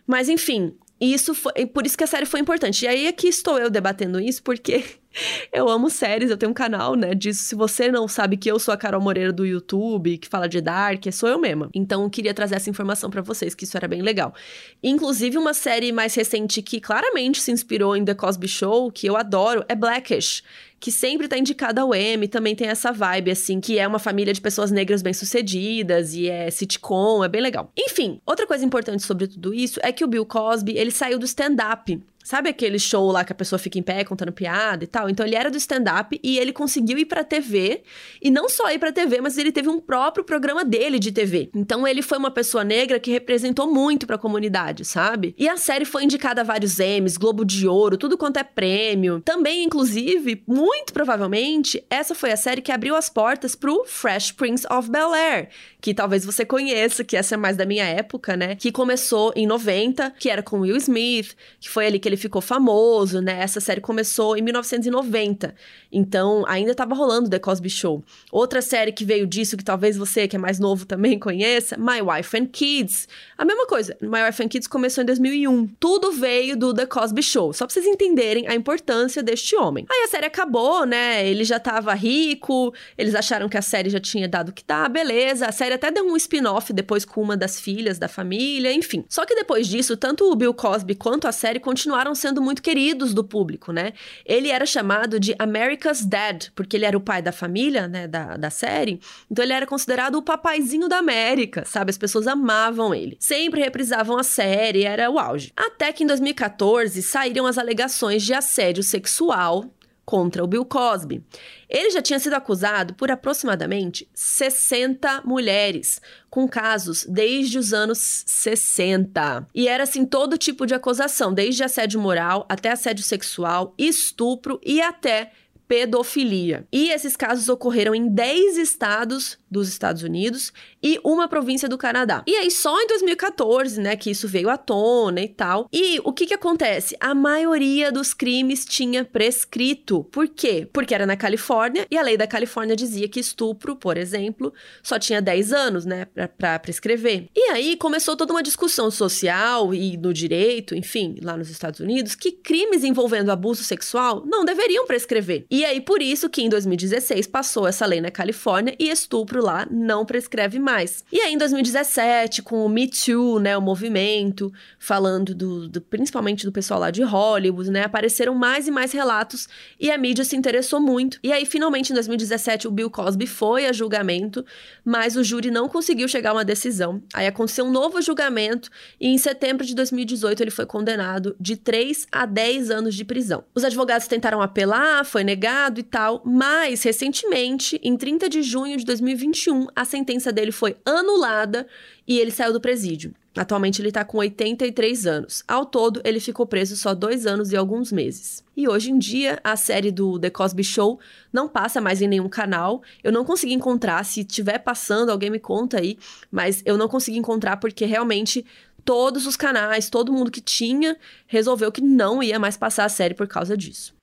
Mas 0.07 0.29
enfim, 0.29 0.75
isso 1.01 1.35
foi, 1.35 1.67
por 1.67 1.87
isso 1.87 1.97
que 1.97 2.05
a 2.05 2.07
série 2.07 2.27
foi 2.27 2.41
importante. 2.41 2.85
E 2.85 2.89
aí 2.89 3.09
aqui 3.09 3.29
estou 3.29 3.59
eu 3.59 3.71
debatendo 3.71 4.21
isso 4.21 4.43
porque 4.43 4.85
eu 5.53 5.69
amo 5.69 5.89
séries, 5.89 6.31
eu 6.31 6.37
tenho 6.37 6.51
um 6.51 6.55
canal, 6.55 6.95
né, 6.95 7.15
disso. 7.15 7.45
Se 7.45 7.55
você 7.55 7.91
não 7.91 8.07
sabe 8.07 8.37
que 8.37 8.51
eu 8.51 8.59
sou 8.59 8.75
a 8.75 8.77
Carol 8.77 9.01
Moreira 9.01 9.33
do 9.33 9.47
YouTube, 9.47 10.19
que 10.19 10.29
fala 10.29 10.49
de 10.49 10.61
Dark, 10.61 11.03
sou 11.13 11.29
eu 11.29 11.39
mesma. 11.39 11.71
Então, 11.75 12.03
eu 12.03 12.11
queria 12.11 12.35
trazer 12.35 12.57
essa 12.57 12.69
informação 12.69 13.11
para 13.11 13.23
vocês, 13.23 13.55
que 13.55 13.65
isso 13.65 13.77
era 13.77 13.89
bem 13.89 14.03
legal. 14.03 14.35
Inclusive, 14.83 15.39
uma 15.39 15.55
série 15.55 15.91
mais 15.91 16.15
recente 16.15 16.61
que 16.61 16.81
claramente 16.81 17.41
se 17.41 17.51
inspirou 17.51 17.97
em 17.97 18.05
The 18.05 18.15
Cosby 18.15 18.49
Show, 18.49 18.93
que 18.93 19.07
eu 19.07 19.17
adoro, 19.17 19.65
é 19.69 19.75
Blackish 19.75 20.43
que 20.81 20.91
sempre 20.91 21.29
tá 21.29 21.37
indicada 21.37 21.83
ao 21.83 21.95
Emmy, 21.95 22.27
também 22.27 22.57
tem 22.57 22.67
essa 22.69 22.91
vibe, 22.91 23.31
assim, 23.31 23.61
que 23.61 23.79
é 23.79 23.87
uma 23.87 23.99
família 23.99 24.33
de 24.33 24.41
pessoas 24.41 24.71
negras 24.71 25.03
bem-sucedidas 25.03 26.15
e 26.15 26.27
é 26.27 26.51
sitcom, 26.51 27.23
é 27.23 27.29
bem 27.29 27.43
legal. 27.43 27.71
Enfim, 27.79 28.19
outra 28.25 28.47
coisa 28.47 28.65
importante 28.65 29.03
sobre 29.03 29.27
tudo 29.27 29.53
isso 29.53 29.79
é 29.83 29.93
que 29.93 30.03
o 30.03 30.09
Bill 30.09 30.25
Cosby, 30.25 30.73
ele 30.79 30.91
saiu 30.91 31.19
do 31.19 31.27
stand-up. 31.27 32.03
Sabe 32.23 32.51
aquele 32.51 32.79
show 32.79 33.11
lá 33.11 33.25
que 33.25 33.33
a 33.33 33.35
pessoa 33.35 33.59
fica 33.59 33.79
em 33.79 33.83
pé 33.83 34.05
contando 34.05 34.31
piada 34.31 34.85
e 34.85 34.87
tal? 34.87 35.09
Então 35.09 35.27
ele 35.27 35.35
era 35.35 35.51
do 35.51 35.57
stand-up 35.57 36.21
e 36.23 36.39
ele 36.39 36.53
conseguiu 36.53 36.99
ir 36.99 37.07
pra 37.07 37.25
TV. 37.25 37.83
E 38.21 38.31
não 38.31 38.49
só 38.49 38.71
ir 38.71 38.79
pra 38.79 38.93
TV, 38.93 39.21
mas 39.23 39.39
ele 39.39 39.51
teve 39.51 39.69
um 39.69 39.81
próprio 39.81 40.23
programa 40.23 40.63
dele 40.63 40.99
de 40.99 41.11
TV. 41.11 41.51
Então 41.55 41.89
ele 41.89 42.03
foi 42.03 42.19
uma 42.19 42.31
pessoa 42.31 42.63
negra 42.63 43.01
que 43.01 43.11
representou 43.11 43.73
muito 43.73 44.07
pra 44.07 44.19
comunidade, 44.19 44.85
sabe? 44.85 45.35
E 45.39 45.49
a 45.49 45.57
série 45.57 45.87
foi 45.87 46.05
indicada 46.05 46.43
a 46.43 46.45
vários 46.45 46.79
Emmys, 46.79 47.17
Globo 47.17 47.45
de 47.45 47.67
Ouro, 47.67 47.97
tudo 47.97 48.19
quanto 48.19 48.37
é 48.37 48.45
prêmio. 48.45 49.23
Também, 49.23 49.65
inclusive, 49.65 50.43
muito 50.47 50.93
provavelmente, 50.93 51.83
essa 51.89 52.15
foi 52.15 52.33
a 52.33 52.37
série 52.37 52.61
que 52.61 52.71
abriu 52.71 52.95
as 52.95 53.09
portas 53.09 53.57
pro 53.57 53.85
Fresh 53.87 54.33
Prince 54.33 54.67
of 54.71 54.91
Bel-Air, 54.91 55.49
que 55.81 55.95
talvez 55.95 56.25
você 56.25 56.45
conheça, 56.45 57.03
que 57.03 57.17
essa 57.17 57.35
é 57.35 57.39
mais 57.39 57.57
da 57.57 57.65
minha 57.65 57.85
época, 57.85 58.37
né? 58.37 58.57
Que 58.57 58.71
começou 58.71 59.33
em 59.35 59.47
90, 59.47 60.13
que 60.19 60.29
era 60.29 60.43
com 60.43 60.61
Will 60.61 60.77
Smith, 60.77 61.35
que 61.59 61.69
foi 61.69 61.87
ali 61.87 61.99
que 61.99 62.10
ele 62.11 62.17
ficou 62.17 62.43
famoso, 62.43 63.21
né? 63.21 63.41
Essa 63.41 63.61
série 63.61 63.81
começou 63.81 64.37
em 64.37 64.43
1990. 64.43 65.55
Então, 65.93 66.45
ainda 66.47 66.73
estava 66.73 66.95
rolando 66.95 67.31
The 67.31 67.39
Cosby 67.39 67.71
Show. 67.71 68.05
Outra 68.31 68.61
série 68.61 68.93
que 68.93 69.05
veio 69.05 69.27
disso, 69.27 69.57
que 69.57 69.65
talvez 69.65 69.97
você, 69.97 70.29
que 70.29 70.37
é 70.37 70.39
mais 70.39 70.59
novo, 70.59 70.85
também 70.85 71.19
conheça, 71.21 71.77
My 71.77 72.01
Wife 72.03 72.37
and 72.37 72.47
Kids. 72.47 73.09
A 73.39 73.45
mesma 73.45 73.67
coisa. 73.67 73.97
My 74.01 74.23
Wife 74.27 74.43
and 74.43 74.49
Kids 74.49 74.67
começou 74.67 75.03
em 75.03 75.07
2001. 75.07 75.67
Tudo 75.79 76.13
veio 76.13 76.57
do 76.57 76.75
The 76.75 76.87
Cosby 76.87 77.23
Show. 77.23 77.53
Só 77.53 77.67
pra 77.67 77.73
vocês 77.73 77.87
entenderem 77.87 78.49
a 78.49 78.55
importância 78.55 79.23
deste 79.23 79.57
homem. 79.57 79.87
Aí 79.91 80.03
a 80.05 80.09
série 80.09 80.27
acabou, 80.27 80.85
né? 80.85 81.27
Ele 81.27 81.45
já 81.45 81.59
tava 81.59 81.95
rico, 81.95 82.75
eles 82.99 83.15
acharam 83.15 83.49
que 83.49 83.57
a 83.57 83.63
série 83.63 83.91
já 83.91 84.01
tinha 84.01 84.29
dado 84.29 84.51
o 84.51 84.53
que 84.53 84.65
tá, 84.65 84.89
beleza. 84.89 85.47
A 85.47 85.53
série 85.53 85.75
até 85.75 85.91
deu 85.91 86.05
um 86.05 86.17
spin-off 86.17 86.73
depois 86.73 87.05
com 87.05 87.23
uma 87.23 87.37
das 87.37 87.61
filhas 87.61 87.99
da 87.99 88.09
família, 88.09 88.73
enfim. 88.73 89.05
Só 89.09 89.25
que 89.25 89.35
depois 89.35 89.67
disso, 89.67 89.97
tanto 89.97 90.31
o 90.31 90.37
Bill 90.37 90.55
Cosby 90.55 90.95
quanto 90.95 91.29
a 91.29 91.33
série 91.33 91.61
continuaram 91.61 92.00
sendo 92.15 92.41
muito 92.41 92.63
queridos 92.63 93.13
do 93.13 93.25
público, 93.25 93.73
né? 93.73 93.93
Ele 94.25 94.49
era 94.49 94.65
chamado 94.65 95.19
de 95.19 95.35
America's 95.39 96.05
Dad, 96.05 96.49
porque 96.55 96.77
ele 96.77 96.85
era 96.85 96.97
o 96.97 97.01
pai 97.01 97.21
da 97.23 97.33
família, 97.33 97.87
né, 97.87 98.07
da, 98.07 98.37
da 98.37 98.51
série. 98.51 99.01
Então 99.31 99.45
ele 99.45 99.53
era 99.53 99.67
considerado 99.67 100.17
o 100.17 100.23
papaizinho 100.23 100.89
da 100.89 100.99
América, 100.99 101.65
sabe? 101.65 101.91
As 101.91 101.99
pessoas 101.99 102.27
amavam 102.27 102.95
ele. 102.95 103.17
Sempre 103.21 103.61
reprisavam 103.61 104.19
a 104.19 104.23
série, 104.23 104.85
era 104.85 105.11
o 105.11 105.19
auge. 105.19 105.53
Até 105.57 105.93
que 105.93 106.05
em 106.05 106.07
2014 106.07 107.03
saíram 107.03 107.47
as 107.47 107.59
alegações 107.59 108.23
de 108.23 108.35
assédio 108.35 108.83
sexual 108.83 109.65
contra 110.11 110.43
o 110.43 110.47
Bill 110.49 110.65
Cosby. 110.65 111.23
Ele 111.69 111.89
já 111.91 112.03
tinha 112.03 112.19
sido 112.19 112.35
acusado 112.35 112.95
por 112.95 113.13
aproximadamente 113.13 114.09
60 114.13 115.23
mulheres, 115.25 116.03
com 116.29 116.49
casos 116.49 117.07
desde 117.09 117.57
os 117.57 117.73
anos 117.73 118.25
60. 118.27 119.47
E 119.55 119.69
era 119.69 119.85
assim 119.85 120.05
todo 120.05 120.37
tipo 120.37 120.67
de 120.67 120.75
acusação, 120.75 121.33
desde 121.33 121.63
assédio 121.63 122.01
moral 122.01 122.45
até 122.49 122.73
assédio 122.73 123.05
sexual, 123.05 123.73
estupro 123.79 124.61
e 124.67 124.83
até 124.83 125.31
pedofilia. 125.71 126.67
E 126.73 126.91
esses 126.91 127.17
casos 127.17 127.49
ocorreram 127.49 127.95
em 127.95 128.09
10 128.09 128.57
estados 128.57 129.39
dos 129.49 129.69
Estados 129.69 130.03
Unidos 130.03 130.53
e 130.83 130.99
uma 131.05 131.29
província 131.29 131.69
do 131.69 131.79
Canadá. 131.79 132.25
E 132.27 132.35
aí 132.35 132.51
só 132.51 132.77
em 132.81 132.89
2014, 132.89 133.81
né, 133.81 133.95
que 133.95 134.11
isso 134.11 134.27
veio 134.27 134.51
à 134.51 134.57
tona 134.57 135.21
e 135.21 135.29
tal. 135.29 135.69
E 135.73 136.01
o 136.03 136.13
que 136.13 136.27
que 136.27 136.35
acontece? 136.35 136.97
A 136.99 137.15
maioria 137.15 137.93
dos 137.93 138.13
crimes 138.13 138.65
tinha 138.65 139.05
prescrito. 139.05 140.03
Por 140.11 140.27
quê? 140.27 140.69
Porque 140.73 140.93
era 140.93 141.07
na 141.07 141.17
Califórnia 141.17 141.87
e 141.89 141.97
a 141.97 142.03
lei 142.03 142.17
da 142.17 142.27
Califórnia 142.27 142.75
dizia 142.75 143.09
que 143.09 143.21
estupro, 143.21 143.77
por 143.77 143.97
exemplo, 143.97 144.53
só 144.83 144.99
tinha 144.99 145.23
10 145.23 145.53
anos, 145.53 145.85
né, 145.85 146.05
para 146.37 146.59
prescrever. 146.59 147.29
E 147.33 147.51
aí 147.51 147.77
começou 147.77 148.17
toda 148.17 148.33
uma 148.33 148.43
discussão 148.43 148.91
social 148.91 149.73
e 149.73 149.97
no 149.97 150.13
direito, 150.13 150.75
enfim, 150.75 151.15
lá 151.23 151.37
nos 151.37 151.49
Estados 151.49 151.79
Unidos, 151.79 152.17
que 152.17 152.33
crimes 152.33 152.83
envolvendo 152.83 153.31
abuso 153.31 153.63
sexual 153.63 154.25
não 154.27 154.45
deveriam 154.45 154.85
prescrever. 154.85 155.45
E 155.49 155.60
aí 155.65 155.81
por 155.81 156.01
isso 156.01 156.29
que 156.29 156.43
em 156.43 156.49
2016 156.49 157.27
passou 157.27 157.67
essa 157.67 157.85
lei 157.87 158.01
na 158.01 158.11
Califórnia 158.11 158.75
e 158.79 158.89
estupro 158.89 159.43
lá 159.43 159.67
não 159.71 160.05
prescreve 160.05 160.59
mais. 160.59 161.05
E 161.13 161.21
aí, 161.21 161.33
em 161.33 161.39
2017, 161.39 162.43
com 162.43 162.65
o 162.65 162.69
Me 162.69 162.89
Too, 162.89 163.39
né, 163.41 163.57
o 163.57 163.61
movimento, 163.61 164.53
falando 164.79 165.35
do, 165.35 165.69
do, 165.69 165.81
principalmente 165.81 166.45
do 166.45 166.53
pessoal 166.53 166.81
lá 166.81 166.91
de 166.91 167.03
Hollywood, 167.03 167.71
né, 167.71 167.85
apareceram 167.85 168.35
mais 168.35 168.69
e 168.69 168.71
mais 168.71 168.93
relatos 168.93 169.49
e 169.79 169.91
a 169.91 169.99
mídia 169.99 170.25
se 170.25 170.37
interessou 170.37 170.81
muito. 170.81 171.19
E 171.23 171.33
aí, 171.33 171.45
finalmente, 171.45 171.91
em 171.91 171.95
2017, 171.95 172.69
o 172.69 172.71
Bill 172.71 172.91
Cosby 172.91 173.27
foi 173.27 173.67
a 173.67 173.73
julgamento, 173.73 174.45
mas 174.85 175.17
o 175.17 175.25
júri 175.25 175.51
não 175.51 175.69
conseguiu 175.69 176.09
chegar 176.09 176.31
a 176.31 176.35
uma 176.35 176.45
decisão. 176.45 177.03
Aí 177.13 177.27
aconteceu 177.27 177.65
um 177.65 177.71
novo 177.71 178.01
julgamento 178.01 178.71
e 179.01 179.09
em 179.09 179.19
setembro 179.19 179.67
de 179.67 179.75
2018 179.75 180.43
ele 180.43 180.51
foi 180.51 180.67
condenado 180.67 181.37
de 181.39 181.57
3 181.57 182.07
a 182.11 182.25
10 182.25 182.71
anos 182.71 182.95
de 182.95 183.05
prisão. 183.05 183.45
Os 183.55 183.65
advogados 183.65 184.07
tentaram 184.07 184.41
apelar, 184.41 185.05
foi 185.05 185.25
negado 185.25 185.50
e 185.81 185.83
tal, 185.83 186.23
mas 186.25 186.83
recentemente, 186.83 187.81
em 187.83 187.97
30 187.97 188.29
de 188.29 188.43
junho 188.43 188.77
de 188.77 188.85
2021, 188.85 189.21
2021, 189.21 189.67
a 189.75 189.85
sentença 189.85 190.33
dele 190.33 190.53
foi 190.53 190.77
anulada 190.85 191.67
e 192.07 192.19
ele 192.19 192.31
saiu 192.31 192.53
do 192.53 192.61
presídio. 192.61 193.15
Atualmente 193.37 193.81
ele 193.81 193.89
está 193.89 194.05
com 194.05 194.19
83 194.19 195.07
anos. 195.07 195.45
Ao 195.47 195.65
todo, 195.65 196.01
ele 196.05 196.19
ficou 196.19 196.45
preso 196.47 196.77
só 196.77 196.95
dois 196.95 197.27
anos 197.27 197.53
e 197.53 197.57
alguns 197.57 197.93
meses. 197.93 198.43
E 198.57 198.69
hoje 198.69 198.91
em 198.91 198.99
dia, 198.99 199.39
a 199.45 199.57
série 199.57 199.93
do 199.93 200.19
The 200.19 200.31
Cosby 200.31 200.65
Show 200.65 200.99
não 201.33 201.49
passa 201.49 201.81
mais 201.81 202.03
em 202.03 202.09
nenhum 202.09 202.29
canal. 202.29 202.83
Eu 203.05 203.13
não 203.13 203.25
consegui 203.25 203.55
encontrar. 203.55 204.05
Se 204.05 204.21
estiver 204.21 204.59
passando, 204.59 205.11
alguém 205.11 205.31
me 205.31 205.39
conta 205.39 205.79
aí. 205.79 205.97
Mas 206.31 206.61
eu 206.67 206.77
não 206.77 206.89
consegui 206.89 207.19
encontrar 207.19 207.59
porque 207.59 207.85
realmente 207.85 208.45
todos 208.85 209.27
os 209.27 209.37
canais, 209.37 209.89
todo 209.89 210.13
mundo 210.13 210.31
que 210.31 210.41
tinha, 210.41 210.97
resolveu 211.29 211.71
que 211.71 211.81
não 211.81 212.21
ia 212.21 212.39
mais 212.39 212.57
passar 212.57 212.85
a 212.85 212.89
série 212.89 213.15
por 213.15 213.29
causa 213.29 213.57
disso. 213.57 213.95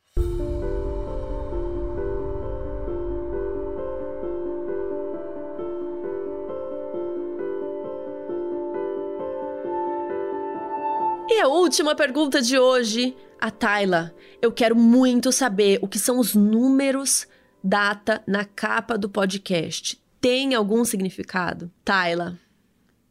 E 11.38 11.40
a 11.40 11.48
última 11.48 11.94
pergunta 11.94 12.42
de 12.42 12.58
hoje, 12.58 13.16
a 13.40 13.52
Tayla. 13.52 14.12
Eu 14.42 14.52
quero 14.52 14.76
muito 14.76 15.32
saber 15.32 15.78
o 15.84 15.88
que 15.88 16.00
são 16.00 16.18
os 16.18 16.34
números 16.34 17.28
data 17.64 18.24
na 18.26 18.44
capa 18.44 18.98
do 18.98 19.08
podcast. 19.08 20.02
Tem 20.20 20.56
algum 20.56 20.84
significado? 20.84 21.72
Tayla. 21.86 22.40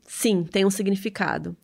Sim, 0.08 0.42
tem 0.42 0.64
um 0.64 0.70
significado. 0.70 1.56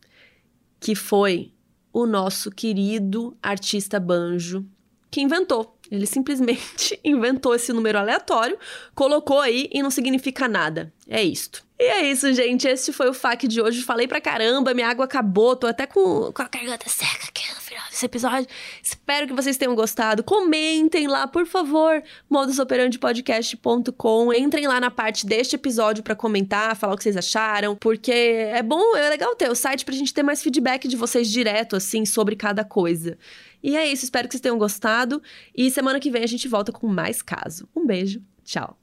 Que 0.79 0.95
foi 0.95 1.51
o 1.91 2.05
nosso 2.05 2.49
querido 2.49 3.37
artista 3.43 3.99
banjo 3.99 4.65
que 5.11 5.19
inventou. 5.19 5.72
Ele 5.91 6.05
simplesmente 6.05 6.97
inventou 7.03 7.53
esse 7.53 7.73
número 7.73 7.99
aleatório, 7.99 8.57
colocou 8.95 9.39
aí 9.39 9.69
e 9.71 9.83
não 9.83 9.89
significa 9.89 10.47
nada. 10.47 10.93
É 11.07 11.21
isto. 11.21 11.63
E 11.79 11.83
é 11.83 12.09
isso, 12.09 12.31
gente. 12.33 12.67
Esse 12.67 12.91
foi 12.93 13.09
o 13.09 13.13
FAQ 13.13 13.47
de 13.47 13.61
hoje. 13.61 13.81
Falei 13.81 14.07
pra 14.07 14.21
caramba, 14.21 14.73
minha 14.73 14.87
água 14.87 15.03
acabou. 15.03 15.53
Tô 15.55 15.67
até 15.67 15.85
com, 15.85 16.31
com 16.31 16.41
a 16.41 16.47
garganta 16.47 16.87
seca 16.87 17.27
aqui 17.27 17.43
no 17.53 17.59
final 17.59 17.83
desse 17.89 18.05
episódio. 18.05 18.47
Espero 18.81 19.27
que 19.27 19.33
vocês 19.33 19.57
tenham 19.57 19.75
gostado. 19.75 20.23
Comentem 20.23 21.07
lá, 21.07 21.27
por 21.27 21.45
favor, 21.45 22.01
modusoperandepodcast.com. 22.29 24.33
Entrem 24.33 24.65
lá 24.65 24.79
na 24.79 24.89
parte 24.89 25.25
deste 25.25 25.55
episódio 25.55 26.03
para 26.03 26.15
comentar, 26.15 26.77
falar 26.77 26.93
o 26.93 26.97
que 26.97 27.03
vocês 27.03 27.17
acharam, 27.17 27.75
porque 27.75 28.11
é 28.11 28.63
bom, 28.63 28.95
é 28.95 29.09
legal 29.09 29.35
ter 29.35 29.51
o 29.51 29.55
site 29.55 29.83
pra 29.83 29.93
gente 29.93 30.13
ter 30.13 30.23
mais 30.23 30.41
feedback 30.41 30.87
de 30.87 30.95
vocês 30.95 31.29
direto, 31.29 31.75
assim, 31.75 32.05
sobre 32.05 32.37
cada 32.37 32.63
coisa. 32.63 33.17
E 33.63 33.77
é 33.77 33.87
isso, 33.87 34.03
espero 34.03 34.27
que 34.27 34.33
vocês 34.33 34.41
tenham 34.41 34.57
gostado. 34.57 35.23
E 35.55 35.71
semana 35.71 35.99
que 35.99 36.11
vem 36.11 36.23
a 36.23 36.27
gente 36.27 36.47
volta 36.47 36.71
com 36.71 36.87
mais 36.87 37.21
caso. 37.21 37.67
Um 37.75 37.85
beijo, 37.85 38.21
tchau. 38.43 38.82